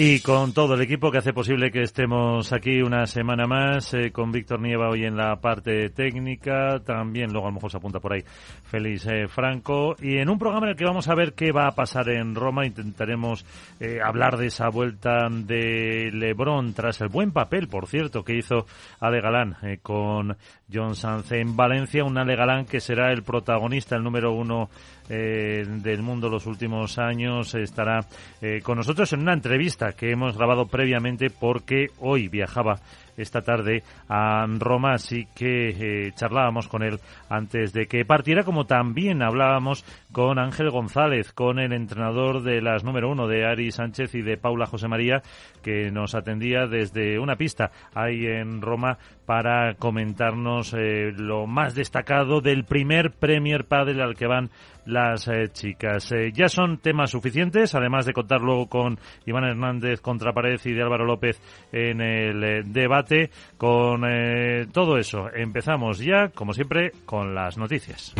Y 0.00 0.20
con 0.20 0.54
todo 0.54 0.74
el 0.74 0.82
equipo 0.82 1.10
que 1.10 1.18
hace 1.18 1.32
posible 1.32 1.72
que 1.72 1.82
estemos 1.82 2.52
aquí 2.52 2.82
una 2.82 3.04
semana 3.06 3.48
más, 3.48 3.92
eh, 3.94 4.12
con 4.12 4.30
Víctor 4.30 4.60
Nieva 4.60 4.90
hoy 4.90 5.04
en 5.04 5.16
la 5.16 5.34
parte 5.40 5.90
técnica, 5.90 6.78
también 6.86 7.32
luego 7.32 7.48
a 7.48 7.50
lo 7.50 7.56
mejor 7.56 7.72
se 7.72 7.78
apunta 7.78 7.98
por 7.98 8.12
ahí 8.12 8.22
Félix 8.62 9.08
eh, 9.08 9.26
Franco, 9.26 9.96
y 10.00 10.18
en 10.18 10.30
un 10.30 10.38
programa 10.38 10.66
en 10.66 10.70
el 10.70 10.76
que 10.76 10.84
vamos 10.84 11.08
a 11.08 11.16
ver 11.16 11.32
qué 11.32 11.50
va 11.50 11.66
a 11.66 11.72
pasar 11.72 12.10
en 12.10 12.36
Roma, 12.36 12.64
intentaremos 12.64 13.44
eh, 13.80 13.98
hablar 14.00 14.36
de 14.36 14.46
esa 14.46 14.68
vuelta 14.68 15.26
de 15.30 16.10
Lebron 16.12 16.74
tras 16.74 17.00
el 17.00 17.08
buen 17.08 17.32
papel, 17.32 17.66
por 17.66 17.88
cierto, 17.88 18.22
que 18.22 18.36
hizo 18.36 18.66
Ale 19.00 19.20
Galán 19.20 19.56
con 19.82 20.36
John 20.72 20.94
Sanz 20.94 21.32
en 21.32 21.56
Valencia, 21.56 22.04
un 22.04 22.18
Ale 22.18 22.36
Galán 22.36 22.66
que 22.66 22.78
será 22.78 23.10
el 23.10 23.24
protagonista, 23.24 23.96
el 23.96 24.04
número 24.04 24.32
uno 24.32 24.70
eh, 25.10 25.64
del 25.66 26.02
mundo 26.02 26.28
los 26.28 26.46
últimos 26.46 26.98
años 26.98 27.54
estará 27.54 28.00
eh, 28.42 28.60
con 28.62 28.76
nosotros 28.76 29.10
en 29.14 29.20
una 29.20 29.32
entrevista 29.32 29.92
que 29.92 30.10
hemos 30.10 30.36
grabado 30.36 30.66
previamente 30.66 31.30
porque 31.30 31.86
hoy 32.00 32.28
viajaba 32.28 32.78
esta 33.16 33.42
tarde 33.42 33.82
a 34.08 34.46
Roma, 34.58 34.92
así 34.92 35.26
que 35.34 35.70
eh, 35.70 36.12
charlábamos 36.14 36.68
con 36.68 36.84
él 36.84 37.00
antes 37.28 37.72
de 37.72 37.86
que 37.86 38.04
partiera, 38.04 38.44
como 38.44 38.66
también 38.66 39.22
hablábamos 39.22 39.84
con 40.12 40.38
Ángel 40.38 40.70
González, 40.70 41.32
con 41.32 41.58
el 41.58 41.72
entrenador 41.72 42.42
de 42.42 42.62
las 42.62 42.84
número 42.84 43.10
uno 43.10 43.26
de 43.26 43.44
Ari 43.44 43.72
Sánchez 43.72 44.14
y 44.14 44.22
de 44.22 44.36
Paula 44.36 44.66
José 44.66 44.86
María, 44.86 45.22
que 45.62 45.90
nos 45.90 46.14
atendía 46.14 46.68
desde 46.68 47.18
una 47.18 47.34
pista 47.34 47.72
ahí 47.92 48.24
en 48.24 48.62
Roma 48.62 48.98
para 49.26 49.74
comentarnos 49.74 50.74
lo 50.74 51.46
más 51.46 51.74
destacado 51.74 52.40
del 52.40 52.64
primer 52.64 53.10
Premier 53.10 53.64
Padel 53.64 54.00
al 54.00 54.14
que 54.14 54.26
van 54.26 54.50
las 54.88 55.28
eh, 55.28 55.48
chicas. 55.52 56.12
ya 56.32 56.48
son 56.48 56.78
temas 56.78 57.10
suficientes, 57.10 57.74
además 57.74 58.06
de 58.06 58.12
contar 58.12 58.40
luego 58.40 58.66
con 58.68 58.98
Iván 59.26 59.44
Hernández 59.44 60.00
contra 60.00 60.32
Pared 60.32 60.60
y 60.64 60.72
de 60.72 60.82
Álvaro 60.82 61.04
López 61.04 61.40
en 61.72 62.00
el 62.00 62.72
debate 62.72 63.30
con 63.56 64.04
eh, 64.04 64.66
todo 64.72 64.98
eso. 64.98 65.28
Empezamos 65.34 65.98
ya, 65.98 66.28
como 66.28 66.52
siempre, 66.52 66.92
con 67.04 67.34
las 67.34 67.58
noticias. 67.58 68.14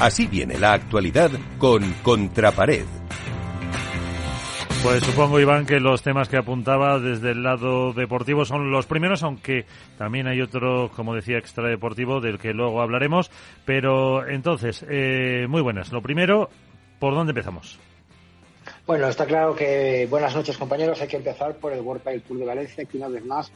Así 0.00 0.26
viene 0.26 0.58
la 0.58 0.72
actualidad 0.72 1.30
con 1.58 1.82
Contrapared. 2.02 2.99
Pues 4.82 5.04
supongo, 5.04 5.38
Iván, 5.38 5.66
que 5.66 5.78
los 5.78 6.02
temas 6.02 6.30
que 6.30 6.38
apuntaba 6.38 6.98
desde 6.98 7.32
el 7.32 7.42
lado 7.42 7.92
deportivo 7.92 8.46
son 8.46 8.70
los 8.70 8.86
primeros, 8.86 9.22
aunque 9.22 9.66
también 9.98 10.26
hay 10.26 10.40
otro, 10.40 10.90
como 10.96 11.14
decía, 11.14 11.36
extradeportivo 11.36 12.20
del 12.20 12.38
que 12.38 12.54
luego 12.54 12.80
hablaremos. 12.80 13.30
Pero 13.66 14.26
entonces, 14.26 14.84
eh, 14.88 15.46
muy 15.50 15.60
buenas. 15.60 15.92
Lo 15.92 16.00
primero, 16.00 16.48
¿por 16.98 17.14
dónde 17.14 17.32
empezamos? 17.32 17.78
Bueno, 18.86 19.06
está 19.08 19.26
claro 19.26 19.54
que 19.54 20.06
buenas 20.08 20.34
noches 20.34 20.56
compañeros. 20.56 21.00
Hay 21.02 21.08
que 21.08 21.18
empezar 21.18 21.56
por 21.56 21.74
el 21.74 21.80
World 21.80 22.02
Padel 22.02 22.22
Tour 22.22 22.38
de 22.38 22.46
Valencia, 22.46 22.84
que 22.86 22.96
una 22.96 23.08
vez 23.08 23.24
más 23.26 23.52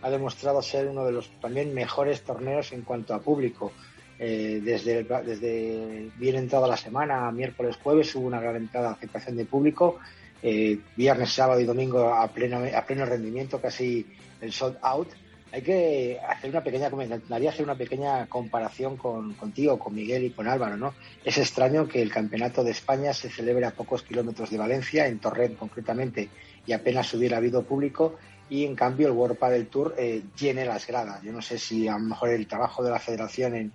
ha 0.00 0.10
demostrado 0.10 0.62
ser 0.62 0.86
uno 0.86 1.04
de 1.04 1.12
los 1.12 1.28
también 1.40 1.74
mejores 1.74 2.22
torneos 2.22 2.72
en 2.72 2.82
cuanto 2.82 3.14
a 3.14 3.20
público. 3.20 3.72
Eh, 4.20 4.60
desde, 4.64 5.04
desde 5.04 6.10
bien 6.16 6.36
entrada 6.36 6.66
la 6.66 6.76
semana, 6.76 7.30
miércoles, 7.30 7.78
jueves, 7.82 8.14
hubo 8.14 8.26
una 8.26 8.40
gran 8.40 8.56
entrada 8.56 8.92
aceptación 8.92 9.36
de 9.36 9.44
público. 9.44 9.98
Eh, 10.42 10.78
viernes, 10.96 11.32
sábado 11.32 11.60
y 11.60 11.64
domingo 11.64 12.14
a 12.14 12.28
pleno, 12.28 12.62
a 12.74 12.86
pleno 12.86 13.04
rendimiento, 13.04 13.60
casi 13.60 14.06
el 14.40 14.52
sold 14.52 14.76
out 14.82 15.08
hay 15.50 15.62
que 15.62 16.18
hacer 16.28 16.50
una 16.50 16.62
pequeña 16.62 16.88
hacer 16.88 17.64
una 17.64 17.74
pequeña 17.74 18.26
comparación 18.26 18.96
con 18.96 19.32
contigo, 19.34 19.78
con 19.78 19.94
Miguel 19.94 20.24
y 20.24 20.30
con 20.30 20.46
Álvaro, 20.46 20.76
¿no? 20.76 20.94
Es 21.24 21.38
extraño 21.38 21.88
que 21.88 22.02
el 22.02 22.12
campeonato 22.12 22.62
de 22.62 22.72
España 22.72 23.14
se 23.14 23.30
celebre 23.30 23.64
a 23.64 23.70
pocos 23.70 24.02
kilómetros 24.02 24.50
de 24.50 24.58
Valencia, 24.58 25.06
en 25.06 25.18
Torrent 25.18 25.56
concretamente, 25.58 26.28
y 26.66 26.72
apenas 26.72 27.12
hubiera 27.14 27.38
habido 27.38 27.62
público, 27.62 28.16
y 28.50 28.64
en 28.64 28.74
cambio 28.74 29.08
el 29.08 29.14
World 29.14 29.38
del 29.40 29.68
Tour 29.68 29.94
eh, 29.96 30.22
llene 30.38 30.66
las 30.66 30.86
gradas. 30.86 31.22
Yo 31.22 31.32
no 31.32 31.40
sé 31.40 31.58
si 31.58 31.88
a 31.88 31.92
lo 31.92 32.00
mejor 32.00 32.30
el 32.30 32.46
trabajo 32.46 32.82
de 32.82 32.90
la 32.90 32.98
federación 32.98 33.54
en, 33.54 33.72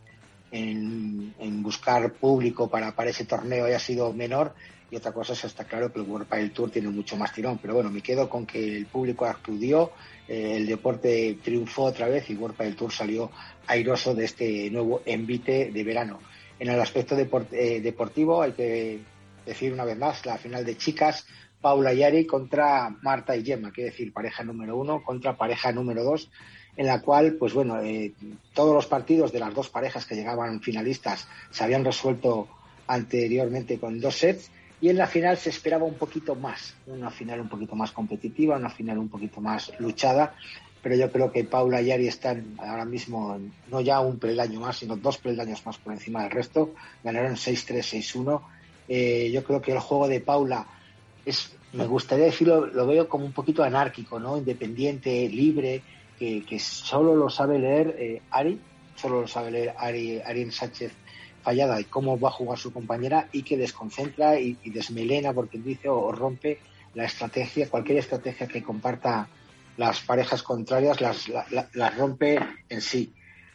en, 0.51 1.63
buscar 1.63 2.13
público 2.13 2.69
para, 2.69 2.95
para 2.95 3.09
ese 3.09 3.25
torneo 3.25 3.65
haya 3.65 3.79
sido 3.79 4.13
menor, 4.13 4.53
y 4.93 4.95
otra 4.95 5.11
cosa 5.11 5.33
es 5.33 5.43
está 5.43 5.63
claro 5.63 5.91
que 5.91 5.99
el 5.99 6.05
World 6.05 6.29
del 6.29 6.51
Tour 6.51 6.69
tiene 6.69 6.87
mucho 6.89 7.17
más 7.17 7.33
tirón, 7.33 7.57
pero 7.59 7.73
bueno, 7.73 7.89
me 7.89 8.03
quedo 8.03 8.29
con 8.29 8.45
que 8.45 8.77
el 8.77 8.85
público 8.85 9.25
acudió, 9.25 9.91
eh, 10.27 10.57
el 10.57 10.67
deporte 10.67 11.39
triunfó 11.43 11.85
otra 11.85 12.07
vez 12.07 12.29
y 12.29 12.35
World 12.35 12.55
del 12.57 12.75
Tour 12.75 12.91
salió 12.91 13.31
airoso 13.65 14.13
de 14.13 14.25
este 14.25 14.69
nuevo 14.69 15.01
envite 15.03 15.71
de 15.71 15.83
verano. 15.83 16.19
En 16.59 16.69
el 16.69 16.79
aspecto 16.79 17.17
eh, 17.17 17.81
deportivo 17.81 18.43
hay 18.43 18.51
que 18.51 18.99
decir 19.43 19.73
una 19.73 19.83
vez 19.83 19.97
más 19.97 20.27
la 20.27 20.37
final 20.37 20.63
de 20.63 20.77
chicas, 20.77 21.25
Paula 21.59 21.91
y 21.91 22.03
Ari 22.03 22.27
contra 22.27 22.95
Marta 23.01 23.35
y 23.35 23.43
Gemma, 23.43 23.71
quiere 23.71 23.89
decir 23.89 24.13
pareja 24.13 24.43
número 24.43 24.77
uno 24.77 25.01
contra 25.03 25.35
pareja 25.35 25.71
número 25.71 26.03
dos, 26.03 26.29
en 26.77 26.85
la 26.85 27.01
cual, 27.01 27.33
pues 27.39 27.55
bueno, 27.55 27.81
eh, 27.81 28.13
todos 28.53 28.75
los 28.75 28.85
partidos 28.85 29.31
de 29.31 29.39
las 29.39 29.55
dos 29.55 29.69
parejas 29.69 30.05
que 30.05 30.13
llegaban 30.13 30.61
finalistas 30.61 31.27
se 31.49 31.63
habían 31.63 31.83
resuelto 31.83 32.47
anteriormente 32.85 33.79
con 33.79 33.99
dos 33.99 34.17
sets 34.17 34.51
y 34.83 34.89
en 34.89 34.97
la 34.97 35.07
final 35.07 35.37
se 35.37 35.49
esperaba 35.49 35.85
un 35.85 35.93
poquito 35.93 36.35
más, 36.35 36.75
una 36.87 37.09
final 37.09 37.39
un 37.39 37.47
poquito 37.47 37.73
más 37.73 37.93
competitiva, 37.93 38.57
una 38.57 38.69
final 38.69 38.97
un 38.97 39.07
poquito 39.07 39.39
más 39.39 39.71
luchada, 39.79 40.35
pero 40.81 40.97
yo 40.97 41.09
creo 41.09 41.31
que 41.31 41.45
Paula 41.45 41.81
y 41.81 41.89
Ari 41.89 42.09
están 42.09 42.57
ahora 42.57 42.83
mismo 42.83 43.39
no 43.71 43.79
ya 43.79 44.01
un 44.01 44.19
peldaño 44.19 44.59
más, 44.59 44.79
sino 44.79 44.97
dos 44.97 45.19
peldaños 45.19 45.65
más 45.65 45.77
por 45.77 45.93
encima 45.93 46.23
del 46.23 46.31
resto, 46.31 46.73
ganaron 47.01 47.35
6-3, 47.35 47.77
6-1. 47.77 48.41
Eh, 48.89 49.31
yo 49.33 49.45
creo 49.45 49.61
que 49.61 49.71
el 49.71 49.79
juego 49.79 50.09
de 50.09 50.19
Paula 50.19 50.67
es, 51.25 51.55
me 51.71 51.87
gustaría 51.87 52.25
decirlo, 52.25 52.65
lo 52.65 52.85
veo 52.85 53.07
como 53.07 53.23
un 53.23 53.31
poquito 53.31 53.63
anárquico, 53.63 54.19
¿no? 54.19 54.37
Independiente, 54.37 55.29
libre, 55.29 55.81
que, 56.19 56.59
solo 56.59 57.15
lo 57.15 57.29
sabe 57.29 57.57
leer 57.57 57.95
eh, 57.97 58.21
Ari, 58.31 58.59
solo 58.97 59.21
lo 59.21 59.27
sabe 59.29 59.49
leer 59.49 59.75
Ari, 59.77 60.19
Ari 60.19 60.51
Sánchez 60.51 60.91
fallada 61.43 61.79
y 61.79 61.85
cómo 61.85 62.19
va 62.19 62.29
a 62.29 62.31
jugar 62.31 62.57
su 62.57 62.71
compañera 62.71 63.27
y 63.31 63.43
que 63.43 63.57
desconcentra 63.57 64.39
y, 64.39 64.57
desmelena, 64.65 65.33
porque 65.33 65.59
dice, 65.59 65.89
o, 65.89 66.11
rompe 66.11 66.59
la 66.95 67.05
estrategia, 67.05 67.69
cualquier 67.69 67.99
estrategia 67.99 68.47
que 68.47 68.63
comparta 68.63 69.27
las 69.77 69.99
parejas 70.01 70.43
contrarias 70.43 71.01
las, 71.01 71.27
las 71.73 71.97
rompe 71.97 72.39
en 72.69 72.81
sí. 72.81 73.11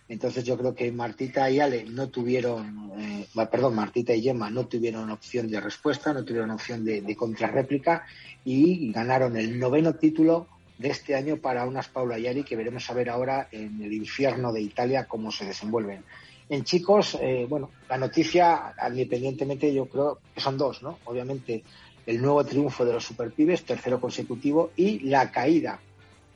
Entonces 0.09 0.43
yo 0.45 0.57
creo 0.57 0.75
que 0.75 0.91
Martita 0.91 1.51
y 1.51 1.61
Ale 1.61 1.85
no 1.85 2.09
tuvieron, 2.09 2.93
eh, 2.99 3.27
perdón, 3.51 3.75
Martita 3.75 4.15
y 4.15 4.23
Gemma 4.23 4.49
no 4.49 4.67
tuvieron 4.67 5.11
opción 5.11 5.51
de 5.51 5.61
respuesta, 5.61 6.13
no 6.15 6.25
tuvieron 6.25 6.51
opción 6.51 6.85
de, 6.85 7.03
de 7.03 7.17
contrarréplica 7.17 8.05
y 8.45 8.91
ganaron 8.91 9.37
el 9.37 9.59
noveno 9.59 9.95
título 9.95 10.49
de 10.79 10.89
este 10.89 11.15
año 11.15 11.37
para 11.37 11.67
unas 11.67 11.89
Paula 11.89 12.19
y 12.19 12.27
Ari 12.27 12.45
que 12.45 12.57
veremos 12.57 12.89
a 12.89 12.95
ver 12.95 13.11
ahora 13.11 13.49
en 13.53 13.83
el 13.83 13.93
infierno 13.93 14.53
de 14.53 14.63
Italia 14.63 15.07
cómo 15.07 15.31
se 15.31 15.45
desenvuelven. 15.45 16.05
En 16.51 16.65
chicos, 16.65 17.19
eh, 17.21 17.47
bueno, 17.49 17.71
la 17.89 17.99
noticia, 17.99 18.75
independientemente, 18.89 19.73
yo 19.73 19.87
creo 19.87 20.19
que 20.35 20.41
son 20.41 20.57
dos, 20.57 20.83
¿no? 20.83 20.99
Obviamente, 21.05 21.63
el 22.07 22.23
nuevo 22.23 22.43
triunfo 22.45 22.87
de 22.87 22.95
los 22.95 23.05
Superpibes, 23.05 23.65
tercero 23.65 24.01
consecutivo, 24.01 24.71
y 24.77 25.01
la 25.01 25.31
caída, 25.31 25.79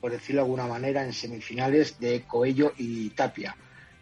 por 0.01 0.13
decirlo 0.13 0.43
de 0.43 0.45
alguna 0.45 0.67
manera, 0.67 1.03
en 1.03 1.15
semifinales 1.15 1.99
de 1.99 2.25
Coello 2.25 2.75
y 2.77 3.09
Tapia. 3.11 3.57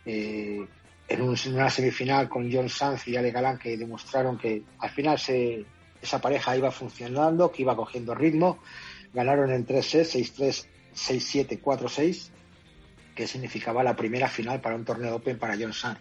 Eh, 0.04 0.66
en, 1.06 1.22
una 1.22 1.70
semifinal 1.70 2.28
con 2.28 2.52
John 2.52 2.68
Sanz 2.68 3.06
y 3.06 3.16
Ale 3.16 3.30
Galán 3.30 3.58
que 3.58 3.76
demostraron 3.76 4.36
que 4.36 4.62
al 4.78 4.90
final 4.90 5.18
se, 5.18 5.64
esa 6.02 6.20
pareja 6.20 6.56
iba 6.56 6.72
funcionando, 6.72 7.52
que 7.52 7.62
iba 7.62 7.76
cogiendo 7.76 8.14
ritmo. 8.14 8.58
Ganaron 9.12 9.52
en 9.52 9.66
3-6, 9.66 10.34
6-3, 10.36 10.66
6-7, 10.94 11.60
4-6 11.60 12.30
que 13.20 13.26
significaba 13.26 13.84
la 13.84 13.94
primera 13.94 14.28
final 14.30 14.62
para 14.62 14.76
un 14.76 14.82
torneo 14.86 15.16
Open 15.16 15.38
para 15.38 15.54
John 15.54 15.74
Sanz. 15.74 15.98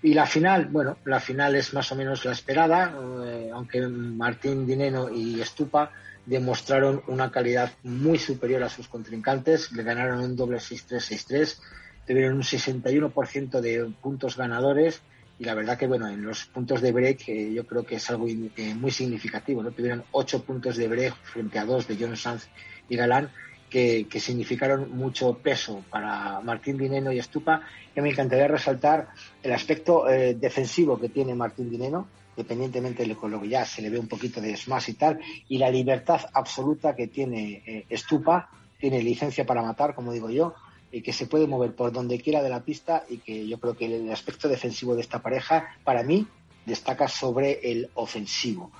Y 0.00 0.14
la 0.14 0.26
final, 0.26 0.66
bueno, 0.66 0.96
la 1.04 1.18
final 1.18 1.56
es 1.56 1.74
más 1.74 1.90
o 1.90 1.96
menos 1.96 2.24
la 2.24 2.30
esperada, 2.30 2.96
eh, 3.26 3.50
aunque 3.52 3.80
Martín 3.80 4.64
Dineno 4.64 5.10
y 5.10 5.40
Estupa 5.40 5.90
demostraron 6.24 7.02
una 7.08 7.32
calidad 7.32 7.72
muy 7.82 8.16
superior 8.16 8.62
a 8.62 8.68
sus 8.68 8.86
contrincantes, 8.86 9.72
le 9.72 9.82
ganaron 9.82 10.20
un 10.20 10.36
doble 10.36 10.58
6-3-6-3, 10.58 11.58
tuvieron 12.06 12.34
un 12.34 12.42
61% 12.42 13.60
de 13.60 13.92
puntos 14.00 14.36
ganadores 14.36 15.02
y 15.40 15.44
la 15.44 15.54
verdad 15.54 15.76
que, 15.76 15.88
bueno, 15.88 16.06
en 16.06 16.22
los 16.22 16.44
puntos 16.44 16.80
de 16.80 16.92
break 16.92 17.28
eh, 17.28 17.52
yo 17.52 17.66
creo 17.66 17.84
que 17.84 17.96
es 17.96 18.08
algo 18.08 18.28
eh, 18.28 18.74
muy 18.76 18.92
significativo, 18.92 19.64
¿no? 19.64 19.72
Tuvieron 19.72 20.04
8 20.12 20.44
puntos 20.44 20.76
de 20.76 20.86
break 20.86 21.16
frente 21.24 21.58
a 21.58 21.64
2 21.64 21.88
de 21.88 21.96
John 21.98 22.16
Sanz 22.16 22.46
y 22.88 22.94
Galán 22.94 23.30
que, 23.72 24.20
significaron 24.20 24.94
mucho 24.94 25.38
peso 25.38 25.82
para 25.88 26.40
Martín 26.42 26.76
Dineno 26.76 27.10
y 27.10 27.18
Estupa, 27.18 27.62
que 27.94 28.02
me 28.02 28.10
encantaría 28.10 28.46
resaltar 28.46 29.08
el 29.42 29.52
aspecto 29.52 30.08
eh, 30.08 30.34
defensivo 30.34 31.00
que 31.00 31.08
tiene 31.08 31.34
Martín 31.34 31.70
Dineno, 31.70 32.06
independientemente 32.36 33.02
de 33.02 33.16
lo 33.16 33.40
que 33.40 33.48
ya 33.48 33.64
se 33.64 33.80
le 33.80 33.88
ve 33.88 33.98
un 33.98 34.08
poquito 34.08 34.42
de 34.42 34.54
smash 34.56 34.90
y 34.90 34.92
tal, 34.94 35.20
y 35.48 35.56
la 35.56 35.70
libertad 35.70 36.20
absoluta 36.34 36.94
que 36.94 37.06
tiene 37.06 37.62
eh, 37.66 37.86
Estupa, 37.88 38.50
tiene 38.78 39.02
licencia 39.02 39.46
para 39.46 39.62
matar, 39.62 39.94
como 39.94 40.12
digo 40.12 40.28
yo, 40.28 40.54
y 40.90 41.00
que 41.00 41.14
se 41.14 41.26
puede 41.26 41.46
mover 41.46 41.74
por 41.74 41.92
donde 41.92 42.20
quiera 42.20 42.42
de 42.42 42.50
la 42.50 42.60
pista 42.60 43.04
y 43.08 43.18
que 43.18 43.48
yo 43.48 43.58
creo 43.58 43.74
que 43.74 43.86
el 43.86 44.12
aspecto 44.12 44.48
defensivo 44.48 44.94
de 44.94 45.00
esta 45.00 45.22
pareja, 45.22 45.76
para 45.82 46.02
mí, 46.02 46.26
destaca 46.66 47.08
sobre 47.08 47.58
el 47.72 47.88
ofensivo. 47.94 48.70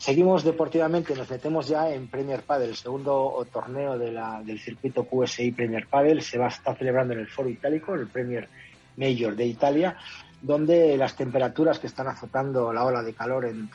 Seguimos 0.00 0.44
deportivamente, 0.44 1.14
nos 1.14 1.28
metemos 1.28 1.68
ya 1.68 1.92
en 1.92 2.08
Premier 2.08 2.40
Padel, 2.40 2.70
el 2.70 2.74
segundo 2.74 3.46
torneo 3.52 3.98
del 3.98 4.58
circuito 4.58 5.04
QSI 5.04 5.52
Premier 5.52 5.86
Padel. 5.88 6.22
Se 6.22 6.38
va 6.38 6.46
a 6.46 6.48
estar 6.48 6.74
celebrando 6.78 7.12
en 7.12 7.20
el 7.20 7.28
Foro 7.28 7.50
Itálico, 7.50 7.94
el 7.94 8.06
Premier 8.06 8.48
Major 8.96 9.36
de 9.36 9.44
Italia, 9.44 9.98
donde 10.40 10.96
las 10.96 11.16
temperaturas 11.16 11.78
que 11.78 11.86
están 11.86 12.08
azotando 12.08 12.72
la 12.72 12.86
ola 12.86 13.02
de 13.02 13.12
calor 13.12 13.44
en, 13.44 13.68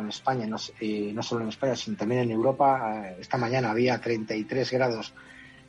en 0.00 0.08
España, 0.08 0.46
no, 0.46 0.56
eh, 0.80 1.12
no, 1.14 1.22
solo 1.22 1.42
en 1.42 1.50
España, 1.50 1.76
sino 1.76 1.98
también 1.98 2.22
en 2.22 2.30
Europa, 2.30 3.02
eh, 3.04 3.16
esta 3.20 3.36
mañana 3.36 3.70
había 3.70 4.00
33 4.00 4.70
grados 4.70 5.12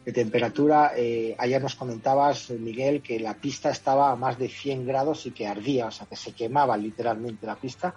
de 0.05 0.13
temperatura. 0.13 0.93
Eh, 0.95 1.35
ayer 1.37 1.61
nos 1.61 1.75
comentabas, 1.75 2.51
Miguel, 2.51 3.01
que 3.01 3.19
la 3.19 3.33
pista 3.33 3.69
estaba 3.69 4.11
a 4.11 4.15
más 4.15 4.39
de 4.39 4.47
100 4.47 4.87
grados 4.87 5.25
y 5.25 5.31
que 5.31 5.45
ardía, 5.45 5.87
o 5.87 5.91
sea, 5.91 6.07
que 6.07 6.15
se 6.15 6.31
quemaba 6.31 6.77
literalmente 6.77 7.45
la 7.45 7.57
pista 7.57 7.95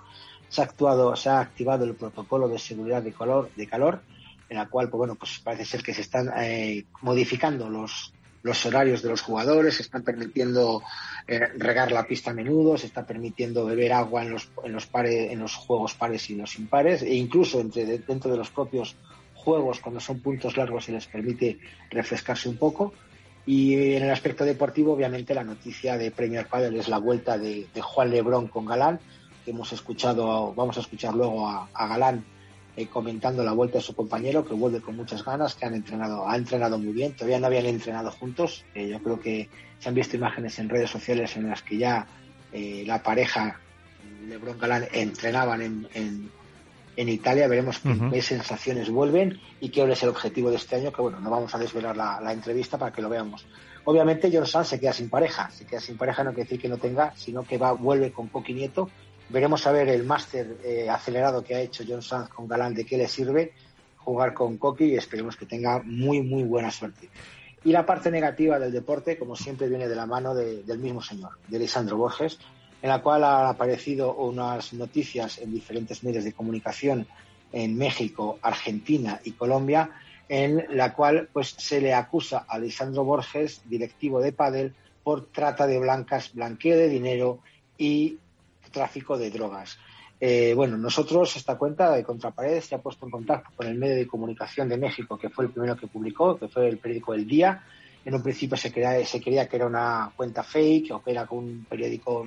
se 0.53 0.61
ha 0.61 0.65
actuado, 0.65 1.17
se 1.17 1.31
ha 1.31 1.41
activado 1.41 1.87
el 1.87 1.95
protocolo 1.95 2.47
de 2.47 2.59
seguridad 2.59 3.03
de 3.03 3.15
calor, 3.15 3.51
de 3.57 3.67
calor 3.67 4.03
en 4.51 4.59
la 4.59 4.69
cual, 4.69 4.91
pues 4.91 4.99
bueno, 4.99 5.15
pues 5.15 5.41
parece 5.43 5.65
ser 5.65 5.83
que 5.83 5.95
se 5.95 6.03
están 6.03 6.31
eh, 6.37 6.85
modificando 7.01 7.71
los, 7.71 8.13
los 8.43 8.67
horarios 8.67 9.01
de 9.01 9.09
los 9.09 9.23
jugadores, 9.23 9.77
se 9.77 9.83
están 9.83 10.03
permitiendo 10.03 10.83
eh, 11.27 11.39
regar 11.57 11.91
la 11.91 12.07
pista 12.07 12.33
a 12.33 12.35
menudo, 12.35 12.77
se 12.77 12.85
está 12.85 13.07
permitiendo 13.07 13.65
beber 13.65 13.95
agua 13.95 14.25
en 14.25 14.33
los, 14.33 14.51
en 14.63 14.73
los, 14.75 14.85
pares, 14.85 15.33
en 15.33 15.39
los 15.39 15.55
juegos 15.55 15.95
pares 15.95 16.29
y 16.29 16.35
los 16.35 16.59
impares, 16.59 17.01
e 17.01 17.15
incluso 17.15 17.59
entre, 17.59 17.87
dentro 17.87 18.31
de 18.31 18.37
los 18.37 18.51
propios 18.51 18.95
juegos, 19.35 19.81
cuando 19.81 20.01
son 20.01 20.21
puntos 20.21 20.59
largos, 20.59 20.85
se 20.85 20.93
les 20.93 21.07
permite 21.07 21.59
refrescarse 21.91 22.51
un 22.51 22.59
poco. 22.59 22.93
Y 23.47 23.95
en 23.95 24.03
el 24.03 24.11
aspecto 24.11 24.45
deportivo, 24.45 24.93
obviamente, 24.93 25.35
la 25.35 25.45
noticia 25.45 25.97
de 25.97 26.11
Premier 26.11 26.47
Padel 26.47 26.77
es 26.77 26.89
la 26.89 26.99
vuelta 26.99 27.39
de, 27.39 27.67
de 27.73 27.81
Juan 27.81 28.11
Lebrón 28.11 28.49
con 28.49 28.67
Galán, 28.67 29.01
hemos 29.51 29.73
escuchado, 29.73 30.55
vamos 30.55 30.77
a 30.77 30.81
escuchar 30.81 31.15
luego 31.15 31.49
a, 31.49 31.69
Galán 31.75 32.25
eh, 32.77 32.87
comentando 32.87 33.45
la 33.45 33.53
vuelta 33.53 33.79
de 33.79 33.85
su 33.85 33.95
compañero, 33.95 34.45
que 34.45 34.55
vuelve 34.55 34.81
con 34.81 34.97
muchas 34.97 35.25
ganas, 35.25 35.55
que 35.55 35.67
han 35.67 35.75
entrenado, 35.75 36.29
ha 36.29 36.37
entrenado 36.37 36.79
muy 36.79 36.93
bien, 36.93 37.13
todavía 37.15 37.39
no 37.39 37.47
habían 37.47 37.67
entrenado 37.67 38.11
juntos, 38.11 38.65
eh, 38.75 38.89
yo 38.89 39.03
creo 39.03 39.21
que 39.21 39.49
se 39.79 39.89
han 39.89 39.95
visto 39.95 40.17
imágenes 40.17 40.59
en 40.59 40.69
redes 40.69 40.91
sociales 40.91 41.37
en 41.37 41.49
las 41.49 41.63
que 41.63 41.77
ya 41.77 42.07
eh, 42.53 42.85
la 42.87 43.03
pareja 43.03 43.59
Lebron 44.29 44.59
Galán 44.59 44.87
entrenaban 44.93 45.61
en, 45.63 45.89
en, 46.97 47.09
Italia, 47.09 47.49
veremos 47.49 47.81
qué, 48.13 48.23
sensaciones 48.23 48.91
vuelven 48.91 49.41
y 49.61 49.71
qué 49.71 49.83
es 49.91 50.03
el 50.03 50.11
objetivo 50.11 50.51
de 50.51 50.57
este 50.57 50.77
año, 50.77 50.93
que 50.93 51.03
bueno, 51.03 51.19
no 51.19 51.31
vamos 51.31 51.55
a 51.55 51.59
desvelar 51.59 51.97
la, 51.97 52.33
entrevista 52.33 52.79
para 52.79 52.93
que 52.93 53.03
lo 53.03 53.09
veamos. 53.09 53.45
Obviamente 53.85 54.31
John 54.33 54.47
Sanz 54.47 54.69
se 54.69 54.79
queda 54.79 54.93
sin 54.93 55.09
pareja, 55.09 55.51
se 55.51 55.65
queda 55.65 55.81
sin 55.81 55.97
pareja 55.97 56.23
no 56.23 56.31
quiere 56.31 56.45
decir 56.45 56.61
que 56.61 56.69
no 56.69 56.79
tenga, 56.79 57.13
sino 57.17 57.43
que 57.43 57.59
va, 57.59 57.73
vuelve 57.73 58.13
con 58.13 58.29
Coqui 58.29 58.55
Nieto, 58.55 58.89
Veremos 59.33 59.67
a 59.67 59.73
ver 59.73 59.89
el 59.89 60.05
máster 60.05 60.59
eh, 60.63 60.91
acelerado 60.91 61.43
que 61.43 61.55
ha 61.55 61.61
hecho 61.61 61.85
John 61.89 62.03
Sanz 62.03 62.29
con 62.29 62.47
Galán 62.47 62.75
de 62.75 62.85
qué 62.85 62.99
le 62.99 63.09
sirve 63.09 63.53
jugar 63.97 64.35
con 64.35 64.59
Coqui 64.59 64.85
y 64.85 64.97
esperemos 64.97 65.37
que 65.37 65.47
tenga 65.47 65.81
muy, 65.83 66.21
muy 66.21 66.43
buena 66.43 66.71
suerte. 66.71 67.09
Y 67.65 67.73
la 67.73 67.87
parte 67.87 68.11
negativa 68.11 68.59
del 68.59 68.73
deporte, 68.73 69.19
como 69.19 69.35
siempre, 69.35 69.69
viene 69.69 69.89
de 69.89 69.95
la 69.95 70.05
mano 70.05 70.35
del 70.35 70.79
mismo 70.79 71.01
señor, 71.01 71.39
de 71.49 71.59
Lisandro 71.59 71.97
Borges, 71.97 72.39
en 72.83 72.91
la 72.91 73.01
cual 73.01 73.25
han 73.25 73.47
aparecido 73.47 74.15
unas 74.17 74.75
noticias 74.75 75.39
en 75.39 75.53
diferentes 75.53 76.05
medios 76.05 76.25
de 76.25 76.35
comunicación 76.35 77.07
en 77.53 77.79
México, 77.79 78.39
Argentina 78.43 79.21
y 79.25 79.33
Colombia, 79.33 79.93
en 80.29 80.67
la 80.77 80.93
cual 80.93 81.31
pues 81.33 81.55
se 81.57 81.81
le 81.81 81.95
acusa 81.95 82.45
a 82.47 82.59
Lisandro 82.59 83.05
Borges, 83.05 83.63
directivo 83.65 84.21
de 84.21 84.33
Padel, 84.33 84.75
por 85.03 85.27
trata 85.27 85.67
de 85.67 85.79
blancas, 85.79 86.35
blanqueo 86.35 86.77
de 86.77 86.89
dinero 86.89 87.39
y 87.79 88.19
tráfico 88.73 89.17
de 89.17 89.31
drogas. 89.31 89.79
Eh, 90.21 90.53
bueno, 90.55 90.77
nosotros, 90.77 91.37
esta 91.37 91.59
cuenta 91.59 91.93
de 91.93 92.05
Contraparedes 92.05 92.67
se 92.67 92.75
ha 92.75 92.83
puesto 92.83 93.07
en 93.07 93.11
contacto 93.11 93.51
con 93.57 93.67
el 93.67 93.77
medio 93.77 93.97
de 93.97 94.07
comunicación 94.07 94.69
de 94.69 94.77
México, 94.77 95.19
que 95.19 95.31
fue 95.31 95.45
el 95.45 95.51
primero 95.51 95.77
que 95.77 95.89
publicó, 95.89 96.39
que 96.39 96.49
fue 96.49 96.69
el 96.69 96.79
periódico 96.79 97.15
El 97.15 97.27
Día. 97.27 97.65
En 98.05 98.15
un 98.15 98.23
principio 98.23 98.57
se 98.57 98.73
creía, 98.73 99.05
se 99.05 99.21
creía 99.21 99.49
que 99.49 99.57
era 99.57 99.67
una 99.67 100.13
cuenta 100.17 100.43
fake 100.43 100.93
que 101.05 101.11
era 101.11 101.27
un 101.31 101.67
periódico 101.69 102.27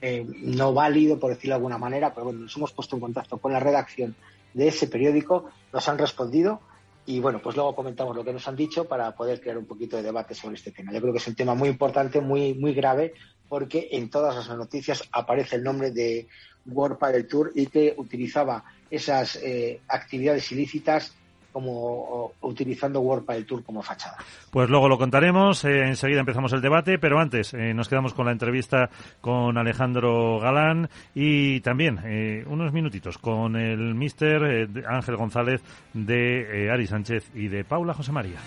eh, 0.00 0.24
no 0.42 0.72
válido, 0.72 1.18
por 1.18 1.30
decirlo 1.30 1.54
de 1.54 1.56
alguna 1.56 1.78
manera, 1.78 2.14
pero 2.14 2.26
bueno, 2.26 2.40
nos 2.40 2.56
hemos 2.56 2.72
puesto 2.72 2.94
en 2.94 3.00
contacto 3.00 3.38
con 3.38 3.52
la 3.52 3.58
redacción 3.60 4.14
de 4.54 4.68
ese 4.68 4.86
periódico, 4.86 5.50
nos 5.72 5.88
han 5.88 5.98
respondido 5.98 6.60
y 7.04 7.20
bueno, 7.20 7.40
pues 7.42 7.56
luego 7.56 7.74
comentamos 7.74 8.14
lo 8.14 8.22
que 8.22 8.32
nos 8.32 8.46
han 8.46 8.54
dicho 8.54 8.86
para 8.86 9.16
poder 9.16 9.40
crear 9.40 9.58
un 9.58 9.64
poquito 9.64 9.96
de 9.96 10.02
debate 10.02 10.34
sobre 10.34 10.56
este 10.56 10.70
tema. 10.70 10.92
Yo 10.92 11.00
creo 11.00 11.12
que 11.12 11.18
es 11.18 11.26
un 11.26 11.34
tema 11.34 11.54
muy 11.54 11.70
importante, 11.70 12.20
muy, 12.20 12.54
muy 12.54 12.74
grave, 12.74 13.14
porque 13.48 13.88
en 13.92 14.10
todas 14.10 14.34
las 14.34 14.56
noticias 14.56 15.02
aparece 15.12 15.56
el 15.56 15.62
nombre 15.62 15.90
de 15.90 16.26
World 16.66 16.98
del 17.12 17.26
Tour 17.26 17.52
y 17.54 17.66
que 17.66 17.94
utilizaba 17.96 18.64
esas 18.90 19.36
eh, 19.36 19.80
actividades 19.88 20.50
ilícitas 20.52 21.14
como 21.50 22.32
utilizando 22.42 23.00
World 23.00 23.26
del 23.26 23.46
Tour 23.46 23.64
como 23.64 23.82
fachada. 23.82 24.18
Pues 24.50 24.68
luego 24.68 24.88
lo 24.88 24.98
contaremos, 24.98 25.64
eh, 25.64 25.86
enseguida 25.86 26.20
empezamos 26.20 26.52
el 26.52 26.60
debate, 26.60 26.98
pero 26.98 27.18
antes 27.18 27.52
eh, 27.54 27.72
nos 27.74 27.88
quedamos 27.88 28.14
con 28.14 28.26
la 28.26 28.32
entrevista 28.32 28.90
con 29.20 29.56
Alejandro 29.56 30.38
Galán 30.38 30.88
y 31.14 31.60
también 31.60 32.44
unos 32.46 32.72
minutitos 32.72 33.18
con 33.18 33.56
el 33.56 33.94
mister 33.94 34.68
Ángel 34.86 35.16
González 35.16 35.62
de 35.94 36.70
Ari 36.70 36.86
Sánchez 36.86 37.30
y 37.34 37.48
de 37.48 37.64
Paula 37.64 37.94
José 37.94 38.12
María. 38.12 38.38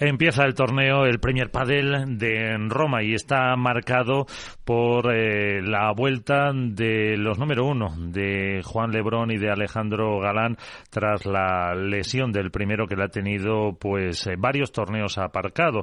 Empieza 0.00 0.44
el 0.44 0.54
torneo, 0.54 1.06
el 1.06 1.18
Premier 1.18 1.50
Padel 1.50 2.16
de 2.18 2.56
Roma 2.68 3.02
y 3.02 3.14
está 3.14 3.56
marcado 3.56 4.26
por 4.64 5.12
eh, 5.12 5.60
la 5.60 5.92
vuelta 5.92 6.52
de 6.54 7.16
los 7.16 7.36
número 7.36 7.66
uno 7.66 7.88
de 7.96 8.62
Juan 8.64 8.92
Lebrón 8.92 9.32
y 9.32 9.38
de 9.38 9.50
Alejandro 9.50 10.20
Galán 10.20 10.56
tras 10.88 11.26
la 11.26 11.74
lesión 11.74 12.30
del 12.30 12.52
primero 12.52 12.86
que 12.86 12.94
le 12.94 13.06
ha 13.06 13.08
tenido 13.08 13.76
pues 13.76 14.24
eh, 14.28 14.36
varios 14.38 14.70
torneos 14.70 15.18
aparcado. 15.18 15.82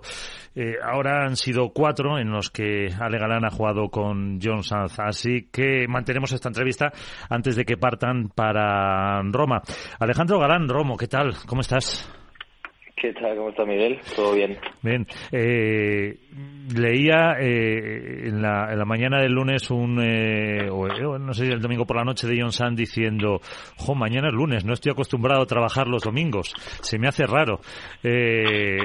Eh, 0.55 0.75
ahora 0.81 1.25
han 1.25 1.36
sido 1.36 1.72
cuatro 1.74 2.17
en 2.17 2.31
los 2.31 2.50
que 2.50 2.88
Ale 2.98 3.19
Galán 3.19 3.43
ha 3.43 3.51
jugado 3.51 3.89
con 3.89 4.39
John 4.41 4.63
Sanz, 4.63 4.98
así 4.98 5.50
que 5.51 5.88
mantenemos 5.89 6.31
esta 6.31 6.48
entrevista 6.48 6.93
antes 7.29 7.57
de 7.57 7.65
que 7.65 7.75
partan 7.75 8.29
para 8.29 9.22
Roma. 9.24 9.62
Alejandro 10.00 10.39
Galán, 10.39 10.69
Romo, 10.69 10.95
¿qué 10.95 11.07
tal? 11.07 11.36
¿Cómo 11.45 11.60
estás? 11.60 12.25
¿Qué 12.95 13.11
tal? 13.11 13.35
¿Cómo 13.35 13.49
está 13.49 13.65
Miguel? 13.65 13.99
¿Todo 14.15 14.35
bien? 14.35 14.57
Bien. 14.81 15.05
Eh, 15.29 16.17
leía 16.73 17.33
eh, 17.41 18.27
en, 18.27 18.41
la, 18.41 18.85
mañana 18.85 19.21
del 19.21 19.33
lunes 19.33 19.69
un, 19.69 20.01
eh, 20.01 20.69
o 20.69 20.87
eh, 20.87 21.19
no 21.19 21.33
sé 21.33 21.45
si 21.45 21.51
el 21.51 21.59
domingo 21.59 21.85
por 21.85 21.97
la 21.97 22.05
noche 22.05 22.25
de 22.25 22.39
John 22.39 22.53
Sand 22.53 22.77
diciendo, 22.77 23.41
jo, 23.77 23.95
mañana 23.95 24.29
es 24.29 24.33
lunes, 24.33 24.63
no 24.63 24.71
estoy 24.71 24.93
acostumbrado 24.93 25.41
a 25.41 25.45
trabajar 25.45 25.87
los 25.87 26.03
domingos, 26.03 26.53
se 26.81 26.97
me 26.97 27.09
hace 27.09 27.25
raro. 27.25 27.59
Eh, 28.01 28.77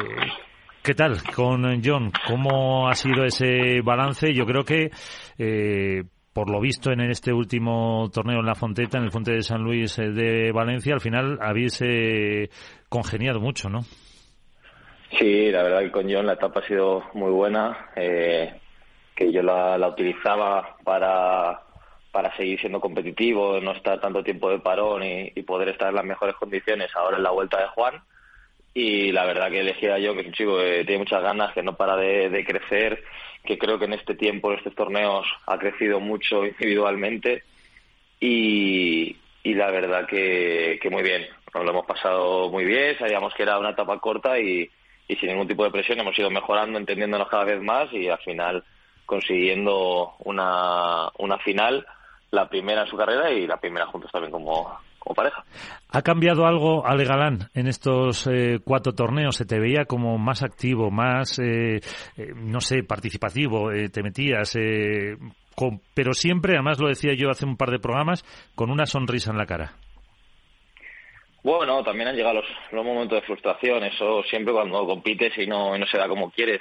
¿Qué 0.83 0.95
tal 0.95 1.23
con 1.35 1.81
John? 1.85 2.11
¿Cómo 2.27 2.89
ha 2.89 2.95
sido 2.95 3.25
ese 3.25 3.81
balance? 3.85 4.33
Yo 4.35 4.45
creo 4.45 4.65
que 4.65 4.91
por 6.33 6.49
lo 6.49 6.61
visto 6.61 6.93
en 6.93 7.01
este 7.01 7.33
último 7.33 8.09
torneo 8.13 8.41
en 8.41 8.47
la 8.47 8.55
Fonteta, 8.55 8.99
en 8.99 9.05
el 9.05 9.11
Fonte 9.11 9.33
de 9.33 9.43
San 9.43 9.63
Luis 9.63 9.97
de 9.97 10.53
Valencia, 10.53 10.95
al 10.95 11.01
final 11.01 11.39
habéis 11.41 11.83
eh, 11.83 12.49
congeniado 12.91 13.41
mucho, 13.41 13.71
¿no? 13.71 13.85
Sí, 15.19 15.51
la 15.51 15.63
verdad 15.63 15.81
que 15.81 15.91
con 15.91 16.13
John 16.13 16.27
la 16.27 16.35
etapa 16.35 16.61
ha 16.61 16.67
sido 16.67 17.05
muy 17.15 17.31
buena, 17.31 17.91
eh, 17.97 18.53
que 19.15 19.33
yo 19.33 19.43
la, 19.43 19.77
utilizaba 19.89 20.77
para, 20.85 21.63
para 22.13 22.37
seguir 22.37 22.61
siendo 22.61 22.81
competitivo, 22.81 23.61
no 23.61 23.73
estar 23.73 24.01
tanto 24.01 24.23
tiempo 24.23 24.51
de 24.51 24.59
parón 24.61 25.03
y, 25.03 25.31
poder 25.43 25.69
estar 25.71 25.89
en 25.89 25.97
las 25.97 26.05
mejores 26.05 26.37
condiciones 26.37 26.91
ahora 26.95 27.17
en 27.17 27.23
la 27.23 27.31
vuelta 27.31 27.61
de 27.61 27.69
Juan. 27.69 28.03
Y 28.73 29.11
la 29.11 29.25
verdad 29.25 29.51
que 29.51 29.61
elegí 29.61 29.87
a 29.87 29.99
John, 30.01 30.15
que 30.15 30.21
es 30.21 30.27
un 30.29 30.33
chico 30.33 30.59
que 30.59 30.85
tiene 30.85 31.01
muchas 31.01 31.23
ganas, 31.23 31.53
que 31.53 31.63
no 31.63 31.77
para 31.77 31.97
de, 31.97 32.45
crecer, 32.45 33.03
que 33.45 33.59
creo 33.59 33.81
que 33.81 33.87
en 33.87 33.95
este 33.95 34.15
tiempo, 34.15 34.53
en 34.53 34.59
estos 34.59 34.77
torneos, 34.77 35.27
ha 35.47 35.59
crecido 35.59 35.99
mucho 35.99 36.45
individualmente. 36.47 37.43
Y, 38.21 39.17
y 39.43 39.55
la 39.55 39.71
verdad 39.71 40.07
que, 40.07 40.79
que 40.81 40.91
muy 40.91 41.03
bien. 41.03 41.27
Nos 41.55 41.65
lo 41.65 41.71
hemos 41.71 41.87
pasado 41.87 42.49
muy 42.51 42.65
bien, 42.65 42.97
sabíamos 42.99 43.35
que 43.35 43.43
era 43.43 43.59
una 43.59 43.71
etapa 43.71 43.99
corta 43.99 44.39
y, 44.39 44.71
sin 45.09 45.29
ningún 45.29 45.49
tipo 45.49 45.65
de 45.65 45.71
presión 45.71 45.99
hemos 45.99 46.17
ido 46.19 46.31
mejorando, 46.31 46.79
entendiéndonos 46.79 47.29
cada 47.29 47.45
vez 47.45 47.61
más 47.61 47.93
y 47.93 48.09
al 48.09 48.19
final 48.19 48.65
consiguiendo 49.07 50.13
una, 50.21 51.09
una 51.19 51.39
final, 51.39 51.85
la 52.31 52.49
primera 52.49 52.83
en 52.83 52.87
su 52.87 52.97
carrera 52.97 53.31
y 53.33 53.45
la 53.45 53.57
primera 53.57 53.87
juntos 53.87 54.13
también 54.13 54.31
como, 54.31 54.79
pareja. 55.17 55.43
¿Ha 55.89 56.03
cambiado 56.03 56.47
algo 56.47 56.87
Ale 56.87 57.05
Galán 57.05 57.49
en 57.55 57.67
estos 57.67 58.29
eh, 58.29 58.61
cuatro 58.65 58.93
torneos? 58.93 59.35
¿Se 59.35 59.45
te 59.45 59.59
veía 59.59 59.87
como 59.87 60.17
más 60.19 60.45
activo, 60.45 60.93
más, 60.93 61.41
eh, 61.41 61.81
eh, 62.17 62.33
no 62.37 62.61
sé, 62.61 62.85
participativo? 62.85 63.71
¿Te 63.93 64.03
metías? 64.05 64.57
pero 65.95 66.13
siempre, 66.15 66.55
además 66.55 66.79
lo 66.79 66.89
decía 66.89 67.13
yo 67.15 67.29
hace 67.29 67.45
un 67.45 67.57
par 67.57 67.71
de 67.71 67.81
programas, 67.81 68.25
con 68.55 68.71
una 68.71 68.87
sonrisa 68.87 69.33
en 69.33 69.39
la 69.39 69.47
cara. 69.47 69.73
Bueno, 71.43 71.83
también 71.83 72.09
han 72.09 72.17
llegado 72.17 72.35
los, 72.35 72.47
los 72.71 72.85
momentos 72.85 73.21
de 73.21 73.27
frustración, 73.27 73.83
eso 73.85 74.23
siempre 74.25 74.53
cuando 74.53 74.87
compites 74.87 75.37
y 75.39 75.47
no, 75.47 75.77
no 75.77 75.87
se 75.87 75.97
da 75.97 76.07
como 76.07 76.31
quieres. 76.31 76.61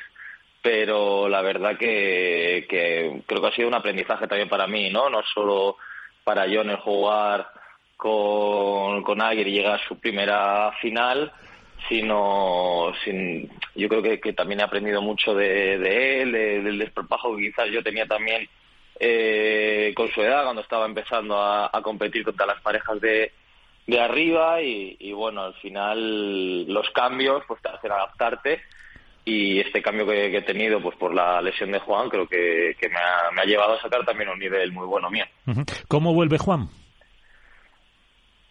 Pero 0.61 1.27
la 1.29 1.41
verdad 1.41 1.77
que, 1.77 2.65
creo 3.25 3.41
que 3.41 3.47
ha 3.47 3.55
sido 3.55 3.67
un 3.67 3.73
aprendizaje 3.73 4.27
también 4.27 4.49
para 4.49 4.67
mí, 4.67 4.89
¿no? 4.89 5.09
No 5.09 5.21
solo 5.33 5.77
para 6.23 6.47
yo 6.47 6.61
en 6.61 6.71
el 6.71 6.77
jugar 6.77 7.47
con, 7.97 9.03
con 9.03 9.19
y 9.33 9.43
llegar 9.43 9.79
a 9.79 9.87
su 9.87 9.99
primera 9.99 10.71
final, 10.81 11.31
sino 11.87 12.93
sin, 13.03 13.49
yo 13.75 13.89
creo 13.89 14.01
que, 14.01 14.19
que 14.19 14.33
también 14.33 14.59
he 14.61 14.63
aprendido 14.63 15.01
mucho 15.01 15.33
de, 15.33 15.77
de 15.77 16.21
él, 16.21 16.31
del 16.31 16.77
desparpajo 16.77 17.35
que 17.35 17.43
quizás 17.43 17.69
yo 17.69 17.83
tenía 17.83 18.05
también 18.05 18.47
eh, 18.99 19.93
con 19.95 20.09
su 20.11 20.21
edad 20.21 20.43
cuando 20.43 20.61
estaba 20.61 20.85
empezando 20.85 21.37
a 21.41 21.81
competir 21.81 22.23
contra 22.23 22.45
las 22.45 22.61
parejas 22.61 22.99
de, 22.99 23.31
de 23.89 23.99
arriba 23.99 24.61
y, 24.61 25.11
bueno, 25.13 25.41
al 25.43 25.53
final 25.55 26.65
los 26.71 26.89
cambios 26.91 27.43
pues 27.47 27.61
te 27.61 27.69
hacen 27.69 27.91
adaptarte 27.91 28.61
y 29.25 29.59
este 29.59 29.81
cambio 29.81 30.05
que, 30.05 30.37
he 30.37 30.41
tenido 30.43 30.81
pues 30.81 30.95
por 30.97 31.13
la 31.13 31.41
lesión 31.41 31.71
de 31.71 31.79
Juan 31.79 32.09
creo 32.09 32.27
que, 32.27 32.75
me, 32.81 33.41
ha, 33.41 33.45
llevado 33.45 33.73
a 33.73 33.81
sacar 33.81 34.05
también 34.05 34.29
un 34.29 34.39
nivel 34.39 34.71
muy 34.71 34.85
bueno 34.85 35.09
mío. 35.09 35.25
¿Cómo 35.87 36.13
vuelve 36.13 36.37
Juan? 36.37 36.67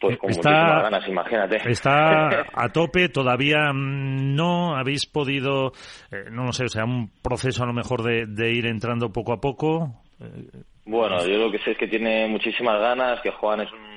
Pues 0.01 0.17
con 0.19 0.31
está, 0.31 0.83
ganas, 0.83 1.09
imagínate. 1.09 1.57
Está 1.69 2.47
a 2.55 2.69
tope, 2.73 3.09
todavía 3.09 3.73
no 3.75 4.77
habéis 4.77 5.07
podido, 5.07 5.73
eh, 6.13 6.31
no 6.31 6.45
lo 6.45 6.53
sé, 6.53 6.65
o 6.65 6.69
sea, 6.69 6.85
un 6.85 7.11
proceso 7.21 7.65
a 7.65 7.67
lo 7.67 7.73
mejor 7.73 8.03
de, 8.03 8.27
de 8.27 8.53
ir 8.53 8.67
entrando 8.67 9.11
poco 9.11 9.33
a 9.33 9.41
poco. 9.41 9.95
Bueno, 10.85 11.27
yo 11.27 11.37
lo 11.37 11.51
que 11.51 11.59
sé 11.59 11.73
es 11.73 11.79
que 11.79 11.89
tiene 11.89 12.29
muchísimas 12.29 12.81
ganas, 12.81 13.21
que 13.23 13.33
Juan 13.33 13.61
es 13.61 13.73
un 13.73 13.88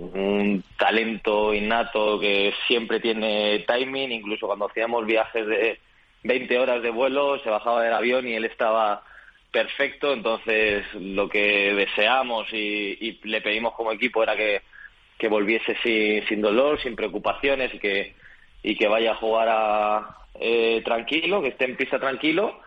un 0.00 0.64
talento 0.78 1.52
innato 1.52 2.18
que 2.18 2.54
siempre 2.66 3.00
tiene 3.00 3.64
timing, 3.66 4.12
incluso 4.12 4.46
cuando 4.46 4.66
hacíamos 4.66 5.04
viajes 5.06 5.46
de 5.46 5.78
20 6.24 6.58
horas 6.58 6.82
de 6.82 6.90
vuelo, 6.90 7.38
se 7.40 7.50
bajaba 7.50 7.82
del 7.82 7.92
avión 7.92 8.26
y 8.26 8.34
él 8.34 8.44
estaba 8.44 9.02
perfecto, 9.50 10.12
entonces 10.12 10.84
lo 10.94 11.28
que 11.28 11.74
deseamos 11.74 12.46
y, 12.52 13.18
le 13.24 13.40
pedimos 13.40 13.74
como 13.74 13.92
equipo 13.92 14.22
era 14.22 14.36
que, 14.36 14.62
que 15.18 15.28
volviese 15.28 15.76
sin, 15.82 16.26
sin, 16.28 16.40
dolor, 16.40 16.80
sin 16.80 16.96
preocupaciones 16.96 17.74
y 17.74 17.78
que, 17.78 18.14
y 18.62 18.76
que 18.76 18.88
vaya 18.88 19.12
a 19.12 19.16
jugar 19.16 19.48
a, 19.50 20.16
eh, 20.40 20.80
tranquilo, 20.84 21.42
que 21.42 21.48
esté 21.48 21.66
en 21.66 21.76
pista 21.76 21.98
tranquilo 21.98 22.60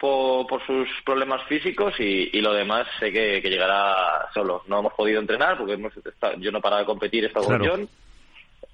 por, 0.00 0.66
sus 0.66 0.88
problemas 1.04 1.46
físicos 1.46 1.94
y, 2.00 2.40
lo 2.40 2.54
demás 2.54 2.86
sé 2.98 3.12
que, 3.12 3.40
llegará 3.42 4.28
solo. 4.32 4.62
No 4.66 4.78
hemos 4.78 4.94
podido 4.94 5.20
entrenar 5.20 5.58
porque 5.58 5.78
yo 6.38 6.50
no 6.50 6.60
paraba 6.60 6.80
de 6.80 6.86
competir 6.86 7.26
esta 7.26 7.40
ocasión, 7.40 7.86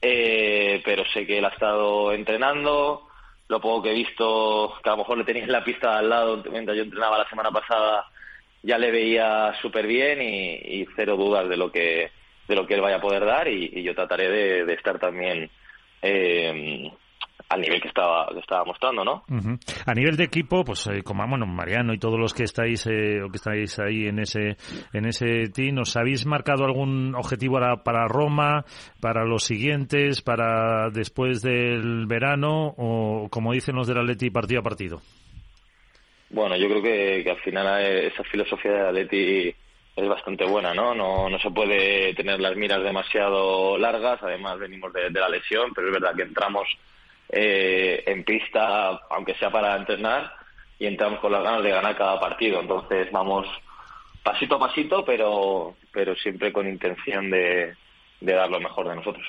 eh, 0.00 0.80
pero 0.84 1.04
sé 1.12 1.26
que 1.26 1.38
él 1.38 1.44
ha 1.44 1.48
estado 1.48 2.12
entrenando. 2.12 3.08
Lo 3.48 3.60
poco 3.60 3.82
que 3.82 3.90
he 3.90 3.94
visto, 3.94 4.74
que 4.82 4.88
a 4.88 4.92
lo 4.92 4.98
mejor 4.98 5.18
le 5.18 5.24
tenéis 5.24 5.46
en 5.46 5.52
la 5.52 5.64
pista 5.64 5.98
al 5.98 6.08
lado 6.08 6.42
mientras 6.50 6.76
yo 6.76 6.82
entrenaba 6.82 7.18
la 7.18 7.28
semana 7.28 7.50
pasada, 7.50 8.06
ya 8.62 8.78
le 8.78 8.90
veía 8.90 9.54
súper 9.62 9.86
bien 9.86 10.20
y, 10.22 10.86
cero 10.96 11.16
dudas 11.16 11.48
de 11.48 11.56
lo 11.56 11.70
que 11.70 12.10
de 12.48 12.54
lo 12.54 12.66
que 12.66 12.74
él 12.74 12.80
vaya 12.80 12.96
a 12.96 13.00
poder 13.00 13.24
dar 13.24 13.48
y, 13.48 13.82
yo 13.82 13.94
trataré 13.94 14.64
de, 14.64 14.72
estar 14.72 15.00
también 15.00 15.50
eh, 16.02 16.90
al 17.48 17.60
nivel 17.60 17.80
que 17.80 17.88
estaba 17.88 18.28
que 18.32 18.40
estaba 18.40 18.64
mostrando, 18.64 19.04
¿no? 19.04 19.24
A 19.86 19.94
nivel 19.94 20.16
de 20.16 20.24
equipo, 20.24 20.64
pues 20.64 20.86
eh, 20.88 21.02
como 21.02 21.26
bueno, 21.28 21.46
Mariano 21.46 21.94
y 21.94 21.98
todos 21.98 22.18
los 22.18 22.34
que 22.34 22.44
estáis 22.44 22.86
eh, 22.86 23.22
o 23.22 23.30
que 23.30 23.36
estáis 23.36 23.78
ahí 23.78 24.06
en 24.06 24.18
ese 24.18 24.56
en 24.92 25.06
ese 25.06 25.48
team, 25.52 25.78
¿os 25.78 25.96
habéis 25.96 26.26
marcado 26.26 26.64
algún 26.64 27.14
objetivo 27.14 27.54
para, 27.54 27.76
para 27.82 28.08
Roma, 28.08 28.64
para 29.00 29.24
los 29.24 29.44
siguientes, 29.44 30.22
para 30.22 30.90
después 30.90 31.42
del 31.42 32.06
verano 32.06 32.74
o 32.76 33.28
como 33.30 33.52
dicen 33.52 33.76
los 33.76 33.86
del 33.86 33.98
Atleti 33.98 34.30
partido 34.30 34.60
a 34.60 34.64
partido? 34.64 35.00
Bueno, 36.30 36.56
yo 36.56 36.68
creo 36.68 36.82
que, 36.82 37.22
que 37.22 37.30
al 37.30 37.40
final 37.40 37.80
eh, 37.80 38.08
esa 38.08 38.24
filosofía 38.24 38.72
del 38.72 38.86
Atleti 38.86 39.54
es 39.94 40.08
bastante 40.08 40.44
buena, 40.44 40.74
¿no? 40.74 40.94
¿no? 40.94 41.30
No 41.30 41.38
se 41.38 41.50
puede 41.50 42.12
tener 42.14 42.40
las 42.40 42.56
miras 42.56 42.82
demasiado 42.82 43.78
largas, 43.78 44.20
además 44.22 44.58
venimos 44.58 44.92
de 44.92 45.08
la 45.10 45.28
lesión, 45.28 45.72
pero 45.74 45.86
es 45.86 45.94
verdad 45.94 46.14
que 46.14 46.24
entramos 46.24 46.68
eh, 47.30 48.02
en 48.06 48.24
pista, 48.24 49.00
aunque 49.10 49.34
sea 49.34 49.50
para 49.50 49.76
entrenar, 49.76 50.32
y 50.78 50.86
entramos 50.86 51.20
con 51.20 51.32
las 51.32 51.42
ganas 51.42 51.62
de 51.62 51.70
ganar 51.70 51.96
cada 51.96 52.20
partido. 52.20 52.60
Entonces 52.60 53.10
vamos 53.10 53.46
pasito 54.22 54.56
a 54.56 54.60
pasito, 54.60 55.04
pero, 55.04 55.76
pero 55.92 56.14
siempre 56.16 56.52
con 56.52 56.68
intención 56.68 57.30
de, 57.30 57.74
de 58.20 58.32
dar 58.32 58.48
lo 58.48 58.60
mejor 58.60 58.88
de 58.88 58.96
nosotros. 58.96 59.24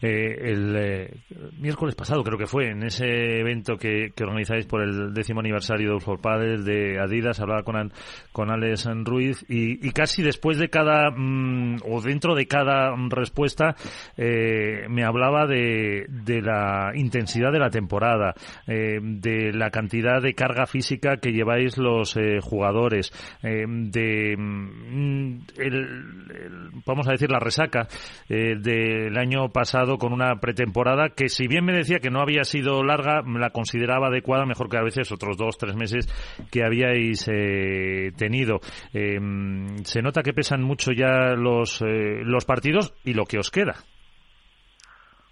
Eh, 0.00 0.50
el 0.50 0.76
eh, 0.76 1.10
miércoles 1.58 1.96
pasado 1.96 2.22
creo 2.22 2.38
que 2.38 2.46
fue 2.46 2.70
en 2.70 2.84
ese 2.84 3.40
evento 3.40 3.76
que, 3.76 4.12
que 4.14 4.22
organizáis 4.22 4.66
por 4.66 4.82
el 4.82 5.12
décimo 5.12 5.40
aniversario 5.40 5.88
de 5.88 5.94
Ulfor 5.94 6.20
Padres 6.20 6.64
de 6.64 7.00
Adidas, 7.00 7.40
hablaba 7.40 7.64
con, 7.64 7.92
con 8.32 8.50
Alex 8.50 8.88
Ruiz 9.04 9.44
y, 9.48 9.86
y, 9.86 9.90
casi 9.90 10.22
después 10.22 10.58
de 10.58 10.68
cada 10.68 11.10
mm, 11.10 11.78
o 11.84 12.00
dentro 12.00 12.36
de 12.36 12.46
cada 12.46 12.94
respuesta 13.08 13.74
eh, 14.16 14.86
me 14.88 15.04
hablaba 15.04 15.46
de, 15.46 16.06
de 16.08 16.40
la 16.40 16.92
intensidad 16.94 17.50
de 17.50 17.58
la 17.58 17.70
temporada, 17.70 18.34
de 18.66 19.52
la 19.52 19.70
cantidad 19.70 20.22
de 20.22 20.34
carga 20.34 20.66
física 20.66 21.16
que 21.16 21.32
lleváis 21.32 21.78
los 21.78 22.16
jugadores, 22.42 23.12
de 23.42 24.36
mm, 24.36 25.38
el, 25.58 26.70
vamos 26.86 27.08
a 27.08 27.12
decir 27.12 27.30
la 27.30 27.40
resaca 27.40 27.88
eh, 28.28 28.56
del 28.58 29.16
año 29.18 29.50
pasado 29.50 29.98
con 29.98 30.12
una 30.12 30.36
pretemporada 30.40 31.10
que 31.10 31.28
si 31.28 31.46
bien 31.46 31.64
me 31.64 31.72
decía 31.72 31.98
que 31.98 32.10
no 32.10 32.20
había 32.20 32.44
sido 32.44 32.82
larga, 32.82 33.22
la 33.26 33.50
consideraba 33.50 34.08
adecuada, 34.08 34.46
mejor 34.46 34.68
que 34.68 34.78
a 34.78 34.82
veces 34.82 35.12
otros 35.12 35.36
dos, 35.36 35.58
tres 35.58 35.76
meses 35.76 36.06
que 36.50 36.64
habíais 36.64 37.28
eh, 37.28 38.12
tenido. 38.16 38.60
Em, 38.92 39.84
se 39.84 40.02
nota 40.02 40.22
que 40.22 40.32
pesan 40.32 40.62
mucho 40.62 40.92
ya 40.92 41.34
los, 41.36 41.82
eh, 41.82 42.22
los 42.24 42.44
partidos 42.44 42.94
y 43.04 43.14
lo 43.14 43.24
que 43.24 43.38
os 43.38 43.50
queda. 43.50 43.74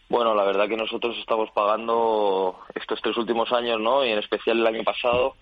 Bueno, 0.09 0.35
la 0.35 0.45
verdad 0.45 0.69
que 0.69 0.77
nosotros 0.77 1.17
estamos 1.19 1.51
pagando 1.53 2.59
estos 2.75 3.01
tres 3.01 3.17
últimos 3.17 3.51
años, 3.53 3.81
¿no? 3.81 4.05
Y 4.05 4.11
en 4.11 4.19
especial 4.19 4.59
el 4.59 4.67
año 4.67 4.85
pasado, 4.85 5.37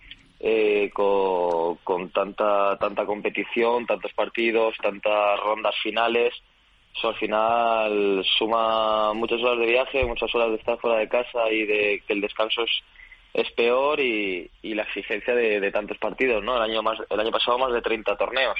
con, 0.92 1.76
con, 1.82 2.10
tanta 2.10 2.76
tanta 2.78 3.04
competición, 3.04 3.84
tantos 3.86 4.12
partidos, 4.12 4.76
tantas 4.80 5.40
rondas 5.40 5.74
finales, 5.82 6.32
eso 6.94 7.08
al 7.08 7.14
final 7.16 8.24
suma 8.38 9.12
muchas 9.14 9.40
horas 9.40 9.58
de 9.60 9.66
viaje, 9.66 10.04
muchas 10.04 10.34
horas 10.34 10.50
de 10.50 10.56
estar 10.56 10.78
fuera 10.78 10.98
de 10.98 11.08
casa 11.08 11.50
y 11.50 11.64
de 11.64 12.02
que 12.06 12.12
el 12.12 12.20
descanso 12.20 12.62
es, 12.62 12.70
es 13.32 13.50
peor 13.52 14.00
y, 14.00 14.50
y 14.62 14.74
la 14.74 14.82
exigencia 14.82 15.34
de, 15.34 15.70
tantos 15.70 15.98
partidos, 15.98 16.42
¿no? 16.42 16.56
El 16.56 16.62
año 16.62 16.82
más 16.82 16.98
el 17.08 17.20
año 17.20 17.30
pasado 17.30 17.58
más 17.58 17.72
de 17.72 17.82
30 17.82 18.16
torneos. 18.16 18.58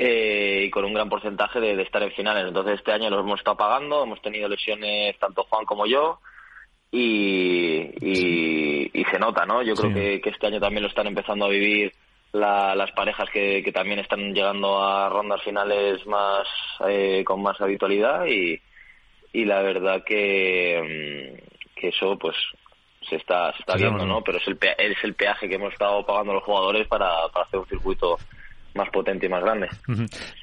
Eh, 0.00 0.64
y 0.66 0.70
con 0.70 0.84
un 0.84 0.94
gran 0.94 1.08
porcentaje 1.08 1.58
de, 1.58 1.82
estar 1.82 2.02
en 2.02 2.12
finales. 2.12 2.46
Entonces 2.46 2.74
este 2.74 2.92
año 2.92 3.10
lo 3.10 3.20
hemos 3.20 3.40
estado 3.40 3.56
pagando, 3.56 4.04
hemos 4.04 4.22
tenido 4.22 4.48
lesiones 4.48 5.18
tanto 5.18 5.44
Juan 5.44 5.64
como 5.64 5.86
yo 5.86 6.20
y, 6.92 7.78
y, 8.00 9.04
se 9.10 9.18
nota, 9.18 9.46
¿no? 9.46 9.62
Yo 9.62 9.74
creo 9.74 9.92
que, 9.92 10.20
que, 10.20 10.30
este 10.30 10.46
año 10.46 10.60
también 10.60 10.82
lo 10.82 10.88
están 10.88 11.06
empezando 11.06 11.46
a 11.46 11.48
vivir 11.48 11.92
las 12.32 12.92
parejas 12.92 13.28
que, 13.30 13.62
que, 13.62 13.72
también 13.72 13.98
están 13.98 14.34
llegando 14.34 14.82
a 14.82 15.08
rondas 15.08 15.42
finales 15.42 16.06
más 16.06 16.46
eh, 16.86 17.24
con 17.24 17.42
más 17.42 17.60
habitualidad 17.60 18.26
y, 18.26 18.60
y 19.32 19.44
la 19.44 19.62
verdad 19.62 20.02
que, 20.04 21.34
mm, 21.34 21.78
que 21.80 21.88
eso 21.88 22.18
pues 22.18 22.36
se 23.08 23.16
está 23.16 23.52
se 23.52 23.60
está 23.60 23.76
viendo 23.76 24.04
no 24.04 24.22
pero 24.22 24.38
es 24.38 24.46
el 24.46 24.58
es 24.60 25.02
el 25.02 25.14
peaje 25.14 25.48
que 25.48 25.54
hemos 25.54 25.72
estado 25.72 26.04
pagando 26.04 26.34
los 26.34 26.42
jugadores 26.42 26.86
para, 26.88 27.28
para 27.28 27.46
hacer 27.46 27.60
un 27.60 27.66
circuito 27.66 28.18
más 28.78 28.88
potente 28.90 29.26
y 29.26 29.28
más 29.28 29.42
grande. 29.42 29.68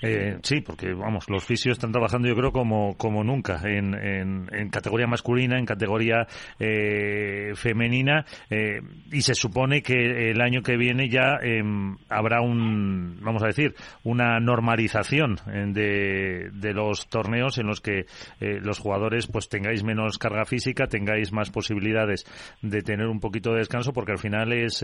Eh, 0.02 0.38
sí, 0.44 0.62
porque 0.62 0.94
vamos, 0.94 1.30
los 1.30 1.44
fisios 1.44 1.78
están 1.78 1.92
trabajando 1.92 2.28
yo 2.28 2.36
creo 2.36 2.52
como, 2.52 2.96
como 2.98 3.24
nunca 3.24 3.62
en, 3.64 3.96
en, 3.96 4.70
categoría 4.70 5.08
masculina, 5.08 5.58
en 5.58 5.66
categoría 5.66 6.28
eh, 6.60 7.54
femenina 7.56 8.26
eh, 8.50 8.82
y 9.12 9.22
se 9.22 9.34
supone 9.34 9.82
que 9.82 10.32
el 10.32 10.42
año 10.42 10.62
que 10.62 10.76
viene 10.76 11.10
ya 11.10 11.38
em, 11.42 11.96
habrá 12.10 12.42
un, 12.42 13.18
vamos 13.22 13.42
a 13.44 13.48
decir, 13.48 13.74
una 14.04 14.40
normalización 14.40 15.38
de, 15.46 16.50
de 16.52 16.74
los 16.74 17.08
torneos 17.08 17.58
en 17.58 17.68
los 17.68 17.80
que 17.80 18.06
los 18.40 18.80
jugadores 18.80 19.28
pues 19.28 19.48
tengáis 19.48 19.84
menos 19.84 20.18
carga 20.18 20.46
física, 20.46 20.88
tengáis 20.88 21.32
más 21.32 21.50
posibilidades 21.50 22.26
de 22.62 22.82
tener 22.82 23.08
un 23.08 23.20
poquito 23.20 23.52
de 23.52 23.60
descanso 23.60 23.94
porque 23.94 24.12
al 24.12 24.20
final 24.20 24.52
es 24.52 24.84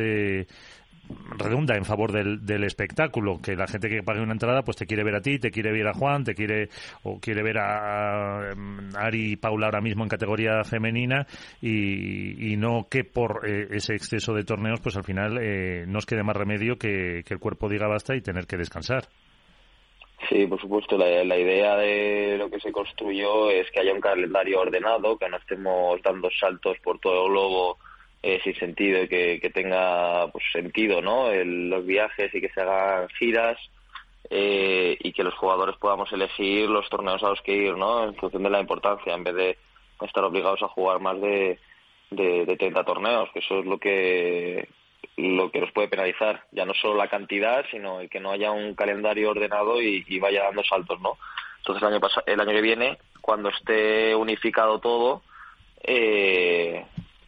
redunda 1.38 1.76
en 1.76 1.86
favor 1.86 2.12
del, 2.12 2.64
espectáculo, 2.64 3.40
que 3.42 3.56
la 3.56 3.68
gente 3.68 3.90
que 3.90 4.04
pague 4.04 4.22
una 4.22 4.34
entrada 4.34 4.62
pues 4.64 4.78
te 4.78 4.86
quiere 4.86 5.04
ver 5.04 5.16
a 5.16 5.22
ti, 5.22 5.40
te 5.40 5.52
quiere 5.52 5.72
ver 5.72 5.88
a 5.88 5.94
Juan, 5.94 6.24
te 6.24 6.34
quiere 6.34 6.70
o 7.04 7.20
quiere 7.20 7.44
ver 7.44 7.58
a, 7.58 8.52
Ari 8.96 9.34
y 9.34 9.36
Paula 9.36 9.68
ahora 9.68 9.82
mismo 9.82 10.04
en 10.04 10.10
categoría 10.10 10.64
femenina 10.64 11.26
y, 11.62 12.56
no 12.58 12.88
que 12.90 13.04
por 13.04 13.50
eh, 13.50 13.68
ese 13.72 13.96
exceso 13.96 14.34
de 14.34 14.44
torneos 14.44 14.82
pues 14.82 14.96
al 14.98 15.04
final 15.04 15.40
eh, 15.42 15.86
nos 15.88 16.06
quede 16.06 16.24
más 16.24 16.36
remedio 16.36 16.78
que, 16.78 17.24
el 17.28 17.40
cuerpo 17.40 17.70
diga 17.70 17.88
basta 17.88 18.16
y 18.16 18.22
tener 18.22 18.46
que 18.46 18.58
descansar. 18.58 19.06
Sí, 20.30 20.46
por 20.46 20.60
supuesto. 20.62 20.98
La, 20.98 21.38
idea 21.38 21.76
de 21.78 22.38
lo 22.38 22.50
que 22.50 22.60
se 22.60 22.72
construyó 22.72 23.50
es 23.50 23.70
que 23.72 23.80
haya 23.80 23.94
un 23.94 24.02
calendario 24.02 24.60
ordenado, 24.60 25.18
que 25.18 25.30
no 25.30 25.38
estemos 25.38 26.02
dando 26.04 26.30
saltos 26.40 26.78
por 26.84 27.00
todo 27.00 27.26
el 27.26 27.32
globo 27.32 27.78
eh, 28.24 28.40
sin 28.44 28.56
sentido 28.56 29.04
y 29.04 29.08
que, 29.08 29.52
tenga 29.54 30.28
pues, 30.32 30.44
sentido 30.52 31.02
¿no? 31.02 31.32
los 31.34 31.86
viajes 31.86 32.34
y 32.34 32.42
que 32.42 32.50
se 32.50 32.62
hagan 32.62 33.08
giras 33.10 33.58
eh, 34.30 34.98
y 35.00 35.12
que 35.12 35.24
los 35.24 35.34
jugadores 35.36 35.76
podamos 35.78 36.12
elegir 36.14 36.70
los 36.70 36.88
torneos 36.90 37.24
a 37.24 37.30
los 37.30 37.42
que 37.42 37.54
ir 37.54 37.76
¿no? 37.76 38.04
en 38.04 38.16
función 38.16 38.44
de 38.44 38.50
la 38.50 38.62
importancia 38.62 39.14
en 39.14 39.24
vez 39.24 39.36
de 39.36 39.58
estar 40.02 40.24
obligados 40.24 40.62
a 40.62 40.68
jugar 40.68 41.00
más 41.00 41.20
de, 41.20 41.60
de, 42.12 42.46
de 42.46 42.58
30 42.58 42.84
torneos 42.84 43.30
que 43.34 43.40
eso 43.40 43.60
es 43.60 43.66
lo 43.66 43.80
que 43.80 44.68
lo 45.18 45.52
que 45.52 45.60
nos 45.60 45.72
puede 45.72 45.88
penalizar 45.88 46.44
ya 46.52 46.66
no 46.66 46.74
solo 46.74 46.96
la 46.96 47.08
cantidad 47.08 47.66
sino 47.72 48.02
el 48.02 48.10
que 48.10 48.20
no 48.20 48.32
haya 48.32 48.52
un 48.52 48.76
calendario 48.76 49.32
ordenado 49.32 49.82
y, 49.82 50.20
vaya 50.20 50.44
dando 50.44 50.64
saltos 50.64 51.00
no 51.02 51.18
entonces 51.58 51.82
el 51.82 51.94
año 51.94 52.00
el 52.26 52.40
año 52.40 52.52
que 52.52 52.62
viene 52.62 52.98
cuando 53.20 53.50
esté 53.50 54.16
unificado 54.16 54.80
todo 54.80 55.24
eh, 55.84 56.86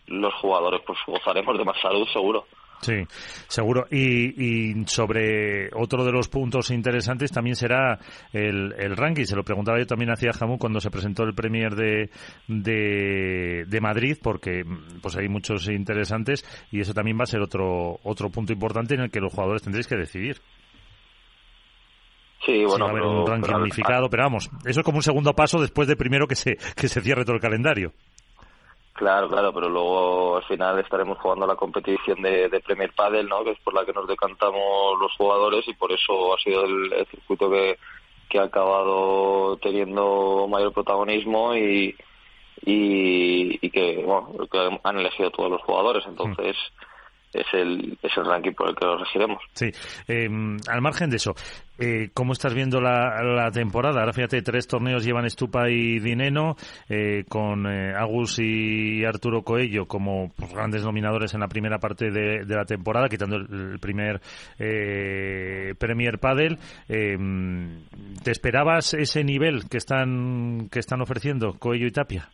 los 0.07 0.33
jugadores 0.35 0.81
pues 0.85 0.99
gozaremos 1.07 1.57
de 1.57 1.65
más 1.65 1.79
salud 1.81 2.07
seguro. 2.11 2.45
Sí, 2.83 3.07
seguro. 3.47 3.85
Y, 3.89 4.85
sobre 4.87 5.69
otro 5.73 6.03
de 6.03 6.11
los 6.11 6.27
puntos 6.27 6.69
interesantes 6.69 7.31
también 7.31 7.55
será 7.55 7.97
el, 8.33 8.73
el 8.77 8.97
ranking. 8.97 9.23
Se 9.23 9.37
lo 9.37 9.43
preguntaba 9.43 9.79
yo 9.79 9.87
también 9.87 10.11
hacia 10.11 10.33
Jamú 10.33 10.57
cuando 10.57 10.81
se 10.81 10.91
presentó 10.91 11.23
el 11.23 11.33
Premier 11.33 11.75
de, 11.75 12.09
de, 12.47 13.81
Madrid, 13.81 14.17
porque 14.21 14.63
pues 15.01 15.15
hay 15.15 15.29
muchos 15.29 15.69
interesantes 15.69 16.45
y 16.71 16.81
eso 16.81 16.93
también 16.93 17.17
va 17.17 17.23
a 17.23 17.27
ser 17.27 17.41
otro 17.41 17.99
otro 18.03 18.29
punto 18.29 18.51
importante 18.51 18.95
en 18.95 19.01
el 19.01 19.11
que 19.11 19.21
los 19.21 19.33
jugadores 19.33 19.61
tendréis 19.61 19.87
que 19.87 19.95
decidir. 19.95 20.41
Sí, 22.45 22.65
bueno, 22.65 22.85
va 22.85 22.91
a 22.91 22.93
haber 22.93 23.03
un 23.03 23.25
ranking 23.25 23.53
unificado, 23.53 24.09
pero 24.09 24.23
vamos, 24.23 24.49
eso 24.65 24.81
es 24.81 24.85
como 24.85 24.97
un 24.97 25.03
segundo 25.03 25.33
paso 25.33 25.61
después 25.61 25.87
de 25.87 25.95
primero 25.95 26.27
que 26.27 26.35
se, 26.35 26.57
que 26.75 26.89
se 26.89 26.99
cierre 26.99 27.23
todo 27.23 27.35
el 27.35 27.41
calendario. 27.41 27.93
Claro, 28.93 29.27
claro, 29.27 29.51
pero 29.51 29.69
luego 29.69 30.37
al 30.37 30.43
final 30.43 30.77
estaremos 30.79 31.17
jugando 31.17 31.47
la 31.47 31.55
competición 31.55 32.21
de, 32.21 32.61
Premier 32.63 32.93
Padel, 32.93 33.27
¿no? 33.27 33.43
Que 33.43 33.51
es 33.51 33.59
por 33.59 33.73
la 33.73 33.85
que 33.85 33.93
nos 33.93 34.07
decantamos 34.07 34.99
los 34.99 35.11
jugadores 35.17 35.67
y 35.67 35.73
por 35.73 35.91
eso 35.91 36.35
ha 36.35 36.39
sido 36.39 36.63
el, 36.63 37.07
circuito 37.09 37.49
que, 37.49 37.79
que 38.29 38.37
ha 38.37 38.43
acabado 38.43 39.57
teniendo 39.57 40.47
mayor 40.47 40.73
protagonismo 40.73 41.55
y, 41.55 41.95
y, 42.61 43.69
que, 43.71 44.03
bueno, 44.05 44.47
que 44.49 44.79
han 44.83 44.99
elegido 44.99 45.31
todos 45.31 45.49
los 45.49 45.61
jugadores. 45.63 46.05
Entonces, 46.05 46.55
es 47.33 47.47
el, 47.53 47.97
es 48.01 48.11
el 48.17 48.25
ranking 48.25 48.53
por 48.53 48.69
el 48.69 48.75
que 48.75 48.85
nos 48.85 48.99
regiremos. 48.99 49.41
Sí. 49.53 49.71
Em, 50.07 50.57
al 50.69 50.81
margen 50.81 51.09
de 51.09 51.17
eso, 51.17 51.33
eh, 51.79 52.09
¿cómo 52.13 52.33
estás 52.33 52.53
viendo 52.53 52.79
la, 52.79 53.23
la, 53.23 53.51
temporada? 53.51 54.01
Ahora 54.01 54.13
fíjate, 54.13 54.41
tres 54.41 54.67
torneos 54.67 55.03
llevan 55.03 55.25
Estupa 55.25 55.69
y 55.69 55.99
Dineno, 55.99 56.55
eh, 56.87 57.23
con 57.27 57.65
eh, 57.65 57.93
Agus 57.95 58.39
y 58.39 59.03
Arturo 59.03 59.41
Coello 59.41 59.87
como 59.87 60.31
pues, 60.35 60.53
grandes 60.53 60.83
nominadores 60.83 61.33
en 61.33 61.39
la 61.39 61.47
primera 61.47 61.79
parte 61.79 62.11
de, 62.11 62.45
la 62.45 62.65
temporada, 62.65 63.09
quitando 63.09 63.37
el, 63.37 63.79
primer 63.79 64.21
eh, 64.59 65.73
Premier 65.77 66.19
Padel. 66.19 66.59
Em, 66.87 67.83
¿Te 68.23 68.31
esperabas 68.31 68.93
ese 68.93 69.23
nivel 69.23 69.67
que 69.69 69.77
están, 69.77 70.69
que 70.71 70.79
están 70.79 71.01
ofreciendo 71.01 71.53
Coello 71.59 71.87
y 71.87 71.91
Tapia? 71.91 72.29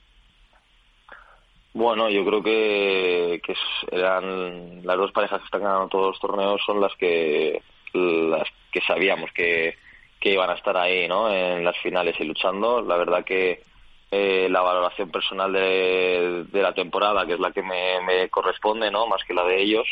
Bueno, 1.73 2.09
yo 2.09 2.25
creo 2.25 2.41
que, 2.41 3.41
que 3.43 3.55
eran 3.91 4.85
las 4.85 4.97
dos 4.97 5.11
parejas 5.11 5.39
que 5.39 5.45
están 5.45 5.61
ganando 5.61 5.87
todos 5.87 6.07
los 6.07 6.19
torneos 6.19 6.61
son 6.65 6.81
las 6.81 6.95
que 6.95 7.61
las 7.93 8.47
que 8.71 8.81
sabíamos 8.81 9.31
que, 9.31 9.75
que 10.19 10.33
iban 10.33 10.49
a 10.49 10.53
estar 10.53 10.75
ahí, 10.77 11.07
¿no? 11.07 11.33
En 11.33 11.63
las 11.63 11.77
finales 11.77 12.15
y 12.19 12.23
luchando. 12.23 12.81
La 12.81 12.97
verdad 12.97 13.23
que 13.23 13.63
eh, 14.11 14.47
la 14.49 14.61
valoración 14.61 15.11
personal 15.11 15.53
de, 15.53 16.45
de, 16.51 16.61
la 16.61 16.73
temporada, 16.73 17.25
que 17.25 17.33
es 17.33 17.39
la 17.39 17.51
que 17.51 17.61
me, 17.61 18.01
me 18.01 18.29
corresponde, 18.29 18.89
¿no? 18.91 19.07
Más 19.07 19.23
que 19.23 19.33
la 19.33 19.45
de 19.45 19.61
ellos, 19.61 19.87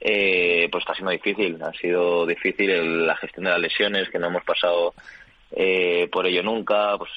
eh, 0.00 0.68
pues 0.70 0.82
está 0.82 0.94
siendo 0.94 1.10
difícil. 1.10 1.62
Ha 1.62 1.72
sido 1.72 2.26
difícil 2.26 3.06
la 3.06 3.16
gestión 3.16 3.44
de 3.44 3.50
las 3.50 3.60
lesiones, 3.60 4.08
que 4.10 4.18
no 4.18 4.28
hemos 4.28 4.44
pasado 4.44 4.94
eh, 5.52 6.08
por 6.10 6.26
ello 6.26 6.42
nunca. 6.42 6.96
Pues 6.96 7.10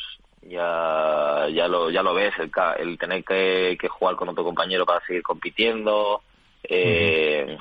ya 0.48 1.48
ya 1.54 1.68
lo 1.68 1.90
ya 1.90 2.04
lo 2.04 2.14
ves 2.14 2.34
el, 2.40 2.52
el 2.80 2.98
tener 2.98 3.24
que, 3.24 3.78
jugar 3.90 4.16
con 4.16 4.30
otro 4.30 4.44
compañero 4.44 4.86
para 4.86 5.06
seguir 5.06 5.24
compitiendo 5.24 6.22
eh, 6.64 7.58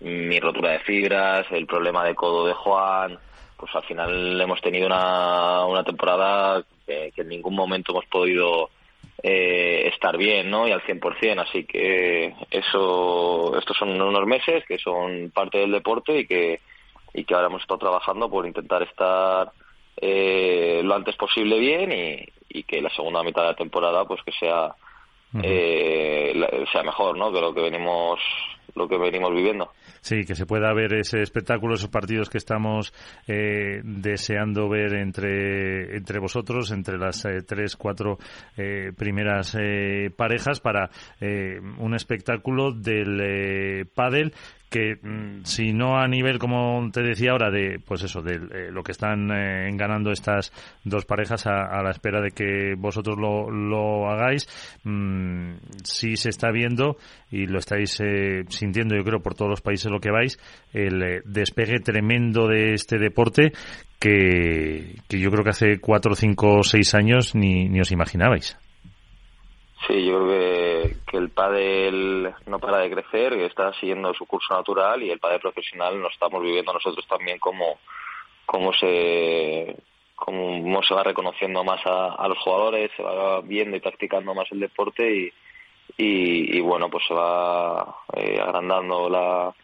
mi 0.00 0.40
rotura 0.40 0.72
de 0.72 0.80
fibras 0.80 1.46
el 1.50 1.66
problema 1.66 2.04
de 2.04 2.14
codo 2.14 2.46
de 2.46 2.54
Juan 2.54 3.18
pues 3.56 3.74
al 3.74 3.84
final 3.84 4.40
hemos 4.40 4.60
tenido 4.60 4.86
una, 4.86 5.64
una 5.64 5.84
temporada 5.84 6.64
que, 6.86 7.12
en 7.16 7.28
ningún 7.28 7.54
momento 7.54 7.92
hemos 7.92 8.06
podido 8.06 8.70
eh, 9.22 9.88
estar 9.92 10.16
bien 10.16 10.50
¿no? 10.50 10.66
y 10.66 10.72
al 10.72 10.82
100% 10.82 11.40
así 11.40 11.64
que 11.64 12.34
eso 12.50 13.56
estos 13.56 13.76
son 13.76 14.00
unos 14.00 14.26
meses 14.26 14.64
que 14.66 14.78
son 14.78 15.30
parte 15.30 15.58
del 15.58 15.72
deporte 15.72 16.18
y 16.18 16.26
que 16.26 16.60
y 17.14 17.24
que 17.24 17.34
ahora 17.34 17.46
hemos 17.46 17.62
estado 17.62 17.78
trabajando 17.78 18.28
por 18.28 18.44
intentar 18.44 18.82
estar 18.82 19.52
eh, 19.96 20.80
lo 20.82 20.94
antes 20.94 21.16
posible 21.16 21.58
bien 21.58 21.92
y, 22.48 22.62
que 22.64 22.80
la 22.80 22.90
segunda 22.90 23.22
mitad 23.24 23.42
de 23.42 23.48
la 23.48 23.56
temporada 23.56 24.04
pues 24.04 24.22
que 24.22 24.30
sea 24.32 24.74
eh, 25.42 26.32
sea 26.70 26.84
mejor 26.84 27.18
no 27.18 27.32
que 27.32 27.40
lo 27.40 27.52
que 27.52 27.62
venimos 27.62 28.20
lo 28.74 28.88
que 28.88 28.98
venimos 28.98 29.32
viviendo. 29.32 29.70
Sí 30.00 30.24
que 30.26 30.34
se 30.34 30.46
pueda 30.46 30.72
ver 30.74 30.94
ese 30.94 31.22
espectáculo 31.22 31.74
esos 31.74 31.90
partidos 31.90 32.28
que 32.28 32.38
estamos 32.38 32.92
eh, 33.26 33.80
deseando 33.84 34.68
ver 34.68 34.94
entre 34.94 35.96
entre 35.96 36.18
vosotros 36.18 36.70
entre 36.72 36.98
las 36.98 37.24
eh, 37.24 37.42
tres 37.46 37.76
cuatro 37.76 38.18
eh, 38.56 38.92
primeras 38.96 39.56
parejas 40.16 40.60
para 40.60 40.90
un 41.78 41.94
espectáculo 41.94 42.72
del 42.72 43.88
pádel 43.94 44.32
que 44.70 44.96
mm, 45.00 45.44
si 45.44 45.72
no 45.72 45.98
a 45.98 46.08
nivel 46.08 46.38
como 46.38 46.90
te 46.92 47.02
decía 47.02 47.32
ahora 47.32 47.50
de 47.50 47.78
pues 47.84 48.02
eso 48.02 48.22
de 48.22 48.34
eh, 48.34 48.70
lo 48.70 48.82
que 48.82 48.92
están 48.92 49.30
eh, 49.30 49.70
ganando 49.74 50.10
estas 50.10 50.52
dos 50.84 51.04
parejas 51.04 51.46
a, 51.46 51.82
la 51.82 51.90
espera 51.90 52.20
de 52.20 52.30
que 52.30 52.74
vosotros 52.76 53.16
lo, 53.18 53.50
lo 53.50 54.10
hagáis 54.10 54.48
mm, 54.84 55.52
sí 55.84 56.16
se 56.16 56.30
está 56.30 56.50
viendo 56.50 56.96
y 57.30 57.46
lo 57.46 57.58
estáis 57.58 58.00
eh, 58.00 58.44
sintiendo 58.48 58.96
yo 58.96 59.04
creo 59.04 59.20
por 59.20 59.34
todos 59.34 59.50
los 59.50 59.60
países 59.60 59.90
lo 59.90 60.00
que 60.00 60.10
vais 60.10 60.38
el 60.72 61.22
despegue 61.24 61.80
tremendo 61.80 62.48
de 62.48 62.74
este 62.74 62.98
deporte 62.98 63.52
que, 63.98 64.96
que 65.08 65.18
yo 65.18 65.30
creo 65.30 65.44
que 65.44 65.50
hace 65.50 65.78
cuatro 65.78 66.14
cinco 66.14 66.62
seis 66.62 66.94
años 66.94 67.34
ni, 67.34 67.68
ni 67.68 67.80
os 67.80 67.92
imaginabais 67.92 68.56
Sí, 69.86 70.04
yo 70.04 70.18
creo 70.18 70.96
que, 71.06 71.16
el 71.16 71.30
pádel 71.30 72.34
no 72.46 72.58
para 72.58 72.78
de 72.78 72.90
crecer, 72.90 73.34
que 73.34 73.46
está 73.46 73.72
siguiendo 73.74 74.12
su 74.14 74.26
curso 74.26 74.54
natural 74.54 75.02
y 75.02 75.10
el 75.10 75.20
pádel 75.20 75.40
profesional 75.40 76.00
lo 76.00 76.08
estamos 76.08 76.42
viviendo 76.42 76.72
nosotros 76.72 77.06
también 77.06 77.38
como, 77.38 77.78
como 78.46 78.72
se 78.72 79.76
como 80.16 80.82
se 80.82 80.94
va 80.94 81.02
reconociendo 81.02 81.62
más 81.64 81.80
a, 81.84 82.26
los 82.28 82.38
jugadores, 82.38 82.90
se 82.96 83.02
va 83.02 83.40
viendo 83.42 83.76
y 83.76 83.80
practicando 83.80 84.34
más 84.34 84.46
el 84.52 84.60
deporte 84.60 85.04
y, 85.06 85.32
y, 85.98 86.60
bueno, 86.60 86.88
pues 86.88 87.04
se 87.06 87.14
va 87.14 87.96
eh, 88.16 88.40
agrandando 88.40 89.08
la, 89.10 89.54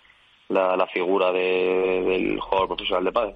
la, 0.48 0.86
figura 0.88 1.32
del 1.32 2.38
jugador 2.40 2.68
profesional 2.68 3.04
de 3.04 3.12
pádel. 3.12 3.34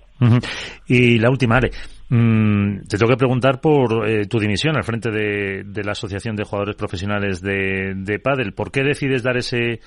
Y 0.87 1.19
la 1.19 1.31
última, 1.31 1.57
Ale, 1.57 1.71
Mm, 2.11 2.83
te 2.87 2.99
tengo 2.99 3.11
que 3.11 3.17
preguntar 3.17 3.61
por 3.61 4.07
eh, 4.07 4.27
tu 4.27 4.39
dimisión 4.39 4.77
al 4.77 4.85
frente 4.85 5.11
de, 5.11 5.85
la 5.85 5.93
Asociación 5.93 6.37
de 6.37 6.45
Jugadores 6.45 6.77
Profesionales 6.77 7.41
de, 7.41 7.95
de 7.97 8.19
Padel. 8.19 8.53
¿Por 8.53 8.71
qué 8.71 8.83
decides 8.83 9.23
dar 9.23 9.39
ese, 9.39 9.81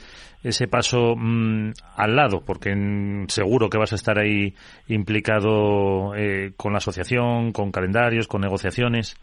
ese 0.44 0.68
paso 0.68 1.16
mm, 1.16 1.74
al 1.96 2.16
lado? 2.16 2.42
Porque 2.44 2.74
seguro 3.28 3.70
que 3.70 3.78
vas 3.78 3.92
a 3.94 3.96
estar 3.96 4.18
ahí 4.18 4.56
implicado 4.88 6.16
eh, 6.16 6.54
con 6.58 6.72
la 6.72 6.80
asociación, 6.80 7.52
con 7.52 7.72
calendarios, 7.72 8.28
con 8.28 8.42
negociaciones. 8.42 9.16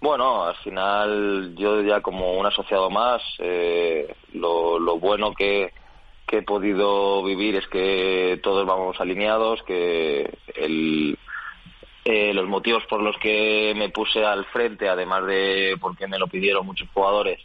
Bueno, 0.00 0.44
al 0.44 0.56
final 0.56 1.54
yo 1.56 1.82
ya 1.82 2.00
como 2.00 2.38
un 2.38 2.46
asociado 2.46 2.88
más, 2.88 3.20
eh, 3.40 4.14
lo 4.32 4.98
bueno 4.98 5.32
que, 5.34 5.72
que 6.28 6.38
he 6.38 6.42
podido 6.42 7.24
vivir 7.24 7.56
es 7.56 7.66
que 7.66 8.38
todos 8.42 8.66
vamos 8.66 9.00
alineados, 9.00 9.62
que 9.64 10.30
el, 10.54 11.18
eh, 12.04 12.32
los 12.32 12.46
motivos 12.46 12.84
por 12.84 13.02
los 13.02 13.16
que 13.18 13.72
me 13.74 13.88
puse 13.88 14.24
al 14.24 14.44
frente, 14.46 14.88
además 14.88 15.26
de 15.26 15.76
porque 15.80 16.06
me 16.06 16.18
lo 16.18 16.28
pidieron 16.28 16.66
muchos 16.66 16.88
jugadores, 16.94 17.40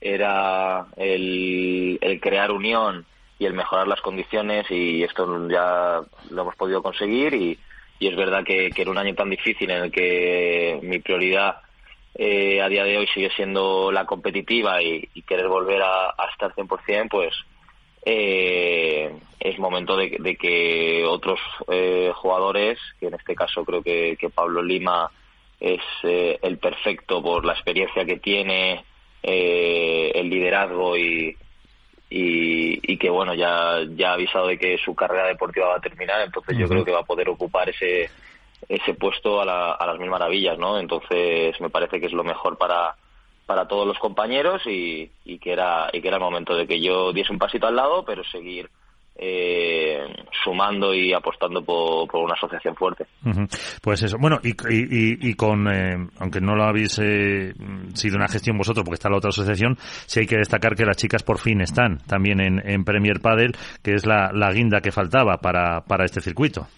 era 0.00 0.86
el, 0.96 1.98
crear 2.22 2.52
unión 2.52 3.06
y 3.38 3.46
el 3.46 3.54
mejorar 3.54 3.88
las 3.88 4.00
condiciones 4.00 4.70
y 4.70 5.02
esto 5.02 5.48
ya 5.48 6.00
lo 6.30 6.42
hemos 6.42 6.56
podido 6.56 6.82
conseguir 6.82 7.34
y, 7.34 7.58
es 8.00 8.14
verdad 8.14 8.44
que, 8.44 8.70
en 8.74 8.88
un 8.88 8.98
año 8.98 9.14
tan 9.14 9.30
difícil 9.30 9.70
en 9.70 9.84
el 9.84 9.90
que 9.90 10.78
mi 10.82 11.00
prioridad 11.00 11.62
eh, 12.14 12.62
a 12.62 12.68
día 12.68 12.84
de 12.84 12.98
hoy 12.98 13.08
sigue 13.08 13.30
siendo 13.30 13.90
la 13.90 14.04
competitiva 14.04 14.80
y, 14.82 15.08
querer 15.26 15.48
volver 15.48 15.82
a, 15.82 16.10
a 16.10 16.30
estar 16.32 16.54
100%, 16.54 17.08
pues 17.10 17.34
eh, 18.10 19.14
es 19.38 19.58
momento 19.58 19.94
de, 19.94 20.36
que 20.40 21.04
otros 21.06 21.38
eh, 21.70 22.10
jugadores, 22.14 22.78
que 22.98 23.08
en 23.08 23.14
este 23.14 23.34
caso 23.34 23.66
creo 23.66 23.82
que, 23.82 24.16
Pablo 24.34 24.62
Lima 24.62 25.10
es 25.60 25.82
eh, 26.04 26.38
el 26.40 26.56
perfecto 26.56 27.22
por 27.22 27.44
la 27.44 27.52
experiencia 27.52 28.06
que 28.06 28.18
tiene, 28.18 28.82
eh, 29.22 30.10
el 30.14 30.30
liderazgo 30.30 30.96
y, 30.96 31.36
y, 32.08 32.96
que 32.96 33.10
bueno 33.10 33.34
ya 33.34 33.80
ya 33.94 34.10
ha 34.10 34.14
avisado 34.14 34.46
de 34.46 34.58
que 34.58 34.78
su 34.78 34.94
carrera 34.94 35.26
deportiva 35.26 35.68
va 35.68 35.76
a 35.76 35.80
terminar, 35.80 36.22
entonces 36.22 36.56
yo 36.56 36.66
creo 36.66 36.84
que 36.84 36.92
va 36.92 37.00
a 37.00 37.06
poder 37.06 37.28
ocupar 37.28 37.68
ese 37.68 38.08
ese 38.68 38.94
puesto 38.94 39.42
a, 39.42 39.74
a 39.74 39.86
las 39.86 39.98
mil 39.98 40.08
maravillas, 40.08 40.58
¿no? 40.58 40.80
Entonces 40.80 41.60
me 41.60 41.68
parece 41.68 42.00
que 42.00 42.06
es 42.06 42.12
lo 42.12 42.24
mejor 42.24 42.56
para 42.56 42.96
para 43.48 43.66
todos 43.66 43.86
los 43.86 43.98
compañeros 43.98 44.60
y, 44.66 45.10
que 45.38 45.52
era 45.52 45.88
y 45.90 46.02
que 46.02 46.08
era 46.08 46.18
el 46.18 46.22
momento 46.22 46.54
de 46.54 46.66
que 46.66 46.82
yo 46.82 47.14
diese 47.14 47.32
un 47.32 47.38
pasito 47.38 47.66
al 47.66 47.76
lado 47.76 48.04
pero 48.04 48.22
seguir 48.24 48.68
eh, 49.16 50.00
sumando 50.44 50.92
y 50.92 51.14
apostando 51.14 51.64
por, 51.64 52.14
una 52.14 52.34
asociación 52.34 52.76
fuerte. 52.76 53.06
Pues 53.82 54.02
eso. 54.02 54.18
Bueno, 54.20 54.38
y, 54.44 54.50
y, 55.30 55.34
con, 55.34 55.66
eh, 55.66 55.96
aunque 56.20 56.42
no 56.42 56.54
lo 56.54 56.64
habéis 56.64 57.00
eh, 57.02 57.54
sido 57.94 58.16
una 58.16 58.28
gestión 58.28 58.58
vosotros, 58.58 58.84
porque 58.84 58.96
está 58.96 59.08
la 59.08 59.16
otra 59.16 59.30
asociación, 59.30 59.76
sí 59.78 60.20
hay 60.20 60.26
que 60.26 60.36
destacar 60.36 60.76
que 60.76 60.84
las 60.84 60.98
chicas 60.98 61.24
por 61.24 61.38
fin 61.38 61.62
están 61.62 61.98
también 62.06 62.40
en, 62.40 62.60
en 62.64 62.84
Premier 62.84 63.18
Padel, 63.20 63.56
que 63.82 63.94
es 63.94 64.06
la, 64.06 64.30
la 64.32 64.52
guinda 64.52 64.80
que 64.80 64.92
faltaba 64.92 65.38
para, 65.38 65.80
para 65.80 66.04
este 66.04 66.20
circuito. 66.20 66.68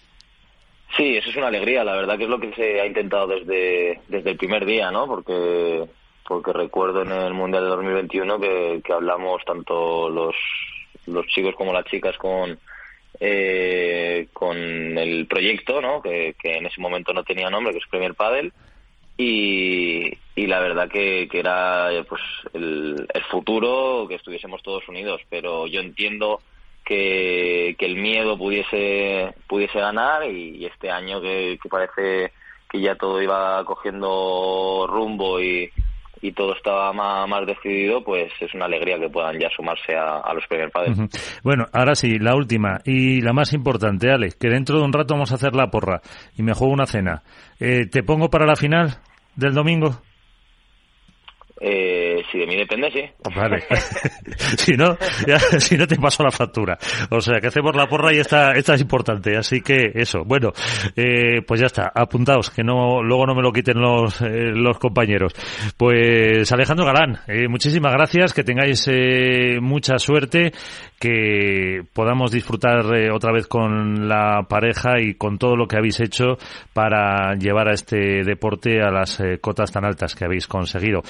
Sí, 0.97 1.17
eso 1.17 1.29
es 1.29 1.35
una 1.35 1.47
alegría. 1.47 1.83
La 1.83 1.95
verdad 1.95 2.17
que 2.17 2.23
es 2.23 2.29
lo 2.29 2.39
que 2.39 2.53
se 2.53 2.81
ha 2.81 2.87
intentado 2.87 3.27
desde, 3.27 4.01
desde 4.07 4.31
el 4.31 4.37
primer 4.37 4.65
día, 4.65 4.89
¿no? 4.89 5.05
Porque 5.05 5.85
porque 6.31 6.53
recuerdo 6.53 7.01
en 7.01 7.11
el 7.11 7.33
Mundial 7.33 7.63
de 7.63 7.69
2021 7.71 8.39
que, 8.39 8.81
que 8.85 8.93
hablamos 8.93 9.43
tanto 9.43 10.09
los, 10.09 10.33
los 11.07 11.27
chicos 11.27 11.53
como 11.55 11.73
las 11.73 11.83
chicas 11.83 12.17
con, 12.17 12.57
eh, 13.19 14.29
con 14.31 14.57
el 14.57 15.27
proyecto, 15.27 15.81
¿no? 15.81 16.01
Que, 16.01 16.33
en 16.41 16.67
ese 16.67 16.79
momento 16.79 17.11
no 17.11 17.25
tenía 17.25 17.49
nombre, 17.49 17.73
que 17.73 17.79
es 17.79 17.87
Premier 17.89 18.15
Padel, 18.15 18.53
y, 19.17 20.09
y 20.33 20.47
la 20.47 20.61
verdad 20.61 20.89
que, 20.89 21.27
que 21.29 21.37
era 21.37 21.89
pues 22.07 22.21
el, 22.53 23.05
el, 23.13 23.23
futuro 23.23 24.05
que 24.07 24.15
estuviésemos 24.15 24.63
todos 24.63 24.87
unidos, 24.87 25.19
pero 25.29 25.67
yo 25.67 25.81
entiendo 25.81 26.39
que, 26.85 27.75
que 27.77 27.85
el 27.87 27.97
miedo 27.97 28.37
pudiese, 28.37 29.33
pudiese 29.47 29.81
ganar 29.81 30.31
y, 30.31 30.65
este 30.65 30.89
año 30.89 31.19
que, 31.19 31.59
que 31.61 31.67
parece 31.67 32.31
que 32.69 32.79
ya 32.79 32.95
todo 32.95 33.21
iba 33.21 33.65
cogiendo 33.65 34.87
rumbo 34.87 35.41
y, 35.41 35.69
y 36.21 36.31
todo 36.33 36.55
estaba 36.55 36.93
más, 36.93 37.45
decidido, 37.45 38.03
pues 38.03 38.31
es 38.39 38.53
una 38.53 38.65
alegría 38.65 38.99
que 38.99 39.09
puedan 39.09 39.39
ya 39.39 39.49
sumarse 39.55 39.95
a, 39.95 40.33
los 40.33 40.45
primer 40.47 40.69
padres. 40.69 40.97
Bueno, 41.43 41.65
ahora 41.73 41.95
sí, 41.95 42.19
la 42.19 42.35
última 42.35 42.79
y 42.85 43.21
la 43.21 43.33
más 43.33 43.53
importante, 43.53 44.11
Ale, 44.11 44.29
que 44.39 44.49
dentro 44.49 44.77
de 44.77 44.83
un 44.83 44.93
rato 44.93 45.15
vamos 45.15 45.31
a 45.31 45.35
hacer 45.35 45.55
la 45.55 45.67
porra 45.67 46.01
y 46.37 46.43
me 46.43 46.53
juego 46.53 46.73
una 46.73 46.85
cena. 46.85 47.23
Eh, 47.59 47.87
¿Te 47.87 48.03
pongo 48.03 48.29
para 48.29 48.45
la 48.45 48.55
final 48.55 48.97
del 49.35 49.53
domingo? 49.53 50.01
Eh, 51.63 52.23
si 52.31 52.39
de 52.39 52.47
mí 52.47 52.55
depende, 52.55 52.89
sí. 52.91 53.01
Vale. 53.35 53.59
si 54.57 54.73
no, 54.75 54.97
si 55.59 55.77
no 55.77 55.85
te 55.85 55.95
paso 55.97 56.23
la 56.23 56.31
factura. 56.31 56.77
O 57.11 57.21
sea, 57.21 57.39
que 57.39 57.47
hacemos 57.47 57.75
la 57.75 57.87
porra 57.87 58.11
y 58.11 58.17
esta, 58.17 58.53
esta 58.53 58.73
es 58.73 58.81
importante. 58.81 59.37
Así 59.37 59.61
que 59.61 59.91
eso. 59.93 60.23
Bueno, 60.25 60.51
eh, 60.95 61.41
pues 61.45 61.59
ya 61.59 61.67
está. 61.67 61.91
Apuntaos, 61.93 62.49
que 62.49 62.63
no, 62.63 63.03
luego 63.03 63.27
no 63.27 63.35
me 63.35 63.43
lo 63.43 63.51
quiten 63.51 63.79
los, 63.79 64.21
eh, 64.21 64.51
los 64.53 64.79
compañeros. 64.79 65.33
Pues 65.77 66.51
Alejandro 66.51 66.85
Galán, 66.85 67.19
eh, 67.27 67.47
muchísimas 67.47 67.93
gracias. 67.93 68.33
Que 68.33 68.43
tengáis 68.43 68.87
eh, 68.91 69.59
mucha 69.61 69.99
suerte. 69.99 70.51
Que 70.99 71.81
podamos 71.93 72.31
disfrutar 72.31 72.85
otra 73.11 73.31
vez 73.31 73.47
con 73.47 74.07
la 74.07 74.45
pareja 74.47 74.99
y 75.01 75.15
con 75.15 75.39
todo 75.39 75.55
lo 75.55 75.67
que 75.67 75.75
habéis 75.75 75.99
hecho 75.99 76.37
para 76.73 77.33
llevar 77.35 77.69
a 77.69 77.73
este 77.73 78.23
deporte 78.23 78.79
a 78.83 78.91
las 78.91 79.19
cotas 79.41 79.71
tan 79.71 79.83
altas 79.83 80.13
que 80.13 80.25
habéis 80.25 80.45
conseguido. 80.45 81.01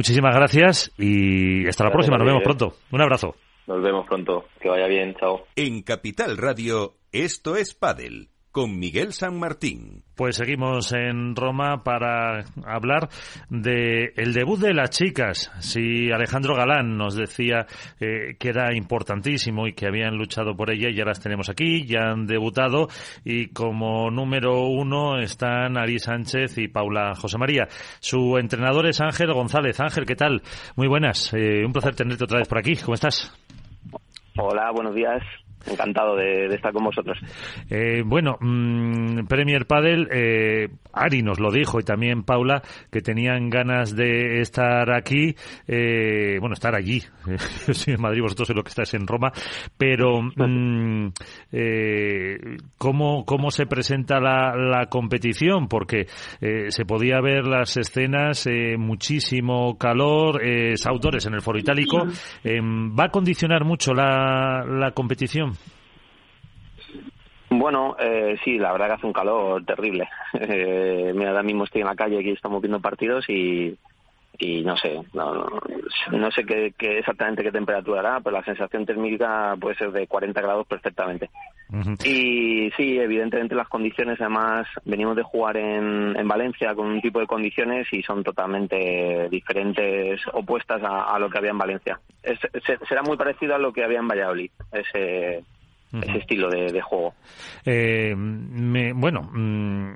Muchísimas 0.00 0.34
gracias 0.34 0.90
y 0.96 1.68
hasta 1.68 1.84
la 1.84 1.90
próxima. 1.90 2.16
Nos 2.16 2.26
vemos 2.26 2.42
pronto. 2.42 2.72
Un 2.90 3.02
abrazo. 3.02 3.34
Nos 3.66 3.82
vemos 3.82 4.06
pronto. 4.06 4.46
Que 4.58 4.70
vaya 4.70 4.86
bien. 4.86 5.14
Chao. 5.20 5.44
En 5.56 5.82
Capital 5.82 6.38
Radio, 6.38 6.94
esto 7.12 7.54
es 7.54 7.74
Padel 7.74 8.30
con 8.52 8.78
Miguel 8.78 9.12
San 9.12 9.38
Martín. 9.38 10.02
Pues 10.16 10.36
seguimos 10.36 10.92
en 10.92 11.34
Roma 11.36 11.82
para 11.82 12.44
hablar 12.64 13.08
de 13.48 14.12
el 14.16 14.32
debut 14.32 14.60
de 14.60 14.74
las 14.74 14.90
chicas. 14.90 15.50
Si 15.60 16.10
Alejandro 16.10 16.56
Galán 16.56 16.96
nos 16.96 17.14
decía 17.14 17.66
eh, 18.00 18.36
que 18.38 18.48
era 18.48 18.74
importantísimo 18.74 19.66
y 19.66 19.72
que 19.72 19.86
habían 19.86 20.16
luchado 20.16 20.56
por 20.56 20.70
ella, 20.70 20.90
ya 20.94 21.04
las 21.04 21.20
tenemos 21.20 21.48
aquí, 21.48 21.86
ya 21.86 22.10
han 22.10 22.26
debutado 22.26 22.88
y 23.24 23.48
como 23.48 24.10
número 24.10 24.66
uno 24.66 25.18
están 25.18 25.78
Ari 25.78 25.98
Sánchez 25.98 26.58
y 26.58 26.68
Paula 26.68 27.14
José 27.14 27.38
María. 27.38 27.68
Su 28.00 28.36
entrenador 28.36 28.86
es 28.86 29.00
Ángel 29.00 29.32
González. 29.32 29.80
Ángel, 29.80 30.04
¿qué 30.04 30.16
tal? 30.16 30.42
Muy 30.76 30.88
buenas. 30.88 31.32
Eh, 31.32 31.64
un 31.64 31.72
placer 31.72 31.94
tenerte 31.94 32.24
otra 32.24 32.38
vez 32.38 32.48
por 32.48 32.58
aquí. 32.58 32.76
¿Cómo 32.76 32.94
estás? 32.94 33.32
Hola, 34.36 34.70
buenos 34.72 34.94
días 34.94 35.22
encantado 35.66 36.16
de, 36.16 36.46
estar 36.46 36.72
con 36.72 36.84
vosotros. 36.84 37.18
Eh, 37.68 38.02
bueno, 38.04 38.36
mm, 38.40 39.26
Premier 39.26 39.66
Padel, 39.66 40.08
eh, 40.10 40.68
Ari 40.92 41.22
nos 41.22 41.38
lo 41.38 41.50
dijo 41.50 41.78
y 41.80 41.84
también 41.84 42.22
Paula, 42.22 42.62
que 42.90 43.00
tenían 43.00 43.50
ganas 43.50 43.94
de 43.94 44.40
estar 44.40 44.90
aquí, 44.92 45.34
eh, 45.66 46.38
bueno, 46.40 46.54
estar 46.54 46.74
allí. 46.74 47.02
Yo 47.66 47.74
soy 47.74 47.94
en 47.94 48.00
Madrid, 48.00 48.22
vosotros 48.22 48.48
sé 48.48 48.54
lo 48.54 48.62
que 48.62 48.70
estáis 48.70 48.94
en 48.94 49.06
Roma, 49.06 49.32
pero 49.76 50.22
mm, 50.22 51.12
¿cómo, 52.78 53.24
¿cómo 53.24 53.50
se 53.50 53.66
presenta 53.66 54.20
la, 54.20 54.54
la 54.56 54.86
competición? 54.86 55.68
Porque 55.68 56.06
se 56.40 56.84
podía 56.84 57.20
ver 57.20 57.46
las 57.46 57.76
escenas, 57.76 58.48
muchísimo 58.78 59.76
calor, 59.78 60.40
autores 60.86 61.26
en 61.26 61.34
el 61.34 61.42
foro 61.42 61.58
itálico. 61.58 62.06
¿Va 62.44 63.04
a 63.04 63.10
condicionar 63.10 63.64
mucho 63.64 63.92
la, 63.92 64.64
la 64.66 64.92
competición? 64.92 65.49
Bueno, 67.50 67.96
eh, 67.98 68.38
sí, 68.44 68.58
la 68.58 68.70
verdad 68.72 68.86
que 68.86 68.92
hace 68.94 69.06
un 69.06 69.12
calor 69.12 69.64
terrible. 69.64 70.08
Eh, 70.32 71.12
mira, 71.14 71.30
ahora 71.30 71.42
mismo 71.42 71.64
estoy 71.64 71.80
en 71.80 71.88
la 71.88 71.96
calle, 71.96 72.18
aquí 72.18 72.30
estamos 72.30 72.62
viendo 72.62 72.80
partidos 72.80 73.28
y, 73.28 73.76
y 74.38 74.62
no 74.62 74.76
sé, 74.76 75.00
no, 75.12 75.60
no, 76.12 76.30
sé 76.30 76.44
qué, 76.44 76.72
exactamente 76.78 77.42
qué 77.42 77.52
temperatura 77.52 78.00
hará, 78.00 78.20
pero 78.20 78.36
la 78.36 78.44
sensación 78.44 78.86
térmica 78.86 79.54
puede 79.60 79.76
ser 79.76 79.92
de 79.92 80.06
40 80.06 80.40
grados 80.40 80.66
perfectamente. 80.66 81.30
Y 82.04 82.70
sí, 82.76 82.98
evidentemente 82.98 83.54
las 83.54 83.68
condiciones, 83.68 84.20
además, 84.20 84.66
venimos 84.84 85.14
de 85.16 85.22
jugar 85.22 85.56
en, 85.56 86.16
en 86.16 86.28
Valencia 86.28 86.74
con 86.74 86.86
un 86.86 87.00
tipo 87.00 87.20
de 87.20 87.26
condiciones 87.26 87.86
y 87.92 88.02
son 88.02 88.24
totalmente 88.24 89.28
diferentes, 89.30 90.20
opuestas 90.32 90.80
a, 90.82 91.18
lo 91.18 91.28
que 91.28 91.38
había 91.38 91.50
en 91.50 91.58
Valencia. 91.58 92.00
será 92.88 93.02
muy 93.02 93.16
parecido 93.16 93.54
a 93.54 93.58
lo 93.58 93.72
que 93.72 93.84
había 93.84 93.98
en 93.98 94.08
Valladolid, 94.08 94.50
ese 94.72 95.44
ese 95.92 96.18
estilo 96.18 96.48
de, 96.48 96.80
juego. 96.80 97.14
Eh, 97.64 98.14
bueno, 98.14 99.22
mm, 99.22 99.94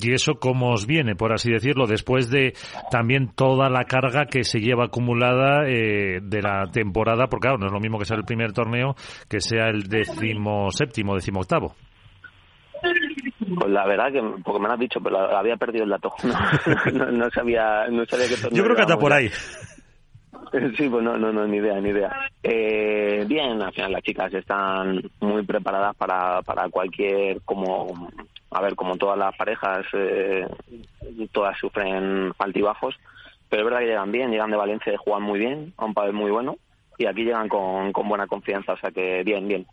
y 0.00 0.12
eso 0.12 0.34
cómo 0.34 0.70
os 0.72 0.86
viene, 0.86 1.14
por 1.16 1.32
así 1.32 1.50
decirlo, 1.50 1.86
después 1.86 2.30
de 2.30 2.54
también 2.90 3.30
toda 3.34 3.68
la 3.68 3.84
carga 3.84 4.26
que 4.26 4.44
se 4.44 4.60
lleva 4.60 4.86
acumulada 4.86 5.68
eh, 5.68 6.20
de 6.22 6.42
la 6.42 6.64
temporada, 6.70 7.26
porque 7.26 7.48
claro, 7.48 7.58
no 7.58 7.66
es 7.66 7.72
lo 7.72 7.80
mismo 7.80 7.98
que 7.98 8.04
sea 8.04 8.16
el 8.16 8.24
primer 8.24 8.52
torneo 8.52 8.94
que 9.28 9.40
sea 9.40 9.68
el 9.68 9.82
decimo 9.88 10.70
séptimo, 10.70 11.14
decimo 11.14 11.40
octavo. 11.40 11.74
Pues 12.80 13.70
la 13.70 13.86
verdad 13.86 14.12
que, 14.12 14.20
porque 14.44 14.60
me 14.60 14.68
lo 14.68 14.74
has 14.74 14.80
dicho, 14.80 15.00
pero 15.02 15.18
había 15.36 15.56
perdido 15.56 15.84
el 15.84 15.90
dato. 15.90 16.12
No, 17.12 17.28
sabía, 17.30 17.86
no 17.90 18.04
sabía 18.06 18.26
que 18.28 18.54
Yo 18.54 18.62
creo 18.64 18.76
que 18.76 18.82
está 18.82 18.96
por 18.96 19.12
ahí. 19.12 19.28
Sí, 20.76 20.88
pues 20.88 21.02
no, 21.02 21.16
no, 21.16 21.32
no, 21.32 21.46
ni 21.46 21.58
idea, 21.58 21.80
ni 21.80 21.90
idea. 21.90 22.30
Eh, 22.42 23.24
bien, 23.26 23.60
al 23.60 23.72
final 23.72 23.92
las 23.92 24.02
chicas 24.02 24.32
están 24.32 25.02
muy 25.20 25.42
preparadas 25.44 25.94
para, 25.96 26.42
para 26.42 26.68
cualquier, 26.68 27.40
como, 27.42 28.10
a 28.50 28.60
ver, 28.60 28.74
como 28.74 28.96
todas 28.96 29.18
las 29.18 29.36
parejas, 29.36 29.86
eh, 29.92 30.46
todas 31.32 31.58
sufren 31.58 32.32
altibajos, 32.38 32.94
pero 33.48 33.62
es 33.62 33.64
verdad 33.64 33.80
que 33.80 33.86
llegan 33.86 34.12
bien, 34.12 34.30
llegan 34.30 34.50
de 34.50 34.56
Valencia 34.56 34.92
y 34.92 34.96
juegan 34.96 35.22
muy 35.22 35.38
bien, 35.38 35.72
a 35.76 35.84
un 35.84 35.94
papel 35.94 36.12
muy 36.12 36.30
bueno, 36.30 36.56
y 36.96 37.06
aquí 37.06 37.24
llegan 37.24 37.48
con, 37.48 37.92
con 37.92 38.08
buena 38.08 38.26
confianza, 38.26 38.72
o 38.72 38.78
sea 38.78 38.90
que 38.90 39.22
bien, 39.24 39.46
bien. 39.48 39.66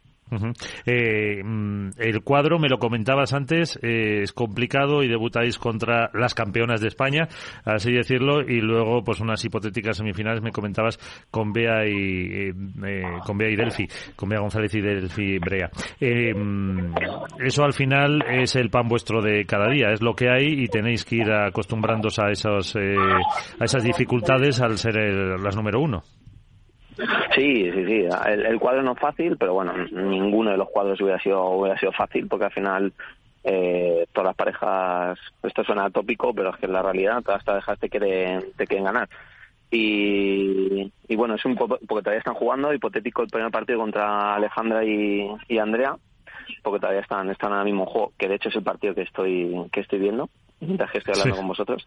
Eh, 0.85 1.43
mm, 1.43 1.89
el 1.97 2.23
cuadro, 2.23 2.57
me 2.59 2.67
lo 2.67 2.79
comentabas 2.79 3.33
antes, 3.33 3.77
eh, 3.81 4.21
es 4.23 4.33
complicado 4.33 5.03
y 5.03 5.07
debutáis 5.07 5.57
contra 5.59 6.09
las 6.13 6.33
campeonas 6.33 6.81
de 6.81 6.88
España, 6.88 7.27
así 7.63 7.91
decirlo, 7.91 8.41
y 8.41 8.59
luego 8.59 9.03
pues 9.03 9.19
unas 9.19 9.43
hipotéticas 9.45 9.97
semifinales 9.97 10.41
me 10.41 10.51
comentabas 10.51 10.97
con 11.29 11.53
Bea 11.53 11.85
y 11.88 12.49
eh, 12.49 13.03
con 13.25 13.38
Bea 13.38 13.49
y 13.49 13.55
Delphi, 13.55 13.88
con 14.15 14.29
Bea 14.29 14.39
González 14.39 14.73
y 14.73 14.81
Delphi 14.81 15.38
Brea. 15.39 15.69
Mm, 16.01 16.95
eso 17.39 17.63
al 17.63 17.73
final 17.73 18.23
es 18.27 18.55
el 18.55 18.69
pan 18.69 18.88
vuestro 18.88 19.21
de 19.21 19.45
cada 19.45 19.69
día, 19.69 19.91
es 19.91 20.01
lo 20.01 20.15
que 20.15 20.29
hay 20.29 20.63
y 20.63 20.67
tenéis 20.67 21.05
que 21.05 21.17
ir 21.17 21.31
acostumbrándoos 21.31 22.19
a 22.19 22.31
esos 22.31 22.75
a 22.75 23.63
esas 23.63 23.83
dificultades 23.83 24.59
al 24.61 24.77
ser 24.77 24.95
las 24.95 25.55
número 25.55 25.79
uno. 25.79 26.03
Sí, 27.36 27.71
sí, 27.71 27.86
sí. 27.86 28.08
El, 28.27 28.60
cuadro 28.60 28.81
no 28.81 28.93
es 28.93 28.99
fácil, 28.99 29.38
pero 29.38 29.53
bueno, 29.53 29.73
ninguno 29.91 30.51
de 30.51 30.58
los 30.58 30.69
cuadros 30.69 30.99
hubiera 31.01 31.19
sido, 31.19 31.43
hubiera 31.49 31.77
sido 31.77 31.91
fácil 31.91 32.27
porque 32.27 32.45
al 32.45 32.53
final 32.53 32.93
eh, 33.43 34.08
todas 34.13 34.27
las 34.27 34.36
parejas, 34.36 35.19
esto 35.43 35.63
suena 35.63 35.89
tópico, 35.89 36.34
pero 36.34 36.51
es 36.51 36.58
que 36.58 36.65
en 36.65 36.73
la 36.73 36.81
realidad 36.81 37.21
todas 37.21 37.39
las 37.39 37.45
parejas 37.45 37.79
te 37.79 37.89
quieren, 37.89 38.45
te 38.55 38.65
quieren 38.65 38.86
ganar. 38.86 39.10
Y, 39.69 40.91
y 41.08 41.15
bueno, 41.15 41.36
es 41.36 41.45
un 41.45 41.55
poco, 41.55 41.77
porque 41.88 42.03
todavía 42.03 42.19
están 42.19 42.36
jugando, 42.36 42.73
hipotético 42.73 43.23
el 43.23 43.29
primer 43.29 43.51
partido 43.51 43.79
contra 43.79 44.36
Alejandra 44.36 44.84
y, 44.86 45.27
y 45.47 45.58
Andrea, 45.58 45.95
porque 46.63 46.79
todavía 46.79 47.01
están, 47.01 47.29
están 47.29 47.51
ahora 47.51 47.65
mismo 47.65 47.84
en 47.84 47.89
juego, 47.89 48.13
que 48.17 48.27
de 48.27 48.36
hecho 48.36 48.49
es 48.49 48.55
el 48.55 48.63
partido 48.63 48.95
que 48.95 49.01
estoy, 49.01 49.53
que 49.71 49.81
estoy 49.81 49.99
viendo, 49.99 50.29
mientras 50.62 50.91
que 50.91 50.99
estoy 50.99 51.13
hablando 51.13 51.36
con 51.36 51.47
vosotros. 51.47 51.86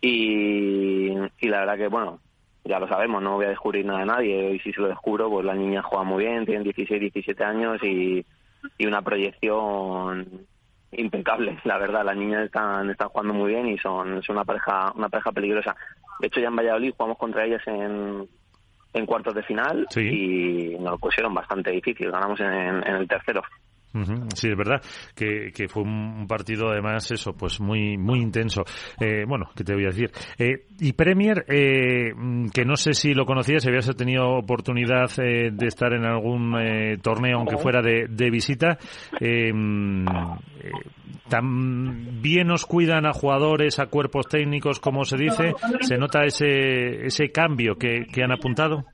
Y, 0.00 1.12
y 1.40 1.48
la 1.48 1.60
verdad 1.60 1.76
que, 1.76 1.88
bueno, 1.88 2.18
ya 2.64 2.78
lo 2.78 2.86
sabemos, 2.86 3.22
no 3.22 3.34
voy 3.36 3.46
a 3.46 3.50
descubrir 3.50 3.84
nada 3.84 4.00
de 4.00 4.06
nadie. 4.06 4.54
Y 4.54 4.58
si 4.60 4.72
se 4.72 4.80
lo 4.80 4.88
descubro, 4.88 5.28
pues 5.28 5.44
la 5.44 5.54
niña 5.54 5.82
juega 5.82 6.04
muy 6.04 6.24
bien, 6.24 6.44
tienen 6.44 6.64
16, 6.64 7.00
17 7.00 7.44
años 7.44 7.82
y, 7.82 8.24
y 8.78 8.86
una 8.86 9.02
proyección 9.02 10.46
impecable, 10.92 11.58
la 11.64 11.78
verdad. 11.78 12.04
Las 12.04 12.16
niñas 12.16 12.44
están, 12.44 12.90
están 12.90 13.08
jugando 13.08 13.34
muy 13.34 13.52
bien 13.52 13.66
y 13.68 13.78
son, 13.78 14.22
son 14.22 14.36
una 14.36 14.44
pareja 14.44 14.92
una 14.94 15.08
pareja 15.08 15.32
peligrosa. 15.32 15.74
De 16.20 16.28
hecho, 16.28 16.40
ya 16.40 16.48
en 16.48 16.56
Valladolid 16.56 16.92
jugamos 16.96 17.18
contra 17.18 17.44
ellas 17.44 17.62
en, 17.66 18.28
en 18.92 19.06
cuartos 19.06 19.34
de 19.34 19.42
final 19.42 19.86
y 19.96 20.76
nos 20.78 20.92
lo 20.92 20.98
pusieron 20.98 21.34
bastante 21.34 21.70
difícil. 21.70 22.10
Ganamos 22.10 22.38
en, 22.40 22.46
en 22.46 22.94
el 22.94 23.08
tercero. 23.08 23.42
Sí, 24.34 24.48
es 24.48 24.56
verdad 24.56 24.80
que, 25.14 25.52
que 25.54 25.68
fue 25.68 25.82
un 25.82 26.26
partido 26.26 26.70
además 26.70 27.10
eso, 27.10 27.34
pues 27.34 27.60
muy 27.60 27.98
muy 27.98 28.20
intenso. 28.20 28.62
Eh, 28.98 29.24
bueno, 29.26 29.50
¿qué 29.54 29.64
te 29.64 29.74
voy 29.74 29.84
a 29.84 29.88
decir? 29.88 30.10
Eh, 30.38 30.66
y 30.80 30.92
Premier, 30.94 31.44
eh, 31.48 32.12
que 32.52 32.64
no 32.64 32.76
sé 32.76 32.94
si 32.94 33.12
lo 33.12 33.26
conocías, 33.26 33.62
si 33.62 33.68
habías 33.68 33.94
tenido 33.94 34.30
oportunidad 34.30 35.10
de 35.16 35.66
estar 35.66 35.92
en 35.92 36.04
algún 36.04 36.56
torneo, 37.02 37.38
aunque 37.38 37.58
fuera 37.58 37.82
de, 37.82 38.06
de 38.08 38.30
visita. 38.30 38.78
también 41.28 42.50
os 42.50 42.66
cuidan 42.66 43.06
a 43.06 43.12
jugadores, 43.12 43.78
a 43.78 43.86
cuerpos 43.86 44.26
técnicos, 44.26 44.80
como 44.80 45.04
se 45.04 45.16
dice. 45.16 45.54
¿Se 45.80 45.98
nota 45.98 46.24
ese, 46.24 47.06
ese 47.06 47.30
cambio 47.30 47.76
que, 47.76 48.06
que 48.12 48.22
han 48.22 48.32
apuntado? 48.32 48.84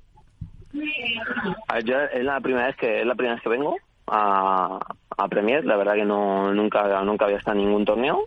Yo 0.73 1.97
es 2.13 2.25
la 2.25 2.41
primera 2.41 2.67
vez 2.67 2.77
que 2.77 3.01
es 3.01 3.07
la 3.07 3.15
primera 3.15 3.35
vez 3.35 3.43
que 3.43 3.49
vengo 3.49 3.77
a, 4.11 4.79
a 5.17 5.29
Premier. 5.29 5.65
La 5.65 5.77
verdad 5.77 5.95
que 5.95 6.05
no 6.05 6.53
nunca 6.55 7.03
nunca 7.03 7.25
había 7.27 7.39
estado 7.39 7.59
en 7.59 7.65
ningún 7.65 7.85
torneo. 7.85 8.25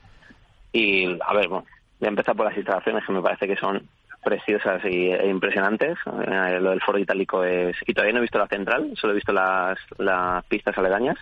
Y 0.72 1.06
a 1.22 1.34
ver, 1.34 1.48
bueno, 1.48 1.66
voy 2.00 2.08
a 2.08 2.10
empezar 2.10 2.36
por 2.36 2.46
las 2.46 2.58
instalaciones 2.58 3.06
que 3.06 3.14
me 3.14 3.22
parece 3.22 3.48
que 3.48 3.58
son 3.58 3.88
preciosas 4.24 4.84
y, 4.86 5.12
e 5.12 5.28
impresionantes. 5.28 5.98
Eh, 6.28 6.60
lo 6.60 6.70
del 6.72 6.82
foro 6.82 7.00
itálico 7.00 7.44
es... 7.44 7.76
Y 7.86 7.94
todavía 7.94 8.14
no 8.14 8.20
he 8.20 8.24
visto 8.24 8.40
la 8.40 8.48
central, 8.48 8.94
solo 8.96 9.14
he 9.14 9.16
visto 9.16 9.34
las, 9.34 9.78
las 9.98 10.46
pistas 10.46 10.78
aledañas, 10.78 11.18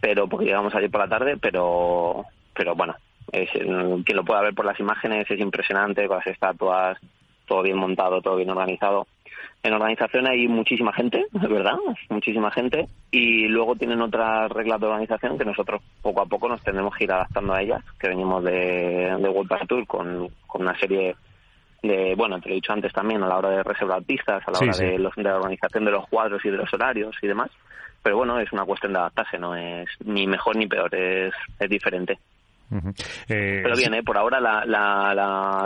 pero 0.00 0.28
porque 0.28 0.46
llegamos 0.46 0.74
ayer 0.74 0.90
por 0.90 1.00
la 1.00 1.08
tarde, 1.08 1.36
pero 1.36 2.26
pero 2.56 2.74
bueno, 2.74 2.96
es, 3.32 3.50
quien 3.50 4.16
lo 4.16 4.24
pueda 4.24 4.40
ver 4.40 4.54
por 4.54 4.64
las 4.64 4.80
imágenes 4.80 5.30
es 5.30 5.38
impresionante, 5.38 6.08
con 6.08 6.16
las 6.16 6.26
estatuas, 6.26 6.98
todo 7.46 7.62
bien 7.62 7.76
montado, 7.76 8.22
todo 8.22 8.36
bien 8.36 8.50
organizado. 8.50 9.06
En 9.66 9.74
organización 9.74 10.28
hay 10.28 10.46
muchísima 10.46 10.92
gente, 10.92 11.26
es 11.34 11.48
verdad, 11.48 11.74
muchísima 12.08 12.52
gente, 12.52 12.86
y 13.10 13.48
luego 13.48 13.74
tienen 13.74 14.00
otras 14.00 14.48
reglas 14.52 14.80
de 14.80 14.86
organización 14.86 15.36
que 15.36 15.44
nosotros 15.44 15.82
poco 16.00 16.20
a 16.20 16.26
poco 16.26 16.48
nos 16.48 16.62
tendremos 16.62 16.94
que 16.94 17.02
ir 17.02 17.10
adaptando 17.10 17.52
a 17.52 17.60
ellas, 17.60 17.82
que 17.98 18.08
venimos 18.08 18.44
de, 18.44 19.16
de 19.18 19.28
World 19.28 19.66
Tour 19.66 19.84
con, 19.88 20.28
con 20.46 20.62
una 20.62 20.78
serie 20.78 21.16
de, 21.82 22.14
bueno, 22.14 22.40
te 22.40 22.48
lo 22.48 22.52
he 22.52 22.56
dicho 22.56 22.72
antes 22.72 22.92
también, 22.92 23.24
a 23.24 23.26
la 23.26 23.38
hora 23.38 23.50
de 23.50 23.62
reservar 23.64 24.04
pistas, 24.04 24.40
a 24.46 24.50
la 24.52 24.58
hora 24.58 24.76
De, 24.76 24.98
los, 25.00 25.14
de 25.16 25.22
la 25.24 25.36
organización 25.36 25.84
de 25.84 25.90
los 25.90 26.06
cuadros 26.08 26.44
y 26.44 26.50
de 26.50 26.58
los 26.58 26.72
horarios 26.72 27.16
y 27.20 27.26
demás. 27.26 27.50
Pero 28.04 28.18
bueno, 28.18 28.38
es 28.38 28.52
una 28.52 28.64
cuestión 28.64 28.92
de 28.92 29.00
adaptarse, 29.00 29.36
no 29.36 29.56
es 29.56 29.88
ni 30.04 30.28
mejor 30.28 30.54
ni 30.54 30.68
peor, 30.68 30.94
es, 30.94 31.34
es 31.58 31.68
diferente. 31.68 32.20
Eh, 32.70 33.60
Pero 33.62 33.76
bien, 33.76 33.94
eh, 33.94 34.02
por 34.02 34.18
ahora 34.18 34.40
la, 34.40 34.64
la, 34.64 35.14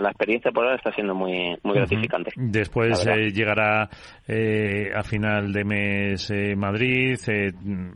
la, 0.00 0.08
experiencia 0.08 0.52
por 0.52 0.64
ahora 0.64 0.76
está 0.76 0.92
siendo 0.92 1.14
muy, 1.14 1.56
muy 1.62 1.74
gratificante. 1.74 2.32
Después 2.36 3.06
eh, 3.06 3.30
llegará 3.32 3.82
a 3.82 5.02
final 5.02 5.52
de 5.52 5.64
mes 5.64 6.32
Madrid, 6.56 7.18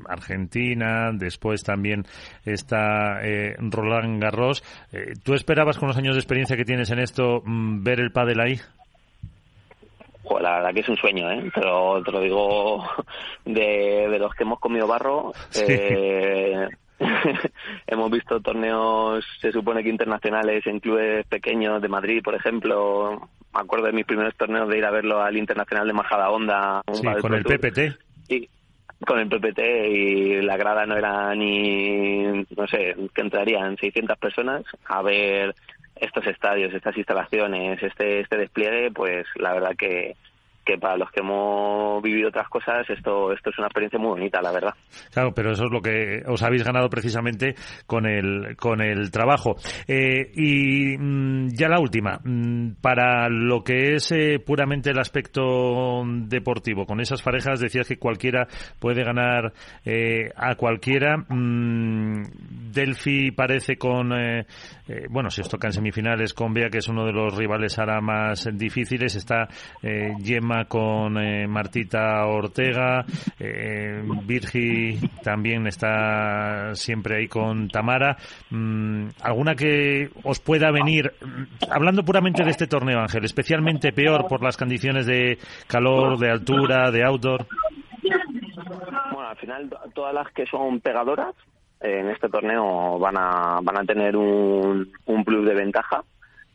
Argentina, 0.09 1.11
después 1.13 1.63
también 1.63 2.05
está 2.45 3.21
Roland 3.59 4.23
Garros. 4.23 4.65
¿Tú 5.23 5.35
esperabas 5.35 5.79
con 5.79 5.89
los 5.89 5.97
años 5.97 6.15
de 6.15 6.21
experiencia 6.21 6.57
que 6.57 6.65
tienes 6.65 6.91
en 6.91 6.99
esto 6.99 7.43
mm, 7.45 7.83
ver 7.83 8.01
el 8.01 8.11
pádel 8.11 8.41
ahí? 8.41 8.61
la 10.41 10.57
verdad 10.57 10.75
que 10.75 10.81
es 10.81 10.89
un 10.89 10.97
sueño, 10.97 11.31
¿eh? 11.31 11.51
Pero 11.55 12.03
te 12.03 12.13
lo 12.13 12.21
digo 12.21 12.85
de, 13.45 14.09
de 14.11 14.19
los 14.19 14.35
que 14.35 14.45
hemos 14.45 14.59
comido 14.59 14.87
barro. 14.87 15.33
Eh, 15.55 16.69
hemos 17.87 18.11
visto 18.11 18.41
torneos, 18.41 19.25
se 19.41 19.53
supone 19.53 19.83
que 19.83 19.89
internacionales 19.89 20.67
en 20.67 20.81
clubes 20.81 21.27
pequeños 21.27 21.83
de 21.83 21.89
Madrid, 21.89 22.23
por 22.23 22.35
ejemplo. 22.35 23.29
Me 23.53 23.61
acuerdo 23.61 23.87
de 23.87 23.93
mis 23.93 24.05
primeros 24.05 24.35
torneos 24.37 24.69
de 24.69 24.79
ir 24.79 24.85
a 24.85 24.91
verlo 24.91 25.21
al 25.23 25.37
Internacional 25.37 25.87
de 25.87 25.93
Majada 25.93 26.31
Honda. 26.31 26.83
con 27.21 27.35
el 27.35 27.45
PPT. 27.45 27.97
Y 28.29 28.49
con 29.07 29.19
el 29.19 29.29
PPT 29.29 29.61
y 29.89 30.43
la 30.43 30.57
grada 30.57 30.87
no 30.87 30.97
era 30.97 31.35
ni, 31.35 32.25
no 32.57 32.67
sé, 32.69 32.97
que 33.15 33.21
entrarían 33.21 33.77
600 33.77 34.19
personas 34.19 34.63
a 34.87 35.03
ver 35.03 35.55
estos 35.97 36.27
estadios, 36.27 36.73
estas 36.75 36.97
instalaciones, 36.97 37.83
este, 37.83 38.21
este 38.21 38.37
despliegue, 38.37 38.91
pues 38.91 39.27
la 39.37 39.53
verdad 39.53 39.77
que 39.77 40.17
que 40.65 40.79
para 40.79 40.97
los 40.97 41.11
que 41.11 41.21
hemos 41.21 42.03
vivido 42.03 42.29
otras 42.29 42.49
cosas 42.49 42.89
esto 42.89 43.33
esto 43.33 43.51
es 43.51 43.59
una 43.59 43.67
experiencia 43.67 43.99
muy 43.99 44.11
bonita 44.11 44.41
la 44.41 44.53
verdad. 44.53 44.75
Claro 45.13 45.33
pero 45.35 45.53
eso 45.53 45.65
es 45.65 45.71
lo 45.71 45.81
que 45.81 46.23
os 46.27 46.43
habéis 46.43 46.65
ganado 46.65 46.89
precisamente 46.89 47.55
con 47.87 48.07
el 48.07 48.57
con 48.57 48.81
el 48.81 49.11
trabajo. 49.11 49.57
Eh, 49.87 50.31
y 50.35 50.97
mm, 50.97 51.49
ya 51.55 51.69
la 51.69 51.81
última 51.81 52.19
mm, 52.23 52.77
para 52.81 53.29
lo 53.29 53.63
que 53.63 53.95
es 53.95 54.11
eh, 54.13 54.39
puramente 54.45 54.91
el 54.91 54.99
aspecto 54.99 56.03
deportivo 56.07 56.87
con 56.87 57.01
esas 57.01 57.23
parejas 57.23 57.61
decías 57.61 57.87
que 57.87 57.99
cualquiera 57.99 58.47
puede 58.79 59.05
ganar 59.05 59.53
eh, 59.85 60.31
a 60.37 60.55
cualquiera 60.55 61.17
mm, 61.17 62.23
Delphi 62.73 63.31
parece 63.33 63.77
con 63.77 64.13
bueno 65.09 65.31
si 65.31 65.41
os 65.41 65.49
toca 65.49 65.69
en 65.69 65.73
semifinales 65.73 66.35
con 66.35 66.53
Bea 66.53 66.69
que 66.69 66.79
es 66.79 66.89
uno 66.89 67.05
de 67.05 67.13
los 67.13 67.37
rivales 67.37 67.79
ahora 67.79 68.01
más 68.01 68.49
difíciles 68.53 69.15
está 69.15 69.49
Gemma 69.83 70.54
con 70.69 71.19
eh, 71.19 71.47
Martita 71.49 72.25
Ortega, 72.27 73.05
eh, 73.39 74.03
Virgi 74.25 74.99
también 75.23 75.67
está 75.67 76.75
siempre 76.75 77.17
ahí 77.17 77.29
con 77.29 77.69
Tamara. 77.69 78.17
Mm, 78.51 79.09
¿Alguna 79.23 79.55
que 79.55 80.09
os 80.23 80.39
pueda 80.39 80.71
venir, 80.71 81.13
mm, 81.21 81.71
hablando 81.71 82.05
puramente 82.05 82.45
de 82.45 82.51
este 82.51 82.67
torneo, 82.69 83.01
Ángel, 83.01 83.25
especialmente 83.25 83.93
peor 83.93 84.27
por 84.29 84.43
las 84.43 84.57
condiciones 84.57 85.07
de 85.07 85.39
calor, 85.67 86.19
de 86.19 86.31
altura, 86.31 86.91
de 86.91 87.05
outdoor? 87.05 87.47
Bueno, 89.13 89.29
al 89.29 89.37
final 89.37 89.69
todas 89.95 90.15
las 90.15 90.31
que 90.33 90.47
son 90.47 90.81
pegadoras 90.81 91.35
en 91.81 92.09
este 92.11 92.29
torneo 92.29 92.99
van 92.99 93.17
a, 93.19 93.61
van 93.63 93.79
a 93.79 93.85
tener 93.85 94.17
un, 94.17 94.91
un 95.07 95.25
plus 95.25 95.47
de 95.47 95.55
ventaja 95.55 96.03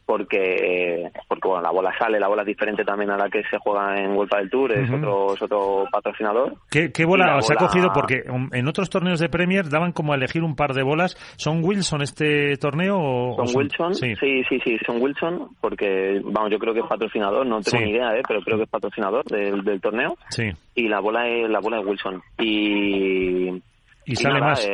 porque 0.10 1.12
porque 1.28 1.48
bueno 1.48 1.62
la 1.62 1.70
bola 1.70 1.96
sale 1.96 2.20
la 2.20 2.28
bola 2.28 2.42
es 2.42 2.48
diferente 2.48 2.84
también 2.84 3.12
a 3.12 3.16
la 3.18 3.30
que 3.30 3.44
se 3.44 3.60
juega 3.60 3.96
en 3.96 4.16
Vuelta 4.16 4.40
del 4.40 4.50
Tour 4.50 4.72
es 4.72 4.90
otro 4.90 5.36
es 5.36 5.42
otro 5.44 5.86
patrocinador 5.92 6.56
¿Qué, 6.72 7.06
bola 7.06 7.40
se 7.44 7.54
ha 7.54 7.58
cogido? 7.58 7.92
Porque 7.94 8.24
um, 8.28 8.50
en 8.52 8.68
otros 8.68 8.90
torneos 8.90 9.20
de 9.20 9.30
Premier 9.30 9.70
daban 9.70 9.92
como 9.92 10.12
a 10.12 10.16
elegir 10.16 10.42
un 10.42 10.56
par 10.56 10.74
de 10.74 10.82
bolas 10.82 11.16
¿son 11.38 11.64
Wilson 11.64 12.02
este 12.02 12.58
torneo? 12.58 12.98
O, 12.98 13.46
son, 13.46 13.56
Wilson 13.56 13.94
sí. 13.94 14.16
sí 14.16 14.42
sí 14.50 14.78
son 14.84 15.00
Wilson 15.00 15.50
porque 15.62 16.20
vamos 16.24 16.50
yo 16.50 16.58
creo 16.58 16.74
que 16.74 16.80
es 16.80 16.88
patrocinador 16.88 17.46
no 17.46 17.62
tengo 17.62 17.86
ni 17.86 17.92
idea 17.92 18.16
¿eh? 18.18 18.24
pero 18.28 18.42
creo 18.42 18.58
que 18.58 18.64
es 18.64 18.70
patrocinador 18.70 19.24
del, 19.26 19.64
del 19.64 19.80
torneo 19.80 20.18
sí 20.30 20.50
y 20.74 20.88
la 20.88 21.02
bola 21.02 21.28
es 21.28 21.48
la 21.48 21.60
bola 21.60 21.78
de 21.78 21.86
Wilson 21.86 22.24
y 22.40 23.62
y, 24.06 24.16
sale 24.16 24.40
más 24.40 24.68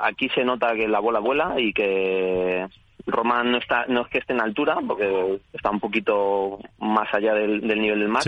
aquí 0.00 0.30
se 0.30 0.44
nota 0.44 0.74
que 0.74 0.88
la 0.88 1.00
bola 1.00 1.20
vuela 1.20 1.54
y 1.58 1.74
que 1.74 2.66
Román 3.06 3.52
no 3.52 3.58
está 3.58 3.86
no 3.86 4.02
es 4.02 4.08
que 4.08 4.18
esté 4.18 4.32
en 4.32 4.42
altura 4.42 4.78
porque 4.86 5.40
está 5.52 5.70
un 5.70 5.80
poquito 5.80 6.58
más 6.78 7.12
allá 7.12 7.34
del, 7.34 7.66
nivel 7.66 8.00
del 8.00 8.08
mar 8.08 8.24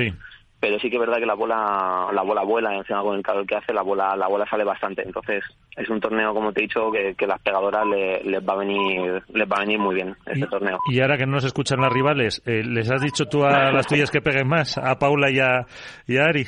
pero 0.60 0.78
sí 0.80 0.90
que 0.90 0.96
es 0.96 1.00
verdad 1.00 1.18
que 1.18 1.26
la 1.26 1.34
bola 1.34 2.08
la 2.12 2.22
bola 2.22 2.42
vuela 2.42 2.74
encima 2.74 3.02
con 3.02 3.16
el 3.16 3.22
calor 3.22 3.46
que 3.46 3.56
hace 3.56 3.72
la 3.72 3.82
bola 3.82 4.16
la 4.16 4.26
bola 4.26 4.44
sale 4.48 4.64
bastante. 4.64 5.02
Entonces 5.02 5.44
es 5.76 5.88
un 5.88 6.00
torneo 6.00 6.34
como 6.34 6.52
te 6.52 6.60
he 6.60 6.62
dicho 6.66 6.90
que, 6.90 7.14
que 7.14 7.26
las 7.26 7.40
pegadoras 7.40 7.86
les 7.86 8.42
va 8.42 8.54
a 8.54 8.56
venir 8.56 9.22
les 9.28 9.48
va 9.48 9.56
a 9.56 9.60
venir 9.60 9.78
muy 9.78 9.94
bien 9.94 10.16
este 10.26 10.46
torneo. 10.46 10.78
y 10.90 11.00
ahora 11.00 11.16
que 11.16 11.26
no 11.26 11.32
nos 11.32 11.44
escuchan 11.44 11.80
las 11.80 11.92
rivales 11.92 12.42
eh, 12.44 12.64
les 12.64 12.90
has 12.90 13.00
dicho 13.00 13.26
tú 13.26 13.44
a 13.44 13.70
las 13.72 13.86
tuyas 13.86 14.10
que 14.10 14.20
peguen 14.20 14.48
más 14.48 14.78
a 14.78 14.98
Paula 14.98 15.30
y 15.30 15.38
a, 15.38 15.66
y 16.06 16.16
a 16.16 16.24
Ari 16.24 16.46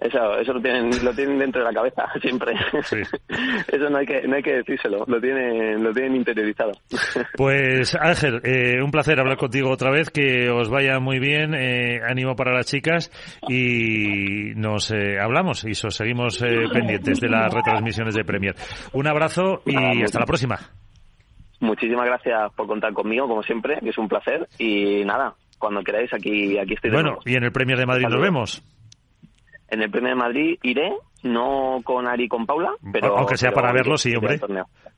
eso, 0.00 0.38
eso 0.38 0.54
lo 0.54 0.60
tienen, 0.62 0.90
lo 1.04 1.12
tienen 1.12 1.38
dentro 1.38 1.62
de 1.62 1.68
la 1.68 1.74
cabeza 1.74 2.06
siempre. 2.22 2.54
eso 3.68 3.90
no 3.90 3.98
hay 3.98 4.06
que, 4.06 4.26
no 4.26 4.36
hay 4.36 4.42
que 4.42 4.54
decírselo, 4.56 5.04
lo 5.06 5.20
tienen, 5.20 5.82
lo 5.82 5.92
tienen 5.92 6.16
interiorizado. 6.16 6.72
Pues 7.36 7.96
Ángel, 7.96 8.40
eh, 8.44 8.82
un 8.82 8.90
placer 8.90 9.18
hablar 9.18 9.36
contigo 9.36 9.70
otra 9.70 9.90
vez, 9.90 10.10
que 10.10 10.50
os 10.50 10.68
vaya 10.68 10.98
muy 11.00 11.18
bien, 11.18 11.54
eh, 11.54 12.00
ánimo 12.06 12.34
para 12.34 12.52
las 12.52 12.66
chicas 12.66 13.10
y 13.48 14.52
nos 14.56 14.90
eh, 14.90 15.18
hablamos 15.20 15.64
y 15.64 15.74
seguimos 15.74 16.38
pendientes 16.72 17.20
de 17.20 17.28
las 17.28 17.52
retransmisiones 17.52 18.14
de 18.14 18.24
Premier. 18.24 18.54
Un 18.92 19.06
abrazo 19.06 19.62
y 19.66 20.02
hasta 20.02 20.20
la 20.20 20.26
próxima. 20.26 20.58
Muchísimas 21.60 22.06
gracias 22.06 22.52
por 22.54 22.66
contar 22.66 22.92
conmigo, 22.92 23.26
como 23.26 23.42
siempre, 23.42 23.78
que 23.80 23.90
es 23.90 23.98
un 23.98 24.08
placer 24.08 24.48
y 24.58 25.04
nada, 25.04 25.34
cuando 25.58 25.82
queráis 25.82 26.12
aquí, 26.12 26.58
aquí 26.58 26.74
estoy. 26.74 26.90
bueno, 26.90 27.18
y 27.24 27.36
en 27.36 27.44
el 27.44 27.52
Premier 27.52 27.78
de 27.78 27.86
Madrid 27.86 28.06
nos 28.08 28.20
vemos 28.20 28.62
en 29.70 29.82
el 29.82 29.90
Premio 29.90 30.10
de 30.10 30.16
Madrid 30.16 30.58
iré, 30.62 30.92
no 31.22 31.80
con 31.84 32.06
Ari 32.06 32.24
y 32.24 32.28
con 32.28 32.46
Paula, 32.46 32.72
pero... 32.92 33.16
Aunque 33.16 33.36
sea 33.36 33.52
para 33.52 33.72
verlo, 33.72 33.96
sí, 33.96 34.14
hombre. 34.14 34.40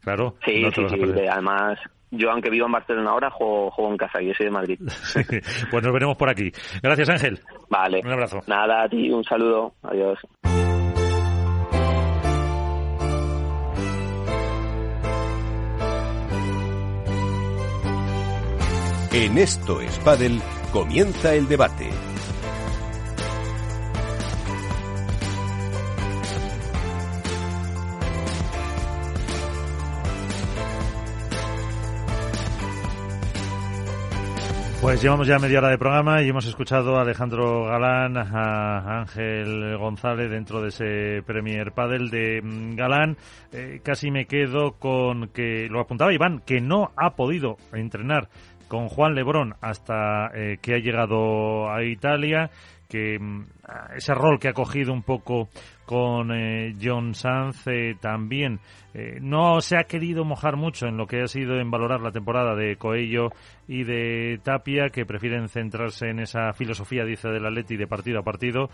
Claro. 0.00 0.36
Sí, 0.44 0.64
sí, 0.74 0.82
sí. 0.88 1.26
Además, 1.30 1.78
yo 2.10 2.30
aunque 2.30 2.50
vivo 2.50 2.66
en 2.66 2.72
Barcelona 2.72 3.10
ahora, 3.10 3.30
juego, 3.30 3.70
juego 3.70 3.92
en 3.92 3.96
casa 3.96 4.20
y 4.20 4.28
yo 4.28 4.34
soy 4.34 4.46
de 4.46 4.52
Madrid. 4.52 4.78
pues 5.70 5.82
nos 5.82 5.92
veremos 5.92 6.16
por 6.16 6.28
aquí. 6.28 6.50
Gracias, 6.82 7.08
Ángel. 7.08 7.40
Vale. 7.68 8.00
Un 8.04 8.12
abrazo. 8.12 8.40
Nada, 8.46 8.84
a 8.84 8.88
ti, 8.88 9.10
un 9.10 9.24
saludo. 9.24 9.74
Adiós. 9.82 10.18
En 19.14 19.36
esto 19.36 19.82
es 19.82 20.00
comienza 20.72 21.34
el 21.34 21.46
debate. 21.46 21.90
Pues 34.92 35.00
llevamos 35.00 35.26
ya 35.26 35.38
media 35.38 35.58
hora 35.60 35.70
de 35.70 35.78
programa 35.78 36.20
y 36.20 36.28
hemos 36.28 36.44
escuchado 36.44 36.98
a 36.98 37.00
Alejandro 37.00 37.64
Galán, 37.64 38.14
a 38.18 39.00
Ángel 39.00 39.78
González 39.78 40.30
dentro 40.30 40.60
de 40.60 40.68
ese 40.68 41.22
Premier 41.26 41.72
Padel 41.72 42.10
de 42.10 42.42
mm, 42.42 42.74
Galán. 42.76 43.16
Eh, 43.52 43.80
casi 43.82 44.10
me 44.10 44.26
quedo 44.26 44.72
con 44.72 45.28
que, 45.28 45.66
lo 45.70 45.80
apuntaba 45.80 46.12
Iván, 46.12 46.40
que 46.40 46.60
no 46.60 46.90
ha 46.94 47.16
podido 47.16 47.56
entrenar 47.72 48.28
con 48.68 48.88
Juan 48.88 49.14
Lebrón 49.14 49.54
hasta 49.62 50.26
eh, 50.34 50.58
que 50.60 50.74
ha 50.74 50.78
llegado 50.78 51.70
a 51.70 51.82
Italia, 51.82 52.50
que 52.86 53.18
mm, 53.18 53.46
ese 53.96 54.12
rol 54.12 54.38
que 54.38 54.48
ha 54.48 54.52
cogido 54.52 54.92
un 54.92 55.02
poco 55.02 55.48
con 55.92 56.32
eh, 56.32 56.74
John 56.82 57.14
Sanz 57.14 57.66
eh, 57.66 57.94
también. 58.00 58.60
Eh, 58.94 59.18
no 59.20 59.60
se 59.60 59.76
ha 59.76 59.84
querido 59.84 60.24
mojar 60.24 60.56
mucho 60.56 60.86
en 60.86 60.96
lo 60.96 61.06
que 61.06 61.20
ha 61.20 61.26
sido 61.26 61.60
en 61.60 61.70
valorar 61.70 62.00
la 62.00 62.12
temporada 62.12 62.54
de 62.54 62.76
Coello 62.76 63.28
y 63.68 63.84
de 63.84 64.40
Tapia, 64.42 64.88
que 64.88 65.04
prefieren 65.04 65.50
centrarse 65.50 66.08
en 66.08 66.20
esa 66.20 66.54
filosofía, 66.54 67.04
dice, 67.04 67.28
del 67.28 67.44
Atleti 67.44 67.76
de 67.76 67.86
partido 67.86 68.20
a 68.20 68.22
partido, 68.22 68.70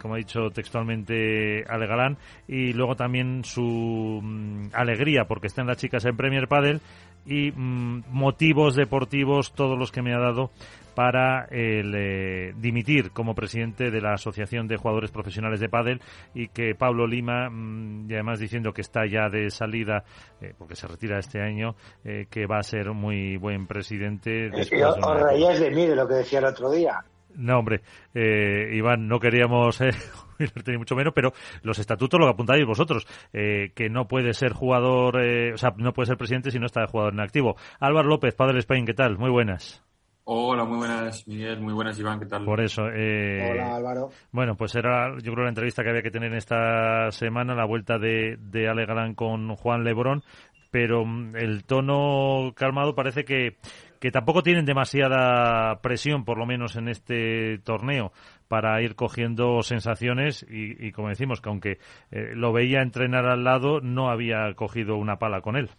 como 0.00 0.14
ha 0.14 0.18
dicho 0.18 0.50
textualmente 0.50 1.64
Ale 1.66 1.86
Galán, 1.86 2.18
y 2.46 2.74
luego 2.74 2.94
también 2.94 3.42
su 3.42 4.20
mm, 4.22 4.68
alegría 4.74 5.24
porque 5.24 5.46
están 5.46 5.66
las 5.66 5.78
chicas 5.78 6.04
en 6.04 6.16
Premier 6.16 6.46
Padel 6.46 6.80
y 7.26 7.52
mm, 7.52 8.04
motivos 8.10 8.76
deportivos 8.76 9.52
todos 9.54 9.78
los 9.78 9.92
que 9.92 10.02
me 10.02 10.14
ha 10.14 10.18
dado 10.18 10.50
para 10.94 11.46
el, 11.50 11.94
eh, 11.94 12.52
dimitir 12.56 13.10
como 13.12 13.34
presidente 13.34 13.90
de 13.90 14.00
la 14.00 14.14
Asociación 14.14 14.66
de 14.66 14.76
Jugadores 14.76 15.10
Profesionales 15.10 15.60
de 15.60 15.68
Padel 15.68 16.00
y 16.34 16.48
que 16.48 16.74
Pablo 16.74 17.06
Lima, 17.06 17.48
mm, 17.48 18.10
y 18.10 18.14
además 18.14 18.38
diciendo 18.38 18.72
que 18.72 18.80
está 18.80 19.06
ya 19.06 19.28
de 19.28 19.50
salida, 19.50 20.04
eh, 20.40 20.54
porque 20.58 20.76
se 20.76 20.86
retira 20.86 21.18
este 21.18 21.40
año, 21.40 21.74
eh, 22.04 22.26
que 22.30 22.46
va 22.46 22.58
a 22.58 22.62
ser 22.62 22.92
muy 22.92 23.36
buen 23.36 23.66
presidente. 23.66 24.50
Después 24.50 24.82
os 25.02 25.22
reíais 25.22 25.60
de 25.60 25.70
mí 25.70 25.86
de 25.86 25.96
lo 25.96 26.06
que 26.06 26.14
decía 26.14 26.40
el 26.40 26.46
otro 26.46 26.70
día. 26.70 27.04
No, 27.36 27.60
hombre, 27.60 27.82
Iván, 28.12 29.06
no 29.06 29.20
queríamos 29.20 29.80
eh, 29.80 29.90
ni 30.66 30.76
mucho 30.76 30.96
menos, 30.96 31.12
pero 31.14 31.32
los 31.62 31.78
estatutos 31.78 32.18
lo 32.18 32.28
apuntáis 32.28 32.66
vosotros, 32.66 33.06
que 33.32 33.88
no 33.88 34.08
puede 34.08 34.34
ser 34.34 34.52
jugador, 34.52 35.16
o 35.16 35.56
sea, 35.56 35.72
no 35.76 35.92
puede 35.92 36.08
ser 36.08 36.16
presidente 36.16 36.50
si 36.50 36.58
no 36.58 36.66
está 36.66 36.80
de 36.80 36.88
jugador 36.88 37.12
en 37.12 37.20
activo. 37.20 37.56
Álvaro 37.78 38.08
López, 38.08 38.34
Padre 38.34 38.58
Spain, 38.58 38.84
¿qué 38.84 38.94
tal? 38.94 39.16
Muy 39.16 39.30
buenas. 39.30 39.84
Hola, 40.24 40.64
muy 40.64 40.78
buenas, 40.78 41.26
Miguel. 41.26 41.60
Muy 41.60 41.72
buenas, 41.72 41.98
Iván. 41.98 42.20
¿Qué 42.20 42.26
tal? 42.26 42.44
Por 42.44 42.60
eso. 42.60 42.88
Eh, 42.88 43.50
Hola, 43.50 43.76
Álvaro. 43.76 44.10
Bueno, 44.30 44.54
pues 44.56 44.74
era, 44.74 45.16
yo 45.22 45.32
creo, 45.32 45.44
la 45.44 45.48
entrevista 45.48 45.82
que 45.82 45.90
había 45.90 46.02
que 46.02 46.10
tener 46.10 46.32
esta 46.34 47.10
semana, 47.10 47.54
la 47.54 47.64
vuelta 47.64 47.98
de, 47.98 48.36
de 48.38 48.68
Ale 48.68 48.86
Galán 48.86 49.14
con 49.14 49.54
Juan 49.56 49.82
Lebrón, 49.82 50.22
pero 50.70 51.04
mm, 51.04 51.36
el 51.36 51.64
tono 51.64 52.52
calmado 52.54 52.94
parece 52.94 53.24
que, 53.24 53.56
que 53.98 54.10
tampoco 54.10 54.42
tienen 54.42 54.64
demasiada 54.64 55.80
presión, 55.82 56.24
por 56.24 56.38
lo 56.38 56.46
menos 56.46 56.76
en 56.76 56.88
este 56.88 57.58
torneo, 57.58 58.12
para 58.46 58.80
ir 58.82 58.94
cogiendo 58.94 59.62
sensaciones 59.62 60.46
y, 60.48 60.86
y 60.86 60.92
como 60.92 61.08
decimos, 61.08 61.40
que 61.40 61.48
aunque 61.48 61.78
eh, 62.10 62.32
lo 62.34 62.52
veía 62.52 62.82
entrenar 62.82 63.26
al 63.26 63.44
lado, 63.44 63.80
no 63.80 64.10
había 64.10 64.52
cogido 64.54 64.96
una 64.96 65.16
pala 65.16 65.40
con 65.40 65.56
él. 65.56 65.70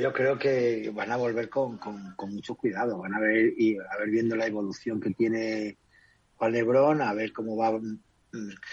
Yo 0.00 0.12
creo 0.12 0.38
que 0.38 0.90
van 0.94 1.12
a 1.12 1.16
volver 1.16 1.48
con, 1.48 1.78
con, 1.78 2.34
mucho 2.34 2.54
cuidado, 2.54 2.98
van 2.98 3.14
a 3.14 3.20
ver 3.20 3.52
y 3.56 3.76
a 3.76 3.98
ver 3.98 4.10
viendo 4.10 4.36
la 4.36 4.46
evolución 4.46 5.00
que 5.00 5.10
tiene 5.10 5.76
Juan 6.36 6.52
Lebrón, 6.52 7.02
a 7.02 7.12
ver 7.12 7.32
cómo 7.32 7.56
va 7.56 7.72
mm, 7.72 7.98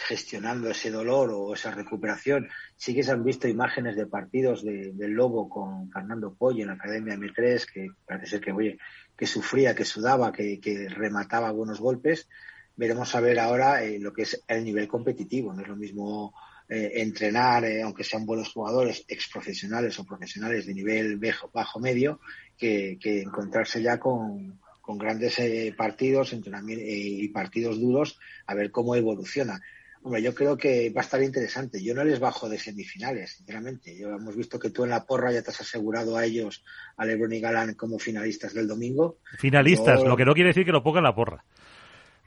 gestionando 0.07 0.69
ese 0.69 0.89
dolor 0.89 1.31
o 1.33 1.53
esa 1.53 1.71
recuperación. 1.71 2.47
Sí 2.75 2.95
que 2.95 3.03
se 3.03 3.11
han 3.11 3.23
visto 3.23 3.47
imágenes 3.47 3.95
de 3.95 4.07
partidos 4.07 4.63
de, 4.63 4.93
del 4.93 5.11
Lobo 5.11 5.49
con 5.49 5.91
Fernando 5.91 6.33
Pollo 6.33 6.61
en 6.61 6.67
la 6.67 6.73
Academia 6.75 7.15
M3, 7.15 7.65
que 7.71 7.89
parece 8.05 8.27
ser 8.27 8.41
que, 8.41 8.51
oye, 8.51 8.77
que 9.17 9.27
sufría, 9.27 9.75
que 9.75 9.85
sudaba, 9.85 10.31
que, 10.31 10.59
que 10.59 10.87
remataba 10.89 11.51
buenos 11.51 11.79
golpes. 11.79 12.29
Veremos 12.75 13.13
a 13.15 13.21
ver 13.21 13.39
ahora 13.39 13.83
eh, 13.83 13.99
lo 13.99 14.13
que 14.13 14.23
es 14.23 14.43
el 14.47 14.63
nivel 14.63 14.87
competitivo. 14.87 15.53
No 15.53 15.61
es 15.61 15.67
lo 15.67 15.75
mismo 15.75 16.33
eh, 16.73 17.01
entrenar, 17.01 17.65
eh, 17.65 17.81
aunque 17.81 18.05
sean 18.05 18.25
buenos 18.25 18.53
jugadores, 18.53 19.03
ex 19.09 19.27
profesionales 19.27 19.99
o 19.99 20.05
profesionales 20.05 20.65
de 20.65 20.73
nivel 20.73 21.19
bajo, 21.53 21.81
medio, 21.81 22.21
que, 22.57 22.97
encontrarse 23.03 23.81
ya 23.81 23.99
con, 23.99 24.57
grandes 24.97 25.37
eh, 25.39 25.73
partidos 25.75 26.31
entrenamiento, 26.31 26.81
y 26.87 27.27
partidos 27.27 27.77
duros, 27.77 28.17
a 28.45 28.55
ver 28.55 28.71
cómo 28.71 28.95
evoluciona. 28.95 29.59
Hombre, 30.03 30.21
yo 30.21 30.33
creo 30.33 30.55
que 30.55 30.89
va 30.91 31.01
a 31.01 31.03
estar 31.03 31.21
interesante. 31.21 31.83
Yo 31.83 31.93
no 31.93 32.05
les 32.05 32.21
bajo 32.21 32.47
de 32.47 32.57
semifinales, 32.57 33.31
sinceramente. 33.31 33.97
Yo 33.97 34.09
hemos 34.15 34.37
visto 34.37 34.57
que 34.57 34.69
tú 34.69 34.85
en 34.85 34.91
la 34.91 35.05
porra 35.05 35.33
ya 35.33 35.41
te 35.41 35.51
has 35.51 35.59
asegurado 35.59 36.15
a 36.15 36.23
ellos, 36.23 36.63
a 36.95 37.05
Lebron 37.05 37.33
y 37.33 37.41
Galán, 37.41 37.73
como 37.73 37.99
finalistas 37.99 38.53
del 38.53 38.69
domingo. 38.69 39.17
Finalistas, 39.37 40.03
lo 40.05 40.15
que 40.15 40.23
no 40.23 40.33
quiere 40.33 40.51
decir 40.51 40.63
que 40.63 40.71
lo 40.71 40.83
pongan 40.83 40.99
en 40.99 41.09
la 41.09 41.15
porra 41.15 41.43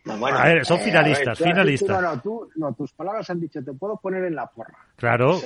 a 0.06 0.44
ver, 0.44 0.66
son 0.66 0.78
eh, 0.80 0.84
finalistas, 0.84 1.38
finalistas. 1.38 2.02
no, 2.02 2.20
tú, 2.20 2.50
no, 2.56 2.74
tus 2.74 2.92
palabras 2.92 3.28
han 3.30 3.40
dicho, 3.40 3.64
te 3.64 3.72
puedo 3.72 3.96
poner 3.96 4.24
en 4.24 4.34
la 4.34 4.46
porra. 4.46 4.74
Claro, 4.96 5.40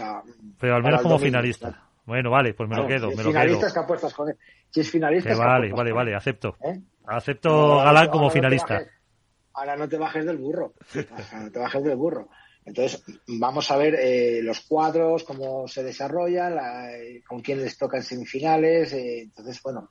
pero 0.59 0.75
al 0.75 0.83
menos 0.83 1.03
como 1.03 1.19
finalista. 1.19 1.85
Bueno, 2.05 2.31
vale, 2.31 2.55
pues 2.55 2.69
me 2.69 2.77
lo 2.77 2.87
quedo, 2.87 3.11
me 3.11 3.23
lo 3.23 3.31
finalistas 3.31 3.73
que 3.73 3.79
apuestas 3.81 4.15
con 4.15 4.31
él. 4.31 4.37
Si 4.71 4.81
es 4.81 4.91
finalista, 4.91 5.37
vale, 5.37 5.71
vale, 5.73 5.93
vale, 5.93 6.15
acepto. 6.15 6.57
¿Eh? 6.65 6.81
Acepto 7.07 7.79
Galán 7.79 8.09
como 8.09 8.31
finalista. 8.31 8.83
ahora 9.55 9.77
no 9.77 9.89
te 9.89 9.99
bajes 9.99 10.25
del 10.25 10.39
burro. 10.39 10.73
no 10.95 11.51
te 11.53 11.59
bajes 11.59 11.85
del 11.85 11.97
burro. 11.97 12.29
Entonces, 12.65 13.03
vamos 13.27 13.71
a 13.71 13.79
ver 13.79 13.95
eh, 13.95 14.41
los 14.43 14.61
cuadros, 14.61 15.25
cómo 15.25 15.67
se 15.69 15.83
desarrollan, 15.83 16.59
eh, 16.91 17.23
con 17.27 17.41
quién 17.41 17.63
les 17.63 17.79
toca 17.79 17.97
en 17.97 18.03
semifinales. 18.03 18.93
Entonces, 18.93 19.63
bueno, 19.63 19.91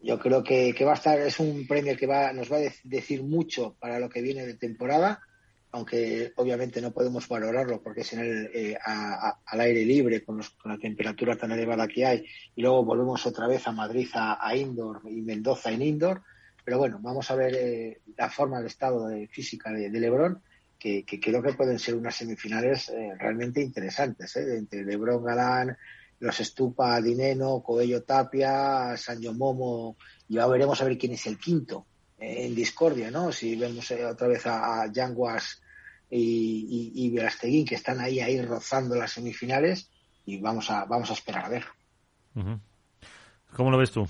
yo 0.00 0.18
creo 0.18 0.42
que, 0.42 0.74
va 0.84 0.92
a 0.92 0.96
estar, 0.96 1.18
es 1.20 1.40
un 1.40 1.66
premio 1.66 1.96
que 1.96 2.06
va, 2.06 2.32
nos 2.32 2.50
va 2.50 2.58
a 2.58 2.72
decir 2.84 3.22
mucho 3.22 3.76
para 3.78 3.98
lo 3.98 4.08
que 4.08 4.22
viene 4.22 4.46
de 4.46 4.54
temporada, 4.54 5.20
aunque 5.70 6.32
obviamente 6.36 6.80
no 6.80 6.92
podemos 6.92 7.28
valorarlo 7.28 7.82
porque 7.82 8.00
es 8.00 8.12
en 8.12 8.20
el, 8.20 8.78
al 8.84 9.60
aire 9.60 9.84
libre, 9.84 10.24
con, 10.24 10.40
la 10.64 10.78
temperatura 10.78 11.36
tan 11.36 11.52
elevada 11.52 11.88
que 11.88 12.06
hay, 12.06 12.24
y 12.54 12.62
luego 12.62 12.84
volvemos 12.84 13.26
otra 13.26 13.46
vez 13.46 13.66
a 13.66 13.72
Madrid 13.72 14.08
a, 14.14 14.54
indoor 14.56 15.02
y 15.04 15.20
Mendoza 15.22 15.70
en 15.70 15.82
indoor. 15.82 16.22
Pero 16.64 16.78
bueno, 16.78 16.98
vamos 17.00 17.30
a 17.30 17.34
ver 17.34 18.00
la 18.16 18.28
forma, 18.28 18.60
el 18.60 18.66
estado 18.66 19.08
de 19.08 19.26
física 19.26 19.70
de, 19.72 19.88
de 19.88 20.00
Lebron 20.00 20.42
que, 20.78 21.04
creo 21.20 21.42
que 21.42 21.52
pueden 21.54 21.78
ser 21.78 21.94
unas 21.96 22.14
semifinales 22.14 22.88
eh, 22.90 23.12
realmente 23.18 23.60
interesantes, 23.60 24.36
¿eh? 24.36 24.58
entre 24.58 24.84
Lebron 24.84 25.24
Galán, 25.24 25.76
los 26.20 26.40
Estupa, 26.40 27.00
Dineno, 27.00 27.62
Coello 27.62 28.02
Tapia, 28.02 28.96
Sanjo 28.96 29.32
Momo, 29.32 29.96
y 30.28 30.34
ya 30.34 30.46
veremos 30.46 30.80
a 30.80 30.84
ver 30.84 30.98
quién 30.98 31.12
es 31.12 31.26
el 31.26 31.38
quinto 31.38 31.86
eh, 32.18 32.46
en 32.46 32.54
discordia, 32.54 33.10
¿no? 33.10 33.32
Si 33.32 33.56
vemos 33.56 33.90
eh, 33.90 34.04
otra 34.04 34.28
vez 34.28 34.46
a, 34.46 34.82
a 34.82 34.92
Yanguas 34.92 35.62
y, 36.10 36.92
y, 36.94 37.64
que 37.64 37.74
están 37.74 38.00
ahí, 38.00 38.20
ahí 38.20 38.40
rozando 38.42 38.94
las 38.94 39.12
semifinales, 39.12 39.90
y 40.24 40.38
vamos 40.38 40.70
a, 40.70 40.84
vamos 40.84 41.10
a 41.10 41.14
esperar 41.14 41.46
a 41.46 41.48
ver. 41.48 41.64
¿Cómo 43.54 43.70
lo 43.70 43.78
ves 43.78 43.90
tú? 43.90 44.06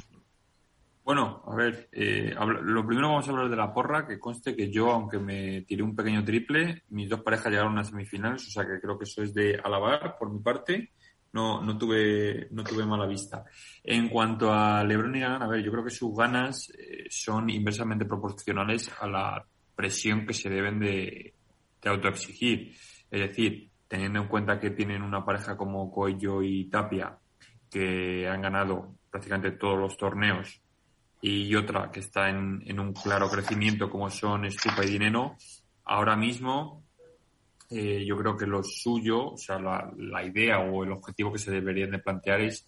Bueno, 1.09 1.43
a 1.47 1.55
ver, 1.55 1.89
eh, 1.93 2.35
lo 2.37 2.87
primero 2.87 3.09
vamos 3.09 3.27
a 3.27 3.31
hablar 3.31 3.49
de 3.49 3.57
la 3.57 3.73
porra, 3.73 4.07
que 4.07 4.19
conste 4.19 4.55
que 4.55 4.71
yo, 4.71 4.91
aunque 4.91 5.19
me 5.19 5.63
tiré 5.63 5.83
un 5.83 5.97
pequeño 5.97 6.23
triple, 6.23 6.83
mis 6.91 7.09
dos 7.09 7.23
parejas 7.23 7.51
llegaron 7.51 7.79
a 7.79 7.85
semifinales, 7.85 8.47
o 8.47 8.51
sea 8.51 8.67
que 8.67 8.79
creo 8.79 8.99
que 8.99 9.05
eso 9.05 9.23
es 9.23 9.33
de 9.33 9.59
alabar 9.65 10.19
por 10.19 10.31
mi 10.31 10.41
parte. 10.41 10.93
No, 11.33 11.63
no 11.63 11.77
tuve, 11.77 12.49
no 12.51 12.65
tuve 12.65 12.87
mala 12.87 13.07
vista. 13.07 13.45
En 13.85 14.09
cuanto 14.09 14.53
a 14.53 14.83
Lebron 14.83 15.15
y 15.15 15.21
Galán, 15.21 15.43
a 15.43 15.49
ver, 15.49 15.63
yo 15.63 15.71
creo 15.71 15.85
que 15.85 15.91
sus 15.91 16.17
ganas 16.17 16.71
eh, 16.71 17.07
son 17.11 17.51
inversamente 17.51 18.07
proporcionales 18.07 18.91
a 19.01 19.07
la 19.07 19.45
presión 19.77 20.27
que 20.27 20.35
se 20.35 20.49
deben 20.49 20.81
de, 20.81 21.35
de 21.83 21.91
autoexigir. 21.91 22.75
Es 23.11 23.21
decir, 23.21 23.71
teniendo 23.87 24.21
en 24.21 24.29
cuenta 24.29 24.59
que 24.59 24.71
tienen 24.71 25.03
una 25.03 25.25
pareja 25.25 25.57
como 25.57 25.91
Coello 25.91 26.43
y 26.43 26.69
Tapia, 26.71 27.19
que 27.71 28.27
han 28.29 28.43
ganado 28.43 28.95
prácticamente 29.11 29.53
todos 29.53 29.79
los 29.79 29.97
torneos 29.97 30.61
y 31.21 31.55
otra 31.55 31.91
que 31.91 32.01
está 32.01 32.29
en, 32.29 32.63
en 32.67 32.79
un 32.79 32.93
claro 32.93 33.29
crecimiento 33.29 33.91
como 33.91 34.09
son 34.11 34.45
Estupa 34.45 34.85
y 34.85 34.91
Dineno, 34.91 35.37
ahora 35.85 36.17
mismo 36.17 36.85
eh, 37.71 38.05
yo 38.07 38.17
creo 38.17 38.37
que 38.37 38.47
lo 38.47 38.63
suyo, 38.63 39.33
o 39.33 39.37
sea, 39.37 39.59
la, 39.59 40.25
idea 40.25 40.61
o 40.61 40.85
el 40.85 40.93
objetivo 40.93 41.33
que 41.33 41.39
se 41.39 41.51
deberían 41.51 41.91
de 41.91 41.99
plantear 41.99 42.41
es 42.41 42.67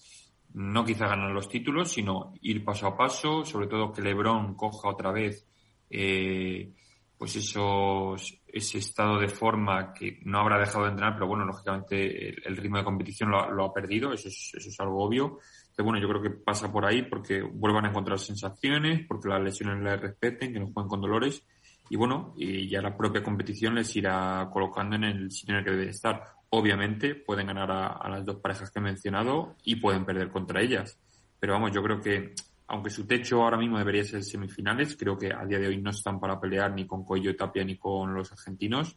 no 0.55 0.85
quizá 0.85 1.07
ganar 1.07 1.31
los 1.31 1.49
títulos, 1.49 1.93
sino 1.93 2.35
ir 2.43 2.65
paso 2.65 2.87
a 2.87 2.97
paso, 2.97 3.45
sobre 3.45 3.67
todo 3.67 3.93
que 3.93 4.03
LeBron 4.03 4.55
coja 4.55 4.89
otra 4.89 5.13
vez 5.13 5.47
eh, 5.89 6.73
pues 7.17 7.37
esos, 7.37 8.43
ese 8.47 8.79
estado 8.79 9.19
de 9.19 9.29
forma 9.29 9.93
que 9.93 10.19
no 10.25 10.41
habrá 10.41 10.59
dejado 10.59 10.85
de 10.85 10.91
entrenar, 10.91 11.15
pero 11.15 11.27
bueno, 11.27 11.45
lógicamente 11.45 12.29
el, 12.47 12.57
ritmo 12.57 12.79
de 12.79 12.85
competición 12.85 13.31
lo, 13.31 13.51
lo 13.51 13.67
ha 13.67 13.73
perdido, 13.73 14.13
eso 14.13 14.29
es, 14.29 14.53
eso 14.55 14.69
es 14.69 14.81
algo 14.81 15.05
obvio 15.05 15.39
bueno, 15.83 16.01
yo 16.01 16.09
creo 16.09 16.23
que 16.23 16.31
pasa 16.31 16.71
por 16.71 16.85
ahí 16.85 17.03
porque 17.03 17.43
vuelvan 17.43 17.87
a 17.87 17.89
encontrar 17.89 18.19
sensaciones, 18.19 19.07
porque 19.07 19.29
las 19.29 19.43
lesiones 19.43 19.83
les 19.83 20.01
respeten, 20.01 20.53
que 20.53 20.61
no 20.61 20.71
jueguen 20.73 20.89
con 20.89 21.01
dolores. 21.01 21.45
Y 21.91 21.97
bueno, 21.97 22.35
y 22.37 22.69
ya 22.69 22.81
la 22.81 22.97
propia 22.97 23.21
competición 23.21 23.75
les 23.75 23.95
irá 23.97 24.49
colocando 24.53 24.95
en 24.95 25.03
el 25.03 25.33
sitio 25.33 25.55
en 25.55 25.59
el 25.59 25.65
que 25.65 25.73
deben 25.73 25.89
estar. 25.89 26.23
Obviamente 26.51 27.17
pueden 27.17 27.49
ganar 27.49 27.69
a, 27.69 28.09
las 28.09 28.25
dos 28.25 28.37
parejas 28.37 28.71
que 28.71 28.79
he 28.79 28.83
mencionado 28.83 29.57
y 29.65 29.75
pueden 29.75 30.05
perder 30.05 30.31
contra 30.31 30.63
ellas. 30.63 30.97
Pero 31.41 31.55
vamos, 31.55 31.73
yo 31.73 31.83
creo 31.83 32.01
que 32.01 32.33
aunque 32.69 32.91
su 32.91 33.09
techo 33.09 33.43
ahora 33.43 33.57
mismo 33.57 33.77
debería 33.77 34.05
ser 34.05 34.23
semifinales, 34.23 34.97
creo 34.97 35.19
que 35.19 35.33
a 35.33 35.45
día 35.45 35.59
de 35.59 35.67
hoy 35.67 35.79
no 35.83 35.91
están 35.91 36.21
para 36.21 36.39
pelear 36.39 36.73
ni 36.73 36.87
con 36.87 37.05
Coello 37.05 37.35
Tapia 37.35 37.65
ni 37.65 37.77
con 37.77 38.15
los 38.15 38.31
argentinos. 38.31 38.97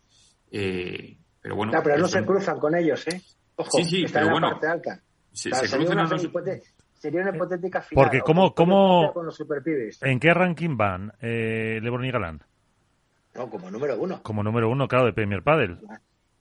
Eh, 0.51 1.17
pero 1.41 1.55
bueno. 1.55 1.71
No, 1.71 1.81
pero 1.81 1.97
no 1.97 2.07
se 2.07 2.23
cruzan 2.23 2.59
con 2.59 2.75
ellos, 2.75 3.07
¿eh? 3.07 3.19
Ojo, 3.55 3.77
sí, 3.77 3.85
sí, 3.85 4.05
pero 4.13 4.29
bueno. 4.29 4.59
Se, 5.31 5.49
sería, 5.49 5.89
una 5.89 7.35
hipotética 7.35 7.81
final. 7.81 8.05
Porque 8.05 8.21
¿cómo, 8.21 8.53
cómo, 8.53 9.11
¿en 10.01 10.19
qué 10.19 10.31
ranking 10.31 10.77
van 10.77 11.11
eh, 11.19 11.79
Lebron 11.81 12.05
y 12.05 12.11
Galán? 12.11 12.43
No, 13.35 13.49
como 13.49 13.71
número 13.71 13.99
uno. 13.99 14.21
Como 14.23 14.43
número 14.43 14.69
uno, 14.69 14.87
claro, 14.87 15.05
de 15.05 15.13
Premier 15.13 15.43
Padel. 15.43 15.79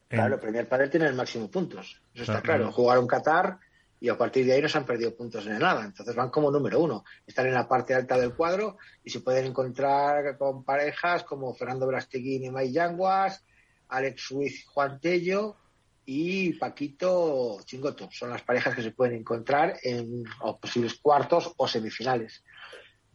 Claro, 0.09 0.39
Premier 0.39 0.69
Padel 0.69 0.91
tiene 0.91 1.07
el 1.07 1.15
máximo 1.15 1.51
puntos. 1.51 2.03
Eso 2.15 2.25
está 2.25 2.43
claro. 2.43 2.71
Jugaron 2.71 3.07
Qatar 3.07 3.59
y 3.99 4.09
a 4.09 4.19
partir 4.19 4.45
de 4.45 4.53
ahí 4.53 4.61
no 4.61 4.69
se 4.69 4.77
han 4.77 4.85
perdido 4.85 5.17
puntos 5.17 5.47
en 5.47 5.59
nada. 5.59 5.85
Entonces 5.85 6.15
van 6.15 6.29
como 6.29 6.51
número 6.51 6.81
uno. 6.81 7.05
Están 7.27 7.47
en 7.47 7.55
la 7.55 7.67
parte 7.67 7.95
alta 7.95 8.19
del 8.19 8.35
cuadro 8.35 8.77
y 9.03 9.11
se 9.11 9.21
pueden 9.21 9.47
encontrar 9.47 10.37
con 10.37 10.65
parejas 10.65 11.25
como 11.25 11.55
Fernando 11.55 11.87
Brasteguín 11.87 12.45
y 12.45 12.51
May 12.51 12.73
Yanguas, 12.73 13.45
Alex 13.89 14.21
Suiz, 14.21 14.67
Juan 14.67 15.01
Tello 15.01 15.57
y 16.05 16.53
Paquito 16.55 17.59
Chingoto. 17.65 18.09
Son 18.11 18.29
las 18.29 18.43
parejas 18.43 18.75
que 18.75 18.83
se 18.83 18.91
pueden 18.91 19.21
encontrar 19.21 19.79
en 19.83 20.25
posibles 20.61 20.99
cuartos 21.01 21.55
o 21.57 21.67
semifinales. 21.67 22.43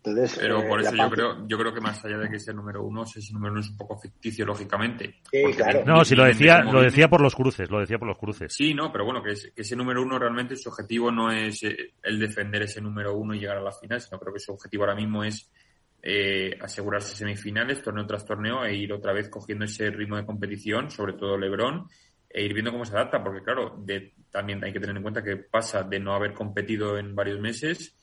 Entonces, 0.07 0.37
Pero 0.39 0.67
por 0.67 0.79
eh, 0.79 0.83
eso 0.83 0.95
yo 0.95 1.09
creo, 1.09 1.47
yo 1.47 1.57
creo 1.57 1.73
que 1.73 1.81
más 1.81 2.03
allá 2.05 2.17
de 2.17 2.29
que 2.29 2.39
sea 2.39 2.51
el 2.51 2.57
número 2.57 2.83
uno, 2.83 3.03
ese 3.03 3.33
número 3.33 3.51
uno 3.51 3.61
es 3.61 3.69
un 3.69 3.77
poco 3.77 3.97
ficticio, 3.97 4.45
lógicamente. 4.45 5.21
No, 5.85 6.03
si 6.05 6.15
lo 6.15 6.25
decía, 6.25 6.61
lo 6.61 6.81
decía 6.81 7.09
por 7.09 7.21
los 7.21 7.35
cruces, 7.35 7.69
lo 7.69 7.79
decía 7.79 7.99
por 7.99 8.07
los 8.07 8.17
cruces. 8.17 8.53
Sí, 8.53 8.73
no, 8.73 8.91
pero 8.91 9.05
bueno, 9.05 9.21
que, 9.21 9.31
ese 9.31 9.75
número 9.75 10.01
uno 10.01 10.17
realmente 10.17 10.55
su 10.55 10.69
objetivo 10.69 11.11
no 11.11 11.31
es 11.31 11.63
eh, 11.63 11.93
el 12.03 12.19
defender 12.19 12.63
ese 12.63 12.81
número 12.81 13.15
uno 13.15 13.33
y 13.33 13.39
llegar 13.39 13.57
a 13.57 13.61
la 13.61 13.71
final, 13.71 13.99
sino 13.99 14.19
creo 14.19 14.33
que 14.33 14.39
su 14.39 14.53
objetivo 14.53 14.83
ahora 14.83 14.95
mismo 14.95 15.23
es 15.23 15.51
eh, 16.01 16.57
asegurarse 16.61 17.15
semifinales, 17.15 17.81
torneo 17.81 18.05
tras 18.05 18.25
torneo, 18.25 18.63
e 18.63 18.75
ir 18.75 18.93
otra 18.93 19.13
vez 19.13 19.29
cogiendo 19.29 19.65
ese 19.65 19.89
ritmo 19.89 20.15
de 20.15 20.25
competición, 20.25 20.89
sobre 20.89 21.13
todo 21.13 21.37
Lebron, 21.37 21.87
e 22.29 22.43
ir 22.43 22.53
viendo 22.53 22.71
cómo 22.71 22.85
se 22.85 22.93
adapta, 22.93 23.23
porque 23.23 23.41
claro, 23.41 23.75
de, 23.79 24.13
también 24.31 24.63
hay 24.63 24.71
que 24.71 24.79
tener 24.79 24.95
en 24.95 25.01
cuenta 25.01 25.23
que 25.23 25.37
pasa 25.37 25.83
de 25.83 25.99
no 25.99 26.13
haber 26.13 26.33
competido 26.33 26.97
en 26.97 27.15
varios 27.15 27.39
meses 27.39 27.96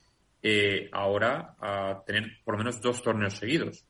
eh, 0.46 0.90
ahora 0.92 1.56
a 1.58 2.02
tener 2.06 2.24
por 2.44 2.54
lo 2.54 2.58
menos 2.58 2.78
dos 2.82 3.02
torneos 3.02 3.34
seguidos. 3.34 3.86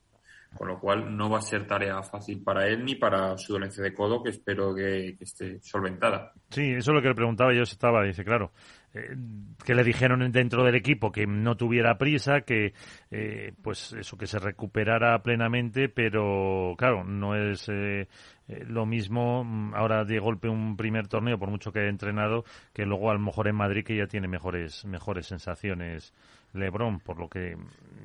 Con 0.57 0.69
lo 0.69 0.79
cual 0.79 1.17
no 1.17 1.29
va 1.29 1.39
a 1.39 1.43
ser 1.43 1.67
tarea 1.67 2.01
fácil 2.05 2.45
para 2.45 2.69
él 2.69 2.85
ni 2.85 2.95
para 2.95 3.37
su 3.37 3.55
dolencia 3.55 3.83
de 3.83 3.93
codo, 3.93 4.23
que 4.23 4.31
espero 4.31 4.73
que, 4.73 5.17
esté 5.19 5.59
solventada. 5.61 6.33
Sí, 6.51 6.75
eso 6.75 6.93
es 6.93 6.95
lo 6.95 7.03
que 7.03 7.09
le 7.09 7.15
preguntaba 7.17 7.53
yo. 7.53 7.63
Estaba, 7.63 8.05
dice, 8.05 8.25
claro, 8.25 8.53
eh, 8.95 9.17
que 9.65 9.75
le 9.75 9.83
dijeron 9.83 10.31
dentro 10.31 10.63
del 10.63 10.77
equipo 10.77 11.11
que 11.11 11.27
no 11.27 11.57
tuviera 11.57 11.99
prisa, 11.99 12.43
que 12.43 12.73
eh, 13.11 13.53
pues 13.63 13.95
eso, 13.95 14.17
que 14.17 14.29
se 14.29 14.39
recuperara 14.39 15.21
plenamente, 15.25 15.89
pero 15.89 16.75
claro, 16.79 17.03
no 17.03 17.35
es 17.35 17.69
eh, 17.69 18.07
eh, 18.47 18.65
lo 18.67 18.85
mismo 18.85 19.43
mm, 19.43 19.75
ahora 19.75 20.05
de 20.05 20.19
golpe 20.19 20.49
un 20.49 20.77
primer 20.77 21.09
torneo, 21.09 21.39
por 21.39 21.51
mucho 21.51 21.73
que 21.73 21.81
haya 21.81 21.89
entrenado, 21.89 22.45
que 22.75 22.85
luego 22.85 23.11
a 23.11 23.15
lo 23.15 23.21
mejor 23.21 23.49
en 23.49 23.57
Madrid 23.57 23.85
que 23.85 23.97
ya 23.97 24.07
tiene 24.07 24.29
mejores, 24.29 24.85
mejores 24.85 25.27
sensaciones 25.27 26.13
Lebron, 26.55 27.01
por 27.01 27.19
lo 27.19 27.29
que 27.29 27.57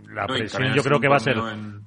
la 0.09 0.25
presión 0.25 0.73
yo 0.73 0.83
creo 0.83 0.99
que 0.99 1.07
va 1.07 1.17
a 1.17 1.19
ser, 1.19 1.37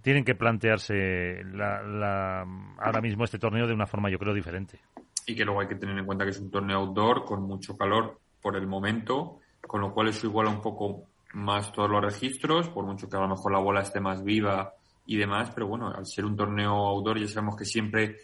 tienen 0.01 0.25
que 0.25 0.35
plantearse 0.35 1.43
la, 1.45 2.45
ahora 2.79 3.01
mismo 3.01 3.25
este 3.25 3.39
torneo 3.39 3.67
de 3.67 3.75
una 3.75 3.87
forma 3.87 4.11
yo 4.11 4.19
creo 4.19 4.33
diferente. 4.33 4.81
Y 5.27 5.35
que 5.35 5.45
luego 5.45 5.61
hay 5.61 5.69
que 5.69 5.77
tener 5.77 5.99
en 5.99 6.07
cuenta 6.07 6.25
que 6.25 6.31
es 6.31 6.41
un 6.41 6.51
torneo 6.51 6.79
outdoor 6.79 7.25
con 7.25 7.43
mucho 7.43 7.77
calor 7.77 8.19
por 8.41 8.57
el 8.57 8.67
momento, 8.67 9.41
con 9.61 9.81
lo 9.81 9.93
cual 9.93 10.09
eso 10.09 10.27
iguala 10.27 10.51
un 10.51 10.61
poco 10.61 11.09
más 11.35 11.73
todos 11.73 11.91
los 11.91 12.03
registros, 12.03 12.69
por 12.69 12.85
mucho 12.85 13.09
que 13.09 13.17
a 13.17 13.21
lo 13.21 13.29
mejor 13.29 13.53
la 13.53 13.59
bola 13.59 13.81
esté 13.81 14.01
más 14.01 14.23
viva 14.23 14.73
y 15.07 15.17
demás, 15.17 15.51
pero 15.55 15.67
bueno, 15.67 15.93
al 15.93 16.07
ser 16.07 16.25
un 16.25 16.37
torneo 16.37 16.73
outdoor 16.73 17.19
ya 17.19 17.29
sabemos 17.29 17.57
que 17.57 17.65
siempre 17.65 18.19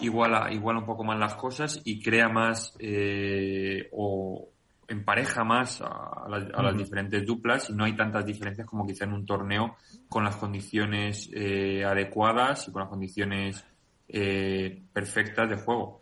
iguala, 0.00 0.52
iguala 0.52 0.80
un 0.80 0.86
poco 0.86 1.04
más 1.04 1.18
las 1.18 1.34
cosas 1.34 1.80
y 1.84 2.02
crea 2.02 2.28
más 2.28 2.74
eh, 2.78 3.88
o 3.92 4.48
empareja 4.88 5.44
más 5.44 5.80
a, 5.80 6.26
las, 6.28 6.76
diferentes 6.76 7.24
duplas 7.26 7.70
y 7.70 7.74
no 7.74 7.84
hay 7.84 7.94
tantas 7.96 8.24
diferencias 8.24 8.66
como 8.66 8.86
quizá 8.86 9.04
en 9.04 9.12
un 9.12 9.26
torneo 9.26 9.76
con 10.08 10.24
las 10.24 10.36
condiciones 10.36 11.30
eh, 11.34 11.84
adecuadas 11.84 12.68
y 12.68 12.72
con 12.72 12.80
las 12.80 12.88
condiciones 12.88 13.64
eh, 14.08 14.82
perfectas 14.92 15.48
de 15.48 15.56
juego. 15.56 16.00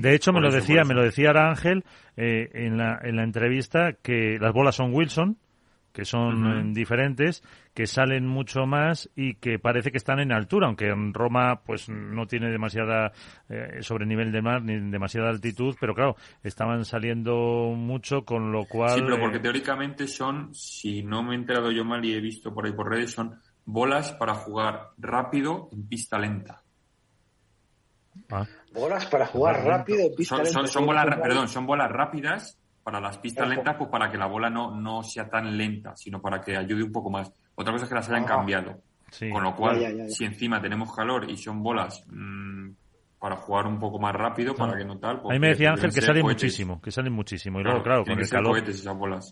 De 0.00 0.14
hecho, 0.14 0.32
me 0.32 0.40
lo 0.40 0.50
decía, 0.50 0.82
me 0.84 0.94
lo 0.94 1.04
decía 1.04 1.30
Ángel 1.30 1.84
en, 2.16 2.76
la, 2.76 2.98
en 3.02 3.16
la 3.16 3.24
entrevista 3.24 3.92
que 4.02 4.38
las 4.40 4.52
bolas 4.52 4.74
son 4.74 4.92
Wilson, 4.94 5.36
que 5.92 6.04
son 6.04 6.72
diferentes, 6.72 7.42
que 7.74 7.86
salen 7.86 8.26
mucho 8.26 8.66
más 8.66 9.10
y 9.14 9.34
que 9.34 9.58
parece 9.58 9.90
que 9.90 9.98
están 9.98 10.20
en 10.20 10.32
altura, 10.32 10.66
aunque 10.66 10.88
en 10.88 11.12
Roma 11.12 11.60
pues 11.64 11.88
no 11.88 12.26
tiene 12.26 12.50
demasiada 12.50 13.12
eh, 13.48 13.78
sobre 13.80 14.06
nivel 14.06 14.32
de 14.32 14.42
mar 14.42 14.62
ni 14.62 14.78
demasiada 14.90 15.28
altitud, 15.28 15.76
pero 15.80 15.94
claro, 15.94 16.16
estaban 16.42 16.84
saliendo 16.84 17.74
mucho, 17.76 18.24
con 18.24 18.52
lo 18.52 18.64
cual... 18.64 18.94
Sí, 18.94 19.02
pero 19.02 19.20
porque 19.20 19.36
eh, 19.36 19.40
teóricamente 19.40 20.06
son, 20.06 20.54
si 20.54 21.02
no 21.02 21.22
me 21.22 21.34
he 21.34 21.38
enterado 21.38 21.70
yo 21.70 21.84
mal 21.84 22.04
y 22.04 22.14
he 22.14 22.20
visto 22.20 22.52
por 22.54 22.66
ahí 22.66 22.72
por 22.72 22.90
redes, 22.90 23.12
son 23.12 23.38
bolas 23.64 24.12
para 24.12 24.34
jugar 24.34 24.90
rápido 24.98 25.68
en 25.72 25.88
pista 25.88 26.18
lenta. 26.18 26.62
Ah. 28.30 28.46
Bolas 28.72 29.06
para 29.06 29.26
jugar 29.26 29.64
rápido 29.64 30.10
son, 30.24 30.86
bolas, 30.86 31.06
perdón, 31.20 31.48
son 31.48 31.66
bolas 31.66 31.90
rápidas 31.90 32.58
para 32.82 33.00
las 33.00 33.18
pistas 33.18 33.48
lentas, 33.48 33.76
pues 33.76 33.90
para 33.90 34.10
que 34.10 34.18
la 34.18 34.26
bola 34.26 34.50
no, 34.50 34.74
no 34.74 35.02
sea 35.02 35.28
tan 35.28 35.56
lenta, 35.56 35.96
sino 35.96 36.20
para 36.20 36.40
que 36.40 36.56
ayude 36.56 36.82
un 36.82 36.92
poco 36.92 37.10
más. 37.10 37.32
Otra 37.54 37.72
cosa 37.72 37.84
es 37.84 37.88
que 37.88 37.94
las 37.94 38.08
hayan 38.08 38.24
ah. 38.24 38.26
cambiado. 38.26 38.82
Con 39.30 39.42
lo 39.42 39.54
cual, 39.54 40.08
si 40.10 40.24
encima 40.24 40.60
tenemos 40.60 40.94
calor 40.94 41.28
y 41.28 41.36
son 41.36 41.62
bolas 41.62 42.02
mmm, 42.06 42.70
para 43.22 43.36
jugar 43.36 43.68
un 43.68 43.78
poco 43.78 44.00
más 44.00 44.12
rápido, 44.16 44.52
para 44.52 44.76
que 44.76 44.84
no 44.84 44.98
tal. 44.98 45.20
A 45.24 45.32
mí 45.32 45.38
me 45.38 45.50
decía 45.50 45.70
Ángel 45.70 45.94
que 45.94 46.00
salen 46.00 46.24
muchísimo, 46.24 46.82
que 46.82 46.90
salen 46.90 47.12
muchísimo. 47.12 47.60
Y 47.60 47.62
luego, 47.62 47.80
claro, 47.80 48.02
con 48.02 48.18
el 48.18 48.28
calor, 48.28 48.60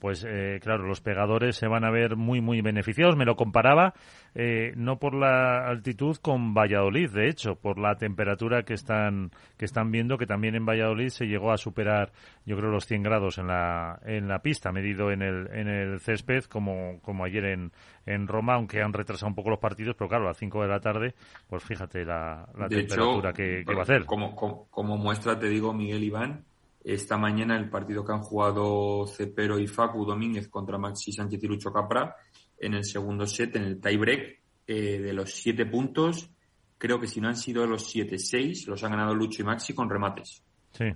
pues 0.00 0.24
eh, 0.28 0.60
claro, 0.62 0.86
los 0.86 1.00
pegadores 1.00 1.56
se 1.56 1.66
van 1.66 1.84
a 1.84 1.90
ver 1.90 2.14
muy, 2.14 2.40
muy 2.40 2.60
beneficiados. 2.60 3.16
Me 3.16 3.24
lo 3.24 3.34
comparaba, 3.34 3.94
eh, 4.36 4.74
no 4.76 5.00
por 5.00 5.16
la 5.16 5.66
altitud 5.66 6.18
con 6.22 6.54
Valladolid, 6.54 7.10
de 7.10 7.28
hecho, 7.28 7.56
por 7.56 7.80
la 7.80 7.96
temperatura 7.96 8.62
que 8.62 8.74
están, 8.74 9.32
que 9.58 9.64
están 9.64 9.90
viendo, 9.90 10.18
que 10.18 10.26
también 10.26 10.54
en 10.54 10.64
Valladolid 10.64 11.08
se 11.08 11.26
llegó 11.26 11.50
a 11.50 11.56
superar, 11.56 12.12
yo 12.46 12.56
creo, 12.56 12.70
los 12.70 12.86
100 12.86 13.02
grados 13.02 13.38
en 13.38 13.48
la, 13.48 13.98
en 14.04 14.28
la 14.28 14.38
pista, 14.38 14.70
medido 14.70 15.10
en 15.10 15.22
el, 15.22 15.48
en 15.52 15.66
el 15.66 15.98
césped, 15.98 16.44
como, 16.44 17.00
como 17.02 17.24
ayer 17.24 17.44
en, 17.44 17.72
en 18.06 18.26
Roma, 18.26 18.54
aunque 18.54 18.80
han 18.82 18.92
retrasado 18.92 19.28
un 19.28 19.34
poco 19.34 19.50
los 19.50 19.58
partidos, 19.58 19.94
pero 19.96 20.08
claro, 20.08 20.24
a 20.24 20.28
las 20.28 20.38
5 20.38 20.62
de 20.62 20.68
la 20.68 20.80
tarde, 20.80 21.14
pues 21.48 21.62
fíjate 21.62 22.04
la, 22.04 22.46
temperatura 22.68 23.32
que, 23.32 23.64
va 23.64 23.80
a 23.80 23.82
hacer. 23.82 24.04
Como, 24.04 24.34
como, 24.34 24.96
muestra, 24.96 25.38
te 25.38 25.48
digo, 25.48 25.72
Miguel 25.72 26.04
Iván, 26.04 26.44
esta 26.82 27.16
mañana 27.18 27.56
el 27.56 27.68
partido 27.68 28.04
que 28.04 28.12
han 28.12 28.22
jugado 28.22 29.06
Cepero 29.06 29.58
y 29.58 29.66
Facu 29.66 30.04
Domínguez 30.04 30.48
contra 30.48 30.78
Maxi 30.78 31.12
Sánchez 31.12 31.42
y 31.42 31.46
Lucho 31.46 31.72
Capra, 31.72 32.16
en 32.58 32.74
el 32.74 32.84
segundo 32.84 33.26
set, 33.26 33.56
en 33.56 33.64
el 33.64 33.80
tiebreak, 33.80 34.40
eh, 34.66 34.98
de 34.98 35.12
los 35.12 35.32
siete 35.32 35.66
puntos, 35.66 36.30
creo 36.78 36.98
que 37.00 37.06
si 37.06 37.20
no 37.20 37.28
han 37.28 37.36
sido 37.36 37.66
los 37.66 37.90
siete, 37.90 38.18
seis, 38.18 38.66
los 38.66 38.82
han 38.82 38.92
ganado 38.92 39.14
Lucho 39.14 39.42
y 39.42 39.44
Maxi 39.44 39.74
con 39.74 39.90
remates. 39.90 40.42
Sí. 40.72 40.86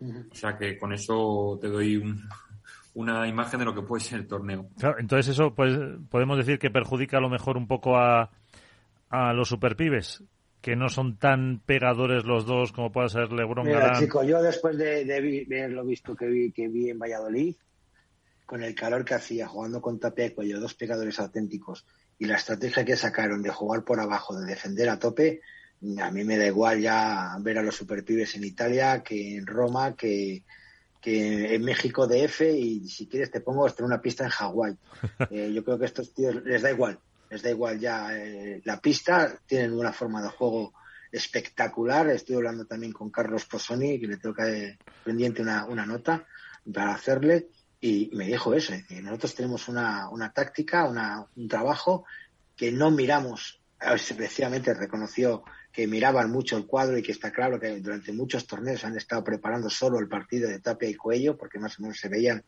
O 0.00 0.34
sea 0.34 0.56
que 0.56 0.78
con 0.78 0.92
eso 0.92 1.58
te 1.60 1.68
doy 1.68 1.96
un, 1.96 2.22
una 2.98 3.28
imagen 3.28 3.60
de 3.60 3.64
lo 3.64 3.74
que 3.76 3.82
puede 3.82 4.02
ser 4.02 4.18
el 4.18 4.26
torneo. 4.26 4.68
entonces 4.98 5.28
eso 5.28 5.54
pues 5.54 5.72
podemos 6.10 6.36
decir 6.36 6.58
que 6.58 6.68
perjudica 6.68 7.18
a 7.18 7.20
lo 7.20 7.30
mejor 7.30 7.56
un 7.56 7.68
poco 7.68 7.96
a, 7.96 8.32
a 9.08 9.32
los 9.32 9.48
superpibes, 9.48 10.24
que 10.60 10.74
no 10.74 10.88
son 10.88 11.16
tan 11.16 11.60
pegadores 11.64 12.24
los 12.24 12.44
dos 12.44 12.72
como 12.72 12.90
puede 12.90 13.08
ser 13.08 13.32
LeBron 13.32 13.68
Mira, 13.68 13.96
chico, 14.00 14.24
yo 14.24 14.42
después 14.42 14.76
de, 14.76 15.04
de, 15.04 15.46
haberlo 15.60 15.84
visto 15.84 16.16
que 16.16 16.26
vi, 16.26 16.50
que 16.50 16.66
vi 16.66 16.90
en 16.90 16.98
Valladolid, 16.98 17.54
con 18.44 18.64
el 18.64 18.74
calor 18.74 19.04
que 19.04 19.14
hacía 19.14 19.46
jugando 19.46 19.80
con 19.80 20.00
tapia 20.00 20.34
cuello, 20.34 20.58
dos 20.58 20.74
pegadores 20.74 21.20
auténticos, 21.20 21.86
y 22.18 22.24
la 22.26 22.34
estrategia 22.34 22.84
que 22.84 22.96
sacaron 22.96 23.42
de 23.42 23.50
jugar 23.50 23.84
por 23.84 24.00
abajo, 24.00 24.36
de 24.40 24.44
defender 24.44 24.88
a 24.88 24.98
tope, 24.98 25.40
a 26.00 26.10
mí 26.10 26.24
me 26.24 26.36
da 26.36 26.46
igual 26.46 26.80
ya 26.80 27.36
ver 27.38 27.58
a 27.58 27.62
los 27.62 27.76
superpibes 27.76 28.34
en 28.34 28.42
Italia 28.42 29.04
que 29.04 29.36
en 29.36 29.46
Roma, 29.46 29.94
que, 29.94 30.42
que 31.00 31.54
en 31.54 31.64
México 31.64 32.06
DF 32.06 32.42
y 32.42 32.88
si 32.88 33.06
quieres 33.06 33.30
te 33.30 33.40
pongo 33.40 33.66
hasta 33.66 33.84
una 33.84 34.00
pista 34.00 34.24
en 34.24 34.30
Hawái. 34.30 34.76
Eh, 35.30 35.52
yo 35.52 35.64
creo 35.64 35.78
que 35.78 35.84
a 35.84 35.86
estos 35.86 36.12
tíos 36.14 36.34
les 36.44 36.62
da 36.62 36.70
igual, 36.70 36.98
les 37.30 37.42
da 37.42 37.50
igual 37.50 37.78
ya 37.78 38.16
eh, 38.16 38.60
la 38.64 38.80
pista, 38.80 39.38
tienen 39.46 39.72
una 39.72 39.92
forma 39.92 40.22
de 40.22 40.28
juego 40.28 40.72
espectacular. 41.12 42.08
Estoy 42.10 42.36
hablando 42.36 42.64
también 42.66 42.92
con 42.92 43.10
Carlos 43.10 43.44
Posoni, 43.44 44.00
que 44.00 44.06
le 44.06 44.16
tengo 44.16 44.34
que 44.34 44.78
pendiente 45.04 45.42
una, 45.42 45.66
una 45.66 45.86
nota 45.86 46.26
para 46.72 46.94
hacerle, 46.94 47.48
y 47.80 48.10
me 48.12 48.26
dijo 48.26 48.54
eso, 48.54 48.72
que 48.88 49.00
nosotros 49.00 49.34
tenemos 49.34 49.68
una, 49.68 50.08
una 50.10 50.32
táctica, 50.32 50.84
una, 50.84 51.26
un 51.36 51.48
trabajo 51.48 52.04
que 52.56 52.72
no 52.72 52.90
miramos, 52.90 53.60
especialmente 53.80 54.74
reconoció 54.74 55.44
que 55.78 55.86
miraban 55.86 56.28
mucho 56.32 56.56
el 56.56 56.66
cuadro 56.66 56.98
y 56.98 57.04
que 57.04 57.12
está 57.12 57.30
claro 57.30 57.60
que 57.60 57.78
durante 57.78 58.12
muchos 58.12 58.48
torneos 58.48 58.84
han 58.84 58.96
estado 58.96 59.22
preparando 59.22 59.70
solo 59.70 60.00
el 60.00 60.08
partido 60.08 60.48
de 60.48 60.58
Tapia 60.58 60.88
y 60.88 60.96
Cuello, 60.96 61.36
porque 61.36 61.60
más 61.60 61.78
o 61.78 61.82
menos 61.82 62.00
se 62.00 62.08
veían 62.08 62.44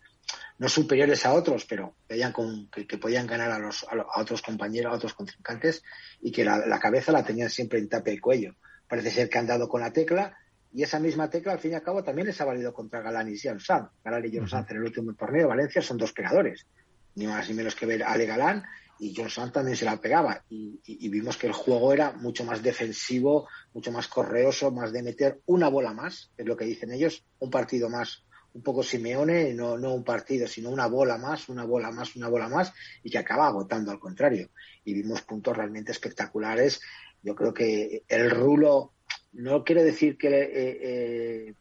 no 0.59 0.69
superiores 0.69 1.25
a 1.25 1.33
otros, 1.33 1.65
pero 1.65 1.95
veían 2.09 2.33
con, 2.33 2.69
que, 2.71 2.99
podían 2.99 3.29
ganar 3.29 3.53
a, 3.53 3.61
los, 3.61 3.85
a, 3.85 4.21
otros 4.21 4.43
compañeros, 4.43 4.93
a 4.93 4.97
otros 4.97 5.15
contrincantes, 5.15 5.85
y 6.21 6.33
que 6.33 6.45
la, 6.45 6.81
cabeza 6.81 7.13
la 7.13 7.23
tenían 7.23 7.51
siempre 7.51 7.79
en 7.79 7.89
Tapia 7.89 8.15
y 8.15 8.19
Cuello. 8.19 8.57
Parece 8.89 9.13
ser 9.13 9.29
que 9.29 9.39
han 9.39 9.47
dado 9.47 9.69
con 9.69 9.81
la 9.81 9.93
tecla, 9.93 10.37
y 10.73 10.83
esa 10.83 10.99
misma 10.99 11.31
tecla, 11.31 11.53
al 11.53 11.61
fin 11.61 11.71
y 11.71 11.75
al 11.75 11.85
cabo, 11.85 12.03
también 12.03 12.27
les 12.27 12.41
ha 12.41 12.45
valido 12.45 12.75
contra 12.75 13.01
Galán 13.01 13.29
y 13.33 13.39
John 13.41 13.61
Sanz. 13.61 13.91
Galán 14.03 14.25
y 14.27 14.37
John 14.37 14.49
Sanz 14.49 14.69
en 14.73 14.79
el 14.79 14.83
último 14.83 15.15
torneo 15.15 15.43
de 15.43 15.47
Valencia 15.47 15.81
son 15.81 15.99
dos 15.99 16.13
pegadores, 16.13 16.67
ni 17.15 17.29
más 17.29 17.49
ni 17.49 17.55
menos 17.55 17.77
que 17.77 17.87
ver 17.87 18.03
a 18.03 18.11
Ale 18.11 18.27
Galán 18.27 18.65
y 19.01 19.15
John 19.17 19.31
Sand 19.31 19.53
también 19.53 19.77
se 19.77 19.87
la 19.87 19.99
pegaba 19.99 20.45
y, 20.51 21.09
vimos 21.09 21.39
que 21.39 21.47
el 21.47 21.55
juego 21.55 21.93
era 21.93 22.13
mucho 22.13 22.45
más 22.45 22.63
defensivo, 22.63 23.49
mucho 23.73 23.91
más 23.91 24.07
correoso, 24.09 24.71
más 24.71 24.93
de 24.93 25.03
meter 25.03 25.41
una 25.47 25.69
bola 25.69 25.95
más, 25.95 26.31
es 26.37 26.47
lo 26.47 26.55
que 26.55 26.67
dicen 26.67 26.93
ellos, 26.93 27.25
un 27.39 27.51
partido 27.51 27.89
más, 27.89 28.25
un 28.53 28.63
poco 28.63 28.83
Simeone, 28.83 29.55
no, 29.55 29.79
no 29.79 29.95
un 29.95 30.05
partido, 30.05 30.47
sino 30.47 30.69
una 30.69 30.87
bola 30.87 31.17
más, 31.17 31.49
una 31.49 31.65
bola 31.65 31.91
más, 31.91 32.15
una 32.15 32.29
bola 32.29 32.49
más 32.49 32.75
y 33.03 33.11
que 33.11 33.17
acaba 33.17 33.47
agotando 33.47 33.91
al 33.91 33.99
contrario. 33.99 34.51
Y 34.85 34.93
vimos 34.93 35.23
puntos 35.23 35.57
realmente 35.57 35.93
espectaculares. 35.93 36.81
Yo 37.23 37.35
creo 37.35 37.55
que 37.55 38.03
el 38.07 38.31
rulo, 38.31 38.93
no 39.33 39.65
quiero 39.65 39.83
decir 39.83 40.19
que, 40.19 40.29
eh, 40.29 40.79
eh, 40.83 41.55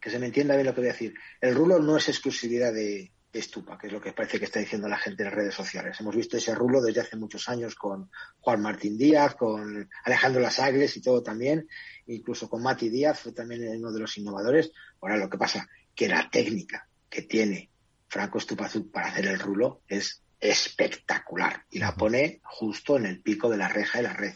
que 0.00 0.10
se 0.10 0.18
me 0.18 0.26
entienda 0.26 0.56
bien 0.56 0.66
lo 0.66 0.74
que 0.74 0.80
voy 0.80 0.90
a 0.90 0.92
decir, 0.92 1.14
el 1.40 1.54
rulo 1.54 1.78
no 1.78 1.96
es 1.96 2.08
exclusividad 2.08 2.72
de, 2.72 3.12
estupa, 3.38 3.78
que 3.78 3.86
es 3.86 3.92
lo 3.92 4.00
que 4.00 4.12
parece 4.12 4.38
que 4.38 4.46
está 4.46 4.58
diciendo 4.58 4.88
la 4.88 4.98
gente 4.98 5.22
en 5.22 5.28
las 5.28 5.34
redes 5.34 5.54
sociales. 5.54 5.98
Hemos 6.00 6.16
visto 6.16 6.36
ese 6.36 6.54
rulo 6.54 6.80
desde 6.80 7.02
hace 7.02 7.16
muchos 7.16 7.48
años 7.48 7.74
con 7.74 8.10
Juan 8.40 8.60
Martín 8.60 8.98
Díaz, 8.98 9.36
con 9.36 9.88
Alejandro 10.04 10.40
Lasagles 10.40 10.96
y 10.96 11.02
todo 11.02 11.22
también, 11.22 11.68
incluso 12.06 12.48
con 12.48 12.62
Mati 12.62 12.88
Díaz, 12.88 13.20
fue 13.20 13.32
también 13.32 13.76
uno 13.76 13.92
de 13.92 14.00
los 14.00 14.18
innovadores. 14.18 14.72
Ahora 15.00 15.16
lo 15.16 15.30
que 15.30 15.38
pasa, 15.38 15.68
que 15.94 16.08
la 16.08 16.28
técnica 16.28 16.88
que 17.08 17.22
tiene 17.22 17.70
Franco 18.08 18.38
Estupazú 18.38 18.90
para 18.90 19.08
hacer 19.08 19.26
el 19.26 19.38
rulo 19.38 19.82
es 19.86 20.22
espectacular 20.40 21.64
y 21.70 21.78
la 21.78 21.94
pone 21.94 22.40
justo 22.42 22.96
en 22.96 23.06
el 23.06 23.20
pico 23.22 23.48
de 23.48 23.58
la 23.58 23.68
reja 23.68 23.98
de 23.98 24.04
la 24.04 24.12
red. 24.12 24.34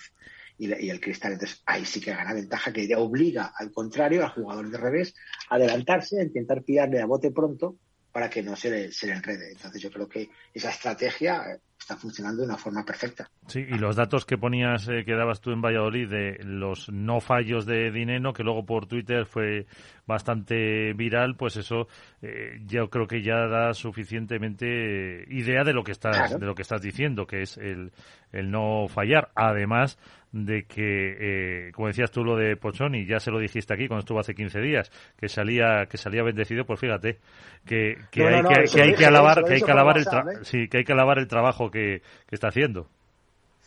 Y, 0.57 0.71
el 0.89 1.01
cristal. 1.01 1.33
Entonces 1.33 1.63
ahí 1.67 1.85
sí 1.85 2.01
que 2.01 2.13
gana 2.13 2.33
ventaja 2.33 2.73
que 2.73 2.95
obliga 2.95 3.53
al 3.59 3.73
contrario 3.73 4.23
al 4.23 4.31
jugador 4.31 4.71
de 4.71 4.79
revés 4.79 5.13
a 5.51 5.57
adelantarse, 5.57 6.21
a 6.21 6.23
intentar 6.23 6.63
pillarle 6.63 7.01
a 7.01 7.07
bote 7.07 7.33
pronto 7.33 7.77
para 8.15 8.31
que 8.31 8.45
no 8.45 8.55
se 8.55 8.71
le, 8.71 8.93
se 8.93 9.09
le 9.09 9.13
enrede. 9.15 9.51
Entonces 9.51 9.83
yo 9.83 9.91
creo 9.91 10.09
que 10.09 10.31
esa 10.55 10.71
estrategia 10.71 11.61
está 11.85 11.97
funcionando 11.97 12.43
de 12.43 12.49
una 12.49 12.57
forma 12.57 12.83
perfecta. 12.83 13.29
Sí, 13.47 13.61
y 13.61 13.79
los 13.79 13.95
datos 13.95 14.25
que 14.25 14.39
ponías, 14.39 14.89
eh, 14.89 15.05
que 15.05 15.15
dabas 15.15 15.41
tú 15.41 15.53
en 15.53 15.61
Valladolid 15.61 16.09
de 16.09 16.39
los 16.43 16.89
no 16.89 17.21
fallos 17.21 17.67
de 17.67 17.91
Dineno, 17.91 18.33
que 18.33 18.43
luego 18.43 18.65
por 18.65 18.87
Twitter 18.87 19.27
fue 19.27 19.67
bastante 20.07 20.95
viral, 20.95 21.37
pues 21.37 21.57
eso 21.57 21.87
eh, 22.23 22.59
yo 22.67 22.89
creo 22.89 23.07
que 23.07 23.23
ya 23.23 23.47
da 23.47 23.75
suficientemente 23.75 25.25
idea 25.29 25.63
de 25.63 25.75
lo 25.75 25.85
que 25.85 25.93
estás, 25.93 26.39
de 26.39 26.47
lo 26.47 26.55
que 26.55 26.63
estás 26.63 26.81
diciendo, 26.81 27.27
que 27.27 27.43
es 27.43 27.59
el, 27.59 27.93
el 28.33 28.51
no 28.51 28.89
fallar. 28.89 29.31
Además 29.35 29.99
de 30.35 30.65
que, 30.65 31.69
eh, 31.69 31.73
como 31.73 31.87
decías 31.87 32.11
tú 32.11 32.25
lo 32.25 32.37
de 32.37 32.57
Pochoni, 32.57 33.07
ya 33.07 33.21
se 33.21 33.31
lo 33.31 33.39
dijiste 33.39 33.73
aquí 33.73 33.87
cuando 33.87 34.01
estuvo 34.01 34.19
hace 34.19 34.35
15 34.35 34.61
días, 34.61 34.91
que 35.17 35.29
salía 35.29 35.87
que 35.87 35.97
salía 35.97 36.25
bendecido, 36.25 36.65
pues 36.65 36.81
fíjate 36.81 37.19
que, 37.65 37.99
que, 38.11 38.27
hay, 38.27 38.43
que, 38.43 38.83
hay 38.83 38.95
que 38.95 39.07
alabar 39.07 39.45
que 39.45 39.55
hay 39.55 39.63
que 39.63 39.71
alabar 39.71 39.97
el 39.97 40.05
sí, 40.45 40.67
que 40.67 40.79
hay 40.79 40.85
que 40.85 40.93
alabar 40.93 41.21
el 41.21 41.29
trabajo 41.29 41.71
que, 41.75 42.03
está 42.31 42.49
haciendo. 42.49 42.89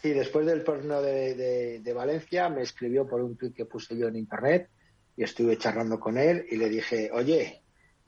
Sí, 0.01 0.13
después 0.13 0.45
del 0.45 0.63
torneo 0.63 1.01
de, 1.01 1.79
de, 1.79 1.93
Valencia 1.93 2.49
me 2.49 2.61
escribió 2.61 3.07
por 3.07 3.21
un 3.21 3.35
tweet 3.35 3.51
que 3.51 3.65
puse 3.65 3.97
yo 3.97 4.07
en 4.07 4.15
internet 4.15 4.69
y 5.15 5.23
estuve 5.23 5.57
charlando 5.57 5.99
con 5.99 6.17
él 6.17 6.45
y 6.49 6.57
le 6.57 6.69
dije, 6.69 7.09
oye, 7.11 7.61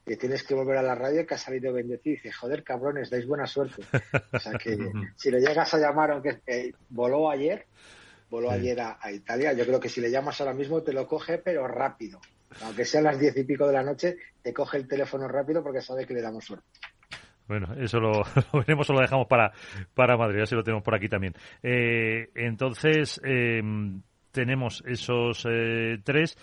que 0.09 0.17
tienes 0.17 0.43
que 0.43 0.55
volver 0.55 0.77
a 0.77 0.81
la 0.81 0.95
radio 0.95 1.25
que 1.25 1.35
ha 1.35 1.37
salido 1.37 1.71
bendecido. 1.71 2.13
Y 2.13 2.15
dice, 2.15 2.31
joder, 2.31 2.63
cabrones, 2.63 3.11
dais 3.11 3.27
buena 3.27 3.45
suerte. 3.45 3.83
O 4.33 4.39
sea 4.39 4.53
que 4.53 4.75
si 5.15 5.29
le 5.29 5.39
llegas 5.39 5.71
a 5.73 5.77
llamar, 5.77 6.11
aunque 6.11 6.41
eh, 6.47 6.71
voló 6.89 7.29
ayer, 7.29 7.67
voló 8.29 8.49
ayer 8.49 8.79
a, 8.81 9.11
Italia. 9.11 9.53
Yo 9.53 9.65
creo 9.65 9.79
que 9.79 9.89
si 9.89 10.01
le 10.01 10.09
llamas 10.09 10.41
ahora 10.41 10.55
mismo 10.55 10.81
te 10.81 10.93
lo 10.93 11.07
coge, 11.07 11.37
pero 11.37 11.67
rápido. 11.67 12.19
Aunque 12.61 12.85
sean 12.85 13.03
las 13.03 13.19
diez 13.19 13.37
y 13.37 13.43
pico 13.43 13.67
de 13.67 13.73
la 13.73 13.83
noche, 13.83 14.17
te 14.41 14.51
coge 14.51 14.77
el 14.77 14.87
teléfono 14.87 15.27
rápido 15.27 15.61
porque 15.61 15.81
sabe 15.81 16.07
que 16.07 16.15
le 16.15 16.21
damos 16.21 16.45
suerte. 16.45 16.65
Bueno, 17.49 17.73
eso 17.77 17.99
lo, 17.99 18.23
veremos 18.53 18.89
o 18.89 18.93
lo 18.93 19.01
dejamos 19.01 19.27
para, 19.27 19.51
para 19.93 20.15
Madrid, 20.15 20.41
así 20.41 20.55
lo 20.55 20.63
tenemos 20.63 20.83
por 20.83 20.95
aquí 20.95 21.09
también. 21.09 21.33
Eh, 21.61 22.29
entonces, 22.35 23.19
eh, 23.25 23.61
tenemos 24.31 24.83
esos 24.85 25.45
eh, 25.49 25.97
tres. 26.03 26.37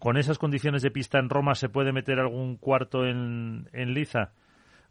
¿Con 0.00 0.16
esas 0.16 0.38
condiciones 0.38 0.82
de 0.82 0.90
pista 0.90 1.18
en 1.18 1.28
Roma 1.28 1.54
se 1.54 1.68
puede 1.68 1.92
meter 1.92 2.18
algún 2.18 2.56
cuarto 2.56 3.04
en, 3.04 3.68
en 3.72 3.92
Liza? 3.92 4.32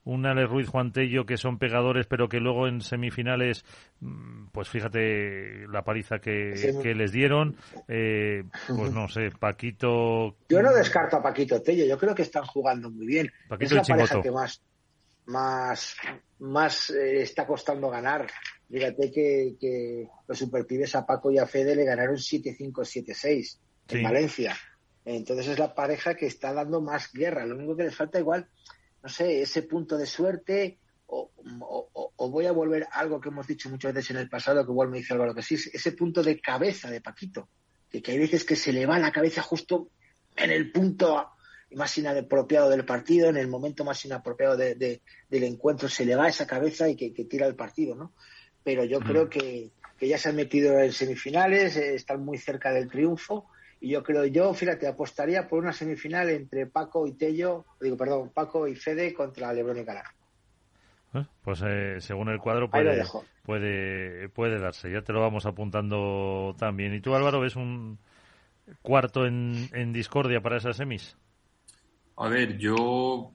un 0.04 0.26
Ale 0.26 0.46
Ruiz 0.46 0.68
Juan 0.68 0.92
Tello 0.92 1.26
que 1.26 1.38
son 1.38 1.60
pegadores 1.60 2.08
pero 2.08 2.28
que 2.28 2.40
luego 2.40 2.68
en 2.68 2.82
semifinales 2.82 3.64
mm, 4.00 4.48
pues 4.52 4.68
fíjate 4.70 5.68
la 5.68 5.84
paliza 5.84 6.20
que, 6.20 6.54
les 6.96 7.12
dieron 7.12 7.56
eh, 7.88 8.44
pues 8.68 8.92
no 8.92 9.08
sé 9.08 9.30
Paquito 9.40 10.36
yo 10.50 10.62
no 10.62 10.74
descarto 10.74 11.18
a 11.18 11.22
Paquito 11.22 11.62
Tello 11.62 11.86
yo 11.86 11.98
creo 11.98 12.16
que 12.16 12.24
están 12.24 12.46
jugando 12.46 12.90
muy 12.90 13.06
bien 13.06 13.32
Paquito 13.48 13.76
es 13.80 13.90
la 13.90 13.96
pareja 13.96 14.22
que 14.22 14.32
más 14.32 14.62
más 15.26 15.96
más 16.40 16.90
eh, 16.90 17.22
está 17.22 17.46
costando 17.46 17.90
ganar 17.90 18.28
fíjate 18.72 19.12
que, 19.12 19.56
que 19.60 20.08
los 20.28 20.40
superpibes 20.40 20.96
a 20.96 21.06
Paco 21.06 21.32
y 21.32 21.38
a 21.38 21.46
Fede 21.46 21.76
le 21.76 21.84
ganaron 21.84 22.16
7-5 22.16 22.72
7-6 22.72 23.58
en 23.90 24.04
Valencia. 24.04 24.58
Entonces 25.04 25.48
es 25.48 25.60
la 25.60 25.74
pareja 25.74 26.16
que 26.16 26.28
está 26.28 26.54
dando 26.54 26.80
más 26.80 27.12
guerra. 27.12 27.46
Lo 27.46 27.56
único 27.56 27.76
que 27.76 27.84
les 27.84 27.96
falta 27.96 28.20
igual, 28.20 28.48
no 29.04 29.10
sé, 29.10 29.42
ese 29.42 29.64
punto 29.64 29.98
de 29.98 30.06
suerte 30.06 30.80
o, 31.08 31.30
voy 32.30 32.46
a 32.46 32.54
volver 32.54 32.84
a 32.84 33.00
algo 33.00 33.20
que 33.20 33.28
hemos 33.28 33.46
dicho 33.46 33.70
muchas 33.70 33.94
veces 33.94 34.12
en 34.12 34.18
el 34.18 34.30
pasado, 34.30 34.66
que 34.66 34.72
igual 34.72 34.90
me 34.90 35.00
dice 35.00 35.14
Álvaro 35.14 35.36
que 35.36 35.42
sí, 35.42 35.56
ese 35.56 35.92
punto 35.92 36.24
de 36.24 36.40
cabeza 36.40 36.90
de 36.90 37.02
Paquito, 37.02 37.50
que, 37.90 38.02
que 38.02 38.12
hay 38.12 38.20
veces 38.20 38.46
que 38.46 38.56
se 38.56 38.72
le 38.72 38.86
va 38.86 38.98
la 38.98 39.12
cabeza 39.12 39.42
justo 39.42 39.90
en 40.38 40.52
el 40.52 40.72
punto 40.72 41.32
más 41.76 41.98
inapropiado 41.98 42.70
del 42.70 42.86
partido, 42.86 43.30
en 43.30 43.38
el 43.38 43.48
momento 43.48 43.84
más 43.84 44.04
inapropiado 44.06 44.58
del 44.58 45.00
encuentro, 45.30 45.90
se 45.90 46.06
le 46.06 46.16
va 46.16 46.28
esa 46.28 46.48
cabeza 46.48 46.90
y 46.90 46.96
que, 46.96 47.12
tira 47.26 47.48
el 47.48 47.56
partido, 47.56 47.96
¿no? 47.96 48.14
Pero 48.64 48.84
yo 48.84 49.00
creo 49.00 49.26
mm. 49.26 49.30
que, 49.30 49.72
que 49.98 50.08
ya 50.08 50.18
se 50.18 50.30
han 50.30 50.36
metido 50.36 50.80
en 50.80 50.92
semifinales, 50.92 51.78
eh, 51.78 51.96
están 51.96 52.24
muy 52.24 52.38
cerca 52.38 52.72
del 52.72 52.90
triunfo 52.90 53.48
y 53.80 53.90
yo 53.90 54.04
creo, 54.04 54.26
yo, 54.26 54.54
fíjate, 54.54 54.88
apostaría 54.88 55.48
por 55.48 55.60
una 55.60 55.74
semifinal 55.74 56.30
entre 56.30 56.68
Paco 56.68 57.08
y 57.08 57.14
Tello, 57.14 57.66
digo, 57.82 57.98
perdón, 57.98 58.30
Paco 58.32 58.68
y 58.68 58.76
Fede 58.76 59.12
contra 59.12 59.52
Lebron 59.52 59.80
y 59.80 59.84
Galán. 59.84 60.06
¿Eh? 61.16 61.26
Pues 61.44 61.64
eh, 61.66 61.96
según 62.00 62.30
el 62.30 62.38
cuadro 62.38 62.70
puede, 62.70 63.04
puede, 63.44 64.30
puede 64.30 64.60
darse. 64.60 64.92
Ya 64.92 65.02
te 65.02 65.12
lo 65.12 65.20
vamos 65.20 65.48
apuntando 65.48 66.56
también. 66.60 66.94
¿Y 66.94 67.02
tú, 67.02 67.16
Álvaro, 67.16 67.40
ves 67.40 67.56
un 67.56 67.98
cuarto 68.84 69.26
en, 69.26 69.68
en 69.74 69.94
discordia 69.94 70.42
para 70.42 70.58
esas 70.58 70.78
semis? 70.78 71.18
A 72.22 72.30
ver, 72.30 72.56
yo 72.58 73.34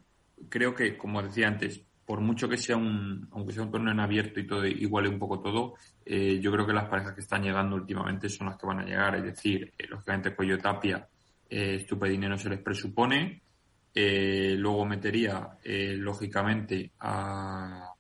creo 0.49 0.73
que, 0.73 0.97
como 0.97 1.21
decía 1.21 1.49
antes, 1.49 1.83
por 2.05 2.21
mucho 2.21 2.49
que 2.49 2.57
sea 2.57 2.77
un, 2.77 3.29
aunque 3.33 3.53
sea 3.53 3.65
un 3.65 3.73
torneo 3.73 3.93
en 3.93 3.99
abierto 3.99 4.39
y 4.39 4.47
todo 4.47 4.65
iguale 4.65 5.09
un 5.09 5.19
poco 5.19 5.41
todo, 5.41 5.75
eh, 6.05 6.39
yo 6.41 6.53
creo 6.53 6.65
que 6.65 6.73
las 6.73 6.89
parejas 6.89 7.13
que 7.13 7.21
están 7.21 7.43
llegando 7.43 7.75
últimamente 7.75 8.29
son 8.29 8.47
las 8.47 8.57
que 8.57 8.65
van 8.65 8.79
a 8.79 8.85
llegar. 8.85 9.17
Es 9.17 9.25
decir, 9.25 9.73
eh, 9.77 9.89
lógicamente 9.89 10.37
Cuello 10.37 10.57
Tapia, 10.59 11.05
eh, 11.51 11.85
Dinero 12.03 12.39
se 12.39 12.49
les 12.49 12.61
presupone. 12.61 13.43
Eh, 13.93 14.55
luego 14.57 14.85
metería, 14.85 15.59
lógicamente, 15.65 16.93
a, 17.01 17.91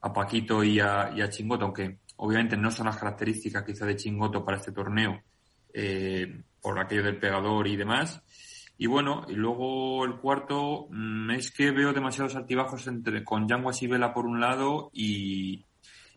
a 0.00 0.12
Paquito 0.12 0.62
y 0.62 0.78
a, 0.78 1.10
y 1.16 1.22
a, 1.22 1.28
Chingoto, 1.28 1.64
aunque 1.64 1.98
obviamente 2.18 2.56
no 2.56 2.70
son 2.70 2.86
las 2.86 2.98
características 2.98 3.64
quizá 3.64 3.84
de 3.84 3.96
Chingoto 3.96 4.44
para 4.44 4.58
este 4.58 4.70
torneo, 4.70 5.22
por 6.60 6.78
aquello 6.78 7.02
del 7.02 7.18
pegador 7.18 7.66
y 7.66 7.76
demás. 7.76 8.22
Y 8.80 8.86
bueno, 8.86 9.26
y 9.28 9.32
luego 9.32 10.04
el 10.04 10.18
cuarto 10.18 10.86
mm, 10.90 11.32
es 11.32 11.50
que 11.50 11.72
veo 11.72 11.92
demasiados 11.92 12.36
altibajos 12.36 12.86
entre 12.86 13.24
con 13.24 13.48
Yanguas 13.48 13.82
y 13.82 13.88
Vela 13.88 14.14
por 14.14 14.24
un 14.24 14.38
lado 14.38 14.90
y, 14.94 15.66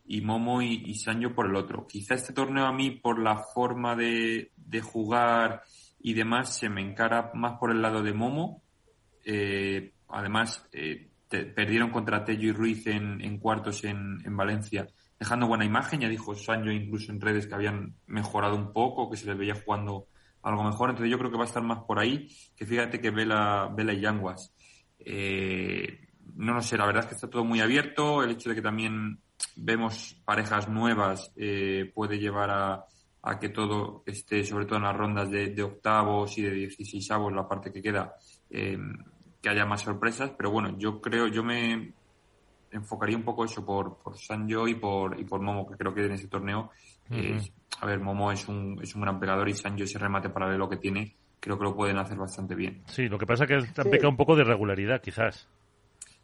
y 0.06 0.20
Momo 0.20 0.62
y, 0.62 0.94
Sancho 0.94 1.34
por 1.34 1.46
el 1.46 1.56
otro. 1.56 1.88
Quizá 1.88 2.14
este 2.14 2.32
torneo 2.32 2.66
a 2.66 2.72
mí, 2.72 2.92
por 2.92 3.18
la 3.18 3.38
forma 3.38 3.96
de, 3.96 4.52
de 4.56 4.80
jugar 4.80 5.62
y 5.98 6.14
demás, 6.14 6.56
se 6.56 6.68
me 6.68 6.80
encara 6.80 7.32
más 7.34 7.58
por 7.58 7.72
el 7.72 7.82
lado 7.82 8.00
de 8.00 8.12
Momo. 8.12 8.62
Eh, 9.24 9.94
además, 10.08 10.64
eh, 10.70 11.10
perdieron 11.28 11.90
contra 11.90 12.24
Tello 12.24 12.48
y 12.48 12.52
Ruiz 12.52 12.86
en, 12.86 13.20
en 13.22 13.38
cuartos 13.38 13.82
en, 13.82 14.18
en, 14.24 14.36
Valencia, 14.36 14.86
dejando 15.18 15.48
buena 15.48 15.64
imagen. 15.64 16.00
Ya 16.00 16.08
dijo 16.08 16.36
Sancho 16.36 16.70
incluso 16.70 17.10
en 17.10 17.20
redes 17.20 17.48
que 17.48 17.56
habían 17.56 17.96
mejorado 18.06 18.54
un 18.54 18.72
poco, 18.72 19.10
que 19.10 19.16
se 19.16 19.26
les 19.26 19.36
veía 19.36 19.56
jugando 19.56 20.06
algo 20.42 20.64
mejor. 20.64 20.90
Entonces 20.90 21.10
yo 21.10 21.18
creo 21.18 21.30
que 21.30 21.36
va 21.36 21.44
a 21.44 21.46
estar 21.46 21.62
más 21.62 21.80
por 21.84 21.98
ahí 21.98 22.28
que 22.56 22.66
fíjate 22.66 23.00
que 23.00 23.10
Vela, 23.10 23.70
Vela 23.74 23.92
y 23.92 24.00
Yanguas. 24.00 24.54
Eh, 24.98 26.08
no 26.34 26.54
lo 26.54 26.62
sé, 26.62 26.76
la 26.76 26.86
verdad 26.86 27.02
es 27.04 27.08
que 27.08 27.14
está 27.14 27.28
todo 27.28 27.44
muy 27.44 27.60
abierto. 27.60 28.22
El 28.22 28.32
hecho 28.32 28.48
de 28.48 28.56
que 28.56 28.62
también 28.62 29.20
vemos 29.56 30.20
parejas 30.24 30.68
nuevas 30.68 31.32
eh, 31.36 31.90
puede 31.94 32.18
llevar 32.18 32.50
a, 32.50 32.84
a, 33.22 33.38
que 33.38 33.48
todo 33.48 34.02
esté, 34.06 34.44
sobre 34.44 34.66
todo 34.66 34.76
en 34.76 34.84
las 34.84 34.96
rondas 34.96 35.30
de, 35.30 35.62
octavos 35.62 36.36
y 36.38 36.42
de 36.42 36.52
dieciséisavos, 36.52 37.32
la 37.32 37.48
parte 37.48 37.72
que 37.72 37.82
queda, 37.82 38.14
eh, 38.50 38.78
que 39.40 39.48
haya 39.48 39.66
más 39.66 39.82
sorpresas. 39.82 40.32
Pero 40.36 40.50
bueno, 40.50 40.76
yo 40.78 41.00
creo, 41.00 41.26
yo 41.26 41.42
me 41.42 41.94
enfocaría 42.70 43.16
un 43.16 43.24
poco 43.24 43.44
eso 43.44 43.64
por, 43.64 43.98
por 43.98 44.16
Sanjo 44.16 44.66
y 44.66 44.74
por, 44.74 45.18
y 45.20 45.24
por 45.24 45.40
Momo, 45.40 45.68
que 45.68 45.76
creo 45.76 45.94
que 45.94 46.06
en 46.06 46.12
ese 46.12 46.28
torneo 46.28 46.70
a 47.80 47.86
ver, 47.86 48.00
Momo 48.00 48.32
es 48.32 48.46
un, 48.48 48.78
es 48.82 48.94
un 48.94 49.02
gran 49.02 49.18
pegador 49.18 49.48
y 49.48 49.54
Sancho 49.54 49.84
ese 49.84 49.98
remate 49.98 50.30
paralelo 50.30 50.68
que 50.68 50.76
tiene, 50.76 51.16
creo 51.40 51.58
que 51.58 51.64
lo 51.64 51.74
pueden 51.74 51.98
hacer 51.98 52.16
bastante 52.16 52.54
bien. 52.54 52.82
Sí, 52.86 53.08
lo 53.08 53.18
que 53.18 53.26
pasa 53.26 53.44
es 53.44 53.48
que 53.48 53.80
han 53.80 53.90
pecado 53.90 54.10
un 54.10 54.16
poco 54.16 54.36
de 54.36 54.44
regularidad, 54.44 55.00
quizás. 55.00 55.48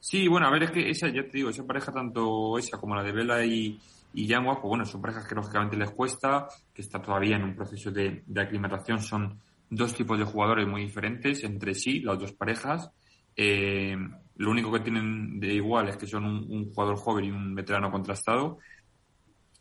Sí, 0.00 0.28
bueno, 0.28 0.46
a 0.46 0.50
ver, 0.50 0.64
es 0.64 0.70
que 0.70 0.90
esa, 0.90 1.08
ya 1.08 1.24
te 1.24 1.38
digo, 1.38 1.50
esa 1.50 1.66
pareja, 1.66 1.92
tanto 1.92 2.56
esa 2.56 2.78
como 2.78 2.94
la 2.94 3.02
de 3.02 3.12
Vela 3.12 3.44
y, 3.44 3.78
y 4.14 4.26
Yangua, 4.26 4.60
pues 4.60 4.68
bueno, 4.68 4.84
son 4.84 5.02
parejas 5.02 5.26
que 5.26 5.34
lógicamente 5.34 5.76
les 5.76 5.90
cuesta, 5.90 6.46
que 6.72 6.82
está 6.82 7.02
todavía 7.02 7.36
en 7.36 7.44
un 7.44 7.56
proceso 7.56 7.90
de, 7.90 8.22
de 8.24 8.40
aclimatación, 8.40 9.00
son 9.00 9.38
dos 9.68 9.94
tipos 9.94 10.18
de 10.18 10.24
jugadores 10.24 10.66
muy 10.66 10.82
diferentes 10.82 11.42
entre 11.44 11.74
sí, 11.74 12.00
las 12.00 12.18
dos 12.18 12.32
parejas. 12.32 12.90
Eh, 13.36 13.96
lo 14.36 14.50
único 14.50 14.72
que 14.72 14.80
tienen 14.80 15.38
de 15.40 15.54
igual 15.54 15.88
es 15.88 15.96
que 15.96 16.06
son 16.06 16.24
un, 16.24 16.46
un, 16.48 16.72
jugador 16.72 16.96
joven 16.96 17.24
y 17.24 17.30
un 17.30 17.54
veterano 17.54 17.90
contrastado, 17.90 18.58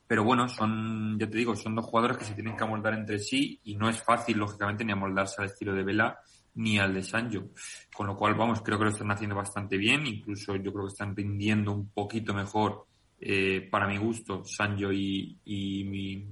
pero 0.07 0.23
bueno, 0.23 0.47
son, 0.47 1.19
ya 1.19 1.29
te 1.29 1.37
digo, 1.37 1.55
son 1.55 1.75
dos 1.75 1.85
jugadores 1.85 2.17
que 2.17 2.25
se 2.25 2.33
tienen 2.33 2.55
que 2.55 2.63
amoldar 2.63 2.93
entre 2.93 3.19
sí 3.19 3.59
y 3.65 3.75
no 3.75 3.89
es 3.89 4.01
fácil, 4.01 4.37
lógicamente, 4.37 4.85
ni 4.85 4.93
amoldarse 4.93 5.41
al 5.41 5.47
estilo 5.47 5.73
de 5.73 5.83
Vela 5.83 6.19
ni 6.55 6.79
al 6.79 6.93
de 6.93 7.03
Sancho. 7.03 7.49
Con 7.93 8.07
lo 8.07 8.15
cual, 8.15 8.35
vamos, 8.35 8.61
creo 8.61 8.77
que 8.77 8.85
lo 8.85 8.91
están 8.91 9.11
haciendo 9.11 9.35
bastante 9.35 9.77
bien, 9.77 10.07
incluso 10.07 10.55
yo 10.55 10.71
creo 10.71 10.85
que 10.85 10.93
están 10.93 11.15
rindiendo 11.15 11.71
un 11.71 11.89
poquito 11.89 12.33
mejor, 12.33 12.85
eh, 13.19 13.67
para 13.69 13.87
mi 13.87 13.97
gusto, 13.97 14.43
Sancho 14.45 14.91
y, 14.91 15.37
y, 15.43 16.25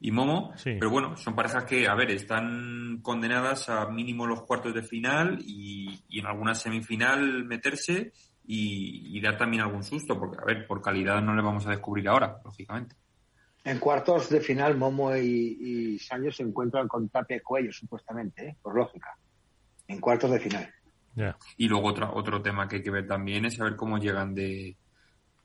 y 0.00 0.10
Momo. 0.10 0.52
Pero 0.62 0.90
bueno, 0.90 1.16
son 1.16 1.34
parejas 1.34 1.64
que, 1.64 1.86
a 1.86 1.94
ver, 1.94 2.10
están 2.10 3.00
condenadas 3.02 3.68
a 3.68 3.86
mínimo 3.90 4.26
los 4.26 4.42
cuartos 4.42 4.74
de 4.74 4.82
final 4.82 5.38
y, 5.40 6.00
y 6.08 6.20
en 6.20 6.26
alguna 6.26 6.54
semifinal 6.54 7.44
meterse 7.44 8.12
y, 8.46 9.16
y, 9.16 9.20
dar 9.20 9.36
también 9.36 9.62
algún 9.62 9.84
susto, 9.84 10.18
porque, 10.18 10.38
a 10.40 10.44
ver, 10.44 10.66
por 10.66 10.80
calidad 10.80 11.22
no 11.22 11.34
le 11.34 11.42
vamos 11.42 11.66
a 11.66 11.70
descubrir 11.70 12.08
ahora, 12.08 12.40
lógicamente. 12.44 12.96
En 13.62 13.78
cuartos 13.78 14.30
de 14.30 14.40
final, 14.40 14.76
Momo 14.76 15.14
y, 15.14 15.96
y 15.96 15.98
se 15.98 16.42
encuentran 16.42 16.88
con 16.88 17.08
Tapia 17.08 17.40
Cuello, 17.42 17.72
supuestamente, 17.72 18.48
¿eh? 18.48 18.56
por 18.62 18.74
lógica. 18.74 19.16
En 19.86 20.00
cuartos 20.00 20.30
de 20.30 20.40
final. 20.40 20.74
Y 21.56 21.68
luego 21.68 21.88
otro, 21.88 22.10
otro 22.14 22.40
tema 22.40 22.66
que 22.66 22.76
hay 22.76 22.82
que 22.82 22.90
ver 22.90 23.06
también 23.06 23.44
es 23.44 23.56
saber 23.56 23.76
cómo 23.76 23.98
llegan 23.98 24.34
de, 24.34 24.76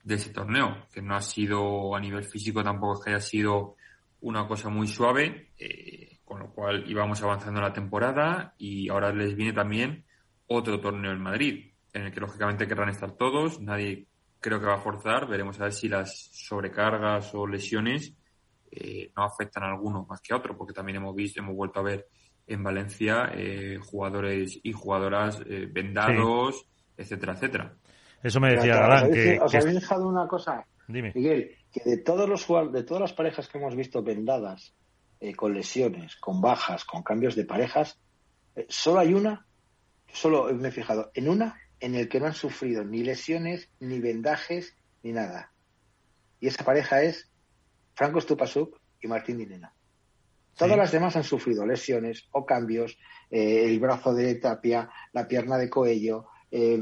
de 0.04 0.16
ese 0.16 0.32
torneo, 0.32 0.88
que 0.94 1.02
no 1.02 1.16
ha 1.16 1.22
sido 1.22 1.96
a 1.96 2.00
nivel 2.00 2.24
físico 2.24 2.64
tampoco 2.64 2.94
es 2.94 3.04
que 3.04 3.10
haya 3.10 3.20
sido 3.20 3.76
una 4.22 4.48
cosa 4.48 4.70
muy 4.70 4.88
suave, 4.88 5.50
eh, 5.58 6.20
con 6.24 6.40
lo 6.40 6.52
cual 6.52 6.90
íbamos 6.90 7.22
avanzando 7.22 7.60
la 7.60 7.74
temporada 7.74 8.54
y 8.58 8.90
ahora 8.90 9.12
les 9.12 9.36
viene 9.36 9.54
también 9.54 10.06
otro 10.48 10.80
torneo 10.80 11.12
en 11.12 11.22
Madrid, 11.22 11.72
en 11.94 12.04
el 12.04 12.12
que 12.12 12.20
lógicamente 12.20 12.68
querrán 12.68 12.90
estar 12.90 13.12
todos, 13.14 13.60
nadie 13.60 14.08
creo 14.46 14.60
que 14.60 14.68
va 14.68 14.76
a 14.76 14.80
forzar. 14.80 15.28
Veremos 15.28 15.60
a 15.60 15.64
ver 15.64 15.74
si 15.74 15.90
las 15.90 16.30
sobrecargas 16.32 17.34
o 17.34 17.48
lesiones 17.48 18.14
eh, 18.70 19.12
no 19.18 19.24
afectan 19.24 19.64
a 19.64 19.72
alguno 19.72 20.06
más 20.08 20.22
que 20.22 20.34
a 20.34 20.38
otro, 20.38 20.56
porque 20.56 20.74
también 20.74 20.98
hemos 20.98 21.16
visto, 21.16 21.40
hemos 21.40 21.56
vuelto 21.56 21.80
a 21.80 21.84
ver 21.84 22.08
en 22.46 22.62
Valencia 22.62 23.32
eh, 23.34 23.80
jugadores 23.82 24.60
y 24.62 24.72
jugadoras 24.72 25.42
eh, 25.48 25.68
vendados, 25.72 26.68
etcétera, 26.96 27.34
etcétera. 27.34 27.74
Eso 28.22 28.40
me 28.40 28.52
decía 28.52 28.76
Galán. 28.76 29.12
Que, 29.12 29.40
os 29.40 29.56
habéis 29.56 29.76
dejado 29.76 30.08
una 30.08 30.28
cosa, 30.28 30.64
Miguel, 30.88 31.56
que 31.72 31.82
de 31.84 31.98
todos 31.98 32.30
los 32.30 32.48
de 32.72 32.84
todas 32.84 33.02
las 33.02 33.14
parejas 33.14 33.48
que 33.48 33.58
hemos 33.58 33.76
visto 33.76 34.04
vendadas, 34.04 34.76
con 35.36 35.56
lesiones, 35.56 36.18
con 36.18 36.40
bajas, 36.40 36.86
con 36.86 37.02
cambios 37.02 37.36
de 37.36 37.46
parejas, 37.46 38.00
solo 38.68 39.00
hay 39.00 39.16
una, 39.16 39.48
solo 40.14 40.54
me 40.54 40.68
he 40.68 40.72
fijado 40.72 41.10
en 41.16 41.30
una 41.30 41.56
en 41.80 41.96
el 41.96 42.10
que 42.10 42.20
no 42.20 42.28
han 42.28 42.34
sufrido 42.34 42.84
ni 42.84 43.04
lesiones, 43.04 43.70
ni 43.80 44.00
vendajes, 44.00 44.76
ni 45.04 45.12
nada. 45.12 45.52
Y 46.40 46.48
esa 46.48 46.64
pareja 46.64 47.02
es 47.04 47.30
Franco 47.94 48.22
Stupasuk 48.22 48.80
y 49.02 49.08
Martín 49.08 49.38
Dinena. 49.38 49.74
Todas 50.56 50.78
las 50.78 50.92
demás 50.92 51.16
han 51.18 51.24
sufrido 51.24 51.66
lesiones 51.66 52.28
o 52.32 52.46
cambios, 52.46 52.98
eh, 53.30 53.66
el 53.66 53.80
brazo 53.80 54.14
de 54.14 54.36
Tapia, 54.36 54.90
la 55.12 55.28
pierna 55.28 55.58
de 55.58 55.70
Coello, 55.70 56.28
eh, 56.50 56.80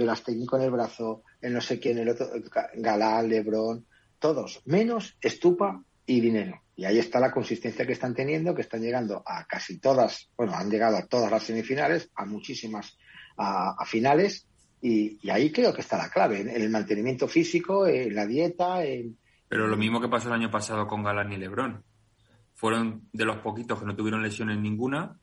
con 0.47 0.61
el 0.61 0.69
brazo, 0.69 1.23
el 1.41 1.53
no 1.53 1.61
sé 1.61 1.79
quién, 1.79 1.97
el 1.97 2.09
otro, 2.09 2.27
Galán, 2.75 3.29
Lebrón, 3.29 3.87
todos, 4.19 4.61
menos 4.65 5.17
Estupa 5.19 5.83
y 6.05 6.21
Dinero. 6.21 6.61
Y 6.75 6.85
ahí 6.85 6.99
está 6.99 7.19
la 7.19 7.31
consistencia 7.31 7.85
que 7.85 7.93
están 7.93 8.13
teniendo, 8.13 8.53
que 8.53 8.61
están 8.61 8.81
llegando 8.81 9.23
a 9.25 9.45
casi 9.45 9.79
todas, 9.79 10.29
bueno, 10.37 10.53
han 10.53 10.69
llegado 10.69 10.97
a 10.97 11.07
todas 11.07 11.31
las 11.31 11.43
semifinales, 11.43 12.09
a 12.15 12.25
muchísimas 12.25 12.97
a 13.35 13.83
finales, 13.87 14.47
y, 14.85 15.29
ahí 15.29 15.49
creo 15.49 15.73
que 15.73 15.79
está 15.79 15.97
la 15.97 16.09
clave, 16.09 16.41
en 16.41 16.49
el 16.49 16.69
mantenimiento 16.69 17.25
físico, 17.25 17.87
en 17.87 18.13
la 18.13 18.25
dieta. 18.25 18.83
En... 18.83 19.17
Pero 19.47 19.65
lo 19.67 19.77
mismo 19.77 20.01
que 20.01 20.09
pasó 20.09 20.27
el 20.27 20.33
año 20.33 20.51
pasado 20.51 20.85
con 20.87 21.01
Galán 21.01 21.31
y 21.31 21.37
Lebrón. 21.37 21.85
Fueron 22.53 23.07
de 23.13 23.23
los 23.23 23.37
poquitos 23.37 23.79
que 23.79 23.85
no 23.85 23.95
tuvieron 23.95 24.21
lesiones 24.21 24.59
ninguna 24.59 25.17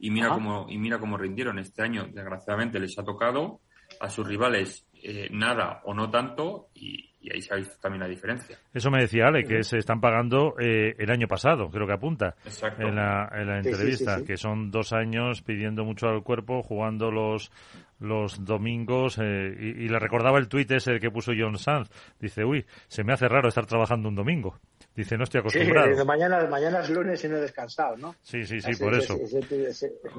y 0.00 0.10
mira 0.10 0.30
cómo 0.30 0.66
y 0.68 0.78
mira 0.78 0.98
cómo 0.98 1.16
rindieron 1.16 1.60
este 1.60 1.82
año. 1.82 2.08
Desgraciadamente 2.12 2.80
les 2.80 2.98
ha 2.98 3.04
tocado 3.04 3.60
a 4.00 4.10
sus 4.10 4.26
rivales 4.26 4.84
eh, 5.00 5.28
nada 5.30 5.80
o 5.84 5.94
no 5.94 6.10
tanto 6.10 6.70
y, 6.74 7.10
ahí 7.32 7.40
se 7.40 7.54
ha 7.54 7.56
visto 7.56 7.76
también 7.80 8.00
la 8.00 8.08
diferencia. 8.08 8.58
Eso 8.72 8.90
me 8.90 9.00
decía 9.00 9.28
Ale, 9.28 9.44
que 9.44 9.62
se 9.62 9.78
están 9.78 10.00
pagando 10.00 10.56
eh, 10.58 10.94
el 10.98 11.10
año 11.10 11.26
pasado, 11.26 11.70
creo 11.70 11.86
que 11.86 11.94
apunta 11.94 12.34
en 12.78 12.96
la, 12.96 13.30
en 13.32 13.46
la 13.46 13.58
entrevista, 13.58 14.22
que 14.24 14.36
son 14.36 14.70
dos 14.70 14.92
años 14.92 15.40
pidiendo 15.40 15.84
mucho 15.84 16.08
al 16.08 16.22
cuerpo, 16.22 16.62
jugando 16.62 17.10
los 17.10 17.50
los 18.00 18.44
domingos 18.44 19.18
eh, 19.18 19.54
y, 19.58 19.88
le 19.88 19.98
recordaba 19.98 20.38
el 20.38 20.48
tuit 20.48 20.70
ese 20.70 20.98
que 21.00 21.10
puso 21.10 21.32
John 21.36 21.58
Sanz. 21.58 21.90
Dice, 22.20 22.44
uy, 22.44 22.64
se 22.88 23.04
me 23.04 23.12
hace 23.12 23.28
raro 23.28 23.48
estar 23.48 23.66
trabajando 23.66 24.08
un 24.08 24.14
domingo. 24.14 24.58
Dice, 24.94 25.16
no 25.16 25.24
estoy 25.24 25.40
acostumbrado. 25.40 25.96
Sí, 25.96 26.04
mañana, 26.04 26.46
mañana 26.48 26.80
es 26.80 26.90
lunes 26.90 27.24
y 27.24 27.28
no 27.28 27.36
he 27.36 27.40
descansado, 27.40 27.96
¿no? 27.96 28.14
Sí, 28.22 28.44
sí, 28.46 28.60
sí, 28.60 28.74
por 28.76 28.94
eso. 28.94 29.18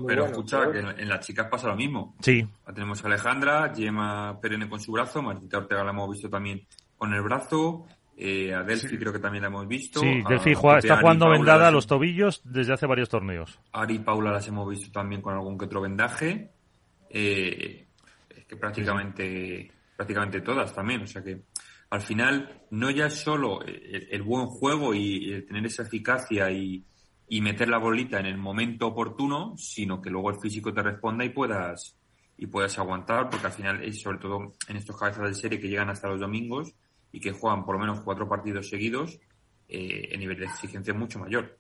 pero 0.06 0.26
escucha, 0.26 0.72
que 0.72 0.80
en, 0.80 1.08
las 1.08 1.26
chicas 1.26 1.48
pasa 1.50 1.68
lo 1.68 1.76
mismo. 1.76 2.16
Sí. 2.20 2.46
La 2.68 2.74
tenemos 2.74 3.04
a 3.04 3.08
Alejandra, 3.08 3.74
Gemma 3.74 4.40
Perene 4.42 4.68
con 4.68 4.80
su 4.80 4.92
brazo, 4.92 5.22
Martita 5.22 5.60
Ortega 5.60 5.84
la 5.84 5.92
hemos 5.92 6.12
visto 6.12 6.30
también 6.30 6.66
con 6.98 7.14
el 7.14 7.22
brazo, 7.22 7.86
eh, 8.18 8.54
a 8.54 8.64
Delphi 8.64 8.98
creo 8.98 9.12
que 9.12 9.20
también 9.20 9.42
la 9.42 9.48
hemos 9.48 9.68
visto. 9.68 10.00
Sí, 10.00 10.24
Delphi 10.28 10.54
está 10.78 11.00
jugando 11.00 11.30
vendada 11.30 11.68
a 11.68 11.72
los 11.72 11.86
tobillos 11.86 12.42
desde 12.46 12.74
hace 12.74 12.86
varios 12.86 13.10
torneos. 13.10 13.60
Ari 13.74 13.96
y 13.96 14.00
Paula 14.00 14.32
las 14.32 14.48
hemos 14.48 14.70
visto 14.70 14.92
también 14.92 15.22
con 15.22 15.34
algún 15.34 15.58
que 15.58 15.66
otro 15.66 15.82
vendaje. 15.82 16.52
Eh, 17.18 17.88
es 18.28 18.46
que 18.46 18.58
prácticamente, 18.58 19.72
prácticamente 19.96 20.42
todas 20.42 20.76
también. 20.76 21.04
O 21.04 21.08
sea 21.08 21.24
que 21.24 21.44
al 21.90 22.02
final 22.02 22.64
no 22.72 22.92
ya 22.92 23.10
solo 23.10 23.62
el, 23.64 24.22
buen 24.22 24.48
juego 24.48 24.94
y 24.94 25.46
tener 25.48 25.66
esa 25.66 25.84
eficacia 25.84 26.52
y, 26.52 26.84
meter 27.42 27.70
la 27.70 27.78
bolita 27.78 28.20
en 28.20 28.26
el 28.26 28.38
momento 28.38 28.88
oportuno, 28.88 29.56
sino 29.58 30.02
que 30.02 30.10
luego 30.10 30.30
el 30.30 30.42
físico 30.42 30.74
te 30.74 30.84
responda 30.84 31.24
y 31.24 31.30
puedas 31.30 31.98
y 32.38 32.48
puedas 32.48 32.78
aguantar, 32.78 33.30
porque 33.30 33.48
al 33.48 33.54
final 33.54 33.82
es 33.82 34.02
sobre 34.02 34.18
todo 34.18 34.52
en 34.68 34.76
estos 34.76 35.00
cabezas 35.00 35.30
de 35.30 35.36
serie 35.36 35.60
que 35.60 35.70
llegan 35.70 35.90
hasta 35.90 36.10
los 36.10 36.20
domingos 36.20 36.74
y 37.14 37.22
que 37.22 37.32
juegan 37.32 37.64
por 37.64 37.76
lo 37.76 37.80
menos 37.80 38.02
cuatro 38.02 38.28
partidos 38.28 38.68
seguidos, 38.68 39.18
eh, 39.68 40.10
el 40.12 40.20
nivel 40.20 40.38
de 40.38 40.46
exigencia 40.46 40.92
es 40.92 40.98
mucho 40.98 41.20
mayor. 41.20 41.58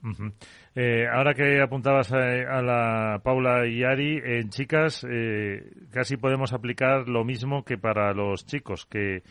Eh, 0.75 1.07
ahora 1.11 1.33
que 1.33 1.61
apuntabas 1.61 2.11
a, 2.11 2.61
la 2.61 3.19
Paula 3.23 3.67
y 3.67 3.83
Ari, 3.83 4.21
en 4.23 4.49
chicas 4.49 5.05
eh, 5.09 5.71
casi 5.91 6.17
podemos 6.17 6.53
aplicar 6.53 7.07
lo 7.07 7.23
mismo 7.23 7.63
que 7.63 7.77
para 7.77 8.13
los 8.13 8.45
chicos, 8.45 8.85
que 8.85 9.23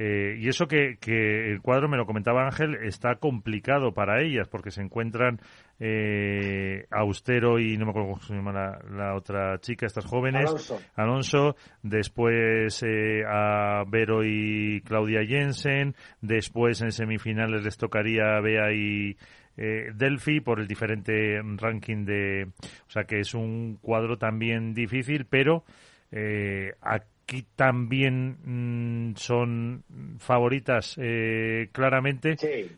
eh, 0.00 0.36
y 0.38 0.48
eso 0.48 0.68
que, 0.68 0.96
que, 1.00 1.50
el 1.50 1.60
cuadro, 1.60 1.88
me 1.88 1.96
lo 1.96 2.06
comentaba 2.06 2.44
Ángel, 2.44 2.76
está 2.84 3.16
complicado 3.16 3.92
para 3.92 4.22
ellas 4.22 4.46
porque 4.46 4.70
se 4.70 4.80
encuentran 4.80 5.40
eh, 5.80 6.86
Austero 6.90 7.58
y 7.58 7.76
no 7.76 7.86
me 7.86 7.90
acuerdo 7.90 8.08
cómo 8.10 8.20
se 8.20 8.34
llama 8.34 8.78
la, 8.90 9.14
otra 9.14 9.58
chica, 9.60 9.86
estas 9.86 10.04
jóvenes. 10.04 10.72
Alonso. 10.96 11.56
después 11.82 12.82
eh, 12.82 13.22
a 13.26 13.84
Vero 13.86 14.24
y 14.24 14.82
Claudia 14.82 15.24
Jensen. 15.24 15.94
Después 16.20 16.80
en 16.82 16.92
semifinales 16.92 17.62
les 17.62 17.76
tocaría 17.76 18.40
Bea 18.40 18.72
y 18.72 19.16
eh, 19.56 19.90
Delphi 19.92 20.40
por 20.40 20.60
el 20.60 20.68
diferente 20.68 21.40
ranking 21.56 22.04
de. 22.04 22.46
O 22.86 22.90
sea 22.90 23.04
que 23.04 23.18
es 23.20 23.34
un 23.34 23.78
cuadro 23.82 24.16
también 24.16 24.72
difícil, 24.72 25.26
pero 25.26 25.64
eh, 26.12 26.74
aquí 26.80 27.44
también 27.56 29.10
mm, 29.10 29.16
son 29.16 29.84
favoritas 30.18 30.96
eh, 30.98 31.70
claramente. 31.72 32.36
Sí. 32.36 32.70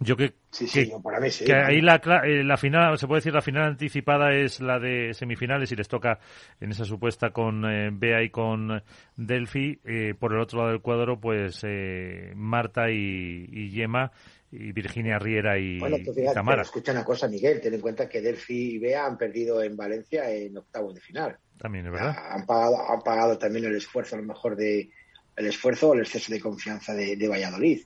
Yo 0.00 0.16
que, 0.16 0.34
sí, 0.50 0.66
sí, 0.66 0.92
para 1.02 1.20
mí 1.20 1.30
sí, 1.30 1.44
que 1.44 1.54
ahí 1.54 1.80
la, 1.80 2.00
eh, 2.24 2.42
la, 2.42 2.56
final, 2.56 2.98
se 2.98 3.06
puede 3.06 3.18
decir, 3.18 3.32
la 3.32 3.42
final 3.42 3.62
anticipada 3.62 4.34
es 4.34 4.60
la 4.60 4.80
de 4.80 5.14
semifinales 5.14 5.70
y 5.70 5.76
les 5.76 5.86
toca 5.86 6.18
en 6.60 6.72
esa 6.72 6.84
supuesta 6.84 7.30
con 7.30 7.64
eh, 7.64 7.90
Bea 7.92 8.22
y 8.22 8.30
con 8.30 8.82
Delphi. 9.16 9.80
Eh, 9.84 10.14
por 10.18 10.32
el 10.32 10.40
otro 10.40 10.58
lado 10.58 10.70
del 10.72 10.80
cuadro, 10.80 11.20
pues 11.20 11.60
eh, 11.62 12.32
Marta 12.34 12.90
y, 12.90 13.48
y 13.52 13.70
Yema 13.70 14.10
y 14.50 14.72
Virginia 14.72 15.18
Riera 15.18 15.58
y, 15.58 15.78
bueno, 15.78 15.96
Tamara. 16.32 16.62
Escucha 16.62 16.92
una 16.92 17.04
cosa, 17.04 17.28
Miguel, 17.28 17.60
ten 17.60 17.74
en 17.74 17.80
cuenta 17.80 18.08
que 18.08 18.20
Delphi 18.20 18.74
y 18.74 18.78
Bea 18.78 19.06
han 19.06 19.16
perdido 19.16 19.62
en 19.62 19.76
Valencia 19.76 20.28
en 20.30 20.56
octavos 20.56 20.94
de 20.94 21.00
final. 21.00 21.36
También 21.58 21.86
es 21.86 21.92
verdad. 21.92 22.16
Han 22.30 22.46
pagado, 22.46 22.90
han 22.90 23.00
pagado 23.00 23.38
también 23.38 23.64
el 23.64 23.76
esfuerzo, 23.76 24.16
a 24.16 24.18
lo 24.18 24.24
mejor, 24.24 24.56
de 24.56 24.90
el 25.36 25.46
esfuerzo 25.46 25.90
o 25.90 25.94
el 25.94 26.00
exceso 26.00 26.32
de 26.32 26.40
confianza 26.40 26.94
de, 26.94 27.16
de 27.16 27.28
Valladolid. 27.28 27.80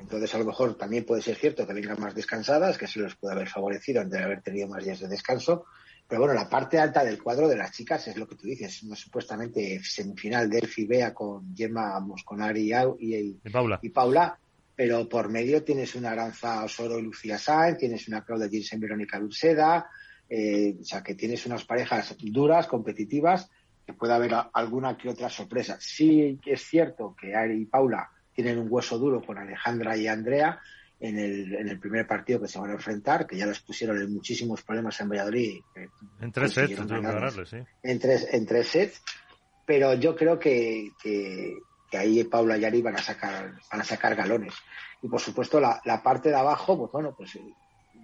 Entonces, 0.00 0.34
a 0.34 0.38
lo 0.38 0.44
mejor 0.44 0.76
también 0.76 1.04
puede 1.04 1.22
ser 1.22 1.36
cierto 1.36 1.66
que 1.66 1.74
vengan 1.74 2.00
más 2.00 2.14
descansadas, 2.14 2.78
que 2.78 2.86
se 2.86 3.00
les 3.00 3.14
puede 3.14 3.34
haber 3.34 3.48
favorecido 3.48 4.00
antes 4.00 4.18
de 4.18 4.24
haber 4.24 4.42
tenido 4.42 4.66
más 4.66 4.84
días 4.84 5.00
de 5.00 5.08
descanso. 5.08 5.66
Pero 6.08 6.22
bueno, 6.22 6.34
la 6.34 6.48
parte 6.48 6.78
alta 6.78 7.04
del 7.04 7.22
cuadro 7.22 7.46
de 7.46 7.56
las 7.56 7.70
chicas 7.70 8.08
es 8.08 8.16
lo 8.16 8.26
que 8.26 8.34
tú 8.34 8.48
dices, 8.48 8.82
una 8.82 8.96
supuestamente 8.96 9.80
semifinal 9.84 10.50
de 10.50 10.68
Bea 10.88 11.14
con 11.14 11.54
Gemma 11.54 12.00
Mosconari 12.00 12.72
y, 12.98 13.14
y, 13.14 13.50
Paula. 13.50 13.78
y 13.80 13.90
Paula, 13.90 14.38
pero 14.74 15.08
por 15.08 15.28
medio 15.28 15.62
tienes 15.62 15.94
una 15.94 16.10
Aranza 16.10 16.64
Osoro 16.64 16.98
y 16.98 17.02
Lucía 17.02 17.38
Sáenz, 17.38 17.78
tienes 17.78 18.08
una 18.08 18.24
Claudia 18.24 18.48
Jensen 18.48 18.80
Verónica 18.80 19.20
Dulceda, 19.20 19.88
eh, 20.28 20.76
o 20.80 20.84
sea 20.84 21.02
que 21.02 21.14
tienes 21.14 21.46
unas 21.46 21.64
parejas 21.64 22.16
duras, 22.18 22.66
competitivas, 22.66 23.48
que 23.86 23.92
puede 23.92 24.14
haber 24.14 24.32
alguna 24.52 24.96
que 24.96 25.10
otra 25.10 25.28
sorpresa. 25.28 25.76
Sí 25.78 26.40
es 26.44 26.62
cierto 26.62 27.14
que 27.14 27.36
Ari 27.36 27.62
y 27.62 27.66
Paula 27.66 28.10
tienen 28.34 28.58
un 28.58 28.68
hueso 28.70 28.98
duro 28.98 29.22
con 29.22 29.38
Alejandra 29.38 29.96
y 29.96 30.06
Andrea 30.06 30.60
en 30.98 31.18
el, 31.18 31.54
en 31.54 31.68
el 31.68 31.78
primer 31.78 32.06
partido 32.06 32.40
que 32.40 32.48
se 32.48 32.58
van 32.58 32.70
a 32.70 32.74
enfrentar, 32.74 33.26
que 33.26 33.36
ya 33.36 33.46
les 33.46 33.60
pusieron 33.60 34.00
en 34.00 34.12
muchísimos 34.12 34.62
problemas 34.62 35.00
en 35.00 35.08
Valladolid. 35.08 35.60
En 36.20 36.32
tres 36.32 36.52
sets, 36.52 36.76
sí. 37.48 37.56
en, 37.82 37.98
tres, 37.98 38.28
en 38.32 38.46
tres 38.46 38.68
sets, 38.68 39.02
pero 39.66 39.94
yo 39.94 40.14
creo 40.14 40.38
que, 40.38 40.90
que, 41.02 41.56
ahí 41.96 42.22
Paula 42.24 42.58
y 42.58 42.64
Ari 42.64 42.82
van 42.82 42.96
a 42.96 43.02
sacar, 43.02 43.54
van 43.70 43.80
a 43.80 43.84
sacar 43.84 44.14
galones. 44.14 44.54
Y 45.02 45.08
por 45.08 45.20
supuesto 45.20 45.58
la, 45.58 45.80
la 45.84 46.02
parte 46.02 46.28
de 46.28 46.36
abajo, 46.36 46.76
pues 46.76 46.92
bueno, 46.92 47.14
pues 47.16 47.38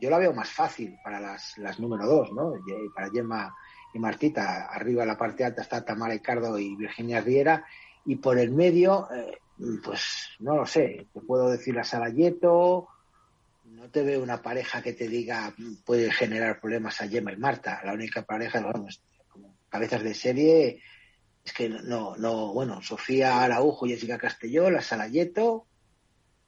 yo 0.00 0.10
la 0.10 0.18
veo 0.18 0.32
más 0.32 0.50
fácil 0.50 0.98
para 1.02 1.20
las, 1.20 1.56
las 1.58 1.78
número 1.78 2.06
dos, 2.06 2.32
¿no? 2.32 2.54
Para 2.94 3.10
Gemma 3.10 3.54
y 3.94 3.98
Martita. 3.98 4.66
Arriba 4.66 5.02
en 5.02 5.08
la 5.08 5.18
parte 5.18 5.44
alta 5.44 5.62
está 5.62 5.84
Tamara 5.84 6.14
Ricardo 6.14 6.58
y 6.58 6.76
Virginia 6.76 7.20
Riera. 7.20 7.64
Y 8.04 8.16
por 8.16 8.38
el 8.38 8.52
medio, 8.52 9.08
eh, 9.12 9.38
pues 9.82 10.28
no 10.40 10.56
lo 10.56 10.66
sé, 10.66 11.06
te 11.12 11.20
puedo 11.20 11.50
decir 11.50 11.78
a 11.78 11.84
Sarayeto, 11.84 12.88
no 13.64 13.88
te 13.90 14.02
veo 14.02 14.22
una 14.22 14.42
pareja 14.42 14.82
que 14.82 14.92
te 14.92 15.08
diga 15.08 15.54
puede 15.84 16.10
generar 16.10 16.60
problemas 16.60 17.00
a 17.00 17.08
Gemma 17.08 17.32
y 17.32 17.36
Marta. 17.36 17.80
La 17.84 17.94
única 17.94 18.22
pareja, 18.22 18.60
vamos, 18.60 19.02
como 19.28 19.56
cabezas 19.68 20.02
de 20.02 20.14
serie, 20.14 20.82
es 21.44 21.52
que 21.52 21.68
no, 21.68 22.16
no, 22.16 22.52
bueno, 22.52 22.82
Sofía 22.82 23.42
Araujo, 23.42 23.86
Jessica 23.86 24.18
Castelló, 24.18 24.70
la 24.70 24.80
Salayeto 24.80 25.66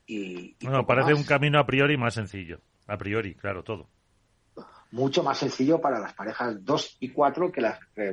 y. 0.07 0.57
bueno, 0.63 0.87
parece 0.87 1.15
un 1.15 1.25
camino 1.25 1.59
a 1.59 1.67
priori 1.67 1.97
más 1.97 2.15
sencillo. 2.15 2.61
A 2.87 2.97
priori, 2.97 3.35
claro, 3.35 3.63
todo. 3.63 3.89
Mucho 4.91 5.23
más 5.23 5.37
sencillo 5.37 5.81
para 5.81 5.99
las 5.99 6.15
parejas 6.15 6.65
2 6.65 6.97
y 7.01 7.11
4 7.11 7.53
que, 7.53 7.61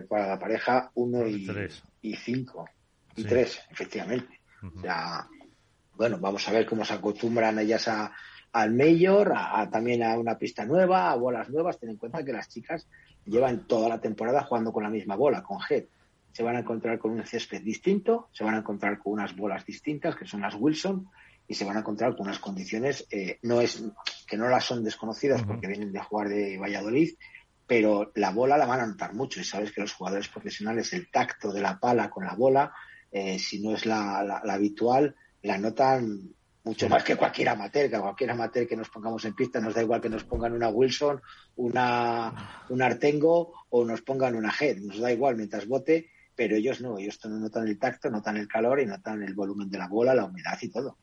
para 0.09 0.27
la 0.27 0.39
pareja 0.39 0.91
1 0.93 1.27
y 2.01 2.15
5. 2.15 2.69
Y 3.15 3.23
3, 3.23 3.61
efectivamente. 3.71 4.41
Ya, 4.83 5.27
bueno, 5.95 6.17
vamos 6.19 6.47
a 6.47 6.51
ver 6.51 6.65
cómo 6.65 6.85
se 6.85 6.93
acostumbran 6.93 7.59
ellas 7.59 7.87
a, 7.87 8.13
al 8.51 8.73
mayor, 8.73 9.33
a, 9.35 9.69
también 9.69 10.03
a 10.03 10.17
una 10.17 10.37
pista 10.37 10.65
nueva, 10.65 11.11
a 11.11 11.15
bolas 11.15 11.49
nuevas. 11.49 11.79
Ten 11.79 11.89
en 11.89 11.97
cuenta 11.97 12.23
que 12.23 12.33
las 12.33 12.49
chicas 12.49 12.87
llevan 13.25 13.67
toda 13.67 13.89
la 13.89 13.99
temporada 13.99 14.43
jugando 14.43 14.71
con 14.71 14.83
la 14.83 14.89
misma 14.89 15.15
bola, 15.15 15.43
con 15.43 15.59
Head. 15.69 15.85
Se 16.31 16.43
van 16.43 16.57
a 16.57 16.59
encontrar 16.59 16.99
con 16.99 17.11
un 17.11 17.25
césped 17.25 17.61
distinto, 17.61 18.29
se 18.33 18.43
van 18.43 18.55
a 18.55 18.59
encontrar 18.59 18.99
con 18.99 19.13
unas 19.13 19.35
bolas 19.35 19.65
distintas, 19.65 20.15
que 20.15 20.25
son 20.25 20.41
las 20.41 20.55
Wilson, 20.55 21.09
y 21.47 21.53
se 21.53 21.65
van 21.65 21.77
a 21.77 21.79
encontrar 21.79 22.15
con 22.15 22.27
unas 22.27 22.39
condiciones 22.39 23.05
eh, 23.11 23.39
no 23.43 23.61
es 23.61 23.83
que 24.27 24.37
no 24.37 24.47
las 24.49 24.65
son 24.65 24.83
desconocidas 24.83 25.43
porque 25.43 25.67
vienen 25.67 25.93
de 25.93 25.99
jugar 25.99 26.29
de 26.29 26.57
Valladolid, 26.57 27.13
pero 27.67 28.11
la 28.15 28.31
bola 28.31 28.57
la 28.57 28.65
van 28.65 28.79
a 28.79 28.87
notar 28.87 29.13
mucho 29.13 29.39
y 29.39 29.43
sabes 29.43 29.71
que 29.71 29.81
los 29.81 29.93
jugadores 29.93 30.27
profesionales 30.27 30.93
el 30.93 31.09
tacto 31.09 31.51
de 31.51 31.61
la 31.61 31.79
pala 31.79 32.09
con 32.09 32.25
la 32.25 32.35
bola 32.35 32.73
eh, 33.17 33.39
si 33.39 33.61
no 33.61 33.73
es 33.73 33.85
la, 33.85 34.41
habitual, 34.43 35.15
la 35.41 35.57
notan 35.57 36.35
mucho 36.65 36.89
más 36.89 37.01
que 37.01 37.15
cualquier 37.15 37.47
amateur, 37.47 37.89
que 37.89 37.97
cualquier 37.97 38.31
amateur 38.31 38.67
que 38.67 38.75
nos 38.75 38.89
pongamos 38.89 39.23
en 39.23 39.33
pista 39.33 39.61
nos 39.61 39.73
da 39.73 39.81
igual 39.81 40.01
que 40.01 40.09
nos 40.09 40.25
pongan 40.25 40.51
una 40.51 40.67
Wilson, 40.67 41.21
una, 41.55 42.65
un 42.67 42.81
Artengo 42.81 43.53
o 43.69 43.85
nos 43.85 44.01
pongan 44.01 44.35
una 44.35 44.53
Head, 44.59 44.79
nos 44.79 44.99
da 44.99 45.13
igual 45.13 45.37
mientras 45.37 45.65
bote, 45.65 46.09
pero 46.35 46.57
ellos 46.57 46.81
no, 46.81 46.97
ellos 46.97 47.17
notan 47.25 47.69
el 47.69 47.79
tacto, 47.79 48.09
notan 48.09 48.35
el 48.35 48.49
calor 48.49 48.81
y 48.81 48.85
notan 48.85 49.23
el 49.23 49.33
volumen 49.33 49.69
de 49.69 49.77
la 49.77 49.87
bola, 49.87 50.13
la 50.13 50.25
humedad 50.25 50.57
y 50.61 50.67
todo 50.67 50.97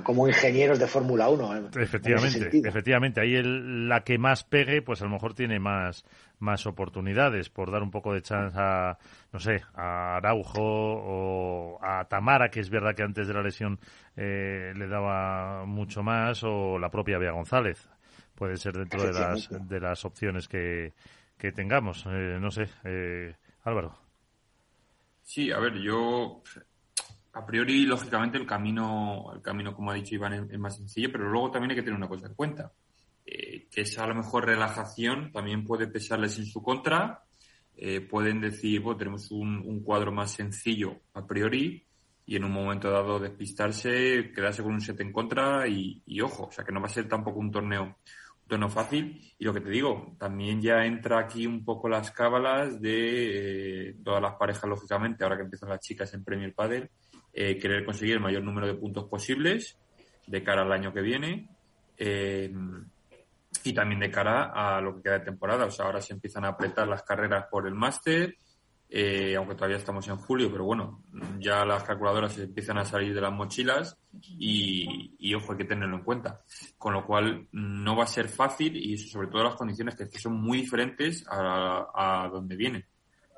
como 0.00 0.26
ingenieros 0.26 0.78
de 0.78 0.86
Fórmula 0.86 1.28
1. 1.28 1.56
¿eh? 1.56 1.62
Efectivamente, 1.76 2.50
efectivamente. 2.64 3.20
Ahí 3.20 3.34
el, 3.34 3.88
la 3.88 4.02
que 4.02 4.18
más 4.18 4.44
pegue, 4.44 4.80
pues 4.80 5.02
a 5.02 5.04
lo 5.04 5.10
mejor 5.10 5.34
tiene 5.34 5.58
más, 5.58 6.04
más 6.38 6.66
oportunidades 6.66 7.50
por 7.50 7.70
dar 7.70 7.82
un 7.82 7.90
poco 7.90 8.14
de 8.14 8.22
chance 8.22 8.56
a, 8.58 8.98
no 9.32 9.38
sé, 9.38 9.62
a 9.74 10.16
Araujo 10.16 10.62
o 10.62 11.78
a 11.82 12.06
Tamara, 12.06 12.50
que 12.50 12.60
es 12.60 12.70
verdad 12.70 12.94
que 12.94 13.02
antes 13.02 13.28
de 13.28 13.34
la 13.34 13.42
lesión 13.42 13.78
eh, 14.16 14.72
le 14.74 14.88
daba 14.88 15.66
mucho 15.66 16.02
más, 16.02 16.42
o 16.42 16.78
la 16.78 16.90
propia 16.90 17.18
Bea 17.18 17.32
González. 17.32 17.88
Puede 18.34 18.56
ser 18.56 18.72
dentro 18.72 19.02
de 19.02 19.12
las, 19.12 19.48
de 19.50 19.80
las 19.80 20.04
opciones 20.04 20.48
que, 20.48 20.94
que 21.36 21.52
tengamos. 21.52 22.06
Eh, 22.06 22.38
no 22.40 22.50
sé, 22.50 22.68
Álvaro. 23.62 23.94
Sí, 25.22 25.52
a 25.52 25.58
ver, 25.58 25.74
yo 25.74 26.42
a 27.32 27.46
priori, 27.46 27.86
lógicamente, 27.86 28.38
el 28.38 28.46
camino, 28.46 29.32
el 29.34 29.40
camino, 29.40 29.74
como 29.74 29.90
ha 29.90 29.94
dicho 29.94 30.14
Iván, 30.14 30.50
es, 30.50 30.58
más 30.58 30.76
sencillo, 30.76 31.10
pero 31.10 31.28
luego 31.28 31.50
también 31.50 31.70
hay 31.70 31.76
que 31.76 31.82
tener 31.82 31.96
una 31.96 32.08
cosa 32.08 32.26
en 32.26 32.34
cuenta, 32.34 32.72
eh, 33.24 33.68
que 33.70 33.82
esa 33.82 34.04
a 34.04 34.08
lo 34.08 34.14
mejor 34.14 34.46
relajación 34.46 35.32
también 35.32 35.64
puede 35.64 35.86
pesarles 35.86 36.38
en 36.38 36.46
su 36.46 36.62
contra. 36.62 37.22
Eh, 37.74 38.02
pueden 38.02 38.40
decir, 38.40 38.80
bueno, 38.80 38.98
tenemos 38.98 39.30
un, 39.30 39.82
cuadro 39.82 40.12
más 40.12 40.32
sencillo 40.32 41.00
a 41.14 41.26
priori 41.26 41.86
y 42.26 42.36
en 42.36 42.44
un 42.44 42.52
momento 42.52 42.90
dado 42.90 43.18
despistarse, 43.18 44.30
quedarse 44.34 44.62
con 44.62 44.72
un 44.72 44.80
set 44.80 45.00
en 45.00 45.10
contra 45.10 45.66
y, 45.66 46.02
y 46.06 46.20
ojo, 46.20 46.44
o 46.44 46.52
sea 46.52 46.64
que 46.64 46.72
no 46.72 46.80
va 46.80 46.86
a 46.86 46.90
ser 46.90 47.08
tampoco 47.08 47.38
un 47.38 47.50
torneo 47.50 47.96
no 48.58 48.68
fácil. 48.68 49.20
Y 49.38 49.44
lo 49.44 49.52
que 49.52 49.60
te 49.60 49.70
digo, 49.70 50.14
también 50.18 50.60
ya 50.60 50.84
entra 50.84 51.18
aquí 51.18 51.46
un 51.46 51.64
poco 51.64 51.88
las 51.88 52.10
cábalas 52.10 52.80
de 52.80 53.88
eh, 53.90 53.96
todas 54.04 54.22
las 54.22 54.34
parejas, 54.34 54.68
lógicamente, 54.68 55.24
ahora 55.24 55.36
que 55.36 55.44
empiezan 55.44 55.68
las 55.68 55.80
chicas 55.80 56.12
en 56.14 56.24
Premier 56.24 56.54
Padel, 56.54 56.90
eh, 57.34 57.58
querer 57.58 57.84
conseguir 57.84 58.14
el 58.14 58.20
mayor 58.20 58.42
número 58.42 58.66
de 58.66 58.74
puntos 58.74 59.04
posibles 59.04 59.78
de 60.26 60.42
cara 60.42 60.62
al 60.62 60.72
año 60.72 60.92
que 60.92 61.00
viene. 61.00 61.48
Eh, 61.96 62.52
y 63.64 63.72
también 63.72 64.00
de 64.00 64.10
cara 64.10 64.50
a 64.54 64.80
lo 64.80 64.96
que 64.96 65.02
queda 65.02 65.18
de 65.18 65.24
temporada. 65.24 65.66
O 65.66 65.70
sea, 65.70 65.86
ahora 65.86 66.00
se 66.00 66.14
empiezan 66.14 66.44
a 66.44 66.48
apretar 66.48 66.88
las 66.88 67.02
carreras 67.02 67.46
por 67.50 67.66
el 67.66 67.74
máster, 67.74 68.36
eh, 68.88 69.34
aunque 69.36 69.54
todavía 69.54 69.76
estamos 69.76 70.06
en 70.08 70.16
julio, 70.16 70.50
pero 70.50 70.64
bueno, 70.64 71.02
ya 71.38 71.64
las 71.64 71.84
calculadoras 71.84 72.38
empiezan 72.38 72.78
a 72.78 72.84
salir 72.84 73.14
de 73.14 73.20
las 73.20 73.32
mochilas 73.32 73.98
y, 74.38 75.34
ojo, 75.34 75.52
hay 75.52 75.58
que 75.58 75.64
tenerlo 75.64 75.96
en 75.96 76.04
cuenta. 76.04 76.40
Con 76.76 76.94
lo 76.94 77.06
cual, 77.06 77.46
no 77.52 77.96
va 77.96 78.04
a 78.04 78.08
ser 78.08 78.28
fácil 78.28 78.76
y 78.76 78.98
sobre 78.98 79.28
todo 79.28 79.44
las 79.44 79.54
condiciones 79.54 79.94
que, 79.96 80.06
son 80.18 80.34
muy 80.34 80.58
diferentes 80.58 81.24
a, 81.30 82.28
donde 82.32 82.56
vienen. 82.56 82.84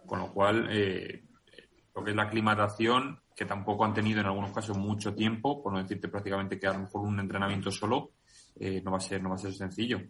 Con 0.07 0.21
lo 0.21 0.33
cual, 0.33 0.65
lo 0.65 2.05
que 2.05 2.11
es 2.11 2.17
la 2.17 2.25
aclimatación, 2.25 3.21
que 3.35 3.45
tampoco 3.45 3.85
han 3.85 3.95
tenido 3.95 4.21
en 4.21 4.27
algunos 4.27 4.53
casos 4.53 4.77
mucho 4.79 5.15
tiempo, 5.15 5.63
por 5.63 5.73
no 5.73 5.83
decirte 5.83 6.09
prácticamente 6.09 6.59
que 6.59 6.67
a 6.67 6.73
lo 6.73 6.81
mejor 6.81 7.03
un 7.03 7.19
entrenamiento 7.19 7.71
solo, 7.71 8.13
eh, 8.59 8.81
no 8.85 8.93
va 8.93 8.99
a 8.99 9.01
ser 9.01 9.21
no 9.21 9.31
va 9.31 9.35
a 9.35 9.39
ser 9.39 9.53
sencillo. 9.53 10.01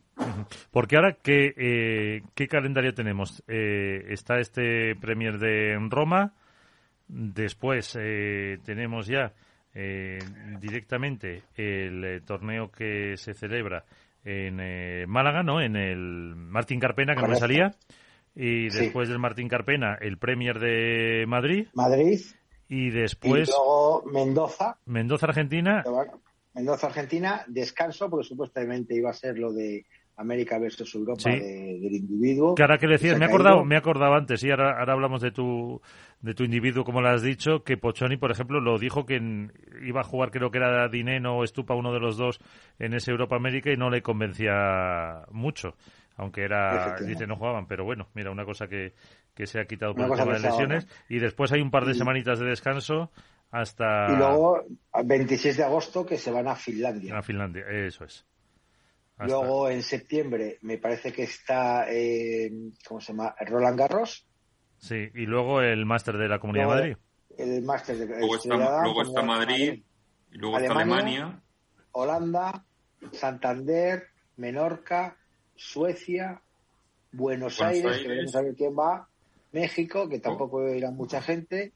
Porque 0.70 0.97
ahora 0.97 1.16
qué 1.22 1.55
eh, 1.57 2.22
qué 2.35 2.47
calendario 2.47 2.93
tenemos 2.93 3.43
eh, 3.49 4.05
está 4.09 4.39
este 4.39 4.95
Premier 4.97 5.39
de 5.39 5.79
Roma, 5.89 6.35
después 7.09 7.93
tenemos 7.93 9.07
ya 9.07 9.33
directamente 10.61 11.43
el 11.57 12.22
torneo 12.25 12.70
que 12.70 13.16
se 13.16 13.35
celebra 13.35 13.85
en 14.25 15.09
Málaga, 15.11 15.43
¿no? 15.43 15.61
En 15.61 15.75
el 15.75 16.37
Martín 16.37 16.79
Carpena 16.79 17.14
que 17.14 17.22
no 17.22 17.29
me 17.29 17.37
salía 17.37 17.75
y 18.37 18.68
después 18.68 19.09
del 19.09 19.18
Martín 19.18 19.49
Carpena 19.49 19.97
el 20.01 20.18
Premier 20.18 20.59
de 20.59 21.25
Madrid. 21.27 21.68
Madrid. 21.72 22.20
Y 22.69 22.91
después. 22.91 23.49
Y 23.49 23.53
luego 23.53 24.05
Mendoza. 24.12 24.79
Mendoza, 24.87 25.27
Argentina. 25.27 25.85
Mendoza, 26.55 26.87
Argentina, 26.87 27.45
descanso, 27.49 28.09
porque 28.09 28.29
supuestamente 28.29 28.95
iba 28.95 29.11
a 29.11 29.15
ser 29.15 29.39
lo 29.39 29.53
de 29.53 29.85
América 30.17 30.59
versus 30.59 30.95
Europa 30.95 31.31
del 31.31 31.93
individuo. 31.93 32.55
Que 32.55 32.62
ahora 32.62 32.79
que 32.79 32.87
decías, 32.87 33.19
me 33.19 33.25
he 33.25 33.29
acordado, 33.29 33.65
me 33.65 33.75
he 33.75 33.79
acordado 33.79 34.15
antes, 34.15 34.43
y 34.45 34.51
ahora, 34.51 34.79
ahora 34.79 34.93
hablamos 34.93 35.21
de 35.21 35.33
tu, 35.33 35.81
de 36.21 36.35
tu 36.35 36.45
individuo, 36.45 36.85
como 36.85 37.01
lo 37.01 37.09
has 37.09 37.23
dicho, 37.23 37.65
que 37.65 37.77
Pochoni, 37.77 38.17
por 38.17 38.31
ejemplo, 38.31 38.61
lo 38.61 38.79
dijo 38.79 39.05
que 39.05 39.21
iba 39.83 40.01
a 40.01 40.05
jugar, 40.05 40.31
creo 40.31 40.51
que 40.53 40.59
era 40.59 40.89
Dineno 40.89 41.39
o 41.39 41.45
Estupa, 41.45 41.75
uno 41.75 41.93
de 41.93 42.01
los 42.01 42.17
dos, 42.17 42.39
en 42.79 42.95
ese 42.95 43.11
Europa 43.11 43.35
América 43.35 43.73
y 43.73 43.77
no 43.77 43.91
le 43.91 44.03
convencía 44.03 45.25
mucho. 45.33 45.75
Aunque 46.17 46.43
era, 46.43 46.95
dice, 47.01 47.27
no 47.27 47.35
jugaban, 47.35 47.67
pero 47.67 47.85
bueno, 47.85 48.07
mira, 48.15 48.31
una 48.31 48.45
cosa 48.45 48.69
que, 48.69 48.93
que 49.35 49.47
se 49.47 49.61
ha 49.61 49.66
quitado 49.66 49.95
por 49.95 50.05
el 50.05 50.16
tema 50.16 50.35
de 50.35 50.41
lesiones. 50.41 50.87
Y 51.09 51.18
después 51.18 51.53
hay 51.53 51.61
un 51.61 51.70
par 51.70 51.85
de 51.85 51.95
semanitas 51.95 52.39
de 52.39 52.47
descanso 52.47 53.11
hasta... 53.51 54.12
Y 54.12 54.16
luego, 54.16 54.62
el 54.95 55.07
26 55.07 55.57
de 55.57 55.64
agosto, 55.64 56.07
que 56.07 56.18
se 56.18 56.30
van 56.30 56.49
a 56.49 56.57
Finlandia. 56.57 57.18
A 57.18 57.22
Finlandia, 57.22 57.64
eso 57.68 58.05
es. 58.05 58.26
Luego, 59.18 59.70
en 59.70 59.82
septiembre, 59.82 60.59
me 60.62 60.78
parece 60.78 61.12
que 61.12 61.22
está, 61.22 61.87
eh, 61.89 62.51
¿cómo 62.87 63.01
se 63.01 63.12
llama? 63.12 63.35
Roland 63.47 63.78
Garros. 63.78 64.26
Sí, 64.76 65.09
y 65.14 65.26
luego 65.26 65.62
el 65.62 65.87
máster 65.87 66.18
de 66.18 66.28
la 66.28 66.41
Comunidad 66.41 66.64
de 66.64 66.74
Madrid. 66.74 66.97
El 67.39 67.62
máster 67.62 67.97
de 67.97 68.07
Luego 68.07 68.37
está, 68.37 68.82
luego 68.82 69.03
está 69.03 69.22
Madrid, 69.22 69.82
y 70.32 70.37
luego 70.37 70.59
está 70.59 70.72
Alemania. 70.72 71.41
Holanda, 71.93 72.64
Santander, 73.12 74.09
Menorca, 74.37 75.16
Suecia, 75.55 76.43
Buenos, 77.12 77.61
Aires, 77.61 77.99
que 77.99 78.09
veremos 78.09 78.35
a 78.35 78.43
ver 78.43 78.55
quién 78.57 78.76
va, 78.76 79.09
México, 79.55 80.09
que 80.09 80.19
tampoco 80.19 80.69
irá 80.75 80.91
mucha 80.91 81.23
gente, 81.23 81.73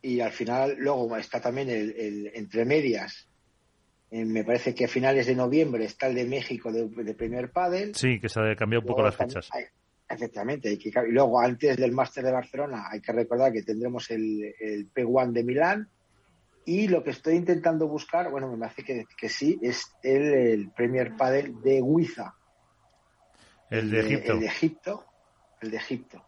y 0.00 0.20
al 0.20 0.32
final 0.32 0.76
luego 0.78 1.16
está 1.16 1.40
también 1.40 1.68
el, 1.68 2.30
entre 2.34 2.64
medias. 2.64 3.28
Me 4.10 4.44
parece 4.44 4.74
que 4.74 4.86
a 4.86 4.88
finales 4.88 5.26
de 5.26 5.34
noviembre 5.34 5.84
está 5.84 6.06
el 6.06 6.14
de 6.14 6.24
México 6.24 6.72
de, 6.72 7.14
primer 7.14 7.50
pádel. 7.50 7.94
Sí 7.94 8.18
que 8.18 8.28
se 8.28 8.40
ha 8.40 8.56
cambiado 8.56 8.82
un 8.82 8.86
poco 8.86 9.02
las 9.02 9.16
fechas. 9.16 9.50
efectivamente 10.08 10.72
y 10.72 10.92
luego 11.10 11.38
antes 11.40 11.76
del 11.76 11.92
máster 11.92 12.24
de 12.24 12.32
Barcelona 12.32 12.86
hay 12.90 13.02
que 13.02 13.12
recordar 13.12 13.52
que 13.52 13.62
tendremos 13.62 14.10
el, 14.10 14.54
el 14.58 14.90
P1 14.90 15.32
de 15.32 15.44
Milán 15.44 15.88
y 16.64 16.88
lo 16.88 17.04
que 17.04 17.10
estoy 17.10 17.34
intentando 17.34 17.86
buscar 17.86 18.30
bueno 18.30 18.50
me 18.50 18.56
parece 18.56 18.82
que, 18.82 19.04
que 19.14 19.28
sí 19.28 19.58
es 19.60 19.94
el, 20.02 20.70
Premier 20.70 21.14
Padel 21.14 21.60
de 21.60 21.82
Huiza. 21.82 22.34
El 23.68 23.90
de 23.90 24.00
Egipto. 24.00 24.32
el 24.32 24.40
de 24.40 24.46
Egipto 24.46 25.04
el 25.60 25.70
de 25.70 25.76
Egipto 25.76 26.27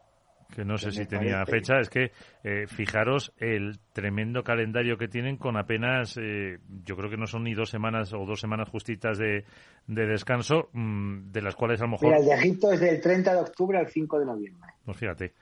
que 0.50 0.64
no 0.64 0.76
sé 0.76 0.90
si 0.90 1.06
tenía 1.06 1.44
fecha, 1.46 1.78
es 1.78 1.88
que 1.88 2.12
eh, 2.42 2.66
fijaros 2.66 3.32
el 3.38 3.78
tremendo 3.92 4.42
calendario 4.42 4.96
que 4.96 5.08
tienen 5.08 5.36
con 5.36 5.56
apenas, 5.56 6.16
eh, 6.20 6.58
yo 6.84 6.96
creo 6.96 7.08
que 7.08 7.16
no 7.16 7.26
son 7.26 7.44
ni 7.44 7.54
dos 7.54 7.70
semanas 7.70 8.12
o 8.12 8.24
dos 8.26 8.40
semanas 8.40 8.68
justitas 8.68 9.18
de, 9.18 9.44
descanso, 9.86 10.68
mm, 10.72 11.30
de 11.30 11.42
las 11.42 11.54
cuales 11.54 11.80
a 11.80 11.84
lo 11.84 11.92
mejor... 11.92 12.08
Mira, 12.08 12.18
el 12.18 12.26
de 12.26 12.34
Egipto 12.34 12.72
es 12.72 12.80
del 12.80 13.00
30 13.00 13.34
de 13.34 13.40
octubre 13.40 13.78
al 13.78 13.88
5 13.88 14.18
de 14.18 14.26
noviembre. 14.26 14.70
Pues 14.84 14.96
fíjate, 14.96 15.32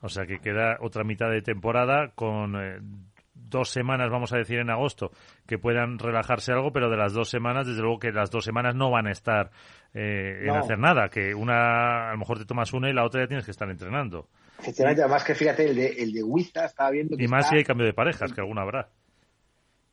o 0.00 0.08
sea 0.08 0.26
que 0.26 0.38
queda 0.38 0.78
otra 0.80 1.04
mitad 1.04 1.30
de 1.30 1.42
temporada 1.42 2.12
con 2.14 2.56
eh, 2.56 2.78
dos 3.34 3.70
semanas, 3.70 4.10
vamos 4.10 4.32
a 4.32 4.38
decir, 4.38 4.58
en 4.58 4.70
agosto, 4.70 5.12
que 5.46 5.58
puedan 5.58 5.98
relajarse 5.98 6.52
algo, 6.52 6.72
pero 6.72 6.90
de 6.90 6.96
las 6.96 7.12
dos 7.12 7.28
semanas, 7.30 7.66
desde 7.66 7.80
luego 7.80 7.98
que 7.98 8.12
las 8.12 8.30
dos 8.30 8.44
semanas 8.44 8.74
no 8.74 8.90
van 8.90 9.06
a 9.06 9.12
estar 9.12 9.50
en 9.94 10.50
hacer 10.50 10.78
nada, 10.78 11.08
que 11.08 11.34
una, 11.34 12.10
a 12.10 12.12
lo 12.12 12.18
mejor 12.18 12.38
te 12.38 12.44
tomas 12.44 12.72
una 12.74 12.90
y 12.90 12.92
la 12.92 13.04
otra 13.04 13.22
ya 13.22 13.26
tienes 13.26 13.46
que 13.46 13.52
estar 13.52 13.70
entrenando. 13.70 14.28
Efectivamente, 14.58 15.02
además 15.02 15.24
que 15.24 15.34
fíjate, 15.34 15.66
el 15.66 15.76
de, 15.76 15.86
el 15.86 16.12
de 16.12 16.22
Huiza 16.22 16.64
estaba 16.64 16.90
viendo 16.90 17.16
Y 17.18 17.28
más 17.28 17.48
si 17.48 17.56
hay 17.56 17.64
cambio 17.64 17.86
de 17.86 17.92
parejas, 17.92 18.32
que 18.32 18.40
alguna 18.40 18.62
habrá. 18.62 18.90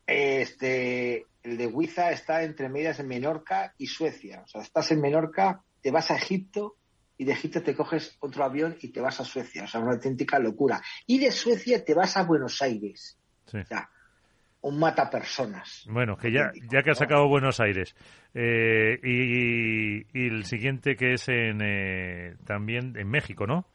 Este, 0.07 1.25
el 1.43 1.57
de 1.57 1.67
Huiza 1.67 2.11
está 2.11 2.43
entre 2.43 2.69
medias 2.69 2.99
en 2.99 3.07
Menorca 3.07 3.73
y 3.77 3.87
Suecia. 3.87 4.41
O 4.43 4.47
sea, 4.47 4.61
estás 4.61 4.91
en 4.91 5.01
Menorca, 5.01 5.61
te 5.81 5.91
vas 5.91 6.09
a 6.11 6.15
Egipto 6.15 6.77
y 7.17 7.25
de 7.25 7.33
Egipto 7.33 7.61
te 7.61 7.75
coges 7.75 8.17
otro 8.19 8.43
avión 8.43 8.75
y 8.81 8.89
te 8.89 9.01
vas 9.01 9.19
a 9.19 9.25
Suecia. 9.25 9.63
O 9.63 9.67
sea, 9.67 9.81
una 9.81 9.93
auténtica 9.93 10.39
locura. 10.39 10.81
Y 11.05 11.19
de 11.19 11.31
Suecia 11.31 11.83
te 11.83 11.93
vas 11.93 12.17
a 12.17 12.23
Buenos 12.23 12.61
Aires. 12.61 13.17
Sí. 13.45 13.59
O 13.59 13.65
sea, 13.65 13.89
un 14.61 14.79
mata 14.79 15.09
personas. 15.09 15.85
Bueno, 15.87 16.17
que 16.17 16.31
ya, 16.31 16.51
ya 16.71 16.81
que 16.81 16.91
has 16.91 16.97
sacado 16.97 17.27
Buenos 17.27 17.59
Aires. 17.59 17.95
Eh, 18.33 18.99
y, 19.03 20.27
el 20.27 20.43
siguiente 20.45 20.95
que 20.95 21.13
es 21.13 21.29
en, 21.29 21.61
eh, 21.61 22.35
también 22.45 22.97
en 22.97 23.07
México, 23.07 23.45
¿no? 23.45 23.67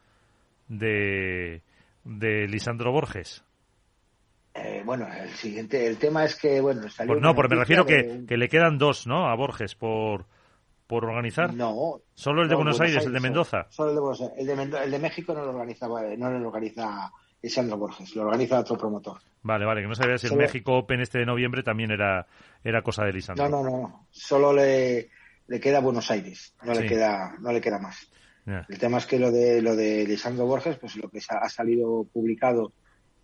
De, 0.71 1.61
de 2.03 2.47
Lisandro 2.47 2.91
Borges? 2.91 3.43
Eh, 4.53 4.81
bueno, 4.85 5.07
el 5.07 5.29
siguiente, 5.29 5.85
el 5.87 5.97
tema 5.97 6.25
es 6.25 6.35
que, 6.35 6.59
bueno, 6.59 6.89
salió 6.89 7.13
pues 7.13 7.21
no, 7.21 7.35
pero 7.35 7.49
me 7.49 7.55
refiero 7.55 7.85
que, 7.85 8.25
que, 8.27 8.37
le 8.37 8.49
quedan 8.49 8.77
dos, 8.77 9.07
¿no? 9.07 9.29
A 9.29 9.35
Borges 9.35 9.75
por, 9.75 10.25
por 10.87 11.05
organizar. 11.05 11.53
No. 11.53 12.01
Solo 12.13 12.43
el 12.43 12.49
de 12.49 12.55
Buenos, 12.55 12.81
Aires, 12.81 13.05
el 13.05 13.13
de 13.13 13.19
Mendoza. 13.19 13.67
Solo 13.69 13.89
el 13.89 13.95
de 13.95 14.01
Buenos 14.01 14.21
Aires. 14.21 14.37
El 14.37 14.47
de, 14.47 14.77
el 14.83 14.91
de 14.91 14.99
México 14.99 15.33
no 15.33 15.45
lo 15.45 15.51
organiza, 15.51 15.87
no 15.87 16.29
lo 16.31 16.47
organiza 16.47 17.11
Lisandro 17.41 17.77
Borges, 17.77 18.15
lo 18.15 18.23
organiza 18.23 18.59
otro 18.59 18.77
promotor. 18.77 19.19
Vale, 19.43 19.65
vale, 19.65 19.81
que 19.81 19.87
no 19.87 19.95
sabía 19.95 20.17
si 20.17 20.27
el 20.27 20.35
México 20.35 20.77
Open 20.77 21.01
este 21.01 21.19
de 21.19 21.25
noviembre 21.25 21.63
también 21.63 21.91
era, 21.91 22.27
era 22.63 22.81
cosa 22.81 23.05
de 23.05 23.13
Lisandro. 23.13 23.47
No, 23.49 23.63
no, 23.63 23.69
no, 23.69 24.07
solo 24.11 24.53
le, 24.53 25.09
le 25.47 25.59
queda 25.59 25.79
Buenos 25.79 26.11
Aires, 26.11 26.53
no 26.63 26.73
le 26.73 26.85
queda, 26.85 27.35
no 27.39 27.51
le 27.51 27.61
queda 27.61 27.79
más. 27.79 28.11
El 28.45 28.79
tema 28.79 28.97
es 28.97 29.05
que 29.05 29.19
lo 29.19 29.31
de 29.31 29.61
lo 29.61 29.75
de 29.75 30.05
Lisandro 30.05 30.45
Borges, 30.45 30.77
pues 30.77 30.95
lo 30.95 31.09
que 31.09 31.19
ha 31.29 31.49
salido 31.49 32.05
publicado, 32.11 32.73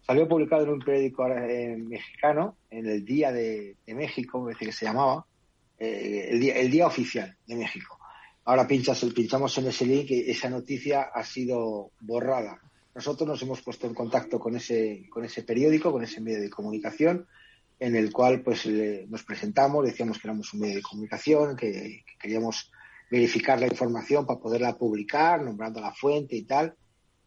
salió 0.02 0.28
publicado 0.28 0.64
en 0.64 0.70
un 0.70 0.80
periódico 0.80 1.28
eh, 1.28 1.76
mexicano, 1.78 2.58
en 2.70 2.86
el 2.86 3.04
Día 3.04 3.32
de, 3.32 3.76
México, 3.88 4.42
me 4.42 4.56
que 4.56 4.72
se 4.72 4.86
llamaba, 4.86 5.26
eh, 5.80 6.30
el, 6.32 6.40
día, 6.40 6.56
el 6.56 6.70
Día 6.70 6.88
Oficial 6.88 7.36
de 7.46 7.56
México. 7.56 8.00
Ahora 8.46 8.68
pinchas, 8.68 9.04
pinchamos 9.14 9.58
en 9.58 9.68
ese 9.68 9.86
link 9.86 10.12
y 10.12 10.32
esa 10.32 10.50
noticia 10.50 11.10
ha 11.14 11.24
sido 11.24 11.92
borrada. 12.00 12.62
Nosotros 12.96 13.28
nos 13.28 13.42
hemos 13.42 13.62
puesto 13.62 13.88
en 13.88 13.94
contacto 13.94 14.40
con 14.40 14.56
ese, 14.56 15.08
con 15.10 15.26
ese 15.26 15.44
periódico, 15.44 15.92
con 15.92 16.04
ese 16.04 16.22
medio 16.22 16.40
de 16.40 16.50
comunicación, 16.50 17.28
en 17.80 17.96
el 17.96 18.12
cual 18.12 18.42
pues 18.42 18.66
nos 19.10 19.24
presentamos, 19.24 19.86
decíamos 19.86 20.20
que 20.20 20.28
éramos 20.28 20.54
un 20.54 20.62
medio 20.62 20.76
de 20.76 20.82
comunicación, 20.82 21.56
que 21.56 22.04
queríamos 22.20 22.72
verificar 23.10 23.60
la 23.60 23.68
información 23.68 24.26
para 24.26 24.40
poderla 24.40 24.78
publicar, 24.78 25.42
nombrando 25.44 25.80
la 25.82 25.94
fuente 25.94 26.36
y 26.36 26.44
tal. 26.44 26.76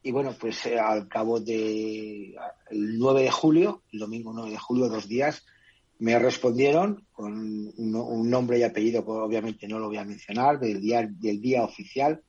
y 0.03 0.13
bueno, 0.13 0.35
pues 0.39 0.65
eh, 0.67 0.79
al 0.79 1.09
cabo 1.09 1.41
de 1.41 2.35
el 2.71 2.99
9 2.99 3.23
de 3.23 3.31
julio, 3.31 3.83
el 3.93 3.99
domingo 3.99 4.33
9 4.33 4.51
de 4.51 4.59
julio, 4.59 4.89
dos 4.89 5.09
días, 5.09 5.45
me 6.01 6.19
respondieron 6.19 7.07
con 7.13 7.35
un, 7.77 8.31
nombre 8.31 8.59
y 8.59 8.63
apellido, 8.63 9.05
que 9.05 9.11
obviamente 9.11 9.69
no 9.69 9.79
lo 9.79 9.89
voy 9.89 9.99
a 9.99 10.05
mencionar, 10.05 10.59
del 10.59 10.81
día, 10.81 11.07
del 11.07 11.43
día 11.43 11.63
oficial, 11.63 12.23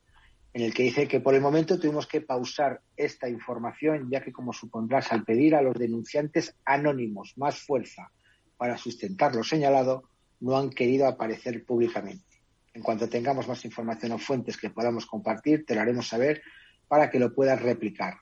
en 0.54 0.64
el 0.64 0.74
que 0.74 0.84
dice 0.84 1.08
que 1.08 1.22
por 1.22 1.34
el 1.34 1.42
momento 1.42 1.80
tuvimos 1.80 2.06
que 2.06 2.20
pausar 2.20 2.82
esta 2.98 3.30
información, 3.30 4.10
ya 4.12 4.22
que, 4.22 4.34
como 4.34 4.52
supondrás, 4.52 5.14
al 5.14 5.24
pedir 5.24 5.56
a 5.56 5.62
los 5.62 5.76
denunciantes 5.76 6.54
anónimos 6.66 7.34
más 7.38 7.60
fuerza 7.60 8.12
para 8.58 8.78
sustentar 8.78 9.34
lo 9.34 9.44
señalado, 9.44 10.04
no 10.42 10.58
han 10.58 10.70
querido 10.70 11.08
aparecer 11.08 11.64
públicamente. 11.66 12.31
En 12.74 12.82
cuanto 12.82 13.10
tengamos 13.10 13.48
más 13.48 13.66
información 13.66 14.14
o 14.14 14.18
fuentes 14.18 14.58
que 14.58 14.70
podamos 14.70 15.06
compartir, 15.06 15.66
te 15.66 15.76
lo 15.76 15.82
haremos 15.82 16.08
saber 16.08 16.42
para 16.88 17.10
que 17.10 17.20
lo 17.20 17.34
puedas 17.34 17.62
replicar. 17.62 18.16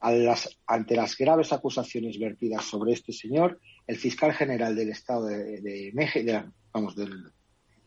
ante 0.00 0.94
las 0.94 1.16
graves 1.16 1.52
acusaciones 1.52 2.18
vertidas 2.18 2.64
sobre 2.64 2.92
este 2.92 3.12
señor, 3.12 3.60
el 3.86 3.96
fiscal 3.96 4.32
general 4.32 4.76
del 4.76 4.90
Estado 4.90 5.26
de, 5.26 5.90
México, 5.94 6.52
vamos, 6.72 6.94
del, 6.94 7.32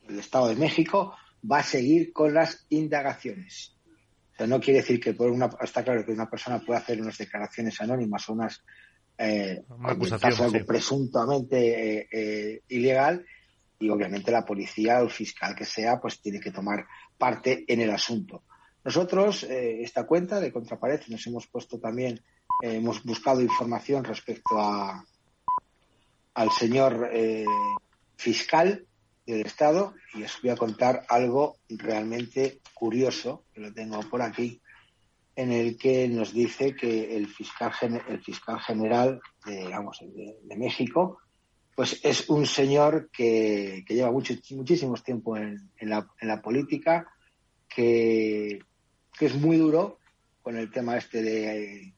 Estado 0.09 0.49
de 0.49 0.55
México, 0.55 1.15
va 1.49 1.59
a 1.59 1.63
seguir 1.63 2.11
con 2.11 2.33
las 2.33 2.65
indagaciones. 2.69 3.77
O 4.33 4.37
sea, 4.37 4.47
no 4.47 4.59
quiere 4.59 4.79
decir 4.79 4.99
que 4.99 5.13
por 5.13 5.31
una, 5.31 5.49
está 5.61 5.83
claro 5.83 6.05
que 6.05 6.11
una 6.11 6.29
persona 6.29 6.59
puede 6.59 6.79
hacer 6.79 7.01
unas 7.01 7.17
declaraciones 7.17 7.79
anónimas 7.79 8.27
o 8.27 8.33
unas 8.33 8.63
eh, 9.17 9.63
algo 9.83 10.65
presuntamente 10.65 11.99
eh, 11.99 12.07
eh, 12.11 12.61
ilegal 12.69 13.23
y 13.81 13.89
obviamente 13.89 14.31
la 14.31 14.45
policía 14.45 14.99
o 14.99 15.03
el 15.03 15.09
fiscal 15.09 15.55
que 15.55 15.65
sea 15.65 15.99
pues 15.99 16.21
tiene 16.21 16.39
que 16.39 16.51
tomar 16.51 16.85
parte 17.17 17.65
en 17.67 17.81
el 17.81 17.91
asunto. 17.91 18.43
Nosotros, 18.83 19.43
eh, 19.43 19.81
esta 19.83 20.05
cuenta 20.05 20.39
de 20.39 20.51
Contrapared, 20.51 21.01
nos 21.07 21.25
hemos 21.27 21.47
puesto 21.47 21.79
también, 21.79 22.21
hemos 22.61 23.03
buscado 23.03 23.41
información 23.41 24.03
respecto 24.03 24.59
a, 24.59 25.03
al 26.33 26.51
señor 26.51 27.09
eh, 27.11 27.45
fiscal 28.15 28.85
del 29.25 29.45
Estado 29.45 29.93
y 30.13 30.23
os 30.23 30.41
voy 30.41 30.51
a 30.51 30.55
contar 30.55 31.05
algo 31.09 31.57
realmente 31.69 32.59
curioso, 32.73 33.45
que 33.53 33.61
lo 33.61 33.73
tengo 33.73 33.99
por 34.09 34.21
aquí, 34.21 34.61
en 35.35 35.51
el 35.51 35.77
que 35.77 36.07
nos 36.07 36.33
dice 36.33 36.75
que 36.75 37.15
el 37.15 37.27
fiscal, 37.27 37.71
el 38.07 38.21
fiscal 38.21 38.59
general 38.59 39.21
de, 39.45 40.35
de, 40.43 40.55
México 40.57 41.19
pues 41.75 41.99
es 42.03 42.29
un 42.29 42.45
señor 42.45 43.09
que, 43.11 43.83
lleva 43.87 44.11
mucho, 44.11 44.33
muchísimos 44.51 45.03
tiempo 45.03 45.37
en, 45.37 45.69
la, 45.81 46.41
política, 46.41 47.07
que, 47.67 48.59
que 49.17 49.25
es 49.25 49.35
muy 49.35 49.57
duro 49.57 49.99
con 50.41 50.57
el 50.57 50.71
tema 50.71 50.97
este 50.97 51.21
de 51.21 51.93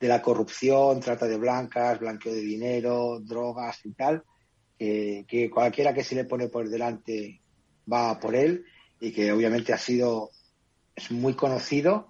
de 0.00 0.08
la 0.08 0.22
corrupción, 0.22 0.98
trata 0.98 1.26
de 1.26 1.36
blancas, 1.36 2.00
blanqueo 2.00 2.32
de 2.32 2.40
dinero, 2.40 3.20
drogas 3.20 3.84
y 3.84 3.92
tal, 3.92 4.24
que 4.78 5.50
cualquiera 5.52 5.92
que 5.92 6.02
se 6.02 6.14
le 6.14 6.24
pone 6.24 6.48
por 6.48 6.70
delante 6.70 7.42
va 7.90 8.18
por 8.18 8.34
él 8.34 8.64
y 8.98 9.12
que 9.12 9.30
obviamente 9.30 9.74
ha 9.74 9.78
sido, 9.78 10.30
es 10.96 11.10
muy 11.10 11.34
conocido. 11.34 12.09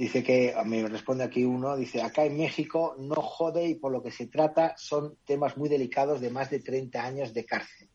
Dice 0.00 0.22
que, 0.22 0.54
me 0.64 0.88
responde 0.88 1.24
aquí 1.24 1.44
uno, 1.44 1.76
dice, 1.76 2.00
acá 2.00 2.24
en 2.24 2.38
México 2.38 2.96
no 2.98 3.16
jode 3.16 3.68
y 3.68 3.74
por 3.74 3.92
lo 3.92 4.02
que 4.02 4.10
se 4.10 4.28
trata 4.28 4.74
son 4.78 5.18
temas 5.26 5.58
muy 5.58 5.68
delicados 5.68 6.22
de 6.22 6.30
más 6.30 6.48
de 6.48 6.60
30 6.60 7.04
años 7.04 7.34
de 7.34 7.44
cárcel. 7.44 7.86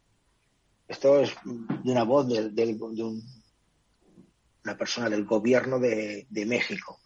Esto 0.87 1.19
es 1.19 1.33
de 1.43 1.91
una 1.91 2.03
voz 2.03 2.27
de, 2.27 2.77
una 4.63 4.77
persona 4.77 5.09
del 5.09 5.25
gobierno 5.25 5.79
de 5.79 6.45
México. 6.45 6.99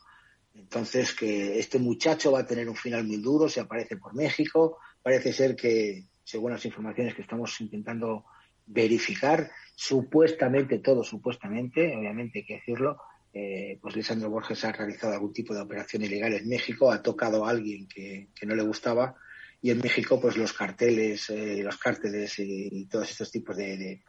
Entonces, 0.53 1.15
que 1.15 1.57
este 1.57 1.79
muchacho 1.79 2.33
va 2.33 2.39
a 2.39 2.45
tener 2.45 2.67
un 2.67 2.75
final 2.75 3.05
muy 3.05 3.21
duro, 3.21 3.47
se 3.47 3.61
aparece 3.61 3.95
por 3.95 4.13
México. 4.13 4.79
Parece 5.01 5.31
ser 5.31 5.55
que, 5.55 6.07
según 6.25 6.51
las 6.51 6.65
informaciones 6.65 7.15
que 7.15 7.21
estamos 7.21 7.61
intentando 7.61 8.25
verificar, 8.65 9.49
supuestamente, 9.73 10.79
todo 10.79 11.05
supuestamente, 11.05 11.95
obviamente 11.95 12.39
hay 12.39 12.45
que 12.45 12.55
decirlo, 12.55 12.97
eh, 13.33 13.77
pues 13.81 13.95
Lisandro 13.95 14.29
Borges 14.29 14.63
ha 14.65 14.71
realizado 14.71 15.13
algún 15.13 15.33
tipo 15.33 15.53
de 15.53 15.61
operación 15.61 16.03
ilegal 16.03 16.33
en 16.33 16.47
México, 16.47 16.91
ha 16.91 17.01
tocado 17.01 17.45
a 17.45 17.49
alguien 17.51 17.87
que, 17.87 18.29
no 18.43 18.55
le 18.55 18.63
gustaba 18.63 19.15
y 19.61 19.71
en 19.71 19.79
México 19.79 20.19
pues 20.19 20.37
los 20.37 20.53
carteles, 20.53 21.29
eh, 21.29 21.61
los 21.63 21.77
cárteles 21.77 22.39
y, 22.39 22.85
todos 22.85 23.09
estos 23.09 23.31
tipos 23.31 23.55
de, 23.55 23.77
de, 23.77 24.03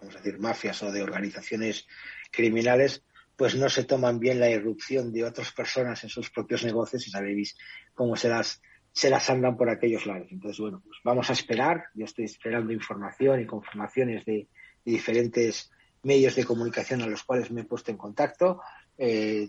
vamos 0.00 0.14
a 0.14 0.18
decir, 0.18 0.38
mafias 0.38 0.82
o 0.82 0.92
de 0.92 1.02
organizaciones 1.02 1.86
criminales 2.30 3.02
pues 3.36 3.54
no 3.54 3.68
se 3.68 3.84
toman 3.84 4.18
bien 4.18 4.40
la 4.40 4.50
irrupción 4.50 5.12
de 5.12 5.24
otras 5.24 5.52
personas 5.52 6.02
en 6.02 6.10
sus 6.10 6.30
propios 6.30 6.64
negocios 6.64 7.06
y 7.06 7.10
sabéis 7.10 7.56
cómo 7.94 8.16
se 8.16 8.28
las, 8.28 8.60
se 8.90 9.10
las 9.10 9.30
andan 9.30 9.56
por 9.56 9.70
aquellos 9.70 10.06
lados. 10.06 10.26
Entonces, 10.32 10.58
bueno, 10.58 10.82
pues 10.84 10.98
vamos 11.04 11.30
a 11.30 11.34
esperar. 11.34 11.84
Yo 11.94 12.04
estoy 12.04 12.24
esperando 12.24 12.72
información 12.72 13.40
y 13.40 13.46
confirmaciones 13.46 14.24
de, 14.24 14.48
diferentes 14.84 15.70
medios 16.08 16.34
de 16.34 16.44
comunicación 16.44 17.02
a 17.02 17.06
los 17.06 17.22
cuales 17.22 17.50
me 17.50 17.60
he 17.60 17.64
puesto 17.64 17.90
en 17.90 17.98
contacto. 17.98 18.60
Eh, 18.96 19.48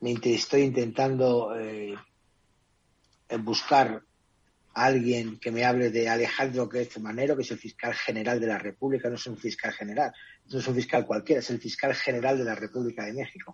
estoy 0.00 0.62
intentando 0.62 1.54
eh, 1.58 1.94
buscar 3.40 4.02
alguien 4.74 5.40
que 5.40 5.50
me 5.50 5.64
hable 5.64 5.90
de 5.90 6.08
Alejandro 6.08 6.68
Gertz 6.70 7.00
Manero, 7.00 7.34
que 7.34 7.42
es 7.42 7.50
el 7.50 7.58
fiscal 7.58 7.94
general 7.94 8.38
de 8.38 8.46
la 8.46 8.58
República, 8.58 9.08
no 9.08 9.16
es 9.16 9.26
un 9.26 9.36
fiscal 9.36 9.72
general, 9.72 10.12
no 10.52 10.58
es 10.60 10.68
un 10.68 10.74
fiscal 10.76 11.04
cualquiera, 11.04 11.40
es 11.40 11.50
el 11.50 11.58
fiscal 11.58 11.94
general 11.94 12.38
de 12.38 12.44
la 12.44 12.54
República 12.54 13.04
de 13.04 13.12
México. 13.12 13.52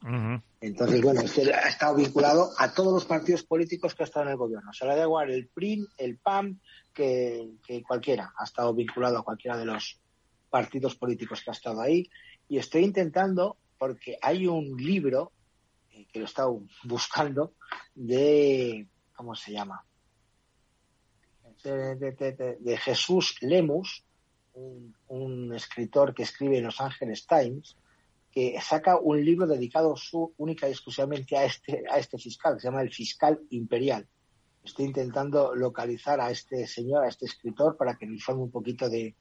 Entonces, 0.61 1.01
bueno, 1.01 1.23
este 1.23 1.53
ha 1.53 1.69
estado 1.69 1.97
vinculado 1.97 2.51
a 2.59 2.75
todos 2.75 2.93
los 2.93 3.07
partidos 3.07 3.43
políticos 3.43 3.95
que 3.95 4.03
ha 4.03 4.07
estado 4.07 4.27
en 4.27 4.33
el 4.33 4.37
gobierno. 4.37 4.71
O 4.71 4.75
sea, 4.75 4.89
le 4.89 4.97
da 4.97 5.05
igual 5.05 5.31
el 5.31 5.49
PRIM, 5.49 5.87
el 5.97 6.19
PAM, 6.19 6.59
que, 6.93 7.83
cualquiera. 7.87 8.33
Ha 8.37 8.45
estado 8.45 8.75
vinculado 8.75 9.19
a 9.19 9.25
cualquiera 9.25 9.57
de 9.57 9.65
los 9.65 9.99
partidos 10.51 10.95
políticos 10.95 11.43
que 11.43 11.51
ha 11.51 11.55
estado 11.55 11.81
ahí. 11.81 12.09
Y 12.49 12.59
estoy 12.59 12.85
intentando, 12.85 13.57
porque 13.79 14.19
hay 14.21 14.47
un 14.47 14.77
libro 14.77 15.33
eh, 15.91 16.07
que 16.13 16.19
lo 16.19 16.25
he 16.25 16.29
estado 16.29 16.63
buscando, 16.85 17.55
de, 17.95 18.87
¿cómo 19.15 19.35
se 19.35 19.53
llama? 19.53 19.85
de, 21.63 22.79
Jesús 22.79 23.37
Lemus, 23.41 24.05
un, 24.53 25.55
escritor 25.55 26.15
que 26.15 26.25
escribe 26.25 26.59
en 26.59 26.65
Los 26.65 26.81
Angeles 26.81 27.27
Times, 27.27 27.77
que 28.31 28.61
saca 28.61 28.99
un 28.99 29.25
libro 29.25 29.47
dedicado 29.47 29.97
su, 29.97 30.35
única 30.37 30.69
y 30.69 30.73
exclusivamente 30.73 31.37
a 31.37 31.45
este, 31.45 31.85
a 31.89 31.99
este 31.99 32.19
fiscal, 32.19 32.55
que 32.55 32.61
se 32.61 32.69
llama 32.69 32.83
El 32.83 32.93
Fiscal 32.93 33.41
Imperial. 33.51 34.07
Estoy 34.65 34.87
intentando 34.87 35.55
localizar 35.55 36.21
a 36.21 36.31
este 36.31 36.67
señor, 36.67 37.05
a 37.05 37.09
este 37.09 37.27
escritor, 37.27 37.77
para 37.77 37.97
que 37.97 38.07
me 38.07 38.15
informe 38.15 38.43
un 38.43 38.51
poquito 38.51 38.89
de, 38.89 39.15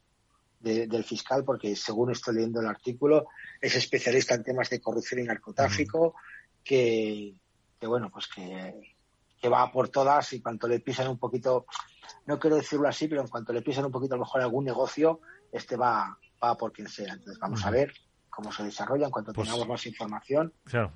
del 0.64 1.04
fiscal, 1.04 1.44
porque 1.44 1.76
según 1.76 2.12
estoy 2.12 2.36
leyendo 2.36 2.62
el 2.62 2.68
artículo, 2.68 3.28
es 3.60 3.76
especialista 3.76 4.34
en 4.36 4.44
temas 4.44 4.70
de 4.70 4.80
corrupción 4.80 5.20
y 5.20 5.24
narcotráfico, 5.24 6.16
que, 6.64 7.36
que 7.80 7.88
bueno, 7.88 8.10
pues 8.10 8.28
que, 8.28 8.96
que 9.42 9.50
va 9.50 9.70
por 9.72 9.90
todas 9.90 10.32
y 10.34 10.42
cuanto 10.42 10.68
le 10.68 10.80
pisan 10.80 11.10
un 11.10 11.18
poquito 11.18 11.66
no 12.26 12.40
quiero 12.40 12.56
decirlo 12.56 12.88
así, 12.88 13.08
pero 13.08 13.22
en 13.22 13.28
cuanto 13.28 13.54
le 13.54 13.62
pisan 13.62 13.86
un 13.86 13.92
poquito 13.92 14.16
a 14.16 14.18
lo 14.18 14.24
mejor 14.24 14.42
algún 14.42 14.66
negocio, 14.66 15.22
este 15.52 15.76
va, 15.76 16.18
va 16.44 16.56
por 16.56 16.72
quien 16.72 16.88
sea. 16.88 17.14
Entonces 17.14 17.40
vamos 17.40 17.66
a 17.66 17.72
ver 17.72 17.94
cómo 18.30 18.52
se 18.52 18.64
desarrolla. 18.64 19.06
En 19.06 19.12
cuanto 19.12 19.34
pues 19.34 19.48
tengamos 19.48 19.68
más 19.68 19.86
información, 19.86 20.54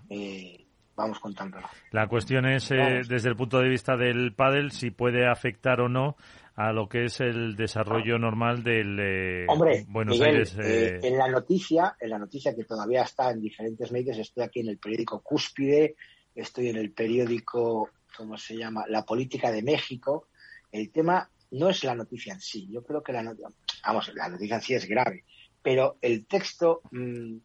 eh, 0.09 0.65
vamos 0.95 1.19
contándolo. 1.19 1.67
La 1.91 2.07
cuestión 2.07 2.45
es, 2.45 2.71
eh, 2.71 3.01
desde 3.07 3.29
el 3.29 3.35
punto 3.35 3.59
de 3.59 3.69
vista 3.69 3.97
del 3.97 4.33
pádel, 4.33 4.71
si 4.71 4.91
puede 4.91 5.27
afectar 5.27 5.81
o 5.81 5.89
no 5.89 6.15
a 6.57 6.71
lo 6.71 6.89
que 6.89 7.05
es 7.05 7.19
el 7.19 7.55
desarrollo 7.55 8.17
normal 8.17 8.63
del 8.63 8.99
eh, 8.99 9.45
Hombre, 9.47 9.85
Buenos 9.87 10.19
Aires. 10.19 10.55
en 10.57 11.15
la 11.15 11.27
noticia, 11.27 11.95
en 11.99 12.09
la 12.09 12.17
noticia 12.17 12.55
que 12.55 12.63
todavía 12.63 13.03
está 13.03 13.29
en 13.29 13.41
diferentes 13.41 13.91
medios, 13.91 14.17
estoy 14.17 14.43
aquí 14.43 14.61
en 14.61 14.69
el 14.69 14.79
periódico 14.79 15.21
Cúspide, 15.21 15.95
estoy 16.33 16.69
en 16.69 16.77
el 16.77 16.91
periódico, 16.93 17.91
¿cómo 18.17 18.37
se 18.37 18.57
llama? 18.57 18.85
La 18.87 19.05
Política 19.05 19.51
de 19.51 19.61
México, 19.61 20.29
el 20.71 20.89
tema 20.91 21.29
no 21.51 21.69
es 21.69 21.83
la 21.83 21.93
noticia 21.93 22.33
en 22.33 22.41
sí. 22.41 22.67
Yo 22.71 22.83
creo 22.83 23.03
que 23.03 23.13
la 23.13 23.21
noticia, 23.21 23.49
vamos, 23.85 24.11
la 24.15 24.27
noticia 24.27 24.55
en 24.55 24.61
sí 24.63 24.73
es 24.73 24.87
grave, 24.87 25.25
pero 25.61 25.97
el 26.01 26.25
texto 26.25 26.81
mm, 26.89 27.37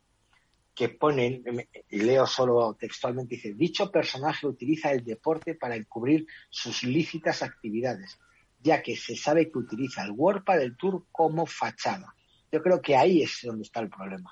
que 0.75 0.89
ponen, 0.89 1.45
y 1.91 1.99
leo 1.99 2.27
solo 2.27 2.79
textualmente, 2.81 3.35
dice, 3.35 3.53
dicho 3.53 3.91
personaje 3.91 4.47
utiliza 4.47 4.91
el 4.91 5.05
deporte 5.05 5.55
para 5.55 5.77
encubrir 5.77 6.27
sus 6.49 6.83
lícitas 6.83 7.43
actividades, 7.43 8.19
ya 8.63 8.83
que 8.83 8.97
se 8.97 9.17
sabe 9.17 9.51
que 9.51 9.59
utiliza 9.59 10.05
el 10.05 10.13
WordPad 10.13 10.59
del 10.59 10.77
Tour 10.77 11.05
como 11.11 11.47
fachada. 11.47 12.15
Yo 12.51 12.63
creo 12.63 12.81
que 12.81 12.97
ahí 12.97 13.23
es 13.23 13.41
donde 13.43 13.63
está 13.63 13.81
el 13.81 13.89
problema. 13.89 14.31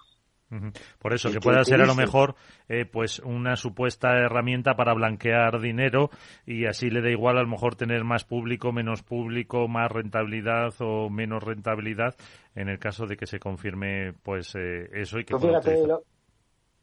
Por 0.98 1.14
eso, 1.14 1.30
que 1.30 1.38
pueda 1.38 1.62
ser 1.62 1.80
a 1.80 1.86
lo 1.86 1.94
mejor 1.94 2.34
eh, 2.68 2.84
pues 2.84 3.20
una 3.20 3.54
supuesta 3.54 4.08
herramienta 4.18 4.74
para 4.74 4.94
blanquear 4.94 5.60
dinero 5.60 6.10
y 6.44 6.66
así 6.66 6.90
le 6.90 7.02
da 7.02 7.10
igual 7.10 7.38
a 7.38 7.42
lo 7.42 7.48
mejor 7.48 7.76
tener 7.76 8.02
más 8.02 8.24
público, 8.24 8.72
menos 8.72 9.02
público, 9.02 9.68
más 9.68 9.90
rentabilidad 9.92 10.74
o 10.80 11.08
menos 11.08 11.44
rentabilidad 11.44 12.16
en 12.56 12.68
el 12.68 12.80
caso 12.80 13.06
de 13.06 13.16
que 13.16 13.26
se 13.26 13.38
confirme 13.38 14.12
pues 14.24 14.56
eh, 14.56 14.90
eso 14.92 15.20
y 15.20 15.24
que 15.24 15.36
pues 15.36 15.44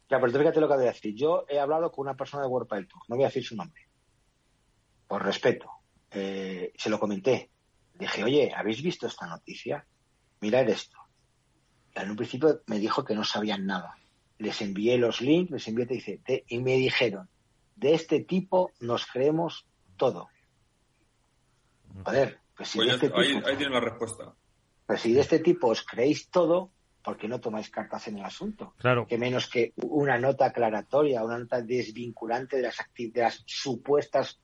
Ya, 0.09 0.21
pero 0.21 0.31
fíjate 0.31 0.61
lo 0.61 0.69
que 0.69 0.75
voy 0.75 0.85
a 0.85 0.93
decir. 0.93 1.13
Yo 1.13 1.43
he 1.49 1.59
hablado 1.59 1.91
con 1.91 2.07
una 2.07 2.15
persona 2.15 2.43
de 2.43 2.49
World 2.49 2.69
del 2.71 2.87
Tour, 2.87 3.01
no 3.09 3.17
voy 3.17 3.25
a 3.25 3.27
decir 3.27 3.43
su 3.43 3.57
nombre, 3.57 3.81
por 5.09 5.25
respeto. 5.25 5.76
Eh, 6.11 6.73
se 6.77 6.89
lo 6.89 6.99
comenté. 6.99 7.49
Dije, 7.95 8.23
oye, 8.23 8.53
¿habéis 8.55 8.81
visto 8.81 9.07
esta 9.07 9.27
noticia? 9.27 9.85
Mirad 10.41 10.69
esto. 10.69 10.97
En 11.95 12.11
un 12.11 12.15
principio 12.15 12.61
me 12.67 12.79
dijo 12.79 13.03
que 13.03 13.15
no 13.15 13.23
sabían 13.23 13.65
nada. 13.65 13.97
Les 14.37 14.61
envié 14.61 14.97
los 14.97 15.19
links, 15.21 15.51
les 15.51 15.67
envié, 15.67 15.85
dice, 15.87 16.21
y 16.47 16.59
me 16.59 16.75
dijeron, 16.75 17.27
de 17.75 17.93
este 17.95 18.19
tipo 18.23 18.71
nos 18.79 19.05
creemos 19.07 19.65
todo. 19.97 20.29
Joder, 22.05 22.39
pues 22.55 22.69
si 22.69 22.77
Pues 22.77 22.87
de 22.87 22.89
ya- 22.91 22.95
este 23.05 23.19
ahí, 23.19 23.33
tipo, 23.35 23.47
ahí 23.47 23.55
tiene 23.57 23.73
la 23.73 23.79
respuesta. 23.79 24.33
pues 24.85 25.01
si 25.01 25.13
de 25.13 25.21
este 25.21 25.39
tipo 25.39 25.67
os 25.67 25.83
creéis 25.83 26.29
todo, 26.29 26.71
¿por 27.03 27.17
qué 27.17 27.27
no 27.27 27.39
tomáis 27.39 27.69
cartas 27.69 28.07
en 28.07 28.19
el 28.19 28.25
asunto? 28.25 28.73
Claro. 28.77 29.07
que 29.07 29.17
menos 29.17 29.49
que 29.49 29.73
una 29.77 30.17
nota 30.19 30.45
aclaratoria, 30.45 31.23
una 31.23 31.39
nota 31.39 31.61
desvinculante 31.61 32.57
de 32.57 32.63
las, 32.63 32.77
de 32.95 33.11
las 33.21 33.43
supuestas 33.47 34.39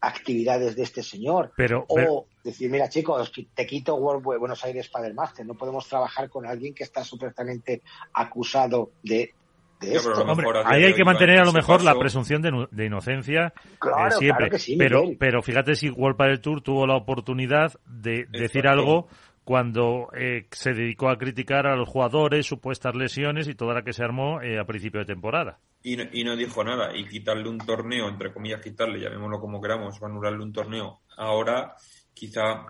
actividades 0.00 0.76
de 0.76 0.82
este 0.82 1.02
señor. 1.02 1.52
Pero, 1.56 1.84
O 1.88 1.94
pero- 1.94 2.24
decir, 2.42 2.70
mira 2.70 2.88
chicos, 2.88 3.30
te 3.54 3.66
quito 3.66 3.96
World 3.96 4.24
Bu- 4.24 4.38
Buenos 4.38 4.64
Aires 4.64 4.88
Padelmaster, 4.88 5.44
no 5.44 5.54
podemos 5.54 5.86
trabajar 5.88 6.28
con 6.30 6.46
alguien 6.46 6.72
que 6.74 6.84
está 6.84 7.04
supuestamente 7.04 7.82
acusado 8.14 8.90
de, 9.02 9.34
esto. 9.82 10.12
Hombre, 10.24 10.46
ahí 10.66 10.84
hay 10.84 10.94
que 10.94 11.04
mantener 11.04 11.36
en 11.36 11.42
a 11.42 11.44
lo 11.44 11.52
mejor 11.52 11.82
la 11.82 11.94
presunción 11.94 12.42
de, 12.42 12.84
inocencia 12.84 13.52
Claro, 13.78 14.08
eh, 14.08 14.18
siempre. 14.18 14.36
claro 14.46 14.50
que 14.50 14.58
sí, 14.58 14.76
pero, 14.76 15.04
pero 15.18 15.42
fíjate 15.42 15.74
si 15.74 15.88
World 15.88 16.18
del 16.18 16.40
Tour 16.40 16.60
tuvo 16.60 16.86
la 16.86 16.96
oportunidad 16.96 17.72
de 17.86 18.26
decir 18.30 18.66
algo 18.68 19.08
cuando 19.50 20.10
eh, 20.16 20.46
se 20.52 20.74
dedicó 20.74 21.08
a 21.08 21.18
criticar 21.18 21.66
a 21.66 21.74
los 21.74 21.88
jugadores, 21.88 22.46
supuestas 22.46 22.94
lesiones 22.94 23.48
y 23.48 23.56
toda 23.56 23.74
la 23.74 23.82
que 23.82 23.92
se 23.92 24.04
armó 24.04 24.40
eh, 24.40 24.60
a 24.60 24.64
principio 24.64 25.00
de 25.00 25.06
temporada. 25.06 25.58
Y 25.82 25.96
no, 25.96 26.04
y 26.12 26.22
no 26.22 26.36
dijo 26.36 26.62
nada. 26.62 26.96
Y 26.96 27.04
quitarle 27.08 27.48
un 27.48 27.58
torneo, 27.58 28.08
entre 28.08 28.32
comillas, 28.32 28.60
quitarle, 28.60 29.00
llamémoslo 29.00 29.40
como 29.40 29.60
queramos, 29.60 30.00
o 30.00 30.06
anularle 30.06 30.40
un 30.44 30.52
torneo, 30.52 31.00
ahora 31.16 31.74
quizá 32.14 32.64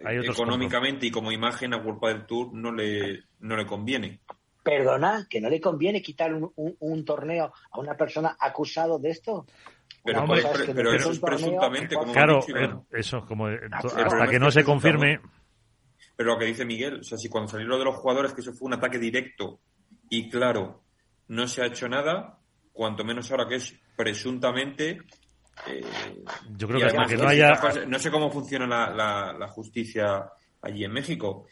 eh, 0.00 0.20
económicamente 0.24 1.06
y 1.06 1.12
como 1.12 1.30
imagen 1.30 1.74
a 1.74 1.76
World 1.76 2.00
del 2.04 2.26
Tour 2.26 2.54
no 2.54 2.72
le, 2.72 3.20
no 3.38 3.56
le 3.56 3.64
conviene. 3.64 4.18
Perdona, 4.64 5.28
que 5.30 5.40
no 5.40 5.48
le 5.48 5.60
conviene 5.60 6.02
quitar 6.02 6.34
un, 6.34 6.50
un- 6.56 6.74
un 6.80 7.04
torneo 7.04 7.52
a 7.70 7.78
una 7.78 7.96
persona 7.96 8.36
acusado 8.40 8.98
de 8.98 9.10
esto. 9.10 9.46
Pero, 10.04 10.34
es 10.34 10.44
que 10.62 10.96
eso 10.96 11.12
es 11.12 11.20
presuntamente, 11.20 11.94
como 11.94 12.12
Claro, 12.12 12.40
dicho, 12.44 12.58
eh, 12.58 12.74
eso, 12.98 13.24
como 13.26 13.46
Ah, 13.46 13.52
el 13.52 13.74
hasta 13.74 14.26
que 14.28 14.38
no 14.40 14.50
se 14.50 14.64
confirme, 14.64 15.20
Pero 16.20 16.34
lo 16.34 16.38
que 16.38 16.44
dice 16.44 16.66
Miguel, 16.66 17.00
o 17.00 17.02
sea, 17.02 17.16
si 17.16 17.30
cuando 17.30 17.50
salió 17.50 17.66
lo 17.66 17.78
de 17.78 17.84
los 17.86 17.96
jugadores, 17.96 18.34
que 18.34 18.42
eso 18.42 18.52
fue 18.52 18.66
un 18.66 18.74
ataque 18.74 18.98
directo 18.98 19.60
y 20.10 20.28
claro, 20.28 20.84
no 21.28 21.48
se 21.48 21.62
ha 21.62 21.66
hecho 21.66 21.88
nada, 21.88 22.38
cuanto 22.74 23.04
menos 23.06 23.30
ahora 23.30 23.48
que 23.48 23.54
es 23.54 23.74
presuntamente. 23.96 25.00
eh, 25.66 25.80
yo 26.58 26.68
creo 26.68 26.78
que 26.78 26.84
además, 26.88 27.08
que 27.08 27.16
no 27.16 27.22
haya... 27.30 27.86
No 27.86 27.98
sé 27.98 28.10
cómo 28.10 28.30
funciona 28.30 28.66
la, 28.66 28.90
la- 28.90 29.32
la 29.32 29.48
justicia 29.48 30.30
allí 30.60 30.84
en 30.84 30.92
México, 30.92 31.46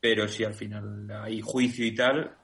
pero 0.00 0.28
si 0.28 0.44
al 0.44 0.54
final 0.54 1.10
hay 1.10 1.40
juicio 1.40 1.84
y 1.84 1.92
tal, 1.92 2.36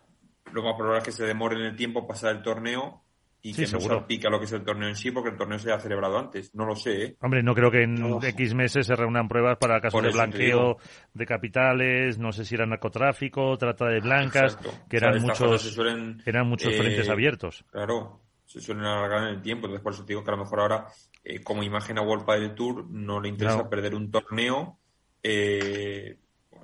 lo 0.50 0.62
más 0.64 0.74
probable 0.74 0.98
es 0.98 1.05
que 1.05 1.12
se 1.12 1.24
demore 1.24 1.55
en 1.55 1.66
el 1.66 1.76
tiempo 1.76 2.05
pasar 2.05 2.34
el 2.34 2.42
torneo 2.42 3.03
y 3.47 3.53
Sí, 3.53 3.66
que 3.66 3.72
no 3.72 3.78
seguro. 3.78 3.99
salpique 3.99 4.26
a 4.26 4.30
lo 4.30 4.38
que 4.38 4.47
es 4.47 4.53
el 4.53 4.64
torneo 4.64 4.88
en 4.88 4.97
sí, 4.97 5.11
porque 5.11 5.28
el 5.28 5.36
torneo 5.36 5.59
se 5.59 5.70
ha 5.70 5.78
celebrado 5.78 6.18
antes. 6.18 6.55
No 6.55 6.64
lo 6.64 6.74
sé, 6.74 7.05
¿eh? 7.05 7.16
Hombre, 7.20 7.42
no 7.42 7.55
creo 7.55 7.70
que 7.70 7.82
en 7.82 7.95
No. 7.95 8.18
X 8.22 8.55
meses 8.55 8.86
se 8.86 8.97
reúnan 8.97 9.28
pruebas 9.28 9.59
para 9.59 9.82
casos 9.82 10.03
de 10.03 10.11
blanqueo 10.11 10.78
de 11.12 11.26
capitales, 11.26 12.18
no 12.18 12.32
sé 12.32 12.47
si 12.47 12.55
era 12.55 12.64
narcotráfico, 12.64 13.59
trata 13.59 13.86
de 13.88 14.01
blancas, 14.01 14.55
Exacto. 14.55 14.70
que 14.88 14.97
O 14.97 15.01
sea, 15.01 15.09
eran 15.11 15.20
muchos, 15.22 15.61
suelen, 15.62 16.22
eran 16.24 16.49
muchos 16.49 16.72
eh, 16.72 16.78
frentes 16.78 17.09
abiertos. 17.11 17.64
Claro, 17.70 18.22
se 18.47 18.61
suelen 18.62 18.84
alargar 18.86 19.24
en 19.28 19.34
el 19.34 19.42
tiempo. 19.42 19.66
Entonces, 19.66 19.82
por 19.82 19.92
eso 19.92 20.05
te 20.07 20.12
digo 20.14 20.24
que 20.24 20.30
a 20.30 20.36
lo 20.36 20.42
mejor 20.42 20.61
ahora, 20.61 20.86
eh, 21.22 21.42
como 21.42 21.62
imagen 21.62 21.99
a 21.99 22.03
World 22.03 22.24
Padel 22.24 22.55
Tour, 22.55 22.86
no 22.90 23.20
le 23.20 23.28
interesa 23.28 23.57
Claro. 23.57 23.68
perder 23.68 23.95
un 23.95 24.11
torneo, 24.11 24.78
eh, 25.22 26.18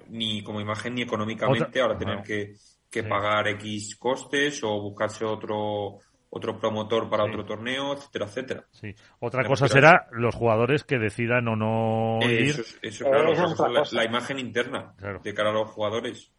ni 0.09 0.43
como 0.43 0.61
imagen 0.63 0.95
ni 0.95 1.03
económicamente, 1.03 1.65
Otra- 1.69 1.83
ahora 1.83 1.99
tener 1.99 2.17
no. 2.17 2.23
que, 2.23 2.55
que 2.91 3.03
Sí. 3.03 3.09
pagar 3.09 3.49
X 3.49 3.97
costes 3.97 4.63
o 4.65 4.81
buscarse 4.81 5.25
otro 5.27 5.99
otro 6.31 6.59
promotor 6.59 7.11
para 7.11 7.25
Sí. 7.25 7.31
otro 7.31 7.45
torneo, 7.45 7.93
etcétera, 7.95 8.25
etcétera. 8.27 8.65
Sí. 8.71 8.95
Otra 9.19 9.45
cosa 9.45 9.67
será 9.69 10.07
los 10.13 10.35
jugadores 10.35 10.85
que 10.85 10.99
decidan 10.99 11.49
o 11.49 11.57
no 11.57 12.19
Eh, 12.23 12.33
ir. 12.43 12.51
Eso, 12.51 12.61
es- 12.63 12.79
eso, 12.83 13.05
claro, 13.05 13.33
es 13.33 13.41
otra 13.41 13.67
es 13.67 13.73
la, 13.73 13.79
cosa. 13.81 13.97
la 13.97 14.05
imagen 14.05 14.39
interna 14.39 14.95
Claro. 14.97 15.21
de 15.23 15.35
cara 15.35 15.51
a 15.51 15.53
los 15.53 15.71
jugadores. 15.71 16.31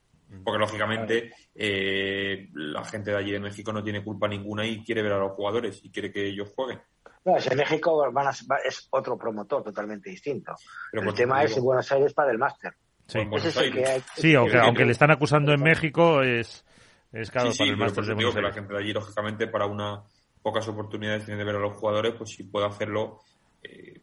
Porque 0.45 0.59
lógicamente 0.59 1.33
eh, 1.53 2.47
la 2.53 2.85
gente 2.85 3.11
de 3.11 3.17
allí 3.17 3.31
de 3.33 3.39
México 3.41 3.73
no 3.73 3.83
tiene 3.83 4.01
culpa 4.01 4.29
ninguna 4.29 4.65
y 4.65 4.81
quiere 4.81 5.01
ver 5.03 5.11
a 5.11 5.17
los 5.17 5.33
jugadores 5.33 5.81
y 5.83 5.91
quiere 5.91 6.09
que 6.09 6.25
ellos 6.25 6.53
jueguen. 6.55 6.79
No, 7.25 7.37
si 7.39 7.49
en 7.51 7.57
México 7.57 8.09
van 8.13 8.27
a- 8.27 8.31
va- 8.49 8.59
es 8.65 8.87
otro 8.91 9.17
promotor 9.17 9.61
totalmente 9.61 10.09
distinto. 10.09 10.53
Pero 10.89 11.09
el 11.09 11.13
tema 11.13 11.43
es 11.43 11.55
en 11.57 11.63
Buenos 11.65 11.91
Aires 11.91 12.13
para 12.13 12.31
el 12.31 12.37
máster. 12.37 12.73
Sí, 13.07 13.17
Bueno, 13.19 13.35
Ese 13.37 13.49
es 13.49 13.57
el 13.57 13.71
que 13.73 13.79
Aires. 13.79 13.91
hay- 14.15 14.21
Sí, 14.21 14.33
aunque, 14.35 14.53
Pero- 14.53 14.63
aunque 14.63 14.85
le 14.85 14.91
están 14.93 15.11
acusando 15.11 15.51
en 15.51 15.61
México, 15.61 16.21
es, 16.23 16.65
es 17.11 17.29
claro 17.31 17.51
sí, 17.51 17.57
sí, 17.57 17.59
para 17.59 17.71
el 17.71 17.75
pero 17.77 17.85
máster 17.85 18.03
por 18.03 18.07
de 18.07 18.13
Buenos 18.15 18.35
que 18.35 18.41
la 18.41 18.47
Aires. 18.47 18.55
gente 18.61 18.73
de 18.73 18.79
allí, 18.79 18.93
lógicamente, 18.93 19.47
para 19.47 19.65
una 19.65 20.03
pocas 20.41 20.67
oportunidades 20.67 21.25
tiene 21.25 21.37
de 21.39 21.45
ver 21.45 21.55
a 21.55 21.59
los 21.59 21.73
jugadores, 21.77 22.13
pues 22.17 22.31
si 22.31 22.43
puede 22.45 22.65
hacerlo, 22.65 23.19
eh, 23.63 24.01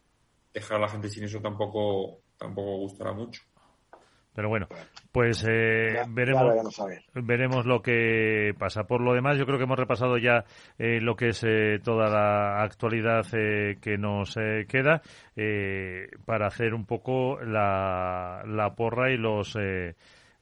dejar 0.53 0.77
a 0.77 0.81
la 0.81 0.87
gente 0.89 1.09
sin 1.09 1.23
eso 1.25 1.41
tampoco 1.41 2.21
tampoco 2.37 2.77
gustará 2.77 3.11
mucho. 3.11 3.41
Pero 4.33 4.47
bueno, 4.47 4.67
pues 5.11 5.43
eh, 5.49 5.87
Ya- 5.95 6.03
ya 6.03 6.05
veremos. 6.07 6.47
veremos 6.49 6.79
a 6.79 6.85
ver. 6.85 7.03
veremos 7.13 7.65
lo 7.65 7.81
que 7.81 8.53
pasa. 8.57 8.85
Por 8.85 9.01
lo 9.01 9.13
demás, 9.13 9.37
yo 9.37 9.45
creo 9.45 9.57
que 9.57 9.65
hemos 9.65 9.77
repasado 9.79 10.17
ya 10.17 10.45
eh, 10.77 11.01
lo 11.01 11.15
que 11.17 11.29
es 11.29 11.43
eh, 11.45 11.79
toda 11.83 12.07
la 12.09 12.61
actualidad 12.63 13.25
eh, 13.33 13.77
que 13.81 13.97
nos 13.97 14.37
eh, 14.37 14.65
queda 14.69 15.01
eh, 15.35 16.07
para 16.25 16.47
hacer 16.47 16.73
un 16.73 16.85
poco 16.85 17.41
la, 17.41 18.43
la 18.45 18.73
porra 18.75 19.11
y 19.11 19.17
los 19.17 19.57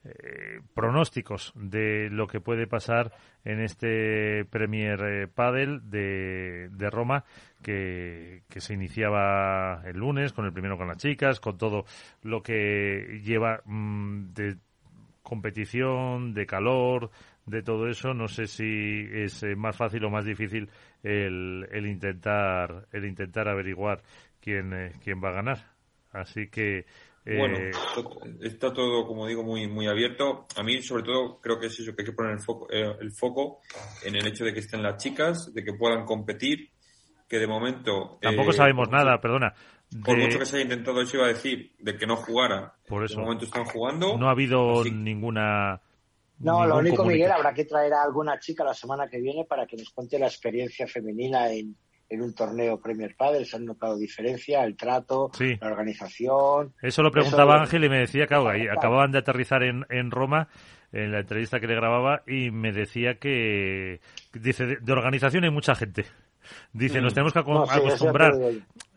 eh, 0.08 0.62
pronósticos 0.74 1.54
de 1.56 2.10
lo 2.10 2.28
que 2.28 2.40
puede 2.40 2.68
pasar 2.68 3.12
en 3.44 3.62
este 3.62 4.46
Premier 4.46 5.00
eh, 5.04 5.28
Padel 5.28 5.90
de, 5.90 6.70
de 6.72 6.90
Roma 6.90 7.24
que, 7.62 8.44
que 8.50 8.62
se 8.62 8.74
iniciaba 8.74 9.82
el 9.86 9.98
lunes 9.98 10.34
con 10.34 10.46
el 10.46 10.54
primero 10.54 10.78
con 10.78 10.88
las 10.88 10.98
chicas, 10.98 11.40
con 11.40 11.58
todo 11.58 11.86
lo 12.24 12.42
que 12.42 13.22
lleva 13.24 13.62
mm, 13.66 14.34
de 14.34 14.58
competición, 15.22 16.34
de 16.34 16.46
calor, 16.46 17.12
de 17.46 17.62
todo 17.62 17.90
eso. 17.90 18.14
No 18.14 18.28
sé 18.28 18.48
si 18.48 19.08
es 19.12 19.44
eh, 19.44 19.56
más 19.56 19.76
fácil 19.76 20.06
o 20.06 20.10
más 20.10 20.26
difícil 20.26 20.70
el, 21.04 21.68
el 21.72 21.88
intentar 21.88 22.88
el 22.92 23.06
intentar 23.06 23.48
averiguar 23.48 24.04
quién 24.40 24.74
eh, 24.74 24.94
quién 25.04 25.22
va 25.22 25.30
a 25.30 25.34
ganar. 25.34 25.77
Así 26.12 26.50
que 26.50 26.86
eh, 27.26 27.38
Bueno, 27.38 27.58
esto- 27.58 28.20
está 28.42 28.72
todo, 28.74 29.06
como 29.06 29.28
digo, 29.28 29.44
muy 29.44 29.68
muy 29.68 29.88
abierto. 29.88 30.48
A 30.56 30.64
mí, 30.64 30.82
sobre 30.82 31.04
todo, 31.04 31.40
creo 31.42 31.60
que 31.60 31.68
es 31.68 31.80
eso, 31.80 31.94
que 31.96 32.04
hay 32.04 32.06
que 32.06 32.14
poner 32.14 32.32
el 32.34 32.40
foco, 32.40 32.68
eh, 32.72 32.96
el 33.02 33.12
foco 33.12 33.60
en 34.06 34.16
el 34.16 34.26
hecho 34.28 34.46
de 34.46 34.54
que 34.54 34.60
estén 34.62 34.82
las 34.82 35.02
chicas, 35.04 35.54
de 35.54 35.64
que 35.64 35.74
puedan 35.74 36.06
competir, 36.06 36.70
que 37.28 37.38
de 37.40 37.48
momento... 37.48 38.18
tampoco 38.22 38.52
eh, 38.52 38.54
sabemos 38.54 38.90
nada, 38.90 39.20
perdona. 39.20 39.54
Por 40.04 40.18
mucho 40.18 40.40
que 40.40 40.46
se 40.46 40.56
haya 40.58 40.64
intentado, 40.64 41.02
eso 41.02 41.18
iba 41.18 41.26
a 41.26 41.30
decir, 41.30 41.74
de 41.80 41.98
que 41.98 42.06
no 42.08 42.16
jugara. 42.18 42.74
Por 42.88 43.04
eso. 43.06 43.16
De 43.20 43.24
momento 43.24 43.46
están 43.46 43.66
jugando. 43.66 44.18
no 44.18 44.28
ha 44.28 44.32
habido 44.32 44.82
Así- 44.82 44.92
ninguna. 44.92 45.82
No, 46.40 46.66
lo 46.68 46.78
único. 46.78 47.04
Miguel, 47.04 47.32
habrá 47.32 47.54
que 47.54 47.66
traer 47.66 47.94
a 47.94 48.04
alguna 48.04 48.38
chica 48.40 48.64
la 48.64 48.74
semana 48.74 49.08
que 49.10 49.20
viene 49.20 49.44
para 49.46 49.66
que 49.66 49.76
nos 49.76 49.90
cuente 49.90 50.20
la 50.20 50.28
experiencia 50.28 50.88
femenina 50.88 51.52
en, 51.52 51.76
en 52.10 52.22
un 52.22 52.34
torneo 52.34 52.80
Premier 52.80 53.16
Padel. 53.16 53.46
Se 53.46 53.58
han 53.58 53.66
notado 53.66 53.98
diferencia, 53.98 54.64
el 54.64 54.76
trato, 54.76 55.30
Sí. 55.34 55.58
la 55.60 55.68
organización. 55.68 56.74
Eso 56.82 57.04
lo 57.04 57.12
preguntaba 57.12 57.56
Eso- 57.56 57.64
Ángel 57.64 57.84
y 57.84 57.90
me 57.90 58.00
decía, 58.00 58.28
Claro. 58.28 58.50
acababan 58.72 59.12
de 59.12 59.18
aterrizar 59.20 59.64
en, 59.64 59.86
en 59.90 60.12
Roma 60.12 60.48
en 60.94 61.12
la 61.12 61.20
entrevista 61.20 61.60
que 61.60 61.68
le 61.68 61.76
grababa 61.76 62.24
y 62.26 62.50
me 62.50 62.72
decía 62.72 63.16
que, 63.16 64.00
dice, 64.34 64.66
de, 64.66 64.78
de 64.78 64.92
organización 64.94 65.44
hay 65.44 65.50
mucha 65.52 65.76
gente. 65.76 66.06
Dice, 66.74 67.02
nos 67.02 67.14
tenemos 67.14 67.34
que 67.34 67.40
Mm. 67.40 67.48
No, 67.54 67.66
sí, 67.66 67.72
eso 67.72 67.78
ya 67.78 67.88
te 67.90 67.96
acostumbrar 67.96 68.32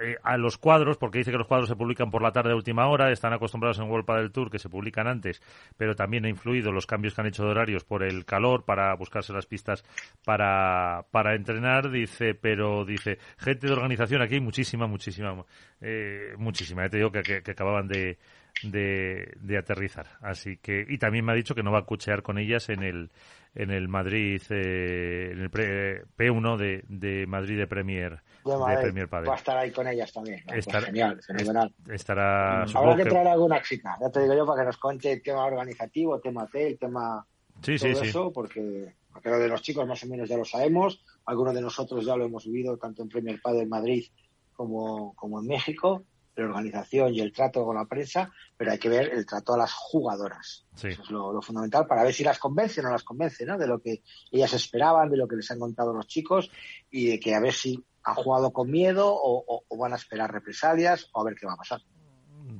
eh, 0.03 0.16
a 0.22 0.36
los 0.38 0.57
cuadros, 0.57 0.96
porque 0.96 1.18
dice 1.18 1.30
que 1.30 1.36
los 1.38 1.46
cuadros 1.46 1.68
se 1.68 1.76
publican 1.76 2.11
por 2.11 2.22
la 2.22 2.32
tarde 2.32 2.53
a 2.53 2.57
última 2.57 2.86
hora, 2.88 3.11
están 3.12 3.32
acostumbrados 3.32 3.78
en 3.78 3.90
World 3.90 4.07
del 4.07 4.32
Tour 4.32 4.51
que 4.51 4.59
se 4.59 4.68
publican 4.70 5.07
antes, 5.07 5.42
pero 5.76 5.94
también 5.94 6.24
ha 6.24 6.29
influido 6.29 6.72
los 6.72 6.87
cambios 6.87 7.14
que 7.14 7.20
han 7.20 7.26
hecho 7.26 7.45
de 7.45 7.50
horarios 7.50 7.84
por 7.84 8.03
el 8.03 8.24
calor 8.24 8.64
para 8.64 8.95
buscarse 8.95 9.33
las 9.33 9.46
pistas 9.46 9.84
para, 10.24 11.04
para 11.11 11.34
entrenar, 11.34 11.91
dice, 11.91 12.34
pero 12.34 12.84
dice, 12.84 13.18
gente 13.38 13.66
de 13.66 13.72
organización 13.72 14.22
aquí 14.22 14.34
hay 14.34 14.41
muchísima, 14.41 14.87
muchísima, 14.87 15.45
eh, 15.80 16.34
muchísima, 16.38 16.83
ya 16.84 16.88
te 16.91 16.96
digo 16.96 17.11
que, 17.12 17.22
que- 17.22 17.42
que 17.42 17.50
acababan 17.50 17.87
de, 17.88 18.18
de, 18.62 19.32
de 19.40 19.58
aterrizar, 19.58 20.06
así 20.20 20.56
que, 20.58 20.84
y 20.88 20.98
también 20.98 21.24
me 21.24 21.32
ha 21.32 21.34
dicho 21.34 21.54
que 21.54 21.62
no 21.62 21.72
va 21.72 21.78
a 21.80 21.84
cuchear 21.84 22.22
con 22.22 22.38
ellas 22.38 22.68
en 22.68 22.82
el, 22.82 23.10
en 23.54 23.70
el 23.70 23.88
Madrid, 23.88 24.40
eh, 24.50 25.30
en 25.32 25.40
el 25.40 25.50
pre- 25.50 26.04
P1 26.16 26.56
de, 26.56 26.84
de 26.88 27.26
Madrid 27.26 27.58
de 27.58 27.66
Premier, 27.66 28.20
de 28.44 28.76
Premier 28.82 29.08
Padel. 29.08 29.28
Va 29.30 29.34
a 29.34 29.38
estar 29.38 29.56
ahí 29.58 29.70
con 29.70 29.86
ellas 29.88 30.12
también. 30.12 30.40
¿no? 30.46 30.52
Pues 30.52 30.66
genial, 30.84 31.20
fenomenal. 31.26 31.74
estará 31.90 32.62
Habrá 32.62 32.96
que 32.96 33.04
traer 33.04 33.28
alguna 33.28 33.60
chica, 33.62 33.96
ya 34.00 34.10
te 34.10 34.20
digo 34.20 34.34
yo, 34.34 34.46
para 34.46 34.62
que 34.62 34.66
nos 34.66 34.76
cuente 34.78 35.12
el 35.12 35.22
tema 35.22 35.44
organizativo, 35.44 36.18
tema 36.20 36.44
hotel, 36.44 36.78
tema 36.78 37.26
sí 37.62 37.76
todo 37.78 37.88
sí 37.88 37.94
sí 38.00 38.08
eso, 38.08 38.32
porque 38.32 38.94
Porque 39.12 39.28
lo 39.28 39.38
de 39.40 39.48
los 39.48 39.60
chicos 39.62 39.86
más 39.88 40.02
o 40.04 40.06
menos 40.06 40.28
ya 40.28 40.36
lo 40.36 40.44
sabemos, 40.44 41.04
algunos 41.26 41.52
de 41.54 41.60
nosotros 41.60 42.04
ya 42.06 42.14
lo 42.16 42.24
hemos 42.26 42.44
vivido 42.46 42.76
tanto 42.76 43.02
en 43.02 43.08
Premier 43.08 43.40
Padel 43.42 43.62
en 43.62 43.68
Madrid 43.68 44.04
como, 44.52 45.14
como 45.16 45.40
en 45.40 45.46
México, 45.48 46.04
la 46.41 46.49
organización 46.49 47.14
y 47.14 47.21
el 47.21 47.33
trato 47.33 47.64
con 47.64 47.76
la 47.76 47.87
prensa, 47.87 48.33
pero 48.57 48.72
hay 48.72 48.79
que 48.79 48.88
ver 48.88 49.12
el 49.12 49.26
trato 49.26 49.54
a 49.54 49.58
las 49.58 49.72
jugadoras. 49.72 50.67
Eso 50.75 50.88
es 50.88 51.11
lo, 51.11 51.41
fundamental 51.42 51.87
para 51.87 52.03
ver 52.03 52.14
si 52.14 52.25
las 52.25 52.38
convence 52.38 52.80
o 52.80 52.84
no 52.84 52.91
las 52.91 53.04
convence, 53.04 53.45
¿no? 53.45 53.58
De 53.58 53.67
lo 53.67 53.80
que 53.80 54.03
ellas 54.30 54.53
esperaban, 54.53 55.11
de 55.11 55.17
lo 55.17 55.29
que 55.29 55.37
les 55.37 55.50
han 55.50 55.58
contado 55.58 55.92
los 55.92 56.07
chicos 56.07 56.50
y 56.91 57.07
de 57.08 57.21
que 57.21 57.34
a 57.34 57.41
ver 57.41 57.53
si 57.53 57.84
han 58.03 58.14
jugado 58.14 58.53
con 58.53 58.71
miedo 58.71 59.12
o 59.12 59.76
van 59.76 59.92
a 59.92 59.96
esperar 59.96 60.33
represalias 60.33 61.08
o 61.12 61.21
a 61.21 61.25
ver 61.25 61.34
qué 61.34 61.46
va 61.46 61.53
a 61.53 61.57
pasar. 61.57 61.80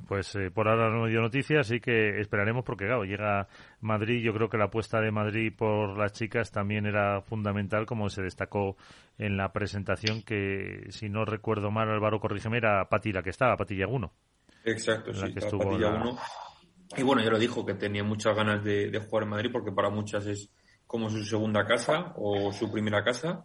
Pues 0.07 0.35
eh, 0.37 0.51
por 0.51 0.69
ahora 0.69 0.91
no 0.91 1.07
dio 1.07 1.21
noticias, 1.21 1.67
así 1.67 1.81
que 1.81 2.21
esperaremos 2.21 2.65
porque, 2.65 2.87
claro, 2.87 3.05
llega 3.05 3.49
Madrid. 3.81 4.23
Yo 4.23 4.33
creo 4.33 4.49
que 4.49 4.59
la 4.59 4.65
apuesta 4.65 5.01
de 5.01 5.11
Madrid 5.11 5.53
por 5.57 5.97
las 5.97 6.13
chicas 6.13 6.51
también 6.51 6.87
era 6.87 7.21
fundamental, 7.23 7.87
como 7.87 8.09
se 8.09 8.23
destacó 8.23 8.77
en 9.19 9.37
la 9.37 9.53
presentación, 9.53 10.23
que 10.23 10.87
si 10.91 11.09
no 11.09 11.25
recuerdo 11.25 11.71
mal, 11.71 11.89
Álvaro, 11.91 12.21
corrígeme, 12.21 12.59
era 12.59 12.89
Pati 12.89 13.13
la 13.13 13.23
que 13.23 13.31
estaba, 13.31 13.57
Pati 13.57 13.77
Yaguno. 13.77 14.13
Exacto, 14.65 15.13
sí, 15.13 15.33
que 15.33 15.41
estuvo 15.41 15.79
Y 16.97 17.03
bueno, 17.03 17.23
ya 17.23 17.31
lo 17.31 17.39
dijo, 17.39 17.65
que 17.65 17.75
tenía 17.75 18.05
muchas 18.05 18.35
ganas 18.37 18.63
de, 18.63 18.91
de 18.91 18.99
jugar 19.01 19.25
en 19.25 19.31
Madrid 19.31 19.51
porque 19.53 19.73
para 19.73 19.91
muchas 19.91 20.27
es 20.27 20.51
como 20.87 21.09
su 21.09 21.25
segunda 21.25 21.65
casa 21.67 22.13
o 22.17 22.53
su 22.53 22.71
primera 22.71 23.05
casa 23.05 23.45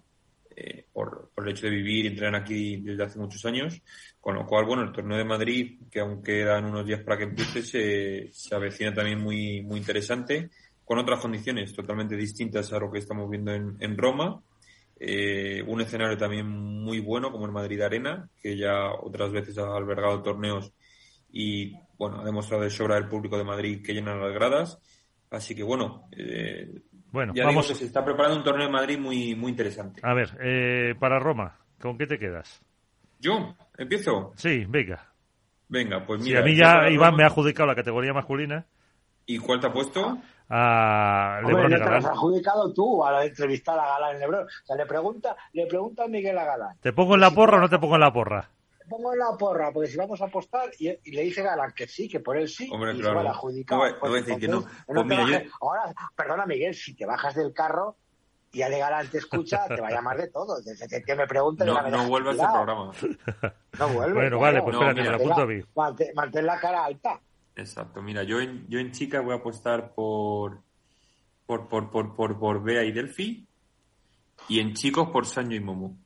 eh, 0.55 0.85
por, 0.93 1.31
el 1.37 1.49
hecho 1.49 1.67
de 1.67 1.71
vivir 1.71 2.05
y 2.05 2.07
entrenar 2.09 2.41
aquí 2.41 2.77
desde 2.77 3.03
hace 3.03 3.19
muchos 3.19 3.45
años. 3.45 3.81
Con 4.19 4.35
lo 4.35 4.45
cual, 4.45 4.65
bueno, 4.65 4.83
el 4.83 4.91
torneo 4.91 5.17
de 5.17 5.25
Madrid, 5.25 5.79
que 5.91 5.99
aún 5.99 6.23
quedan 6.23 6.65
unos 6.65 6.85
días 6.85 7.01
para 7.01 7.17
que 7.17 7.25
empiece, 7.25 7.61
se, 7.61 8.29
se 8.31 8.55
avecina 8.55 8.93
también 8.93 9.19
muy, 9.19 9.61
muy 9.61 9.77
interesante, 9.77 10.49
con 10.83 10.97
otras 10.97 11.19
condiciones 11.19 11.73
totalmente 11.73 12.15
distintas 12.15 12.71
a 12.73 12.79
lo 12.79 12.91
que 12.91 12.99
estamos 12.99 13.29
viendo 13.29 13.53
en, 13.53 13.75
en 13.79 13.97
Roma. 13.97 14.41
Eh, 14.97 15.61
un 15.67 15.81
escenario 15.81 16.17
también 16.17 16.47
muy 16.47 16.99
bueno 16.99 17.31
como 17.31 17.45
el 17.45 17.51
Madrid 17.51 17.81
Arena, 17.81 18.29
que 18.41 18.55
ya 18.55 18.91
otras 18.93 19.31
veces 19.31 19.57
ha 19.57 19.75
albergado 19.75 20.23
torneos 20.23 20.71
y 21.31 21.73
bueno, 21.97 22.21
ha 22.21 22.25
demostrado 22.25 22.63
de 22.63 22.69
sobra 22.69 22.97
el 22.97 23.09
público 23.09 23.37
de 23.37 23.43
Madrid 23.43 23.83
que 23.83 23.93
llenan 23.93 24.21
las 24.21 24.33
gradas. 24.33 24.79
Así 25.29 25.53
que 25.53 25.63
bueno, 25.63 26.07
eh, 26.11 26.81
bueno, 27.15 27.33
ya 27.33 27.45
vamos. 27.45 27.65
que 27.67 27.75
se 27.75 27.85
está 27.85 28.03
preparando 28.03 28.37
un 28.37 28.43
torneo 28.43 28.67
en 28.67 28.73
Madrid 28.73 28.99
muy, 28.99 29.35
muy 29.35 29.51
interesante. 29.51 30.01
A 30.03 30.13
ver, 30.13 30.37
eh, 30.41 30.95
para 30.99 31.17
Roma, 31.17 31.57
¿con 31.79 31.97
qué 31.97 32.05
te 32.05 32.19
quedas? 32.19 32.61
¿Yo? 33.19 33.55
¿Empiezo? 33.77 34.33
Sí, 34.35 34.65
venga. 34.67 35.13
Venga, 35.69 36.05
pues 36.05 36.21
mira. 36.21 36.41
Si 36.41 36.43
a 36.43 36.45
mí 36.45 36.57
ya 36.57 36.89
Iván 36.89 37.15
me 37.15 37.23
ha 37.23 37.27
adjudicado 37.27 37.67
la 37.67 37.75
categoría 37.75 38.13
masculina. 38.13 38.65
¿Y 39.25 39.39
cuál 39.39 39.61
te 39.61 39.67
ha 39.67 39.71
puesto? 39.71 40.17
A 40.49 41.39
Lebron 41.41 41.63
Hombre, 41.63 41.79
Te 41.79 41.95
has 41.95 42.05
adjudicado 42.05 42.73
tú 42.73 43.03
a 43.03 43.13
la 43.13 43.25
entrevistar 43.25 43.79
a 43.79 43.87
Galán 43.87 44.15
en 44.15 44.19
Lebron. 44.19 44.43
O 44.43 44.65
sea, 44.65 44.75
le 44.75 44.85
pregunta, 44.85 45.37
le 45.53 45.65
pregunta 45.67 46.03
a 46.03 46.07
Miguel 46.07 46.37
a 46.37 46.43
Galán. 46.43 46.77
¿Te 46.81 46.91
pongo 46.91 47.15
en 47.15 47.21
la 47.21 47.31
porra 47.31 47.57
o 47.57 47.61
no 47.61 47.69
te 47.69 47.79
pongo 47.79 47.95
en 47.95 48.01
la 48.01 48.11
porra? 48.11 48.49
Pongo 48.89 49.13
en 49.13 49.19
la 49.19 49.37
porra, 49.37 49.71
porque 49.71 49.89
si 49.89 49.97
vamos 49.97 50.21
a 50.21 50.25
apostar, 50.25 50.69
y, 50.79 50.87
le 51.11 51.21
dice 51.23 51.41
Galán 51.43 51.73
que 51.73 51.87
sí, 51.87 52.07
que 52.07 52.19
por 52.19 52.37
él 52.37 52.47
sí, 52.47 52.69
Hombre, 52.71 52.93
y 52.93 52.99
claro. 52.99 53.19
se 53.19 53.23
va 53.23 53.29
a 53.29 53.33
adjudicar. 53.33 53.77
No, 53.77 53.99
voy 53.99 54.19
a 54.19 54.21
decir 54.21 54.39
que 54.39 54.47
no. 54.47 54.65
Pues 54.85 55.05
mira, 55.05 55.25
yo... 55.27 55.49
Ahora, 55.61 55.93
perdona 56.15 56.45
Miguel, 56.45 56.73
si 56.73 56.93
te 56.93 57.05
bajas 57.05 57.35
del 57.35 57.53
carro 57.53 57.95
y 58.51 58.61
Ale 58.61 58.79
Galán 58.79 59.09
te 59.09 59.17
escucha, 59.17 59.67
te 59.67 59.81
va 59.81 59.89
a 59.89 59.91
llamar 59.91 60.17
de 60.17 60.29
todo. 60.29 60.61
Desde 60.61 60.87
que, 60.87 61.03
que 61.03 61.15
me 61.15 61.27
pregunte... 61.27 61.65
No, 61.65 61.81
no 61.89 62.07
vuelve 62.07 62.29
a 62.29 62.33
este 62.33 62.45
programa. 62.45 62.91
No 63.77 63.89
vuelve. 63.89 64.13
Bueno, 64.13 64.39
vale, 64.39 64.61
pues 64.61 64.75
espérate, 64.75 65.01
me 65.01 65.09
lo 65.09 65.15
apunto 65.15 65.41
a 65.41 65.45
mí. 65.45 65.61
Mantén, 65.75 66.11
mantén, 66.15 66.45
la 66.45 66.59
cara 66.59 66.85
alta. 66.85 67.19
Exacto, 67.57 68.01
mira, 68.01 68.23
yo 68.23 68.39
en, 68.39 68.65
yo 68.69 68.79
en 68.79 68.91
chicas 68.91 69.23
voy 69.23 69.33
a 69.33 69.37
apostar 69.37 69.93
por 69.93 70.63
por, 71.45 71.67
por, 71.67 71.91
por, 71.91 72.15
por, 72.15 72.39
por 72.39 72.63
Bea 72.63 72.83
y 72.83 72.91
Delphi 72.91 73.47
y 74.49 74.59
en 74.59 74.73
chicos 74.73 75.09
por 75.09 75.25
Sanyo 75.25 75.55
y 75.55 75.59
Momo. 75.59 75.97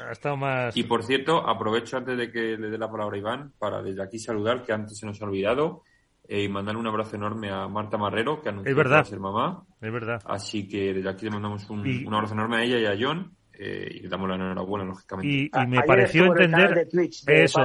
Ha 0.00 0.12
estado 0.12 0.36
más... 0.36 0.76
Y 0.76 0.84
por 0.84 1.02
cierto, 1.02 1.46
aprovecho 1.48 1.96
antes 1.96 2.16
de 2.16 2.30
que 2.30 2.56
le 2.56 2.70
dé 2.70 2.78
la 2.78 2.90
palabra 2.90 3.16
a 3.16 3.18
Iván 3.18 3.52
para 3.58 3.82
desde 3.82 4.02
aquí 4.02 4.18
saludar, 4.18 4.62
que 4.62 4.72
antes 4.72 4.98
se 4.98 5.06
nos 5.06 5.20
ha 5.20 5.24
olvidado, 5.24 5.82
eh, 6.28 6.44
y 6.44 6.48
mandarle 6.48 6.80
un 6.80 6.86
abrazo 6.86 7.16
enorme 7.16 7.50
a 7.50 7.68
Marta 7.68 7.98
Marrero, 7.98 8.40
que 8.40 8.48
anunció 8.48 8.74
que 8.74 8.88
va 8.88 9.00
a 9.00 9.04
ser 9.04 9.20
mamá. 9.20 9.64
Es 9.80 9.92
verdad. 9.92 10.22
Así 10.24 10.68
que 10.68 10.94
desde 10.94 11.08
aquí 11.08 11.26
le 11.26 11.32
mandamos 11.32 11.68
un, 11.70 11.80
un 11.80 12.14
abrazo 12.14 12.34
enorme 12.34 12.56
a 12.58 12.62
ella 12.62 12.78
y 12.78 12.86
a 12.86 12.96
John. 12.98 13.32
Eh, 13.62 13.96
y 13.96 14.00
le 14.00 14.08
damos 14.08 14.26
la 14.26 14.36
enhorabuena, 14.36 14.86
lógicamente. 14.86 15.28
Y, 15.30 15.50
y 15.52 15.66
me 15.66 15.82
pareció 15.82 16.24
entender 16.24 16.88
eso. 17.26 17.60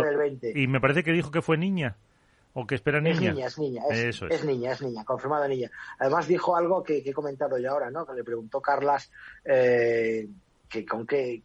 Y 0.53 0.67
me 0.67 0.81
parece 0.81 1.03
que 1.03 1.13
dijo 1.13 1.31
que 1.31 1.41
fue 1.41 1.57
niña. 1.57 1.95
¿O 2.57 2.65
que 2.65 2.75
espera 2.75 3.01
niña? 3.01 3.15
Es 3.15 3.21
niña, 3.21 3.45
es 3.47 3.59
niña. 3.59 3.81
Es, 3.91 4.21
es. 4.21 4.45
niña, 4.45 4.71
es 4.71 4.81
niña, 4.81 5.03
confirmada 5.03 5.47
niña. 5.47 5.69
Además 5.99 6.27
dijo 6.27 6.55
algo 6.55 6.83
que, 6.83 7.03
que, 7.03 7.09
he 7.09 7.13
comentado 7.13 7.57
yo 7.57 7.71
ahora, 7.71 7.91
¿no? 7.91 8.05
Que 8.05 8.13
le 8.13 8.23
preguntó 8.23 8.61
Carlas 8.61 9.11
eh, 9.43 10.27
que 10.69 10.85
con 10.85 11.05
qué, 11.05 11.43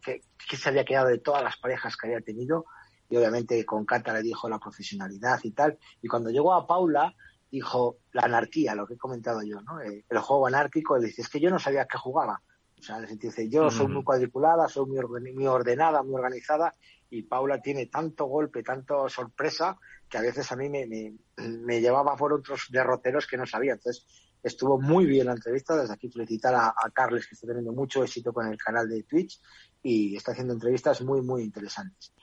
se 0.49 0.69
había 0.69 0.85
quedado 0.85 1.07
de 1.07 1.19
todas 1.19 1.43
las 1.43 1.57
parejas 1.57 1.95
que 1.95 2.07
había 2.07 2.21
tenido 2.21 2.65
y 3.09 3.17
obviamente 3.17 3.65
con 3.65 3.85
Cata 3.85 4.13
le 4.13 4.21
dijo 4.21 4.47
la 4.47 4.59
profesionalidad 4.59 5.39
y 5.43 5.51
tal. 5.51 5.77
Y 6.01 6.07
cuando 6.07 6.29
llegó 6.29 6.53
a 6.53 6.65
Paula, 6.65 7.13
dijo 7.51 7.97
la 8.13 8.23
anarquía, 8.23 8.73
lo 8.73 8.87
que 8.87 8.93
he 8.93 8.97
comentado 8.97 9.41
yo, 9.43 9.61
¿no? 9.61 9.81
Eh, 9.81 10.05
el 10.09 10.19
juego 10.19 10.47
anárquico, 10.47 10.95
él 10.95 11.03
dice, 11.03 11.21
es 11.21 11.29
que 11.29 11.41
yo 11.41 11.49
no 11.49 11.59
sabía 11.59 11.85
que 11.85 11.97
jugaba. 11.97 12.41
O 12.79 12.83
sea, 12.83 12.99
dice, 13.01 13.47
yo 13.49 13.69
soy 13.69 13.87
muy 13.89 14.03
cuadriculada, 14.03 14.67
soy 14.67 14.87
muy, 14.87 15.33
muy 15.33 15.45
ordenada, 15.45 16.01
muy 16.01 16.15
organizada, 16.15 16.73
y 17.11 17.23
Paula 17.23 17.61
tiene 17.61 17.87
tanto 17.87 18.25
golpe, 18.25 18.63
tanto 18.63 19.07
sorpresa, 19.07 19.77
que 20.09 20.17
a 20.17 20.21
veces 20.21 20.51
a 20.51 20.55
mí 20.55 20.69
me, 20.69 20.87
me, 20.87 21.13
me 21.37 21.79
llevaba 21.79 22.15
por 22.15 22.33
otros 22.33 22.67
derroteros 22.71 23.27
que 23.27 23.37
no 23.37 23.45
sabía. 23.45 23.73
Entonces, 23.73 24.30
Estuvo 24.43 24.79
muy 24.79 25.05
bien 25.05 25.27
la 25.27 25.33
entrevista. 25.33 25.75
Desde 25.75 25.93
aquí 25.93 26.09
felicitar 26.09 26.55
a, 26.55 26.73
Carles, 26.93 27.27
que 27.27 27.35
está 27.35 27.47
teniendo 27.47 27.73
mucho 27.73 28.03
éxito 28.03 28.33
con 28.33 28.47
el 28.47 28.57
canal 28.57 28.89
de 28.89 29.03
Twitch 29.03 29.39
y 29.83 30.15
está 30.15 30.31
haciendo 30.31 30.53
entrevistas 30.53 31.01
muy, 31.01 31.21
muy 31.21 31.43
interesantes. 31.43 32.13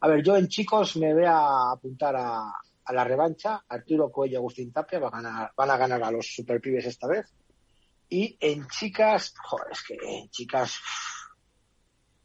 A 0.00 0.08
ver, 0.08 0.22
yo 0.22 0.36
en 0.36 0.48
chicos 0.48 0.96
me 0.96 1.12
voy 1.12 1.24
a 1.24 1.72
apuntar 1.72 2.14
a, 2.16 2.52
la 2.92 3.04
revancha. 3.04 3.64
Arturo 3.68 4.10
Cuello 4.10 4.34
y 4.34 4.36
Agustín 4.36 4.72
Tapia 4.72 4.98
van 4.98 5.14
a, 5.14 5.30
ganar, 5.30 5.52
van 5.56 5.70
a 5.70 5.76
ganar 5.76 6.02
a 6.04 6.10
los 6.10 6.26
superpibes 6.26 6.86
esta 6.86 7.06
vez. 7.06 7.26
Y 8.08 8.36
en 8.40 8.66
chicas, 8.68 9.34
joder, 9.42 9.66
es 9.72 9.82
que 9.82 9.94
en 9.94 10.30
chicas, 10.30 10.80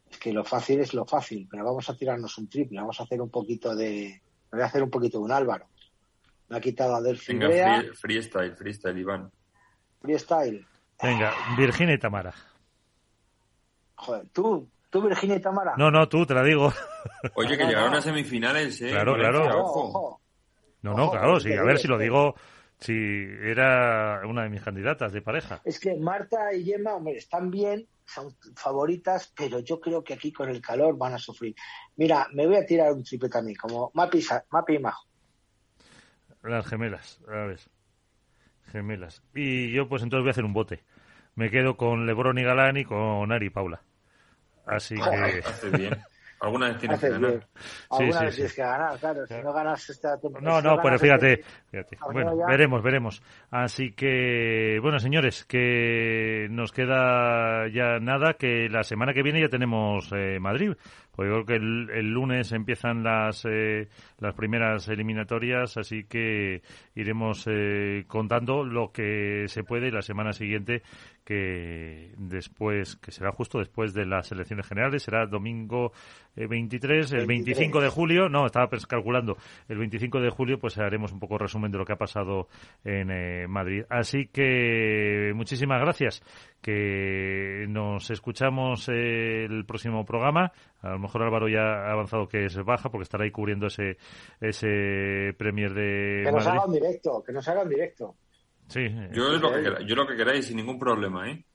es 0.09 0.17
que 0.17 0.31
lo 0.31 0.45
fácil 0.45 0.79
es 0.79 0.93
lo 0.93 1.05
fácil, 1.05 1.47
pero 1.49 1.65
vamos 1.65 1.89
a 1.89 1.97
tirarnos 1.97 2.37
un 2.37 2.47
triple, 2.47 2.79
vamos 2.79 2.99
a 3.01 3.03
hacer 3.03 3.21
un 3.21 3.29
poquito 3.29 3.75
de, 3.75 4.21
voy 4.51 4.61
a 4.61 4.65
hacer 4.65 4.81
un 4.81 4.89
poquito 4.89 5.17
de 5.17 5.25
un 5.25 5.31
Álvaro. 5.31 5.67
Me 6.47 6.57
ha 6.57 6.61
quitado 6.61 6.95
a 6.95 7.01
Delphi 7.01 7.33
Venga, 7.33 7.83
freestyle, 7.93 8.55
freestyle, 8.55 8.97
Iván. 8.97 9.31
Freestyle. 10.03 10.67
Venga, 11.01 11.33
Virginia 11.57 11.95
y 11.95 11.97
Tamara. 11.97 12.33
Joder, 13.95 14.27
¿tú? 14.33 14.69
¿Tú, 14.89 15.01
Virginia 15.01 15.37
y 15.37 15.41
Tamara? 15.41 15.75
No, 15.77 15.89
no, 15.89 16.07
tú, 16.09 16.25
te 16.25 16.33
la 16.33 16.43
digo. 16.43 16.71
Oye, 17.35 17.57
que 17.57 17.65
llegaron 17.65 17.95
a 17.95 18.01
semifinales, 18.01 18.81
¿eh? 18.81 18.89
Claro, 18.89 19.15
claro. 19.15 20.19
No, 20.81 20.93
no, 20.93 21.09
claro, 21.09 21.39
sí. 21.39 21.53
A 21.53 21.63
ver 21.63 21.79
si 21.79 21.87
lo 21.87 21.97
digo, 21.97 22.35
si 22.79 22.93
era 22.93 24.21
una 24.27 24.43
de 24.43 24.49
mis 24.49 24.61
candidatas 24.61 25.13
de 25.13 25.21
pareja. 25.21 25.61
Es 25.63 25.79
que 25.79 25.95
Marta 25.95 26.53
y 26.53 26.65
Gemma, 26.65 26.95
hombre, 26.95 27.17
están 27.17 27.49
bien, 27.49 27.87
son 28.05 28.35
favoritas, 28.55 29.33
pero 29.35 29.59
yo 29.59 29.79
creo 29.79 30.03
que 30.03 30.13
aquí 30.13 30.33
con 30.33 30.49
el 30.49 30.61
calor 30.61 30.97
van 30.97 31.13
a 31.13 31.17
sufrir. 31.17 31.55
Mira, 31.95 32.27
me 32.33 32.45
voy 32.45 32.57
a 32.57 32.65
tirar 32.65 32.91
un 32.91 33.03
triple 33.03 33.29
también, 33.29 33.55
como 33.55 33.89
Mapi, 33.93 34.23
Mapi 34.51 34.75
y 34.75 34.79
Majo. 34.79 35.07
Las 36.43 36.67
gemelas, 36.67 37.21
a 37.25 37.45
ver 37.45 37.59
gemelas. 38.73 39.23
Y 39.33 39.71
yo 39.71 39.87
pues 39.87 40.03
entonces 40.03 40.23
voy 40.23 40.29
a 40.29 40.31
hacer 40.31 40.43
un 40.43 40.53
bote. 40.53 40.83
Me 41.35 41.49
quedo 41.49 41.77
con 41.77 42.05
Lebron 42.05 42.37
y 42.37 42.43
Galán 42.43 42.75
y 42.75 42.83
con 42.83 43.31
Ari 43.31 43.45
y 43.45 43.49
Paula. 43.49 43.81
Así 44.65 44.95
que... 44.95 45.77
Bien. 45.77 45.97
Alguna 46.43 46.67
vez 46.67 46.77
tienes 46.77 46.99
que 46.99 47.09
ganar. 47.09 47.47
Alguna 47.89 48.21
vez 48.23 48.35
tienes 48.35 48.53
que 48.53 48.61
ganar, 48.61 48.99
claro. 48.99 49.25
Si 49.25 49.33
no 49.35 49.53
ganas 49.53 49.89
esta 49.89 50.19
No, 50.41 50.61
no, 50.61 50.77
pero 50.83 50.99
fíjate. 50.99 51.41
fíjate. 51.71 51.97
Bueno, 52.11 52.35
veremos, 52.45 52.83
veremos. 52.83 53.23
Así 53.49 53.93
que, 53.93 54.77
bueno, 54.81 54.99
señores, 54.99 55.45
que 55.45 56.47
nos 56.51 56.73
queda 56.73 57.69
ya 57.69 57.97
nada, 57.99 58.33
que 58.33 58.67
la 58.69 58.83
semana 58.83 59.13
que 59.13 59.23
viene 59.23 59.39
ya 59.39 59.47
tenemos 59.47 60.11
eh, 60.11 60.37
Madrid. 60.41 60.73
Pues 61.15 61.29
creo 61.29 61.45
que 61.45 61.55
el, 61.57 62.09
lunes 62.09 62.51
empiezan 62.53 63.03
las, 63.03 63.45
eh, 63.45 63.87
las 64.17 64.33
primeras 64.33 64.87
eliminatorias, 64.87 65.77
así 65.77 66.05
que 66.05 66.63
iremos 66.95 67.45
eh, 67.45 68.03
contando 68.07 68.63
lo 68.63 68.91
que 68.91 69.45
se 69.47 69.63
puede 69.63 69.89
y 69.89 69.91
la 69.91 70.01
semana 70.01 70.33
siguiente, 70.33 70.81
que 71.23 72.13
después, 72.17 72.95
que 72.97 73.11
será 73.11 73.31
justo 73.31 73.59
después 73.59 73.93
de 73.93 74.05
las 74.05 74.31
elecciones 74.31 74.67
generales, 74.67 75.03
será 75.03 75.25
domingo 75.25 75.91
23, 76.35 77.11
eh, 77.11 77.17
el 77.17 77.27
25 77.27 77.81
de 77.81 77.89
julio, 77.89 78.29
no, 78.29 78.45
estaba 78.45 78.69
calculando, 78.87 79.37
el 79.67 79.77
25 79.77 80.19
de 80.19 80.29
julio 80.29 80.59
pues 80.59 80.77
haremos 80.77 81.11
un 81.11 81.19
poco 81.19 81.37
resumen 81.37 81.71
de 81.71 81.77
lo 81.77 81.85
que 81.85 81.93
ha 81.93 81.97
pasado 81.97 82.47
en 82.83 83.49
Madrid. 83.49 83.83
Así 83.89 84.27
que 84.27 85.31
muchísimas 85.35 85.79
gracias, 85.81 86.21
que 86.61 87.65
nos 87.69 88.09
escuchamos 88.09 88.87
el 88.89 89.65
próximo 89.65 90.05
programa. 90.05 90.51
A 90.81 90.91
lo 90.91 90.99
mejor 90.99 91.23
Álvaro 91.23 91.47
ya 91.47 91.61
ha 91.61 91.91
avanzado 91.91 92.27
que 92.27 92.45
es 92.45 92.55
baja 92.63 92.89
porque 92.89 93.03
estará 93.03 93.23
ahí 93.23 93.31
cubriendo 93.31 93.67
ese 93.67 93.97
ese 94.39 95.33
Premier 95.37 95.73
de 95.73 96.23
Que 96.25 96.31
nos 96.31 96.47
haga 96.47 96.65
un 96.65 96.73
directo, 96.73 97.23
que 97.23 97.33
nos 97.33 97.47
haga 97.47 97.63
un 97.63 97.69
directo. 97.69 98.15
Sí. 98.73 98.89
Yo, 99.11 99.29
lo 99.37 99.51
que, 99.51 99.85
yo 99.85 99.95
lo 99.95 100.07
que 100.07 100.15
queráis 100.15 100.47
sin 100.47 100.57
ningún 100.57 100.79
problema, 100.79 101.29
¿eh? 101.29 101.45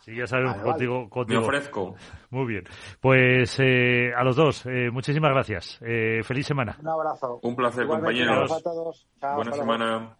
Sí, 0.00 0.16
ya 0.16 0.26
sabemos, 0.26 0.56
contigo, 0.56 1.08
contigo. 1.08 1.40
Me 1.40 1.46
ofrezco. 1.46 1.94
Muy 2.30 2.46
bien. 2.46 2.64
Pues 3.00 3.56
eh, 3.60 4.10
a 4.16 4.24
los 4.24 4.34
dos, 4.34 4.66
eh, 4.66 4.90
muchísimas 4.90 5.30
gracias. 5.30 5.78
Eh, 5.82 6.22
feliz 6.24 6.46
semana. 6.46 6.76
Un 6.80 6.88
abrazo. 6.88 7.38
Un 7.42 7.54
placer, 7.54 7.84
Igualmente, 7.84 8.24
compañeros. 8.24 8.50
a 8.52 8.62
todos. 8.62 9.06
Chao, 9.20 9.36
Buena 9.36 9.50
hasta 9.52 9.64
luego. 9.64 10.16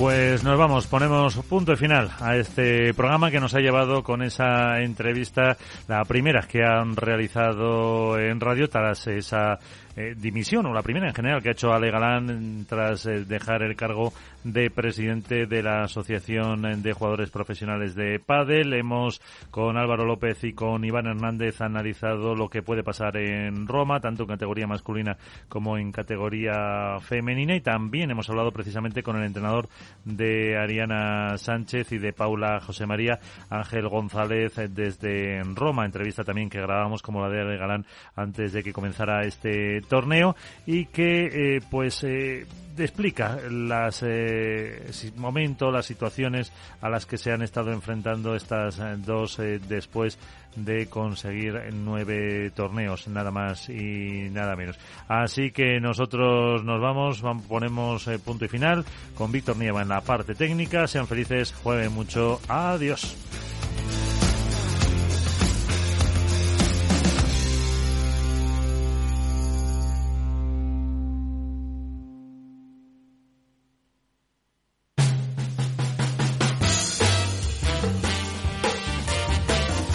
Pues 0.00 0.42
nos 0.44 0.56
vamos, 0.56 0.86
ponemos 0.86 1.36
punto 1.46 1.76
final 1.76 2.10
a 2.20 2.34
este 2.34 2.94
programa 2.94 3.30
que 3.30 3.38
nos 3.38 3.54
ha 3.54 3.60
llevado 3.60 4.02
con 4.02 4.22
esa 4.22 4.80
entrevista, 4.80 5.58
la 5.88 6.06
primera 6.06 6.40
que 6.48 6.64
han 6.64 6.96
realizado 6.96 8.18
en 8.18 8.40
radio 8.40 8.70
tras 8.70 9.06
esa 9.08 9.58
eh, 9.96 10.14
dimisión, 10.16 10.66
o 10.66 10.72
la 10.72 10.82
primera 10.82 11.08
en 11.08 11.14
general 11.14 11.42
que 11.42 11.48
ha 11.48 11.52
hecho 11.52 11.72
Ale 11.72 11.90
Galán 11.90 12.64
tras 12.68 13.06
eh, 13.06 13.24
dejar 13.24 13.62
el 13.62 13.76
cargo 13.76 14.12
de 14.44 14.70
presidente 14.70 15.46
de 15.46 15.62
la 15.62 15.82
Asociación 15.82 16.82
de 16.82 16.92
Jugadores 16.92 17.30
Profesionales 17.30 17.94
de 17.94 18.18
Padel. 18.18 18.72
Hemos 18.72 19.20
con 19.50 19.76
Álvaro 19.76 20.04
López 20.04 20.44
y 20.44 20.52
con 20.52 20.84
Iván 20.84 21.06
Hernández 21.06 21.60
analizado 21.60 22.34
lo 22.34 22.48
que 22.48 22.62
puede 22.62 22.82
pasar 22.82 23.16
en 23.16 23.66
Roma, 23.66 24.00
tanto 24.00 24.22
en 24.22 24.28
categoría 24.28 24.66
masculina 24.66 25.16
como 25.48 25.76
en 25.76 25.92
categoría 25.92 26.98
femenina, 27.00 27.56
y 27.56 27.60
también 27.60 28.10
hemos 28.10 28.30
hablado 28.30 28.52
precisamente 28.52 29.02
con 29.02 29.16
el 29.16 29.24
entrenador 29.24 29.68
de 30.04 30.56
Ariana 30.56 31.36
Sánchez 31.36 31.92
y 31.92 31.98
de 31.98 32.12
Paula 32.12 32.60
José 32.60 32.86
María 32.86 33.18
Ángel 33.50 33.88
González 33.88 34.56
eh, 34.58 34.68
desde 34.68 35.42
Roma, 35.54 35.84
entrevista 35.84 36.24
también 36.24 36.48
que 36.48 36.60
grabamos 36.60 37.02
como 37.02 37.20
la 37.20 37.28
de 37.28 37.40
Ale 37.40 37.56
Galán 37.56 37.86
antes 38.14 38.52
de 38.52 38.62
que 38.62 38.72
comenzara 38.72 39.22
este 39.22 39.79
torneo 39.86 40.36
y 40.66 40.86
que 40.86 41.56
eh, 41.56 41.60
pues 41.70 42.02
eh, 42.04 42.46
explica 42.78 43.36
las 43.50 44.02
eh, 44.06 44.90
momentos, 45.16 45.72
las 45.72 45.86
situaciones 45.86 46.52
a 46.80 46.88
las 46.88 47.04
que 47.06 47.18
se 47.18 47.30
han 47.32 47.42
estado 47.42 47.72
enfrentando 47.72 48.34
estas 48.34 48.80
dos 49.04 49.38
después 49.68 50.18
de 50.56 50.86
conseguir 50.86 51.60
nueve 51.72 52.50
torneos, 52.54 53.06
nada 53.06 53.30
más 53.30 53.68
y 53.68 54.28
nada 54.32 54.56
menos. 54.56 54.78
Así 55.08 55.52
que 55.52 55.78
nosotros 55.78 56.64
nos 56.64 56.80
vamos, 56.80 57.22
vam- 57.22 57.42
ponemos 57.46 58.08
punto 58.24 58.46
y 58.46 58.48
final 58.48 58.84
con 59.14 59.30
Víctor 59.30 59.56
Nieva 59.58 59.82
en 59.82 59.88
la 59.88 60.00
parte 60.00 60.34
técnica. 60.34 60.86
Sean 60.88 61.06
felices, 61.06 61.54
jueguen 61.62 61.92
mucho. 61.92 62.40
Adiós. 62.48 63.16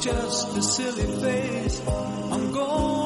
Just 0.00 0.56
a 0.56 0.62
silly 0.62 1.06
phase 1.20 1.80
I'm 1.88 2.52
going 2.52 3.05